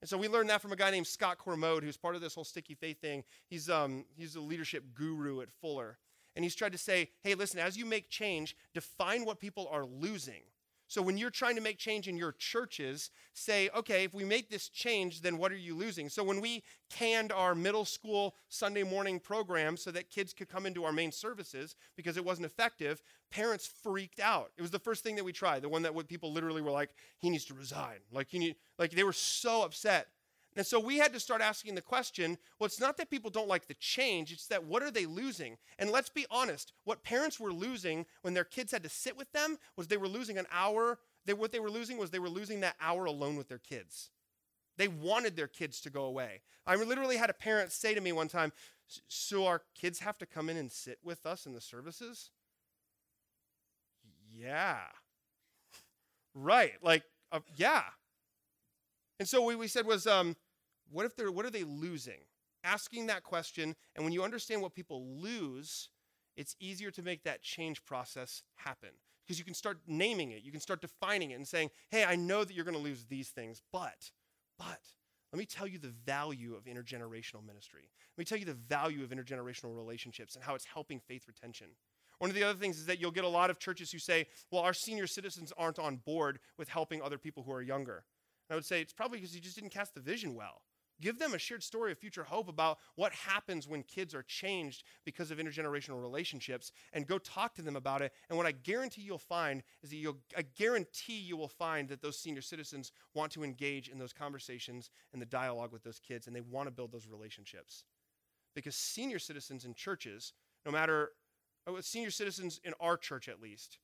And 0.00 0.08
so 0.08 0.16
we 0.16 0.28
learned 0.28 0.50
that 0.50 0.62
from 0.62 0.72
a 0.72 0.76
guy 0.76 0.90
named 0.90 1.06
Scott 1.06 1.38
Cormode, 1.44 1.82
who's 1.82 1.96
part 1.96 2.14
of 2.14 2.20
this 2.20 2.34
whole 2.34 2.44
sticky 2.44 2.74
faith 2.74 3.00
thing. 3.00 3.24
He's, 3.48 3.68
um, 3.68 4.04
he's 4.16 4.36
a 4.36 4.40
leadership 4.40 4.84
guru 4.94 5.40
at 5.40 5.50
Fuller. 5.60 5.98
And 6.36 6.44
he's 6.44 6.54
tried 6.54 6.72
to 6.72 6.78
say, 6.78 7.10
hey, 7.22 7.34
listen, 7.34 7.58
as 7.58 7.76
you 7.76 7.84
make 7.84 8.08
change, 8.08 8.56
define 8.72 9.24
what 9.24 9.40
people 9.40 9.68
are 9.72 9.84
losing. 9.84 10.42
So 10.88 11.02
when 11.02 11.18
you're 11.18 11.30
trying 11.30 11.54
to 11.56 11.60
make 11.60 11.78
change 11.78 12.08
in 12.08 12.16
your 12.16 12.32
churches, 12.32 13.10
say, 13.34 13.68
okay, 13.76 14.04
if 14.04 14.14
we 14.14 14.24
make 14.24 14.50
this 14.50 14.68
change, 14.68 15.20
then 15.20 15.36
what 15.36 15.52
are 15.52 15.56
you 15.56 15.76
losing? 15.76 16.08
So 16.08 16.24
when 16.24 16.40
we 16.40 16.64
canned 16.90 17.30
our 17.30 17.54
middle 17.54 17.84
school 17.84 18.34
Sunday 18.48 18.82
morning 18.82 19.20
program 19.20 19.76
so 19.76 19.90
that 19.90 20.10
kids 20.10 20.32
could 20.32 20.48
come 20.48 20.64
into 20.64 20.84
our 20.84 20.92
main 20.92 21.12
services 21.12 21.76
because 21.94 22.16
it 22.16 22.24
wasn't 22.24 22.46
effective, 22.46 23.02
parents 23.30 23.70
freaked 23.82 24.18
out. 24.18 24.50
It 24.56 24.62
was 24.62 24.70
the 24.70 24.78
first 24.78 25.04
thing 25.04 25.16
that 25.16 25.24
we 25.24 25.32
tried, 25.32 25.60
the 25.60 25.68
one 25.68 25.82
that 25.82 26.08
people 26.08 26.32
literally 26.32 26.62
were 26.62 26.70
like, 26.70 26.90
he 27.18 27.28
needs 27.28 27.44
to 27.46 27.54
resign. 27.54 27.98
Like, 28.10 28.28
he 28.30 28.38
need, 28.38 28.56
like 28.78 28.92
they 28.92 29.04
were 29.04 29.12
so 29.12 29.62
upset. 29.62 30.08
And 30.58 30.66
so 30.66 30.80
we 30.80 30.98
had 30.98 31.12
to 31.12 31.20
start 31.20 31.40
asking 31.40 31.76
the 31.76 31.80
question 31.80 32.36
well, 32.58 32.66
it's 32.66 32.80
not 32.80 32.96
that 32.96 33.10
people 33.10 33.30
don't 33.30 33.46
like 33.46 33.68
the 33.68 33.74
change, 33.74 34.32
it's 34.32 34.48
that 34.48 34.64
what 34.64 34.82
are 34.82 34.90
they 34.90 35.06
losing? 35.06 35.56
And 35.78 35.90
let's 35.90 36.10
be 36.10 36.26
honest, 36.32 36.72
what 36.82 37.04
parents 37.04 37.38
were 37.38 37.52
losing 37.52 38.04
when 38.22 38.34
their 38.34 38.42
kids 38.42 38.72
had 38.72 38.82
to 38.82 38.88
sit 38.88 39.16
with 39.16 39.30
them 39.30 39.56
was 39.76 39.86
they 39.86 39.96
were 39.96 40.08
losing 40.08 40.36
an 40.36 40.46
hour. 40.52 40.98
They, 41.24 41.32
what 41.32 41.52
they 41.52 41.60
were 41.60 41.70
losing 41.70 41.96
was 41.96 42.10
they 42.10 42.18
were 42.18 42.28
losing 42.28 42.58
that 42.60 42.74
hour 42.80 43.04
alone 43.04 43.36
with 43.36 43.48
their 43.48 43.60
kids. 43.60 44.10
They 44.76 44.88
wanted 44.88 45.36
their 45.36 45.46
kids 45.46 45.80
to 45.82 45.90
go 45.90 46.04
away. 46.04 46.40
I 46.66 46.74
literally 46.74 47.18
had 47.18 47.30
a 47.30 47.34
parent 47.34 47.70
say 47.70 47.94
to 47.94 48.00
me 48.00 48.10
one 48.10 48.28
time, 48.28 48.52
So 49.06 49.46
our 49.46 49.62
kids 49.76 50.00
have 50.00 50.18
to 50.18 50.26
come 50.26 50.50
in 50.50 50.56
and 50.56 50.72
sit 50.72 50.98
with 51.04 51.24
us 51.24 51.46
in 51.46 51.54
the 51.54 51.60
services? 51.60 52.30
Yeah. 54.34 54.78
right. 56.34 56.72
Like, 56.82 57.04
uh, 57.30 57.40
yeah. 57.54 57.82
And 59.20 59.28
so 59.28 59.42
what 59.42 59.56
we 59.56 59.68
said 59.68 59.86
was, 59.86 60.06
um, 60.06 60.34
what 60.90 61.06
if 61.06 61.16
they're 61.16 61.32
what 61.32 61.46
are 61.46 61.50
they 61.50 61.64
losing? 61.64 62.20
Asking 62.64 63.06
that 63.06 63.22
question, 63.22 63.76
and 63.94 64.04
when 64.04 64.12
you 64.12 64.22
understand 64.22 64.62
what 64.62 64.74
people 64.74 65.06
lose, 65.06 65.90
it's 66.36 66.56
easier 66.60 66.90
to 66.90 67.02
make 67.02 67.22
that 67.24 67.42
change 67.42 67.84
process 67.84 68.42
happen 68.56 68.90
because 69.24 69.38
you 69.38 69.44
can 69.44 69.54
start 69.54 69.78
naming 69.86 70.30
it, 70.32 70.42
you 70.42 70.50
can 70.50 70.60
start 70.60 70.80
defining 70.80 71.30
it 71.30 71.34
and 71.34 71.46
saying, 71.46 71.70
"Hey, 71.90 72.04
I 72.04 72.16
know 72.16 72.44
that 72.44 72.54
you're 72.54 72.64
going 72.64 72.76
to 72.76 72.82
lose 72.82 73.04
these 73.04 73.28
things, 73.30 73.62
but 73.72 74.10
but 74.58 74.80
let 75.32 75.38
me 75.38 75.46
tell 75.46 75.66
you 75.66 75.78
the 75.78 75.92
value 76.06 76.54
of 76.54 76.64
intergenerational 76.64 77.46
ministry. 77.46 77.90
Let 78.16 78.22
me 78.22 78.24
tell 78.24 78.38
you 78.38 78.46
the 78.46 78.54
value 78.54 79.04
of 79.04 79.10
intergenerational 79.10 79.76
relationships 79.76 80.34
and 80.34 80.42
how 80.42 80.54
it's 80.54 80.64
helping 80.64 81.00
faith 81.00 81.24
retention. 81.28 81.68
One 82.18 82.30
of 82.30 82.34
the 82.34 82.42
other 82.42 82.58
things 82.58 82.78
is 82.78 82.86
that 82.86 82.98
you'll 82.98 83.10
get 83.10 83.24
a 83.24 83.28
lot 83.28 83.50
of 83.50 83.58
churches 83.58 83.92
who 83.92 83.98
say, 83.98 84.26
well, 84.50 84.62
our 84.62 84.72
senior 84.72 85.06
citizens 85.06 85.52
aren't 85.56 85.78
on 85.78 85.96
board 85.96 86.40
with 86.56 86.68
helping 86.68 87.00
other 87.00 87.18
people 87.18 87.42
who 87.44 87.52
are 87.52 87.62
younger. 87.62 88.04
And 88.48 88.54
I 88.54 88.56
would 88.56 88.64
say 88.64 88.80
it's 88.80 88.92
probably 88.92 89.18
because 89.18 89.34
you 89.34 89.40
just 89.40 89.54
didn't 89.54 89.70
cast 89.70 89.94
the 89.94 90.00
vision 90.00 90.34
well. 90.34 90.62
Give 91.00 91.18
them 91.18 91.34
a 91.34 91.38
shared 91.38 91.62
story 91.62 91.92
of 91.92 91.98
future 91.98 92.24
hope 92.24 92.48
about 92.48 92.78
what 92.96 93.12
happens 93.12 93.68
when 93.68 93.84
kids 93.84 94.14
are 94.14 94.24
changed 94.24 94.82
because 95.04 95.30
of 95.30 95.38
intergenerational 95.38 96.00
relationships 96.00 96.72
and 96.92 97.06
go 97.06 97.18
talk 97.18 97.54
to 97.54 97.62
them 97.62 97.76
about 97.76 98.02
it. 98.02 98.12
And 98.28 98.36
what 98.36 98.46
I 98.46 98.52
guarantee 98.52 99.02
you'll 99.02 99.18
find 99.18 99.62
is 99.82 99.90
that 99.90 99.96
you'll, 99.96 100.18
I 100.36 100.42
guarantee 100.42 101.18
you 101.18 101.36
will 101.36 101.48
find 101.48 101.88
that 101.88 102.02
those 102.02 102.18
senior 102.18 102.40
citizens 102.40 102.90
want 103.14 103.30
to 103.32 103.44
engage 103.44 103.88
in 103.88 103.98
those 103.98 104.12
conversations 104.12 104.90
and 105.12 105.22
the 105.22 105.26
dialogue 105.26 105.72
with 105.72 105.84
those 105.84 106.00
kids 106.00 106.26
and 106.26 106.34
they 106.34 106.40
want 106.40 106.66
to 106.66 106.72
build 106.72 106.90
those 106.90 107.06
relationships. 107.06 107.84
Because 108.56 108.74
senior 108.74 109.20
citizens 109.20 109.64
in 109.64 109.74
churches, 109.74 110.32
no 110.66 110.72
matter, 110.72 111.12
oh, 111.68 111.80
senior 111.80 112.10
citizens 112.10 112.60
in 112.64 112.74
our 112.80 112.96
church 112.96 113.28
at 113.28 113.40
least, 113.40 113.78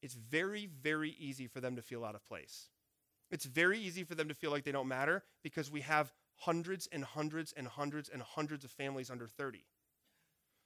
it's 0.00 0.14
very, 0.14 0.66
very 0.80 1.10
easy 1.18 1.46
for 1.46 1.60
them 1.60 1.76
to 1.76 1.82
feel 1.82 2.06
out 2.06 2.14
of 2.14 2.24
place. 2.26 2.69
It's 3.30 3.44
very 3.44 3.78
easy 3.78 4.04
for 4.04 4.14
them 4.14 4.28
to 4.28 4.34
feel 4.34 4.50
like 4.50 4.64
they 4.64 4.72
don't 4.72 4.88
matter 4.88 5.22
because 5.42 5.70
we 5.70 5.82
have 5.82 6.12
hundreds 6.36 6.88
and 6.90 7.04
hundreds 7.04 7.52
and 7.56 7.66
hundreds 7.66 8.08
and 8.08 8.22
hundreds 8.22 8.64
of 8.64 8.70
families 8.70 9.10
under 9.10 9.26
30. 9.26 9.64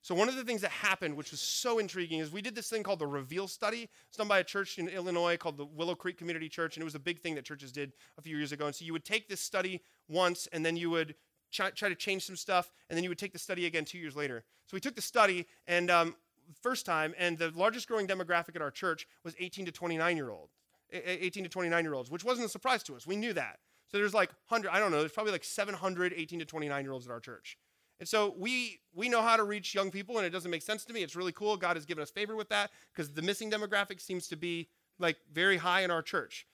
So, 0.04 0.14
one 0.14 0.28
of 0.28 0.36
the 0.36 0.44
things 0.44 0.60
that 0.60 0.70
happened, 0.70 1.16
which 1.16 1.30
was 1.30 1.40
so 1.40 1.78
intriguing, 1.78 2.20
is 2.20 2.30
we 2.30 2.42
did 2.42 2.54
this 2.54 2.68
thing 2.68 2.82
called 2.82 2.98
the 2.98 3.06
Reveal 3.06 3.48
Study. 3.48 3.88
It's 4.08 4.18
done 4.18 4.28
by 4.28 4.38
a 4.38 4.44
church 4.44 4.78
in 4.78 4.88
Illinois 4.88 5.38
called 5.38 5.56
the 5.56 5.64
Willow 5.64 5.94
Creek 5.94 6.18
Community 6.18 6.46
Church, 6.46 6.76
and 6.76 6.82
it 6.82 6.84
was 6.84 6.94
a 6.94 6.98
big 6.98 7.20
thing 7.20 7.34
that 7.36 7.46
churches 7.46 7.72
did 7.72 7.94
a 8.18 8.22
few 8.22 8.36
years 8.36 8.52
ago. 8.52 8.66
And 8.66 8.74
so, 8.74 8.84
you 8.84 8.92
would 8.92 9.06
take 9.06 9.30
this 9.30 9.40
study 9.40 9.80
once, 10.06 10.46
and 10.52 10.64
then 10.64 10.76
you 10.76 10.90
would 10.90 11.14
try, 11.50 11.70
try 11.70 11.88
to 11.88 11.94
change 11.94 12.26
some 12.26 12.36
stuff, 12.36 12.70
and 12.90 12.98
then 12.98 13.02
you 13.02 13.08
would 13.08 13.18
take 13.18 13.32
the 13.32 13.38
study 13.38 13.64
again 13.64 13.86
two 13.86 13.96
years 13.96 14.14
later. 14.14 14.44
So, 14.66 14.74
we 14.74 14.80
took 14.80 14.94
the 14.94 15.00
study, 15.00 15.46
and 15.66 15.90
um, 15.90 16.16
first 16.60 16.84
time, 16.84 17.14
and 17.16 17.38
the 17.38 17.50
largest 17.54 17.88
growing 17.88 18.06
demographic 18.06 18.56
at 18.56 18.60
our 18.60 18.70
church 18.70 19.08
was 19.24 19.34
18 19.38 19.64
to 19.64 19.72
29 19.72 20.16
year 20.18 20.28
old. 20.28 20.50
18 20.94 21.44
to 21.44 21.48
29 21.48 21.84
year 21.84 21.94
olds, 21.94 22.10
which 22.10 22.24
wasn't 22.24 22.46
a 22.46 22.48
surprise 22.48 22.82
to 22.84 22.94
us. 22.94 23.06
We 23.06 23.16
knew 23.16 23.32
that. 23.32 23.58
So 23.88 23.98
there's 23.98 24.14
like 24.14 24.30
100, 24.48 24.70
I 24.70 24.78
don't 24.78 24.90
know, 24.90 25.00
there's 25.00 25.12
probably 25.12 25.32
like 25.32 25.44
700 25.44 26.12
18 26.14 26.38
to 26.40 26.44
29 26.44 26.84
year 26.84 26.92
olds 26.92 27.06
at 27.06 27.12
our 27.12 27.20
church. 27.20 27.58
And 28.00 28.08
so 28.08 28.34
we 28.36 28.80
we 28.92 29.08
know 29.08 29.22
how 29.22 29.36
to 29.36 29.44
reach 29.44 29.74
young 29.74 29.90
people, 29.90 30.18
and 30.18 30.26
it 30.26 30.30
doesn't 30.30 30.50
make 30.50 30.62
sense 30.62 30.84
to 30.86 30.92
me. 30.92 31.02
It's 31.02 31.14
really 31.14 31.32
cool. 31.32 31.56
God 31.56 31.76
has 31.76 31.86
given 31.86 32.02
us 32.02 32.10
favor 32.10 32.34
with 32.34 32.48
that 32.48 32.70
because 32.92 33.10
the 33.10 33.22
missing 33.22 33.50
demographic 33.50 34.00
seems 34.00 34.26
to 34.28 34.36
be 34.36 34.68
like 34.98 35.16
very 35.32 35.58
high 35.58 35.82
in 35.82 35.90
our 35.90 36.02
church. 36.02 36.46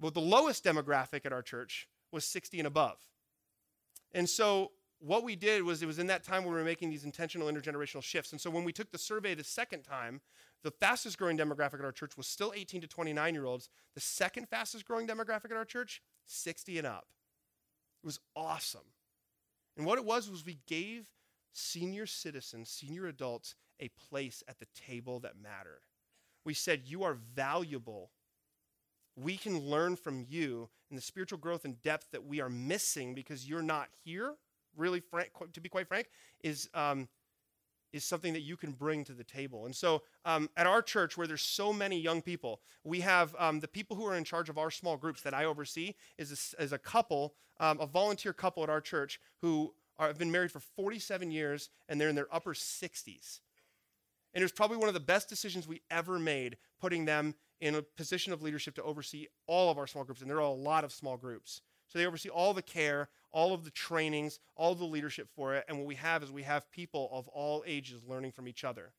Well, 0.00 0.10
the 0.10 0.20
lowest 0.20 0.64
demographic 0.64 1.26
at 1.26 1.32
our 1.32 1.42
church 1.42 1.88
was 2.12 2.24
60 2.24 2.58
and 2.58 2.66
above. 2.66 2.98
And 4.12 4.28
so 4.28 4.72
what 5.04 5.24
we 5.24 5.34
did 5.34 5.64
was 5.64 5.82
it 5.82 5.86
was 5.86 5.98
in 5.98 6.06
that 6.06 6.22
time 6.22 6.44
we 6.44 6.50
were 6.50 6.62
making 6.62 6.88
these 6.88 7.04
intentional 7.04 7.48
intergenerational 7.48 8.02
shifts. 8.02 8.30
And 8.30 8.40
so 8.40 8.50
when 8.50 8.62
we 8.62 8.72
took 8.72 8.92
the 8.92 8.98
survey 8.98 9.34
the 9.34 9.42
second 9.42 9.82
time, 9.82 10.20
the 10.62 10.70
fastest 10.70 11.18
growing 11.18 11.36
demographic 11.36 11.80
at 11.80 11.84
our 11.84 11.92
church 11.92 12.16
was 12.16 12.28
still 12.28 12.52
18 12.54 12.82
to 12.82 12.86
29 12.86 13.34
year 13.34 13.44
olds. 13.44 13.68
The 13.94 14.00
second 14.00 14.48
fastest 14.48 14.84
growing 14.84 15.08
demographic 15.08 15.50
at 15.50 15.56
our 15.56 15.64
church, 15.64 16.02
60 16.26 16.78
and 16.78 16.86
up. 16.86 17.06
It 18.02 18.06
was 18.06 18.20
awesome. 18.36 18.92
And 19.76 19.86
what 19.86 19.98
it 19.98 20.04
was 20.04 20.30
was 20.30 20.46
we 20.46 20.58
gave 20.68 21.10
senior 21.52 22.06
citizens, 22.06 22.70
senior 22.70 23.06
adults, 23.06 23.56
a 23.80 23.88
place 24.08 24.44
at 24.46 24.60
the 24.60 24.66
table 24.74 25.18
that 25.20 25.40
mattered. 25.40 25.82
We 26.44 26.54
said, 26.54 26.82
You 26.84 27.02
are 27.02 27.18
valuable. 27.34 28.10
We 29.16 29.36
can 29.36 29.58
learn 29.58 29.96
from 29.96 30.24
you 30.28 30.70
and 30.90 30.96
the 30.96 31.02
spiritual 31.02 31.38
growth 31.38 31.64
and 31.64 31.82
depth 31.82 32.12
that 32.12 32.24
we 32.24 32.40
are 32.40 32.48
missing 32.48 33.14
because 33.14 33.48
you're 33.48 33.62
not 33.62 33.88
here. 34.04 34.36
Really, 34.76 35.00
frank, 35.00 35.30
to 35.52 35.60
be 35.60 35.68
quite 35.68 35.88
frank, 35.88 36.08
is 36.42 36.68
um, 36.74 37.08
is 37.92 38.04
something 38.04 38.32
that 38.32 38.40
you 38.40 38.56
can 38.56 38.72
bring 38.72 39.04
to 39.04 39.12
the 39.12 39.24
table. 39.24 39.66
And 39.66 39.76
so, 39.76 40.02
um, 40.24 40.48
at 40.56 40.66
our 40.66 40.82
church, 40.82 41.16
where 41.16 41.26
there's 41.26 41.42
so 41.42 41.72
many 41.72 42.00
young 42.00 42.22
people, 42.22 42.60
we 42.84 43.00
have 43.00 43.34
um, 43.38 43.60
the 43.60 43.68
people 43.68 43.96
who 43.96 44.06
are 44.06 44.16
in 44.16 44.24
charge 44.24 44.48
of 44.48 44.58
our 44.58 44.70
small 44.70 44.96
groups 44.96 45.22
that 45.22 45.34
I 45.34 45.44
oversee 45.44 45.94
is 46.18 46.54
a, 46.58 46.62
is 46.62 46.72
a 46.72 46.78
couple, 46.78 47.34
um, 47.60 47.78
a 47.80 47.86
volunteer 47.86 48.32
couple 48.32 48.62
at 48.62 48.70
our 48.70 48.80
church 48.80 49.20
who 49.42 49.74
are, 49.98 50.08
have 50.08 50.18
been 50.18 50.32
married 50.32 50.50
for 50.50 50.60
47 50.60 51.30
years 51.30 51.68
and 51.88 52.00
they're 52.00 52.08
in 52.08 52.14
their 52.14 52.34
upper 52.34 52.54
60s. 52.54 53.40
And 54.34 54.40
it 54.40 54.44
was 54.44 54.52
probably 54.52 54.78
one 54.78 54.88
of 54.88 54.94
the 54.94 55.00
best 55.00 55.28
decisions 55.28 55.68
we 55.68 55.82
ever 55.90 56.18
made, 56.18 56.56
putting 56.80 57.04
them 57.04 57.34
in 57.60 57.74
a 57.74 57.82
position 57.82 58.32
of 58.32 58.42
leadership 58.42 58.74
to 58.76 58.82
oversee 58.82 59.26
all 59.46 59.70
of 59.70 59.76
our 59.76 59.86
small 59.86 60.04
groups. 60.04 60.22
And 60.22 60.30
there 60.30 60.38
are 60.38 60.40
a 60.40 60.50
lot 60.50 60.84
of 60.84 60.92
small 60.92 61.18
groups. 61.18 61.60
So 61.88 61.98
they 61.98 62.06
oversee 62.06 62.30
all 62.30 62.54
the 62.54 62.62
care, 62.62 63.10
all 63.32 63.52
of 63.52 63.64
the 63.64 63.70
trainings, 63.70 64.38
all 64.56 64.74
the 64.74 64.84
leadership 64.84 65.28
for 65.34 65.54
it. 65.54 65.64
And 65.68 65.78
what 65.78 65.86
we 65.86 65.94
have 65.96 66.22
is 66.22 66.30
we 66.30 66.42
have 66.42 66.70
people 66.70 67.08
of 67.12 67.28
all 67.28 67.64
ages 67.66 68.02
learning 68.06 68.32
from 68.32 68.46
each 68.46 68.64
other. 68.64 68.92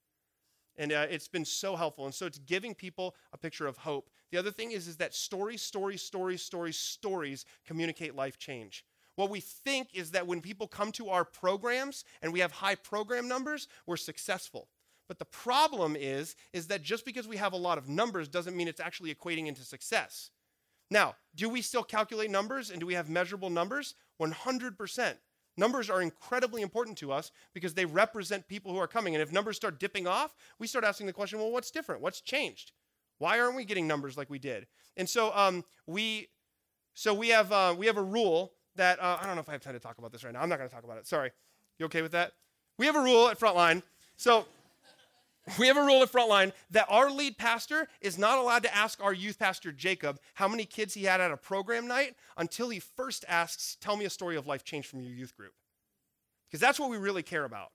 And 0.75 0.91
uh, 0.91 1.05
it's 1.09 1.27
been 1.27 1.45
so 1.45 1.75
helpful. 1.75 2.05
And 2.05 2.13
so 2.13 2.25
it's 2.25 2.39
giving 2.39 2.73
people 2.73 3.15
a 3.31 3.37
picture 3.37 3.67
of 3.67 3.77
hope. 3.77 4.09
The 4.31 4.39
other 4.39 4.51
thing 4.51 4.71
is, 4.71 4.87
is 4.87 4.97
that 4.97 5.13
stories, 5.13 5.61
stories, 5.61 6.01
stories, 6.01 6.41
stories, 6.41 6.77
stories 6.77 7.45
communicate 7.65 8.15
life 8.15 8.37
change. 8.39 8.83
What 9.15 9.29
we 9.29 9.39
think 9.39 9.89
is 9.93 10.11
that 10.11 10.25
when 10.25 10.41
people 10.41 10.67
come 10.67 10.91
to 10.93 11.09
our 11.09 11.23
programs 11.23 12.03
and 12.23 12.33
we 12.33 12.39
have 12.39 12.51
high 12.51 12.75
program 12.75 13.27
numbers, 13.27 13.67
we're 13.85 13.97
successful. 13.97 14.67
But 15.07 15.19
the 15.19 15.25
problem 15.25 15.95
is, 15.95 16.35
is 16.53 16.67
that 16.67 16.81
just 16.81 17.05
because 17.05 17.27
we 17.27 17.37
have 17.37 17.53
a 17.53 17.57
lot 17.57 17.77
of 17.77 17.87
numbers 17.87 18.27
doesn't 18.27 18.55
mean 18.55 18.67
it's 18.67 18.79
actually 18.79 19.13
equating 19.13 19.47
into 19.47 19.61
success. 19.61 20.31
Now, 20.93 21.15
do 21.35 21.49
we 21.49 21.63
still 21.63 21.81
calculate 21.81 22.29
numbers 22.29 22.69
and 22.69 22.79
do 22.79 22.85
we 22.85 22.93
have 22.93 23.09
measurable 23.09 23.49
numbers? 23.49 23.95
100%. 24.21 25.15
Numbers 25.57 25.89
are 25.89 26.03
incredibly 26.03 26.61
important 26.61 26.99
to 26.99 27.11
us 27.11 27.31
because 27.55 27.73
they 27.73 27.85
represent 27.85 28.47
people 28.47 28.71
who 28.71 28.77
are 28.77 28.87
coming. 28.87 29.15
And 29.15 29.21
if 29.21 29.31
numbers 29.31 29.55
start 29.55 29.79
dipping 29.79 30.05
off, 30.05 30.35
we 30.59 30.67
start 30.67 30.85
asking 30.85 31.07
the 31.07 31.13
question 31.13 31.39
well, 31.39 31.51
what's 31.51 31.71
different? 31.71 32.01
What's 32.01 32.21
changed? 32.21 32.73
Why 33.17 33.39
aren't 33.39 33.55
we 33.55 33.65
getting 33.65 33.87
numbers 33.87 34.17
like 34.17 34.29
we 34.29 34.37
did? 34.37 34.67
And 34.95 35.09
so 35.09 35.35
um, 35.35 35.63
we, 35.87 36.27
so 36.93 37.11
we 37.11 37.29
have, 37.29 37.51
uh, 37.51 37.73
we 37.75 37.87
have 37.87 37.97
a 37.97 38.03
rule 38.03 38.53
that, 38.75 39.01
uh, 39.01 39.17
I 39.19 39.25
don't 39.25 39.33
know 39.33 39.41
if 39.41 39.49
I 39.49 39.53
have 39.53 39.61
time 39.61 39.73
to 39.73 39.79
talk 39.79 39.97
about 39.97 40.11
this 40.11 40.23
right 40.23 40.33
now. 40.33 40.41
I'm 40.41 40.49
not 40.49 40.59
going 40.59 40.69
to 40.69 40.75
talk 40.75 40.83
about 40.83 40.99
it. 40.99 41.07
Sorry. 41.07 41.31
You 41.79 41.87
okay 41.87 42.03
with 42.03 42.11
that? 42.11 42.33
We 42.77 42.85
have 42.85 42.95
a 42.95 43.01
rule 43.01 43.29
at 43.29 43.39
Frontline. 43.39 43.81
So 44.15 44.45
we 45.59 45.67
have 45.67 45.77
a 45.77 45.81
rule 45.81 46.01
at 46.01 46.11
Frontline 46.11 46.53
that 46.71 46.87
our 46.89 47.11
lead 47.11 47.37
pastor 47.37 47.87
is 48.01 48.17
not 48.17 48.37
allowed 48.37 48.63
to 48.63 48.75
ask 48.75 49.03
our 49.03 49.13
youth 49.13 49.39
pastor, 49.39 49.71
Jacob, 49.71 50.19
how 50.35 50.47
many 50.47 50.65
kids 50.65 50.93
he 50.93 51.03
had 51.03 51.19
at 51.19 51.31
a 51.31 51.37
program 51.37 51.87
night 51.87 52.15
until 52.37 52.69
he 52.69 52.79
first 52.79 53.25
asks, 53.27 53.75
Tell 53.81 53.97
me 53.97 54.05
a 54.05 54.09
story 54.09 54.37
of 54.37 54.47
life 54.47 54.63
change 54.63 54.87
from 54.87 55.01
your 55.01 55.11
youth 55.11 55.35
group. 55.35 55.53
Because 56.47 56.61
that's 56.61 56.79
what 56.79 56.89
we 56.89 56.97
really 56.97 57.23
care 57.23 57.43
about. 57.43 57.71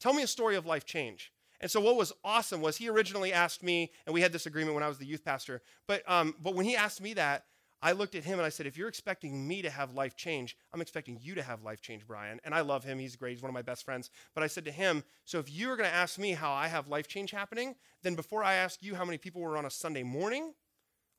Tell 0.00 0.14
me 0.14 0.22
a 0.22 0.26
story 0.26 0.56
of 0.56 0.66
life 0.66 0.84
change. 0.86 1.32
And 1.60 1.70
so 1.70 1.80
what 1.80 1.96
was 1.96 2.12
awesome 2.24 2.60
was 2.60 2.76
he 2.76 2.88
originally 2.88 3.32
asked 3.32 3.62
me, 3.62 3.90
and 4.06 4.14
we 4.14 4.20
had 4.20 4.32
this 4.32 4.46
agreement 4.46 4.74
when 4.74 4.82
I 4.82 4.88
was 4.88 4.98
the 4.98 5.06
youth 5.06 5.24
pastor, 5.24 5.62
but, 5.86 6.02
um, 6.10 6.34
but 6.42 6.54
when 6.54 6.66
he 6.66 6.76
asked 6.76 7.00
me 7.00 7.14
that, 7.14 7.44
I 7.84 7.92
looked 7.92 8.14
at 8.14 8.24
him 8.24 8.38
and 8.38 8.46
I 8.46 8.48
said, 8.48 8.66
if 8.66 8.78
you're 8.78 8.88
expecting 8.88 9.46
me 9.46 9.60
to 9.60 9.68
have 9.68 9.92
life 9.92 10.16
change, 10.16 10.56
I'm 10.72 10.80
expecting 10.80 11.18
you 11.20 11.34
to 11.34 11.42
have 11.42 11.62
life 11.62 11.82
change, 11.82 12.06
Brian. 12.06 12.40
And 12.42 12.54
I 12.54 12.62
love 12.62 12.82
him. 12.82 12.98
He's 12.98 13.14
great. 13.14 13.32
He's 13.32 13.42
one 13.42 13.50
of 13.50 13.54
my 13.54 13.60
best 13.60 13.84
friends. 13.84 14.08
But 14.34 14.42
I 14.42 14.46
said 14.46 14.64
to 14.64 14.72
him, 14.72 15.04
so 15.26 15.38
if 15.38 15.50
you're 15.52 15.76
going 15.76 15.90
to 15.90 15.94
ask 15.94 16.18
me 16.18 16.30
how 16.30 16.50
I 16.50 16.66
have 16.68 16.88
life 16.88 17.08
change 17.08 17.30
happening, 17.30 17.74
then 18.02 18.14
before 18.14 18.42
I 18.42 18.54
ask 18.54 18.82
you 18.82 18.94
how 18.94 19.04
many 19.04 19.18
people 19.18 19.42
were 19.42 19.58
on 19.58 19.66
a 19.66 19.70
Sunday 19.70 20.02
morning, 20.02 20.54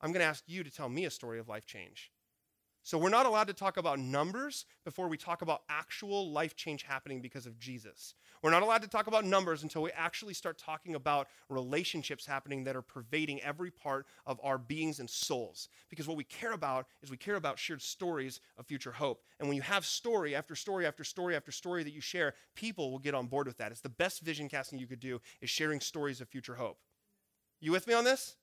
I'm 0.00 0.10
going 0.10 0.22
to 0.22 0.26
ask 0.26 0.42
you 0.48 0.64
to 0.64 0.70
tell 0.70 0.88
me 0.88 1.04
a 1.04 1.10
story 1.10 1.38
of 1.38 1.48
life 1.48 1.66
change. 1.66 2.10
So 2.86 2.98
we're 2.98 3.08
not 3.08 3.26
allowed 3.26 3.48
to 3.48 3.52
talk 3.52 3.78
about 3.78 3.98
numbers 3.98 4.64
before 4.84 5.08
we 5.08 5.16
talk 5.16 5.42
about 5.42 5.62
actual 5.68 6.30
life 6.30 6.54
change 6.54 6.84
happening 6.84 7.20
because 7.20 7.44
of 7.44 7.58
Jesus. 7.58 8.14
We're 8.42 8.52
not 8.52 8.62
allowed 8.62 8.82
to 8.82 8.88
talk 8.88 9.08
about 9.08 9.24
numbers 9.24 9.64
until 9.64 9.82
we 9.82 9.90
actually 9.90 10.34
start 10.34 10.56
talking 10.56 10.94
about 10.94 11.26
relationships 11.48 12.24
happening 12.24 12.62
that 12.62 12.76
are 12.76 12.82
pervading 12.82 13.42
every 13.42 13.72
part 13.72 14.06
of 14.24 14.38
our 14.40 14.56
beings 14.56 15.00
and 15.00 15.10
souls. 15.10 15.68
Because 15.90 16.06
what 16.06 16.16
we 16.16 16.22
care 16.22 16.52
about 16.52 16.86
is 17.02 17.10
we 17.10 17.16
care 17.16 17.34
about 17.34 17.58
shared 17.58 17.82
stories 17.82 18.38
of 18.56 18.66
future 18.66 18.92
hope. 18.92 19.24
And 19.40 19.48
when 19.48 19.56
you 19.56 19.62
have 19.62 19.84
story 19.84 20.36
after 20.36 20.54
story 20.54 20.86
after 20.86 21.02
story 21.02 21.34
after 21.34 21.50
story 21.50 21.82
that 21.82 21.92
you 21.92 22.00
share, 22.00 22.34
people 22.54 22.92
will 22.92 23.00
get 23.00 23.16
on 23.16 23.26
board 23.26 23.48
with 23.48 23.56
that. 23.56 23.72
It's 23.72 23.80
the 23.80 23.88
best 23.88 24.20
vision 24.20 24.48
casting 24.48 24.78
you 24.78 24.86
could 24.86 25.00
do 25.00 25.20
is 25.40 25.50
sharing 25.50 25.80
stories 25.80 26.20
of 26.20 26.28
future 26.28 26.54
hope. 26.54 26.78
You 27.58 27.72
with 27.72 27.88
me 27.88 27.94
on 27.94 28.04
this? 28.04 28.36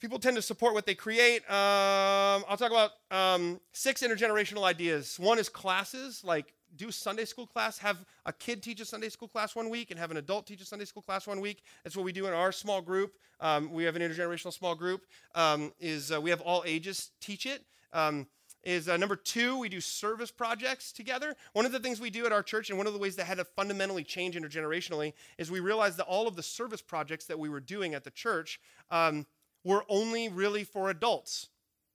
People 0.00 0.20
tend 0.20 0.36
to 0.36 0.42
support 0.42 0.74
what 0.74 0.86
they 0.86 0.94
create. 0.94 1.42
Um, 1.50 2.44
I'll 2.48 2.56
talk 2.56 2.70
about 2.70 2.92
um, 3.10 3.60
six 3.72 4.02
intergenerational 4.02 4.62
ideas. 4.62 5.18
One 5.18 5.40
is 5.40 5.48
classes, 5.48 6.22
like 6.22 6.54
do 6.76 6.92
Sunday 6.92 7.24
school 7.24 7.48
class, 7.48 7.78
have 7.78 8.04
a 8.24 8.32
kid 8.32 8.62
teach 8.62 8.80
a 8.80 8.84
Sunday 8.84 9.08
school 9.08 9.26
class 9.26 9.56
one 9.56 9.70
week, 9.70 9.90
and 9.90 9.98
have 9.98 10.12
an 10.12 10.18
adult 10.18 10.46
teach 10.46 10.60
a 10.60 10.64
Sunday 10.64 10.84
school 10.84 11.02
class 11.02 11.26
one 11.26 11.40
week. 11.40 11.62
That's 11.82 11.96
what 11.96 12.04
we 12.04 12.12
do 12.12 12.26
in 12.26 12.32
our 12.32 12.52
small 12.52 12.80
group. 12.80 13.14
Um, 13.40 13.72
we 13.72 13.82
have 13.84 13.96
an 13.96 14.02
intergenerational 14.02 14.52
small 14.52 14.76
group. 14.76 15.04
Um, 15.34 15.72
is 15.80 16.12
uh, 16.12 16.20
we 16.20 16.30
have 16.30 16.42
all 16.42 16.62
ages 16.64 17.10
teach 17.20 17.44
it. 17.44 17.64
Um, 17.92 18.28
is 18.62 18.88
uh, 18.88 18.96
number 18.96 19.16
two, 19.16 19.58
we 19.58 19.68
do 19.68 19.80
service 19.80 20.30
projects 20.30 20.92
together. 20.92 21.34
One 21.54 21.64
of 21.64 21.72
the 21.72 21.78
things 21.78 22.00
we 22.00 22.10
do 22.10 22.26
at 22.26 22.32
our 22.32 22.42
church, 22.42 22.70
and 22.70 22.78
one 22.78 22.86
of 22.86 22.92
the 22.92 22.98
ways 22.98 23.16
that 23.16 23.24
had 23.24 23.38
to 23.38 23.44
fundamentally 23.44 24.04
change 24.04 24.36
intergenerationally, 24.36 25.12
is 25.38 25.50
we 25.50 25.60
realized 25.60 25.96
that 25.96 26.06
all 26.06 26.28
of 26.28 26.36
the 26.36 26.42
service 26.42 26.82
projects 26.82 27.24
that 27.26 27.38
we 27.38 27.48
were 27.48 27.60
doing 27.60 27.94
at 27.94 28.04
the 28.04 28.10
church 28.10 28.60
um, 28.90 29.26
were 29.68 29.84
only 29.90 30.30
really 30.30 30.64
for 30.64 30.88
adults. 30.88 31.48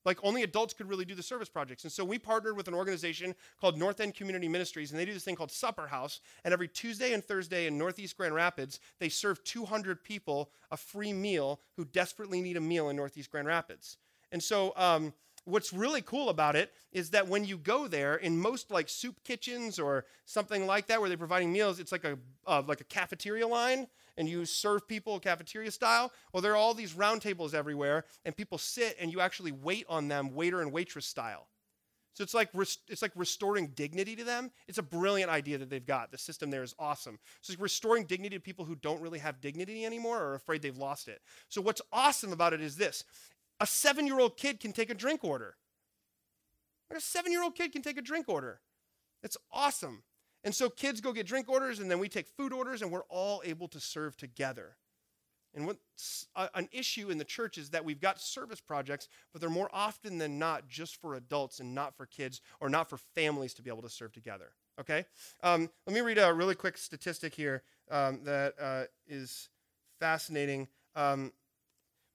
Like 0.05 0.19
only 0.21 0.43
adults 0.43 0.73
could 0.73 0.87
really 0.87 1.05
do 1.05 1.15
the 1.15 1.23
service 1.23 1.49
projects. 1.49 1.85
And 1.85 1.91
so 1.91 2.05
we 2.05 2.19
partnered 2.19 2.55
with 2.55 2.67
an 2.67 2.75
organization 2.75 3.33
called 3.59 3.79
North 3.79 3.99
End 3.99 4.13
Community 4.13 4.47
Ministries, 4.47 4.91
and 4.91 4.99
they 4.99 5.05
do 5.05 5.13
this 5.13 5.23
thing 5.23 5.35
called 5.35 5.51
Supper 5.51 5.87
House. 5.87 6.19
And 6.43 6.53
every 6.53 6.67
Tuesday 6.67 7.13
and 7.13 7.23
Thursday 7.23 7.65
in 7.65 7.77
Northeast 7.77 8.15
Grand 8.15 8.35
Rapids, 8.35 8.79
they 8.99 9.09
serve 9.09 9.43
200 9.43 10.03
people 10.03 10.51
a 10.69 10.77
free 10.77 11.13
meal 11.13 11.61
who 11.75 11.85
desperately 11.85 12.41
need 12.41 12.57
a 12.57 12.61
meal 12.61 12.89
in 12.89 12.95
Northeast 12.95 13.31
Grand 13.31 13.47
Rapids. 13.47 13.97
And 14.31 14.43
so 14.43 14.73
um, 14.75 15.13
what's 15.45 15.73
really 15.73 16.01
cool 16.01 16.29
about 16.29 16.55
it 16.55 16.71
is 16.91 17.09
that 17.09 17.27
when 17.27 17.43
you 17.43 17.57
go 17.57 17.87
there 17.87 18.15
in 18.15 18.37
most 18.37 18.69
like 18.69 18.89
soup 18.89 19.23
kitchens 19.23 19.79
or 19.79 20.05
something 20.25 20.67
like 20.67 20.87
that 20.87 20.99
where 20.99 21.09
they're 21.09 21.17
providing 21.17 21.51
meals 21.51 21.79
it's 21.79 21.91
like 21.91 22.05
a 22.05 22.17
uh, 22.47 22.61
like 22.65 22.81
a 22.81 22.85
cafeteria 22.85 23.47
line 23.47 23.87
and 24.18 24.27
you 24.30 24.45
serve 24.45 24.88
people 24.88 25.19
cafeteria 25.19 25.72
style. 25.72 26.11
Well, 26.31 26.41
there 26.41 26.53
are 26.53 26.57
all 26.57 26.73
these 26.73 26.94
round 26.94 27.22
tables 27.22 27.53
everywhere, 27.53 28.06
and 28.26 28.35
people 28.35 28.57
sit 28.57 28.95
and 28.99 29.11
you 29.11 29.19
actually 29.19 29.52
wait 29.52 29.85
on 29.90 30.07
them, 30.07 30.34
waiter 30.34 30.61
and 30.61 30.72
waitress 30.72 31.06
style. 31.06 31.48
So 32.14 32.23
it's 32.23 32.35
like 32.35 32.49
it's 32.88 33.02
like 33.02 33.11
restoring 33.15 33.72
dignity 33.76 34.15
to 34.15 34.23
them. 34.23 34.52
It's 34.68 34.77
a 34.77 34.84
brilliant 34.84 35.31
idea 35.31 35.57
that 35.57 35.69
they've 35.69 35.85
got. 35.85 36.11
The 36.11 36.18
system 36.19 36.52
there 36.52 36.61
is 36.61 36.76
awesome. 36.77 37.18
So 37.41 37.53
it's 37.53 37.61
restoring 37.61 38.06
dignity 38.06 38.35
to 38.35 38.41
people 38.41 38.65
who 38.65 38.76
don't 38.76 39.02
really 39.02 39.18
have 39.19 39.41
dignity 39.41 39.84
anymore 39.84 40.19
or 40.19 40.27
are 40.30 40.35
afraid 40.35 40.61
they've 40.61 40.77
lost 40.77 41.07
it. 41.07 41.22
So 41.49 41.60
what's 41.60 41.81
awesome 41.91 42.31
about 42.31 42.53
it 42.53 42.61
is 42.61 42.76
this: 42.76 43.03
a 43.60 43.65
seven-year-old 43.65 44.38
kid 44.38 44.60
can 44.60 44.73
take 44.73 44.91
a 44.91 44.95
drink 44.95 45.23
order. 45.23 45.56
a 46.95 47.02
seven-year-old 47.02 47.56
kid 47.56 47.72
can 47.72 47.81
take 47.81 47.98
a 47.98 48.03
drink 48.03 48.30
order. 48.30 48.61
It's 49.23 49.38
awesome. 49.52 50.03
And 50.43 50.53
so 50.53 50.69
kids 50.69 50.99
go 50.99 51.13
get 51.13 51.25
drink 51.25 51.49
orders, 51.49 51.79
and 51.79 51.89
then 51.89 51.99
we 51.99 52.09
take 52.09 52.27
food 52.27 52.51
orders, 52.51 52.81
and 52.81 52.91
we're 52.91 53.05
all 53.09 53.41
able 53.45 53.67
to 53.69 53.79
serve 53.79 54.17
together. 54.17 54.75
And 55.55 55.67
what's 55.67 56.27
an 56.55 56.67
issue 56.71 57.09
in 57.09 57.19
the 57.19 57.25
church 57.25 57.57
is 57.57 57.69
that 57.69 57.85
we've 57.85 57.99
got 58.01 58.19
service 58.19 58.59
projects, 58.59 59.07
but 59.31 59.39
they're 59.39 59.51
more 59.51 59.69
often 59.71 60.17
than 60.17 60.39
not 60.39 60.67
just 60.67 60.99
for 60.99 61.13
adults 61.13 61.59
and 61.59 61.75
not 61.75 61.95
for 61.95 62.07
kids 62.07 62.41
or 62.59 62.69
not 62.69 62.89
for 62.89 62.97
families 62.97 63.53
to 63.55 63.61
be 63.61 63.69
able 63.69 63.83
to 63.83 63.89
serve 63.89 64.11
together. 64.11 64.53
Okay? 64.79 65.05
Um, 65.43 65.69
let 65.85 65.93
me 65.93 66.01
read 66.01 66.17
a 66.17 66.33
really 66.33 66.55
quick 66.55 66.77
statistic 66.77 67.35
here 67.35 67.61
um, 67.91 68.21
that 68.23 68.55
uh, 68.59 68.83
is 69.07 69.49
fascinating. 69.99 70.67
Um, 70.95 71.31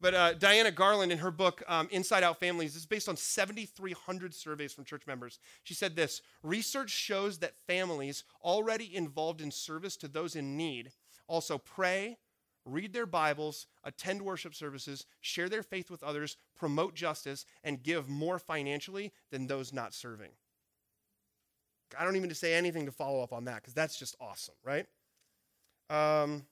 but 0.00 0.14
uh, 0.14 0.34
Diana 0.34 0.70
Garland, 0.70 1.10
in 1.10 1.18
her 1.18 1.30
book 1.30 1.62
um, 1.66 1.88
Inside 1.90 2.22
Out 2.22 2.38
Families, 2.38 2.76
is 2.76 2.86
based 2.86 3.08
on 3.08 3.16
7,300 3.16 4.34
surveys 4.34 4.72
from 4.72 4.84
church 4.84 5.06
members. 5.06 5.38
She 5.64 5.74
said 5.74 5.96
this 5.96 6.22
Research 6.42 6.90
shows 6.90 7.38
that 7.38 7.56
families 7.66 8.24
already 8.42 8.94
involved 8.94 9.40
in 9.40 9.50
service 9.50 9.96
to 9.98 10.08
those 10.08 10.36
in 10.36 10.56
need 10.56 10.92
also 11.28 11.58
pray, 11.58 12.16
read 12.64 12.92
their 12.92 13.06
Bibles, 13.06 13.66
attend 13.84 14.22
worship 14.22 14.54
services, 14.54 15.06
share 15.20 15.48
their 15.48 15.62
faith 15.62 15.90
with 15.90 16.02
others, 16.02 16.36
promote 16.56 16.94
justice, 16.94 17.44
and 17.62 17.82
give 17.82 18.08
more 18.08 18.38
financially 18.38 19.12
than 19.30 19.46
those 19.46 19.72
not 19.72 19.94
serving. 19.94 20.30
I 21.98 22.04
don't 22.04 22.16
even 22.16 22.24
need 22.24 22.30
to 22.30 22.34
say 22.34 22.54
anything 22.54 22.86
to 22.86 22.92
follow 22.92 23.22
up 23.22 23.32
on 23.32 23.44
that 23.44 23.56
because 23.56 23.74
that's 23.74 23.98
just 23.98 24.16
awesome, 24.20 24.54
right? 24.62 24.86
Um, 25.90 26.44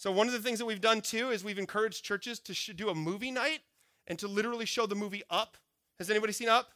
so 0.00 0.10
one 0.10 0.28
of 0.28 0.32
the 0.32 0.38
things 0.38 0.58
that 0.58 0.64
we've 0.64 0.80
done 0.80 1.02
too 1.02 1.28
is 1.28 1.44
we've 1.44 1.58
encouraged 1.58 2.06
churches 2.06 2.38
to 2.38 2.54
sh- 2.54 2.70
do 2.74 2.88
a 2.88 2.94
movie 2.94 3.30
night 3.30 3.60
and 4.06 4.18
to 4.20 4.28
literally 4.28 4.64
show 4.64 4.86
the 4.86 4.94
movie 4.94 5.22
Up. 5.28 5.58
Has 5.98 6.08
anybody 6.08 6.32
seen 6.32 6.48
Up? 6.48 6.70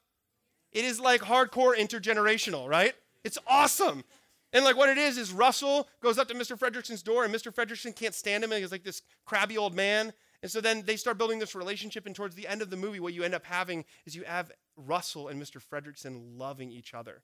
It 0.72 0.84
is 0.84 1.00
like 1.00 1.22
hardcore 1.22 1.74
intergenerational, 1.74 2.68
right? 2.68 2.92
It's 3.24 3.38
awesome. 3.46 4.04
And 4.52 4.62
like 4.62 4.76
what 4.76 4.90
it 4.90 4.98
is 4.98 5.16
is 5.16 5.32
Russell 5.32 5.88
goes 6.02 6.18
up 6.18 6.28
to 6.28 6.34
Mr. 6.34 6.58
Fredricksen's 6.58 7.02
door, 7.02 7.24
and 7.24 7.34
Mr. 7.34 7.50
Fredricksen 7.50 7.96
can't 7.96 8.14
stand 8.14 8.44
him, 8.44 8.52
and 8.52 8.60
he's 8.60 8.70
like 8.70 8.84
this 8.84 9.00
crabby 9.24 9.56
old 9.56 9.74
man. 9.74 10.12
And 10.42 10.50
so 10.50 10.60
then 10.60 10.82
they 10.84 10.96
start 10.96 11.16
building 11.16 11.38
this 11.38 11.54
relationship, 11.54 12.04
and 12.04 12.14
towards 12.14 12.34
the 12.34 12.46
end 12.46 12.60
of 12.60 12.68
the 12.68 12.76
movie, 12.76 13.00
what 13.00 13.14
you 13.14 13.22
end 13.22 13.34
up 13.34 13.46
having 13.46 13.86
is 14.04 14.14
you 14.14 14.24
have 14.24 14.52
Russell 14.76 15.28
and 15.28 15.40
Mr. 15.40 15.62
Fredricksen 15.62 16.36
loving 16.36 16.70
each 16.70 16.92
other. 16.92 17.22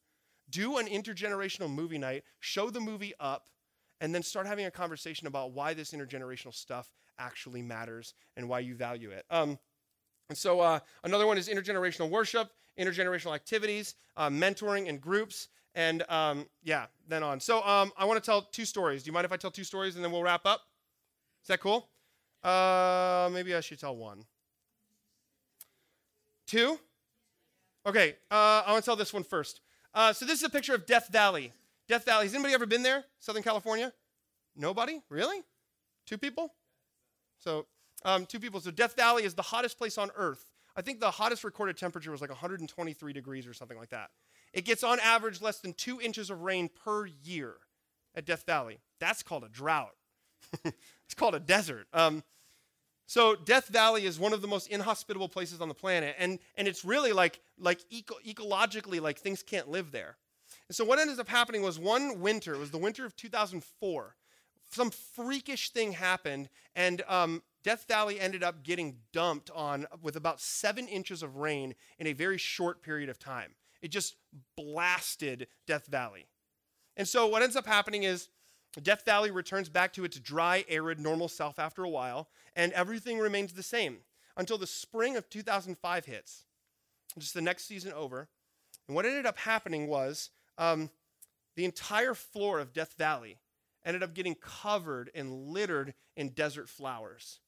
Do 0.48 0.78
an 0.78 0.86
intergenerational 0.86 1.70
movie 1.70 1.98
night, 1.98 2.24
show 2.38 2.70
the 2.70 2.80
movie 2.80 3.12
up, 3.20 3.50
and 4.00 4.14
then 4.14 4.22
start 4.22 4.46
having 4.46 4.66
a 4.66 4.70
conversation 4.70 5.26
about 5.26 5.52
why 5.52 5.74
this 5.74 5.92
intergenerational 5.92 6.54
stuff 6.54 6.90
actually 7.18 7.62
matters 7.62 8.14
and 8.36 8.48
why 8.48 8.60
you 8.60 8.74
value 8.74 9.10
it. 9.10 9.24
Um, 9.30 9.58
and 10.28 10.38
so 10.38 10.60
uh, 10.60 10.80
another 11.04 11.26
one 11.26 11.38
is 11.38 11.48
intergenerational 11.48 12.08
worship, 12.08 12.50
intergenerational 12.78 13.34
activities, 13.34 13.94
uh, 14.16 14.28
mentoring 14.28 14.86
in 14.86 14.98
groups, 14.98 15.48
and 15.74 16.02
um, 16.08 16.46
yeah, 16.62 16.86
then 17.08 17.22
on. 17.22 17.40
So 17.40 17.62
um, 17.64 17.92
I 17.96 18.04
want 18.04 18.22
to 18.22 18.24
tell 18.24 18.42
two 18.42 18.64
stories. 18.64 19.02
Do 19.02 19.08
you 19.08 19.12
mind 19.12 19.24
if 19.24 19.32
I 19.32 19.36
tell 19.36 19.50
two 19.50 19.64
stories 19.64 19.96
and 19.96 20.04
then 20.04 20.12
we'll 20.12 20.22
wrap 20.22 20.46
up? 20.46 20.62
Is 21.42 21.48
that 21.48 21.60
cool? 21.60 21.88
Uh, 22.42 23.28
maybe 23.32 23.54
I 23.54 23.60
should 23.60 23.78
tell 23.78 23.96
one. 23.96 24.24
Two? 26.46 26.78
Okay, 27.86 28.16
uh, 28.30 28.62
I 28.66 28.72
want 28.72 28.84
to 28.84 28.88
tell 28.88 28.96
this 28.96 29.12
one 29.12 29.24
first. 29.24 29.60
Uh, 29.94 30.12
so 30.12 30.24
this 30.24 30.38
is 30.38 30.44
a 30.44 30.50
picture 30.50 30.74
of 30.74 30.86
Death 30.86 31.08
Valley. 31.08 31.52
Death 31.90 32.04
Valley. 32.04 32.24
Has 32.24 32.34
anybody 32.34 32.54
ever 32.54 32.66
been 32.66 32.84
there? 32.84 33.04
Southern 33.18 33.42
California? 33.42 33.92
Nobody? 34.54 35.00
Really? 35.08 35.42
Two 36.06 36.18
people? 36.18 36.54
So, 37.40 37.66
um, 38.04 38.26
two 38.26 38.38
people. 38.38 38.60
So 38.60 38.70
Death 38.70 38.94
Valley 38.94 39.24
is 39.24 39.34
the 39.34 39.42
hottest 39.42 39.76
place 39.76 39.98
on 39.98 40.12
Earth. 40.14 40.52
I 40.76 40.82
think 40.82 41.00
the 41.00 41.10
hottest 41.10 41.42
recorded 41.42 41.76
temperature 41.76 42.12
was 42.12 42.20
like 42.20 42.30
123 42.30 43.12
degrees 43.12 43.44
or 43.44 43.52
something 43.52 43.76
like 43.76 43.90
that. 43.90 44.10
It 44.52 44.64
gets 44.64 44.84
on 44.84 45.00
average 45.00 45.42
less 45.42 45.58
than 45.58 45.72
two 45.72 46.00
inches 46.00 46.30
of 46.30 46.42
rain 46.42 46.70
per 46.84 47.06
year 47.06 47.54
at 48.14 48.24
Death 48.24 48.46
Valley. 48.46 48.78
That's 49.00 49.24
called 49.24 49.42
a 49.42 49.48
drought. 49.48 49.96
it's 50.64 51.14
called 51.16 51.34
a 51.34 51.40
desert. 51.40 51.88
Um, 51.92 52.22
so 53.06 53.34
Death 53.34 53.66
Valley 53.66 54.06
is 54.06 54.16
one 54.16 54.32
of 54.32 54.42
the 54.42 54.48
most 54.48 54.68
inhospitable 54.68 55.28
places 55.28 55.60
on 55.60 55.66
the 55.66 55.74
planet, 55.74 56.14
and, 56.20 56.38
and 56.56 56.68
it's 56.68 56.84
really 56.84 57.12
like, 57.12 57.40
like 57.58 57.80
eco- 57.90 58.20
ecologically, 58.24 59.00
like 59.00 59.18
things 59.18 59.42
can't 59.42 59.68
live 59.68 59.90
there. 59.90 60.16
And 60.70 60.76
so 60.76 60.84
what 60.84 61.00
ended 61.00 61.18
up 61.18 61.28
happening 61.28 61.62
was 61.62 61.80
one 61.80 62.20
winter, 62.20 62.54
it 62.54 62.58
was 62.58 62.70
the 62.70 62.78
winter 62.78 63.04
of 63.04 63.16
2004, 63.16 64.14
some 64.70 64.92
freakish 64.92 65.70
thing 65.70 65.90
happened, 65.90 66.48
and 66.76 67.02
um, 67.08 67.42
Death 67.64 67.86
Valley 67.88 68.20
ended 68.20 68.44
up 68.44 68.62
getting 68.62 68.98
dumped 69.12 69.50
on 69.50 69.88
with 70.00 70.14
about 70.14 70.40
seven 70.40 70.86
inches 70.86 71.24
of 71.24 71.38
rain 71.38 71.74
in 71.98 72.06
a 72.06 72.12
very 72.12 72.38
short 72.38 72.82
period 72.82 73.08
of 73.08 73.18
time. 73.18 73.56
It 73.82 73.88
just 73.88 74.14
blasted 74.56 75.48
Death 75.66 75.88
Valley. 75.88 76.28
And 76.96 77.08
so 77.08 77.26
what 77.26 77.42
ends 77.42 77.56
up 77.56 77.66
happening 77.66 78.04
is 78.04 78.28
Death 78.80 79.04
Valley 79.04 79.32
returns 79.32 79.68
back 79.68 79.92
to 79.94 80.04
its 80.04 80.20
dry, 80.20 80.64
arid, 80.68 81.00
normal 81.00 81.26
self 81.26 81.58
after 81.58 81.82
a 81.82 81.90
while, 81.90 82.28
and 82.54 82.72
everything 82.74 83.18
remains 83.18 83.54
the 83.54 83.64
same 83.64 84.02
until 84.36 84.56
the 84.56 84.68
spring 84.68 85.16
of 85.16 85.28
2005 85.30 86.04
hits, 86.04 86.44
just 87.18 87.34
the 87.34 87.42
next 87.42 87.64
season 87.64 87.92
over. 87.92 88.28
And 88.86 88.94
what 88.94 89.04
ended 89.04 89.26
up 89.26 89.38
happening 89.38 89.88
was 89.88 90.30
um, 90.60 90.90
the 91.56 91.64
entire 91.64 92.14
floor 92.14 92.60
of 92.60 92.72
Death 92.72 92.94
Valley 92.96 93.38
ended 93.84 94.02
up 94.02 94.14
getting 94.14 94.36
covered 94.36 95.10
and 95.14 95.48
littered 95.48 95.94
in 96.16 96.28
desert 96.28 96.68
flowers. 96.68 97.40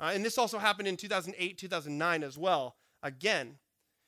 Uh, 0.00 0.10
and 0.12 0.24
this 0.24 0.36
also 0.36 0.58
happened 0.58 0.88
in 0.88 0.96
2008, 0.96 1.56
2009 1.56 2.22
as 2.22 2.36
well. 2.36 2.74
Again, 3.02 3.58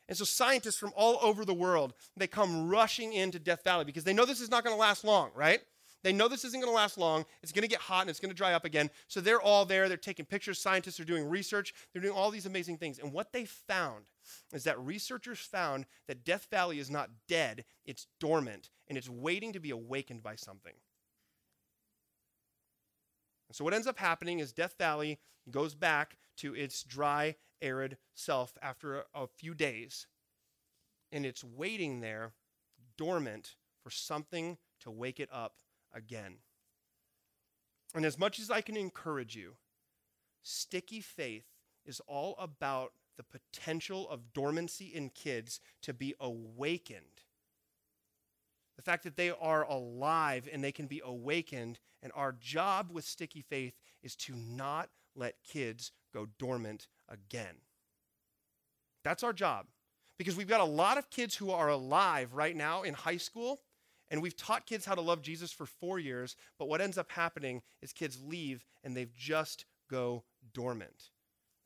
and 0.08 0.18
so 0.18 0.24
scientists 0.24 0.78
from 0.78 0.92
all 0.96 1.18
over 1.22 1.44
the 1.44 1.54
world, 1.54 1.94
they 2.16 2.26
come 2.26 2.68
rushing 2.68 3.12
into 3.12 3.38
Death 3.38 3.62
Valley 3.64 3.84
because 3.84 4.04
they 4.04 4.12
know 4.12 4.24
this 4.24 4.40
is 4.40 4.50
not 4.50 4.64
going 4.64 4.74
to 4.74 4.80
last 4.80 5.04
long, 5.04 5.30
right? 5.34 5.60
They 6.02 6.12
know 6.12 6.28
this 6.28 6.44
isn't 6.44 6.60
going 6.60 6.70
to 6.70 6.76
last 6.76 6.98
long. 6.98 7.24
It's 7.42 7.52
going 7.52 7.62
to 7.62 7.68
get 7.68 7.80
hot 7.80 8.02
and 8.02 8.10
it's 8.10 8.20
going 8.20 8.30
to 8.30 8.36
dry 8.36 8.52
up 8.52 8.64
again. 8.64 8.90
So 9.08 9.20
they're 9.20 9.40
all 9.40 9.64
there. 9.64 9.88
They're 9.88 9.96
taking 9.96 10.24
pictures. 10.24 10.60
Scientists 10.60 11.00
are 11.00 11.04
doing 11.04 11.28
research. 11.28 11.72
They're 11.92 12.02
doing 12.02 12.14
all 12.14 12.30
these 12.30 12.46
amazing 12.46 12.78
things. 12.78 12.98
And 12.98 13.12
what 13.12 13.32
they 13.32 13.44
found 13.44 14.04
is 14.52 14.64
that 14.64 14.78
researchers 14.78 15.38
found 15.38 15.86
that 16.06 16.24
Death 16.24 16.46
Valley 16.50 16.78
is 16.78 16.90
not 16.90 17.10
dead, 17.28 17.64
it's 17.84 18.06
dormant, 18.20 18.70
and 18.88 18.96
it's 18.96 19.08
waiting 19.08 19.52
to 19.52 19.60
be 19.60 19.70
awakened 19.70 20.22
by 20.22 20.36
something. 20.36 20.74
So 23.52 23.64
what 23.64 23.74
ends 23.74 23.86
up 23.86 23.98
happening 23.98 24.40
is 24.40 24.52
Death 24.52 24.74
Valley 24.78 25.18
goes 25.50 25.74
back 25.74 26.18
to 26.38 26.54
its 26.54 26.82
dry 26.82 27.36
arid 27.62 27.96
self 28.14 28.58
after 28.60 29.00
a, 29.00 29.04
a 29.14 29.26
few 29.26 29.54
days. 29.54 30.06
And 31.12 31.24
it's 31.24 31.44
waiting 31.44 32.00
there, 32.00 32.32
dormant, 32.98 33.54
for 33.82 33.90
something 33.90 34.58
to 34.80 34.90
wake 34.90 35.20
it 35.20 35.28
up 35.32 35.54
again. 35.94 36.38
And 37.94 38.04
as 38.04 38.18
much 38.18 38.38
as 38.38 38.50
I 38.50 38.60
can 38.60 38.76
encourage 38.76 39.36
you, 39.36 39.54
sticky 40.42 41.00
faith 41.00 41.46
is 41.84 42.00
all 42.06 42.34
about 42.38 42.92
the 43.16 43.24
potential 43.24 44.08
of 44.08 44.32
dormancy 44.32 44.86
in 44.86 45.10
kids 45.10 45.60
to 45.82 45.92
be 45.92 46.14
awakened. 46.20 47.22
The 48.76 48.82
fact 48.82 49.04
that 49.04 49.16
they 49.16 49.30
are 49.30 49.64
alive 49.64 50.48
and 50.52 50.62
they 50.62 50.72
can 50.72 50.86
be 50.86 51.00
awakened. 51.04 51.78
And 52.02 52.12
our 52.14 52.32
job 52.32 52.90
with 52.92 53.04
sticky 53.04 53.40
faith 53.40 53.74
is 54.02 54.14
to 54.16 54.36
not 54.36 54.90
let 55.14 55.42
kids 55.42 55.92
go 56.12 56.26
dormant 56.38 56.88
again. 57.08 57.56
That's 59.02 59.22
our 59.22 59.32
job. 59.32 59.66
Because 60.18 60.36
we've 60.36 60.48
got 60.48 60.60
a 60.60 60.64
lot 60.64 60.98
of 60.98 61.10
kids 61.10 61.36
who 61.36 61.50
are 61.50 61.68
alive 61.68 62.34
right 62.34 62.56
now 62.56 62.82
in 62.82 62.94
high 62.94 63.16
school, 63.18 63.60
and 64.10 64.22
we've 64.22 64.36
taught 64.36 64.66
kids 64.66 64.86
how 64.86 64.94
to 64.94 65.00
love 65.00 65.22
Jesus 65.22 65.52
for 65.52 65.66
four 65.66 65.98
years, 65.98 66.36
but 66.58 66.68
what 66.68 66.80
ends 66.80 66.96
up 66.96 67.10
happening 67.10 67.62
is 67.82 67.92
kids 67.92 68.18
leave 68.24 68.64
and 68.84 68.96
they've 68.96 69.14
just 69.14 69.64
go 69.90 70.24
dormant. 70.54 71.10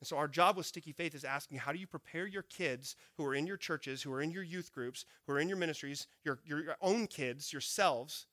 And 0.01 0.07
so 0.07 0.17
our 0.17 0.27
job 0.27 0.57
with 0.57 0.65
Sticky 0.65 0.91
Faith 0.91 1.13
is 1.13 1.23
asking 1.23 1.59
how 1.59 1.71
do 1.71 1.77
you 1.77 1.85
prepare 1.85 2.25
your 2.25 2.41
kids 2.41 2.95
who 3.17 3.25
are 3.25 3.35
in 3.35 3.45
your 3.45 3.55
churches, 3.55 4.01
who 4.01 4.11
are 4.11 4.21
in 4.21 4.31
your 4.31 4.41
youth 4.41 4.71
groups, 4.73 5.05
who 5.27 5.33
are 5.33 5.39
in 5.39 5.47
your 5.47 5.59
ministries, 5.59 6.07
your, 6.23 6.39
your 6.43 6.75
own 6.81 7.05
kids, 7.05 7.53
yourselves, 7.53 8.25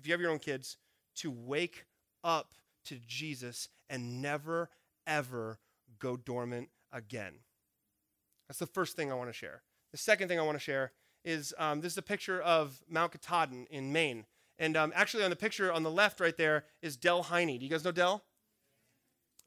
if 0.00 0.06
you 0.06 0.12
have 0.12 0.20
your 0.20 0.32
own 0.32 0.40
kids, 0.40 0.76
to 1.14 1.30
wake 1.30 1.84
up 2.24 2.54
to 2.86 2.98
Jesus 3.06 3.68
and 3.88 4.20
never, 4.20 4.68
ever 5.06 5.60
go 6.00 6.16
dormant 6.16 6.70
again. 6.92 7.34
That's 8.48 8.58
the 8.58 8.66
first 8.66 8.96
thing 8.96 9.12
I 9.12 9.14
want 9.14 9.28
to 9.28 9.34
share. 9.34 9.62
The 9.92 9.98
second 9.98 10.26
thing 10.26 10.40
I 10.40 10.42
want 10.42 10.56
to 10.56 10.62
share 10.64 10.90
is 11.24 11.54
um, 11.56 11.82
this 11.82 11.92
is 11.92 11.98
a 11.98 12.02
picture 12.02 12.40
of 12.40 12.82
Mount 12.88 13.12
Katahdin 13.12 13.66
in 13.70 13.92
Maine. 13.92 14.26
And 14.58 14.76
um, 14.76 14.92
actually, 14.94 15.22
on 15.22 15.30
the 15.30 15.36
picture 15.36 15.72
on 15.72 15.82
the 15.84 15.90
left 15.90 16.18
right 16.18 16.36
there 16.36 16.64
is 16.82 16.96
Del 16.96 17.24
Heine. 17.24 17.58
Do 17.58 17.64
you 17.64 17.70
guys 17.70 17.84
know 17.84 17.92
Del? 17.92 18.24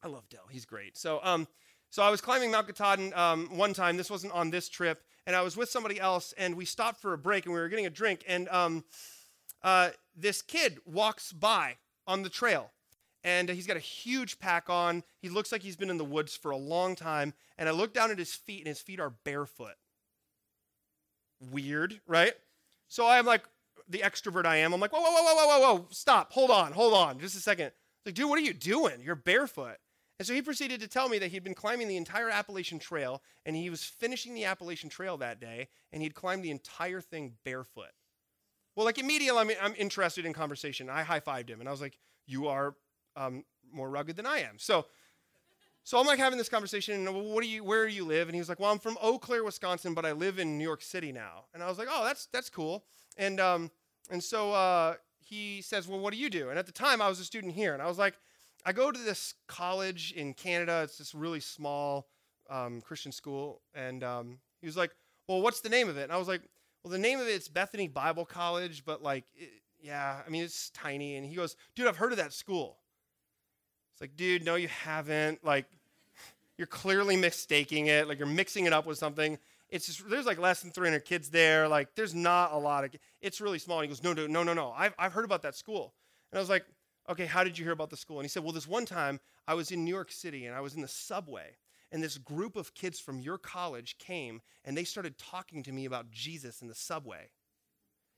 I 0.03 0.07
love 0.07 0.27
Del. 0.29 0.47
He's 0.49 0.65
great. 0.65 0.97
So, 0.97 1.19
um, 1.23 1.47
so 1.89 2.03
I 2.03 2.09
was 2.09 2.21
climbing 2.21 2.51
Mount 2.51 2.67
Katahdin 2.67 3.13
um, 3.13 3.57
one 3.57 3.73
time. 3.73 3.97
This 3.97 4.09
wasn't 4.09 4.33
on 4.33 4.49
this 4.49 4.69
trip, 4.69 5.03
and 5.25 5.35
I 5.35 5.41
was 5.41 5.57
with 5.57 5.69
somebody 5.69 5.99
else, 5.99 6.33
and 6.37 6.55
we 6.55 6.65
stopped 6.65 7.01
for 7.01 7.13
a 7.13 7.17
break, 7.17 7.45
and 7.45 7.53
we 7.53 7.59
were 7.59 7.69
getting 7.69 7.85
a 7.85 7.89
drink, 7.91 8.23
and 8.27 8.47
um, 8.49 8.83
uh, 9.63 9.89
this 10.15 10.41
kid 10.41 10.77
walks 10.85 11.31
by 11.33 11.75
on 12.07 12.23
the 12.23 12.29
trail, 12.29 12.71
and 13.23 13.49
he's 13.49 13.67
got 13.67 13.77
a 13.77 13.81
huge 13.81 14.39
pack 14.39 14.69
on. 14.69 15.03
He 15.21 15.29
looks 15.29 15.51
like 15.51 15.61
he's 15.61 15.75
been 15.75 15.89
in 15.89 15.97
the 15.97 16.05
woods 16.05 16.35
for 16.35 16.51
a 16.51 16.57
long 16.57 16.95
time. 16.95 17.33
And 17.57 17.67
I 17.67 17.73
look 17.73 17.93
down 17.93 18.11
at 18.11 18.17
his 18.17 18.33
feet, 18.33 18.59
and 18.59 18.67
his 18.67 18.79
feet 18.79 18.99
are 18.99 19.09
barefoot. 19.09 19.75
Weird, 21.51 21.99
right? 22.07 22.33
So 22.87 23.05
I'm 23.05 23.25
like, 23.25 23.43
the 23.89 23.99
extrovert 23.99 24.45
I 24.45 24.57
am, 24.57 24.73
I'm 24.73 24.79
like, 24.79 24.93
whoa, 24.93 25.01
whoa, 25.01 25.11
whoa, 25.11 25.35
whoa, 25.35 25.47
whoa, 25.47 25.73
whoa, 25.73 25.87
stop, 25.89 26.31
hold 26.31 26.51
on, 26.51 26.71
hold 26.71 26.93
on, 26.93 27.19
just 27.19 27.35
a 27.35 27.39
second. 27.39 27.71
Like, 28.05 28.15
dude, 28.15 28.29
what 28.29 28.37
are 28.37 28.43
you 28.43 28.53
doing? 28.53 29.01
You're 29.03 29.15
barefoot. 29.15 29.77
And 30.19 30.27
so 30.27 30.33
he 30.33 30.41
proceeded 30.41 30.81
to 30.81 30.87
tell 30.87 31.09
me 31.09 31.17
that 31.19 31.31
he'd 31.31 31.43
been 31.43 31.55
climbing 31.55 31.87
the 31.87 31.97
entire 31.97 32.29
Appalachian 32.29 32.77
Trail, 32.77 33.23
and 33.45 33.55
he 33.55 33.69
was 33.69 33.83
finishing 33.83 34.33
the 34.33 34.45
Appalachian 34.45 34.89
Trail 34.89 35.17
that 35.17 35.39
day, 35.39 35.69
and 35.91 36.03
he'd 36.03 36.13
climbed 36.13 36.43
the 36.43 36.51
entire 36.51 36.99
thing 36.99 37.33
barefoot. 37.45 37.91
Well, 38.75 38.85
like 38.85 38.97
immediately, 38.97 39.39
I'm, 39.39 39.51
I'm 39.61 39.75
interested 39.77 40.25
in 40.25 40.33
conversation. 40.33 40.89
I 40.89 41.03
high 41.03 41.21
fived 41.21 41.49
him, 41.49 41.61
and 41.61 41.67
I 41.67 41.71
was 41.71 41.81
like, 41.81 41.97
"You 42.27 42.47
are 42.49 42.75
um, 43.15 43.43
more 43.71 43.89
rugged 43.89 44.15
than 44.15 44.25
I 44.25 44.39
am. 44.39 44.57
So, 44.57 44.85
so 45.83 45.99
I'm 45.99 46.07
like 46.07 46.19
having 46.19 46.37
this 46.37 46.49
conversation, 46.49 46.95
and 46.95 47.15
well, 47.15 47.23
what 47.23 47.43
do 47.43 47.49
you, 47.49 47.63
where 47.63 47.87
do 47.87 47.93
you 47.93 48.05
live? 48.05 48.27
And 48.27 48.35
he 48.35 48.39
was 48.39 48.49
like, 48.49 48.59
well, 48.59 48.71
I'm 48.71 48.79
from 48.79 48.97
Eau 49.01 49.17
Claire, 49.17 49.43
Wisconsin, 49.43 49.93
but 49.93 50.05
I 50.05 50.11
live 50.11 50.39
in 50.39 50.57
New 50.57 50.63
York 50.63 50.81
City 50.81 51.11
now. 51.11 51.45
And 51.53 51.63
I 51.63 51.67
was 51.67 51.77
like, 51.77 51.87
oh, 51.89 52.03
that's 52.03 52.27
that's 52.27 52.49
cool. 52.49 52.85
And 53.17 53.39
um, 53.39 53.71
and 54.09 54.23
so 54.23 54.53
uh, 54.53 54.95
he 55.19 55.61
says, 55.61 55.87
well, 55.87 55.99
what 55.99 56.13
do 56.13 56.19
you 56.19 56.29
do? 56.29 56.49
And 56.49 56.59
at 56.59 56.65
the 56.65 56.71
time, 56.71 57.01
I 57.01 57.09
was 57.09 57.19
a 57.19 57.25
student 57.25 57.53
here, 57.53 57.73
and 57.73 57.81
I 57.81 57.87
was 57.87 57.97
like, 57.97 58.15
I 58.65 58.73
go 58.73 58.91
to 58.91 58.99
this 58.99 59.35
college 59.47 60.13
in 60.15 60.33
Canada. 60.33 60.81
It's 60.83 60.97
this 60.97 61.15
really 61.15 61.39
small 61.39 62.07
um, 62.49 62.81
Christian 62.81 63.11
school, 63.11 63.61
and 63.73 64.03
um, 64.03 64.39
he 64.61 64.67
was 64.67 64.77
like, 64.77 64.91
well, 65.27 65.41
what's 65.41 65.61
the 65.61 65.69
name 65.69 65.89
of 65.89 65.97
it? 65.97 66.03
And 66.03 66.11
I 66.11 66.17
was 66.17 66.27
like, 66.27 66.41
well, 66.83 66.91
the 66.91 66.97
name 66.97 67.19
of 67.19 67.27
it's 67.27 67.47
Bethany 67.47 67.87
Bible 67.87 68.25
College, 68.25 68.83
but 68.85 69.03
like, 69.03 69.25
it, 69.35 69.49
yeah, 69.81 70.21
I 70.25 70.29
mean, 70.29 70.43
it's 70.43 70.69
tiny. 70.71 71.15
And 71.15 71.25
he 71.25 71.35
goes, 71.35 71.55
dude, 71.75 71.87
I've 71.87 71.97
heard 71.97 72.11
of 72.11 72.17
that 72.17 72.33
school. 72.33 72.77
It's 73.93 74.01
like, 74.01 74.15
dude, 74.15 74.43
no, 74.43 74.55
you 74.55 74.67
haven't. 74.67 75.43
Like, 75.43 75.65
you're 76.57 76.67
clearly 76.67 77.15
mistaking 77.15 77.87
it. 77.87 78.07
Like, 78.07 78.17
you're 78.17 78.27
mixing 78.27 78.65
it 78.65 78.73
up 78.73 78.85
with 78.85 78.97
something. 78.97 79.37
It's 79.69 79.85
just, 79.85 80.09
there's 80.09 80.25
like 80.25 80.39
less 80.39 80.61
than 80.61 80.71
300 80.71 81.05
kids 81.05 81.29
there. 81.29 81.67
Like, 81.67 81.95
there's 81.95 82.15
not 82.15 82.51
a 82.53 82.57
lot 82.57 82.83
of, 82.83 82.91
it's 83.21 83.39
really 83.39 83.59
small. 83.59 83.79
And 83.79 83.85
he 83.85 83.89
goes, 83.89 84.03
no, 84.03 84.13
no, 84.13 84.27
no, 84.27 84.43
no, 84.43 84.53
no. 84.53 84.73
I've, 84.75 84.93
I've 84.97 85.13
heard 85.13 85.25
about 85.25 85.41
that 85.43 85.55
school. 85.55 85.93
And 86.31 86.37
I 86.37 86.41
was 86.41 86.49
like, 86.49 86.65
okay, 87.09 87.25
how 87.25 87.43
did 87.43 87.57
you 87.57 87.65
hear 87.65 87.73
about 87.73 87.89
the 87.89 87.97
school? 87.97 88.19
And 88.19 88.25
he 88.25 88.29
said, 88.29 88.43
well, 88.43 88.53
this 88.53 88.67
one 88.67 88.85
time 88.85 89.19
I 89.47 89.55
was 89.55 89.71
in 89.71 89.83
New 89.83 89.93
York 89.93 90.11
City 90.11 90.45
and 90.45 90.55
I 90.55 90.61
was 90.61 90.75
in 90.75 90.81
the 90.81 90.87
subway 90.87 91.57
and 91.91 92.03
this 92.03 92.17
group 92.17 92.55
of 92.55 92.73
kids 92.73 92.99
from 92.99 93.19
your 93.19 93.37
college 93.37 93.97
came 93.97 94.41
and 94.63 94.77
they 94.77 94.83
started 94.83 95.17
talking 95.17 95.63
to 95.63 95.71
me 95.71 95.85
about 95.85 96.11
Jesus 96.11 96.61
in 96.61 96.67
the 96.67 96.75
subway. 96.75 97.29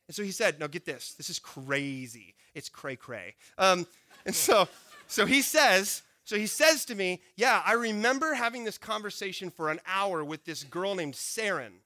And 0.07 0.15
so 0.15 0.23
he 0.23 0.31
said, 0.31 0.59
Now 0.59 0.67
get 0.67 0.85
this, 0.85 1.13
this 1.13 1.29
is 1.29 1.39
crazy. 1.39 2.35
It's 2.53 2.69
cray 2.69 2.97
cray. 2.97 3.35
Um, 3.57 3.87
and 4.25 4.35
so, 4.35 4.67
so 5.07 5.25
he 5.25 5.41
says, 5.41 6.03
so 6.25 6.37
he 6.37 6.47
says 6.47 6.85
to 6.85 6.95
me, 6.95 7.21
Yeah, 7.37 7.61
I 7.65 7.73
remember 7.73 8.33
having 8.33 8.65
this 8.65 8.77
conversation 8.77 9.49
for 9.49 9.69
an 9.69 9.79
hour 9.87 10.23
with 10.23 10.43
this 10.43 10.63
girl 10.63 10.95
named 10.95 11.13
Saren. 11.13 11.79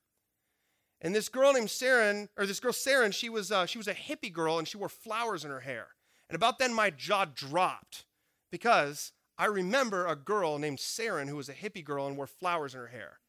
And 1.01 1.13
this 1.13 1.29
girl 1.29 1.53
named 1.53 1.67
Saren, 1.67 2.29
or 2.35 2.47
this 2.47 2.59
girl 2.59 2.71
Saren, 2.71 3.13
she 3.13 3.29
was, 3.29 3.51
uh, 3.51 3.67
she 3.67 3.77
was 3.77 3.87
a 3.87 3.93
hippie 3.93 4.33
girl 4.33 4.57
and 4.57 4.67
she 4.67 4.77
wore 4.77 4.89
flowers 4.89 5.45
in 5.45 5.51
her 5.51 5.59
hair. 5.59 5.89
And 6.29 6.35
about 6.35 6.59
then 6.59 6.73
my 6.73 6.89
jaw 6.89 7.25
dropped 7.25 8.05
because 8.51 9.11
I 9.37 9.45
remember 9.45 10.05
a 10.05 10.15
girl 10.15 10.57
named 10.57 10.79
Saren 10.79 11.27
who 11.27 11.35
was 11.35 11.49
a 11.49 11.53
hippie 11.53 11.83
girl 11.83 12.07
and 12.07 12.17
wore 12.17 12.27
flowers 12.27 12.73
in 12.73 12.79
her 12.79 12.87
hair. 12.87 13.19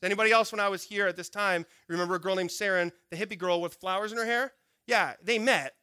Does 0.00 0.08
anybody 0.08 0.32
else, 0.32 0.50
when 0.50 0.60
I 0.60 0.68
was 0.68 0.82
here 0.82 1.06
at 1.06 1.16
this 1.16 1.28
time, 1.28 1.64
remember 1.88 2.16
a 2.16 2.20
girl 2.20 2.34
named 2.34 2.50
Saren, 2.50 2.90
the 3.10 3.16
hippie 3.16 3.38
girl 3.38 3.60
with 3.60 3.74
flowers 3.74 4.10
in 4.10 4.18
her 4.18 4.26
hair? 4.26 4.52
Yeah, 4.86 5.14
they 5.22 5.38
met, 5.38 5.74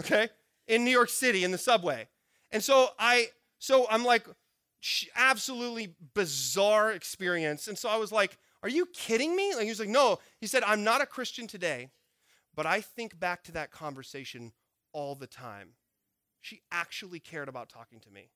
okay, 0.00 0.30
in 0.66 0.84
New 0.84 0.90
York 0.90 1.10
City 1.10 1.44
in 1.44 1.50
the 1.50 1.58
subway. 1.58 2.08
And 2.50 2.64
so 2.64 2.88
I, 2.98 3.28
so 3.58 3.86
I'm 3.90 4.04
like, 4.04 4.26
absolutely 5.14 5.94
bizarre 6.14 6.90
experience. 6.92 7.68
And 7.68 7.76
so 7.76 7.90
I 7.90 7.96
was 7.96 8.10
like, 8.10 8.38
are 8.62 8.68
you 8.68 8.86
kidding 8.86 9.36
me? 9.36 9.54
Like 9.54 9.64
he 9.64 9.68
was 9.68 9.80
like, 9.80 9.88
no. 9.90 10.18
He 10.40 10.46
said, 10.46 10.62
I'm 10.64 10.82
not 10.82 11.02
a 11.02 11.06
Christian 11.06 11.46
today, 11.46 11.90
but 12.54 12.64
I 12.64 12.80
think 12.80 13.20
back 13.20 13.44
to 13.44 13.52
that 13.52 13.70
conversation 13.70 14.52
all 14.92 15.14
the 15.14 15.26
time. 15.26 15.74
She 16.40 16.62
actually 16.72 17.20
cared 17.20 17.48
about 17.48 17.68
talking 17.68 18.00
to 18.00 18.10
me. 18.10 18.30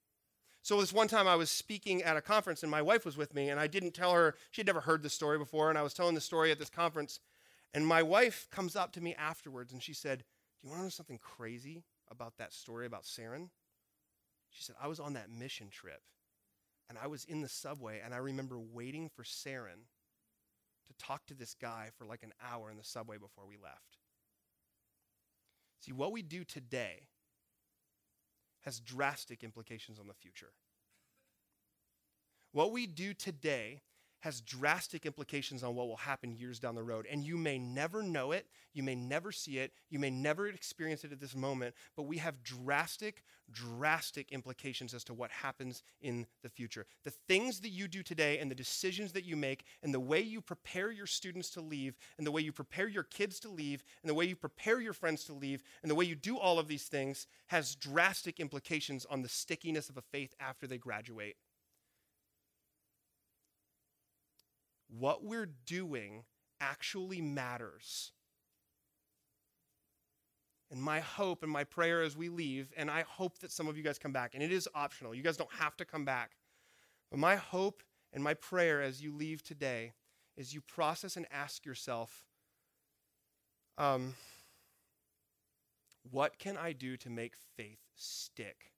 So 0.62 0.80
this 0.80 0.92
one 0.92 1.08
time 1.08 1.28
I 1.28 1.36
was 1.36 1.50
speaking 1.50 2.02
at 2.02 2.16
a 2.16 2.22
conference 2.22 2.62
and 2.62 2.70
my 2.70 2.80
wife 2.80 3.04
was 3.04 3.16
with 3.16 3.34
me 3.34 3.50
and 3.50 3.60
I 3.60 3.66
didn't 3.66 3.92
tell 3.92 4.12
her, 4.12 4.34
she 4.50 4.60
had 4.60 4.66
never 4.66 4.80
heard 4.80 5.02
this 5.02 5.12
story 5.12 5.36
before, 5.36 5.68
and 5.68 5.78
I 5.78 5.82
was 5.82 5.92
telling 5.92 6.14
the 6.14 6.22
story 6.22 6.50
at 6.50 6.58
this 6.58 6.70
conference. 6.70 7.20
And 7.74 7.86
my 7.86 8.02
wife 8.02 8.48
comes 8.50 8.74
up 8.76 8.92
to 8.92 9.00
me 9.02 9.14
afterwards 9.14 9.72
and 9.72 9.82
she 9.82 9.92
said, 9.92 10.18
Do 10.18 10.24
you 10.62 10.70
want 10.70 10.80
to 10.80 10.84
know 10.84 10.90
something 10.90 11.18
crazy 11.18 11.84
about 12.10 12.38
that 12.38 12.52
story 12.52 12.86
about 12.86 13.02
Saren? 13.02 13.50
She 14.50 14.62
said, 14.62 14.76
I 14.80 14.86
was 14.86 15.00
on 15.00 15.14
that 15.14 15.30
mission 15.30 15.68
trip 15.68 16.00
and 16.88 16.96
I 16.96 17.08
was 17.08 17.24
in 17.24 17.42
the 17.42 17.48
subway 17.48 18.00
and 18.04 18.14
I 18.14 18.18
remember 18.18 18.58
waiting 18.58 19.10
for 19.14 19.24
Saren 19.24 19.84
to 20.86 20.94
talk 21.04 21.26
to 21.26 21.34
this 21.34 21.54
guy 21.54 21.90
for 21.98 22.06
like 22.06 22.22
an 22.22 22.32
hour 22.42 22.70
in 22.70 22.76
the 22.76 22.84
subway 22.84 23.18
before 23.18 23.44
we 23.46 23.56
left. 23.56 23.98
See, 25.80 25.92
what 25.92 26.12
we 26.12 26.22
do 26.22 26.44
today 26.44 27.08
has 28.64 28.80
drastic 28.80 29.44
implications 29.44 29.98
on 29.98 30.06
the 30.06 30.14
future. 30.14 30.52
What 32.52 32.72
we 32.72 32.86
do 32.86 33.14
today 33.14 33.82
has 34.24 34.40
drastic 34.40 35.04
implications 35.04 35.62
on 35.62 35.74
what 35.74 35.86
will 35.86 35.98
happen 35.98 36.34
years 36.34 36.58
down 36.58 36.74
the 36.74 36.82
road. 36.82 37.06
And 37.10 37.22
you 37.22 37.36
may 37.36 37.58
never 37.58 38.02
know 38.02 38.32
it, 38.32 38.46
you 38.72 38.82
may 38.82 38.94
never 38.94 39.30
see 39.30 39.58
it, 39.58 39.74
you 39.90 39.98
may 39.98 40.08
never 40.08 40.46
experience 40.46 41.04
it 41.04 41.12
at 41.12 41.20
this 41.20 41.36
moment, 41.36 41.74
but 41.94 42.04
we 42.04 42.16
have 42.16 42.42
drastic, 42.42 43.22
drastic 43.52 44.32
implications 44.32 44.94
as 44.94 45.04
to 45.04 45.12
what 45.12 45.30
happens 45.30 45.82
in 46.00 46.26
the 46.42 46.48
future. 46.48 46.86
The 47.04 47.12
things 47.28 47.60
that 47.60 47.68
you 47.68 47.86
do 47.86 48.02
today 48.02 48.38
and 48.38 48.50
the 48.50 48.54
decisions 48.54 49.12
that 49.12 49.26
you 49.26 49.36
make 49.36 49.66
and 49.82 49.92
the 49.92 50.00
way 50.00 50.22
you 50.22 50.40
prepare 50.40 50.90
your 50.90 51.06
students 51.06 51.50
to 51.50 51.60
leave 51.60 51.98
and 52.16 52.26
the 52.26 52.32
way 52.32 52.40
you 52.40 52.50
prepare 52.50 52.88
your 52.88 53.02
kids 53.02 53.38
to 53.40 53.50
leave 53.50 53.84
and 54.02 54.08
the 54.08 54.14
way 54.14 54.24
you 54.24 54.36
prepare 54.36 54.80
your 54.80 54.94
friends 54.94 55.24
to 55.24 55.34
leave 55.34 55.62
and 55.82 55.90
the 55.90 55.94
way 55.94 56.06
you 56.06 56.14
do 56.14 56.38
all 56.38 56.58
of 56.58 56.66
these 56.66 56.84
things 56.84 57.26
has 57.48 57.74
drastic 57.74 58.40
implications 58.40 59.04
on 59.04 59.20
the 59.20 59.28
stickiness 59.28 59.90
of 59.90 59.98
a 59.98 60.02
faith 60.02 60.34
after 60.40 60.66
they 60.66 60.78
graduate. 60.78 61.36
What 64.98 65.24
we're 65.24 65.50
doing 65.66 66.24
actually 66.60 67.20
matters. 67.20 68.12
And 70.70 70.80
my 70.80 71.00
hope 71.00 71.42
and 71.42 71.52
my 71.52 71.64
prayer 71.64 72.02
as 72.02 72.16
we 72.16 72.28
leave, 72.28 72.72
and 72.76 72.90
I 72.90 73.04
hope 73.06 73.38
that 73.38 73.52
some 73.52 73.68
of 73.68 73.76
you 73.76 73.82
guys 73.82 73.98
come 73.98 74.12
back, 74.12 74.34
and 74.34 74.42
it 74.42 74.50
is 74.50 74.68
optional. 74.74 75.14
You 75.14 75.22
guys 75.22 75.36
don't 75.36 75.52
have 75.52 75.76
to 75.76 75.84
come 75.84 76.04
back. 76.04 76.32
But 77.10 77.20
my 77.20 77.36
hope 77.36 77.82
and 78.12 78.24
my 78.24 78.34
prayer 78.34 78.82
as 78.82 79.02
you 79.02 79.14
leave 79.14 79.42
today 79.42 79.92
is 80.36 80.54
you 80.54 80.60
process 80.60 81.16
and 81.16 81.26
ask 81.30 81.64
yourself, 81.64 82.24
um, 83.78 84.14
what 86.10 86.38
can 86.38 86.56
I 86.56 86.72
do 86.72 86.96
to 86.98 87.10
make 87.10 87.34
faith 87.56 87.80
stick 87.94 88.72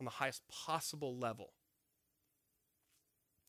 on 0.00 0.04
the 0.04 0.10
highest 0.10 0.42
possible 0.48 1.16
level? 1.18 1.52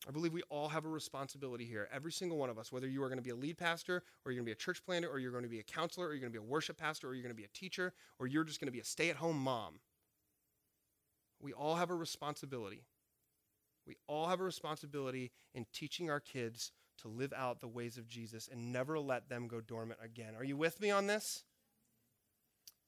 I 0.08 0.12
believe 0.12 0.32
we 0.32 0.44
all 0.50 0.70
have 0.70 0.86
a 0.86 0.90
responsibility 0.90 1.66
here. 1.66 1.90
Every 1.92 2.14
single 2.14 2.38
one 2.38 2.50
of 2.50 2.58
us, 2.58 2.72
whether 2.72 2.88
you 2.88 3.04
are 3.04 3.10
going 3.10 3.18
to 3.18 3.24
be 3.24 3.32
a 3.32 3.36
lead 3.36 3.58
pastor, 3.58 4.04
or 4.24 4.32
you're 4.32 4.40
going 4.40 4.46
to 4.46 4.50
be 4.50 4.54
a 4.54 4.56
church 4.56 4.84
planter, 4.86 5.10
or 5.10 5.20
you're 5.20 5.32
going 5.32 5.44
to 5.44 5.50
be 5.50 5.60
a 5.60 5.64
counselor, 5.64 6.08
or 6.08 6.14
you're 6.14 6.22
going 6.22 6.32
to 6.32 6.40
be 6.40 6.46
a 6.46 6.50
worship 6.50 6.78
pastor, 6.78 7.10
or 7.10 7.14
you're 7.14 7.24
going 7.24 7.36
to 7.36 7.38
be 7.38 7.44
a 7.44 7.50
teacher, 7.50 7.94
or 8.18 8.28
you're 8.28 8.46
just 8.46 8.62
going 8.62 8.68
to 8.68 8.72
be 8.72 8.80
a 8.80 8.86
stay 8.86 9.10
at 9.10 9.18
home 9.18 9.38
mom. 9.38 9.80
We 11.42 11.52
all 11.52 11.76
have 11.76 11.90
a 11.90 11.96
responsibility. 11.96 12.86
We 13.86 13.96
all 14.08 14.28
have 14.28 14.40
a 14.40 14.44
responsibility 14.44 15.32
in 15.54 15.66
teaching 15.74 16.10
our 16.10 16.20
kids 16.22 16.72
to 17.02 17.10
live 17.10 17.34
out 17.36 17.60
the 17.60 17.68
ways 17.68 17.98
of 17.98 18.08
Jesus 18.08 18.50
and 18.52 18.72
never 18.72 18.98
let 19.00 19.30
them 19.30 19.48
go 19.48 19.62
dormant 19.62 20.00
again. 20.04 20.36
Are 20.38 20.44
you 20.44 20.58
with 20.58 20.80
me 20.80 20.90
on 20.90 21.08
this? 21.08 21.44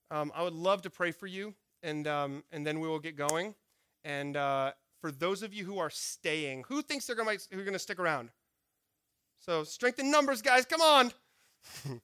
Um, 0.09 0.31
I 0.33 0.41
would 0.41 0.53
love 0.53 0.81
to 0.83 0.89
pray 0.89 1.11
for 1.11 1.27
you, 1.27 1.53
and, 1.83 2.07
um, 2.07 2.43
and 2.51 2.65
then 2.65 2.79
we 2.79 2.87
will 2.87 2.99
get 2.99 3.15
going. 3.15 3.55
And, 4.03 4.35
uh, 4.35 4.71
for 4.99 5.11
those 5.11 5.43
of 5.43 5.53
you 5.53 5.65
who 5.65 5.79
are 5.79 5.89
staying, 5.89 6.65
who 6.67 6.81
thinks 6.81 7.07
they're 7.07 7.15
going 7.15 7.37
to, 7.37 7.79
stick 7.79 7.99
around? 7.99 8.29
So 9.39 9.63
strength 9.63 9.99
in 9.99 10.11
numbers, 10.11 10.41
guys. 10.41 10.65
Come 10.65 10.81
on. 10.81 11.11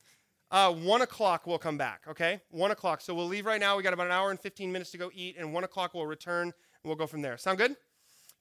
uh, 0.52 0.74
one 0.74 1.02
o'clock 1.02 1.46
we'll 1.46 1.58
come 1.58 1.78
back. 1.78 2.04
Okay, 2.08 2.40
one 2.50 2.72
o'clock. 2.72 3.02
So 3.02 3.14
we'll 3.14 3.28
leave 3.28 3.46
right 3.46 3.60
now. 3.60 3.76
We 3.76 3.84
got 3.84 3.94
about 3.94 4.08
an 4.08 4.14
hour 4.14 4.32
and 4.32 4.40
fifteen 4.40 4.72
minutes 4.72 4.92
to 4.92 4.98
go 4.98 5.12
eat, 5.14 5.36
and 5.38 5.54
one 5.54 5.64
o'clock 5.64 5.94
we'll 5.94 6.06
return 6.06 6.44
and 6.44 6.54
we'll 6.84 6.96
go 6.96 7.08
from 7.08 7.22
there. 7.22 7.38
Sound 7.38 7.58
good? 7.58 7.76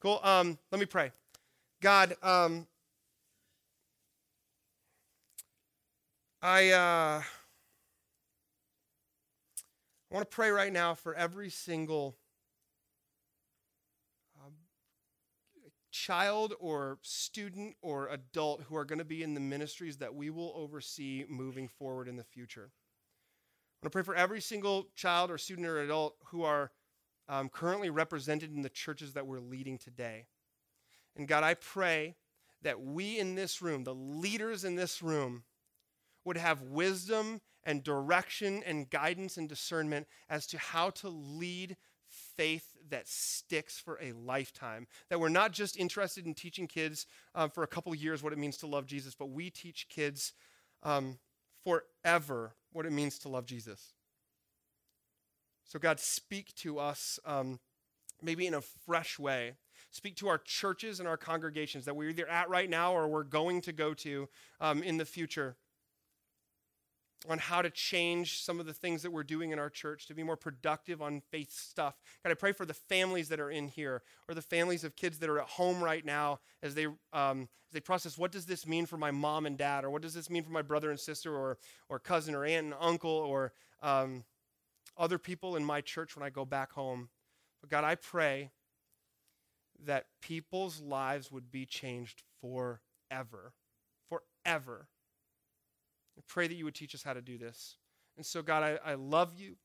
Cool. 0.01 0.21
Um, 0.23 0.59
let 0.71 0.79
me 0.79 0.87
pray. 0.87 1.11
God, 1.81 2.15
um, 2.23 2.67
I 6.41 6.71
uh, 6.71 7.23
I 7.23 7.25
want 10.15 10.31
to 10.31 10.35
pray 10.35 10.51
right 10.51 10.73
now 10.73 10.95
for 10.95 11.15
every 11.15 11.51
single 11.51 12.17
child 15.95 16.55
or 16.59 16.99
student 17.03 17.77
or 17.81 18.09
adult 18.09 18.61
who 18.63 18.75
are 18.75 18.85
going 18.85 18.99
to 18.99 19.05
be 19.05 19.23
in 19.23 19.33
the 19.33 19.41
ministries 19.41 19.99
that 19.99 20.13
we 20.13 20.29
will 20.29 20.53
oversee 20.57 21.25
moving 21.29 21.69
forward 21.69 22.09
in 22.09 22.17
the 22.17 22.25
future. 22.25 22.73
I 22.73 23.87
want 23.87 23.93
to 23.93 23.97
pray 23.97 24.03
for 24.03 24.17
every 24.17 24.41
single 24.41 24.89
child 24.97 25.31
or 25.31 25.39
student 25.39 25.69
or 25.69 25.81
adult 25.81 26.17
who 26.25 26.43
are 26.43 26.73
um, 27.29 27.49
currently 27.49 27.91
represented 27.91 28.53
in 28.53 28.63
the 28.63 28.69
churches 28.69 29.13
that 29.13 29.29
we're 29.29 29.39
leading 29.39 29.79
today. 29.79 30.27
And 31.15 31.29
God, 31.29 31.45
I 31.45 31.55
pray 31.55 32.17
that 32.63 32.81
we 32.81 33.21
in 33.21 33.37
this 33.37 33.63
room, 33.63 33.85
the 33.85 33.95
leaders 33.95 34.65
in 34.65 34.75
this 34.75 35.01
room, 35.01 35.45
would 36.25 36.37
have 36.37 36.63
wisdom 36.63 37.41
and 37.63 37.85
direction 37.85 38.65
and 38.67 38.91
guidance 38.91 39.37
and 39.37 39.49
discernment 39.49 40.09
as 40.29 40.49
to 40.49 40.59
how 40.59 40.91
to 40.91 41.09
lead 41.09 41.77
faith 42.37 42.77
that 42.91 43.09
sticks 43.09 43.79
for 43.79 43.99
a 44.01 44.13
lifetime. 44.13 44.87
That 45.11 45.21
we're 45.21 45.29
not 45.29 45.53
just 45.53 45.77
interested 45.77 46.27
in 46.27 46.35
teaching 46.35 46.67
kids 46.67 47.07
um, 47.35 47.51
for 47.51 47.63
a 47.63 47.67
couple 47.67 47.95
years 47.95 48.23
what 48.23 48.33
it 48.33 48.39
means 48.39 48.57
to 48.59 48.67
love 48.67 48.87
Jesus, 48.87 49.15
but 49.15 49.31
we 49.31 49.51
teach 49.51 49.89
kids 49.89 50.33
um, 50.83 51.19
forever 51.65 52.55
what 52.73 52.87
it 52.87 52.93
means 52.93 53.19
to 53.21 53.29
love 53.29 53.47
Jesus. 53.47 53.95
So, 55.65 55.79
God, 55.79 55.99
speak 55.99 56.55
to 56.57 56.79
us 56.79 57.19
um, 57.25 57.59
maybe 58.23 58.47
in 58.47 58.55
a 58.55 58.61
fresh 58.61 59.19
way. 59.19 59.55
Speak 59.91 60.17
to 60.17 60.29
our 60.29 60.39
churches 60.39 60.99
and 60.99 61.09
our 61.09 61.17
congregations 61.17 61.85
that 61.85 61.95
we're 61.95 62.11
either 62.11 62.29
at 62.29 62.51
right 62.51 62.69
now 62.69 62.95
or 62.95 63.09
we're 63.09 63.23
going 63.23 63.61
to 63.63 63.73
go 63.73 63.95
to 63.95 64.29
um, 64.61 64.83
in 64.83 64.97
the 64.99 65.05
future. 65.05 65.57
On 67.29 67.39
how 67.39 67.63
to 67.63 67.71
change 67.71 68.43
some 68.43 68.61
of 68.61 68.67
the 68.67 68.73
things 68.75 69.03
that 69.03 69.11
we're 69.11 69.23
doing 69.23 69.51
in 69.51 69.59
our 69.59 69.71
church 69.71 70.07
to 70.07 70.15
be 70.15 70.23
more 70.23 70.37
productive 70.37 71.01
on 71.01 71.23
faith 71.31 71.51
stuff. 71.51 71.95
God, 72.23 72.31
I 72.31 72.35
pray 72.35 72.53
for 72.53 72.67
the 72.67 72.75
families 72.75 73.29
that 73.31 73.41
are 73.41 73.51
in 73.51 73.69
here 73.69 74.03
or 74.29 74.35
the 74.35 74.43
families 74.43 74.85
of 74.85 74.95
kids 74.95 75.19
that 75.19 75.31
are 75.31 75.41
at 75.41 75.49
home 75.49 75.83
right 75.83 76.05
now 76.05 76.41
as 76.63 76.75
they, 76.75 76.87
um, 77.13 77.49
as 77.69 77.73
they 77.73 77.81
process 77.81 78.19
what 78.19 78.31
does 78.31 78.47
this 78.47 78.67
mean 78.67 78.85
for 78.85 78.99
my 78.99 79.11
mom 79.11 79.47
and 79.47 79.57
dad 79.57 79.85
or 79.85 79.91
what 79.91 80.03
does 80.03 80.15
this 80.15 80.29
mean 80.29 80.43
for 80.43 80.53
my 80.53 80.63
brother 80.63 80.91
and 80.91 81.01
sister 81.01 81.35
or, 81.35 81.59
or 81.89 81.99
cousin 81.99 82.35
or 82.35 82.45
aunt 82.45 82.67
and 82.67 82.75
uncle 82.79 83.11
or 83.11 83.53
um, 83.83 84.25
other 84.99 85.19
people 85.19 85.57
in 85.57 85.65
my 85.65 85.81
church 85.81 86.17
when 86.17 86.25
I 86.25 86.31
go 86.31 86.45
back 86.45 86.73
home. 86.73 87.09
But 87.61 87.71
God, 87.71 87.85
I 87.85 87.95
pray 87.95 88.51
that 89.87 90.07
people's 90.21 90.81
lives 90.81 91.33
would 91.33 91.51
be 91.51 91.65
changed 91.65 92.23
forever. 92.41 93.55
Forever 94.09 94.89
I 96.19 96.23
pray 96.27 96.47
that 96.47 96.55
you 96.55 96.65
would 96.65 96.75
teach 96.75 96.95
us 96.95 97.03
how 97.03 97.13
to 97.13 97.23
do 97.23 97.39
this. 97.39 97.77
And 98.17 98.25
so, 98.25 98.43
God, 98.43 98.63
I, 98.63 98.93
I 98.93 98.95
love 98.95 99.35
you. 99.37 99.57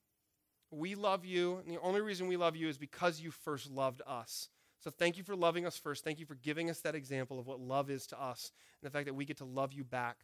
We 0.72 0.96
love 0.96 1.26
you. 1.26 1.58
And 1.58 1.76
the 1.76 1.82
only 1.82 2.02
reason 2.02 2.28
we 2.28 2.38
love 2.38 2.56
you 2.56 2.68
is 2.68 2.78
because 2.78 3.20
you 3.20 3.32
first 3.32 3.70
loved 3.70 4.02
us. 4.08 4.50
So 4.80 4.90
thank 4.90 5.18
you 5.18 5.24
for 5.24 5.36
loving 5.36 5.66
us 5.66 5.78
first. 5.78 6.04
Thank 6.04 6.20
you 6.20 6.26
for 6.26 6.36
giving 6.36 6.70
us 6.70 6.80
that 6.82 6.96
example 6.96 7.40
of 7.40 7.48
what 7.48 7.60
love 7.60 7.90
is 7.90 8.08
to 8.08 8.22
us 8.22 8.52
and 8.82 8.90
the 8.90 8.94
fact 8.94 9.08
that 9.08 9.14
we 9.14 9.26
get 9.26 9.38
to 9.38 9.46
love 9.46 9.74
you 9.74 9.84
back. 9.84 10.18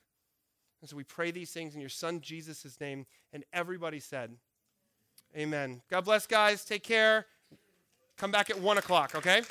And 0.82 0.90
so 0.90 0.96
we 0.96 1.04
pray 1.04 1.32
these 1.32 1.52
things 1.52 1.76
in 1.76 1.82
your 1.82 1.90
son 1.90 2.22
Jesus' 2.22 2.80
name. 2.80 3.06
And 3.34 3.44
everybody 3.52 4.00
said, 4.00 4.32
Amen. 5.36 5.82
God 5.90 6.06
bless, 6.06 6.26
guys. 6.26 6.64
Take 6.64 6.84
care. 6.84 7.26
Come 8.18 8.32
back 8.32 8.50
at 8.50 8.60
1 8.60 8.78
o'clock, 8.78 9.14
okay? 9.16 9.42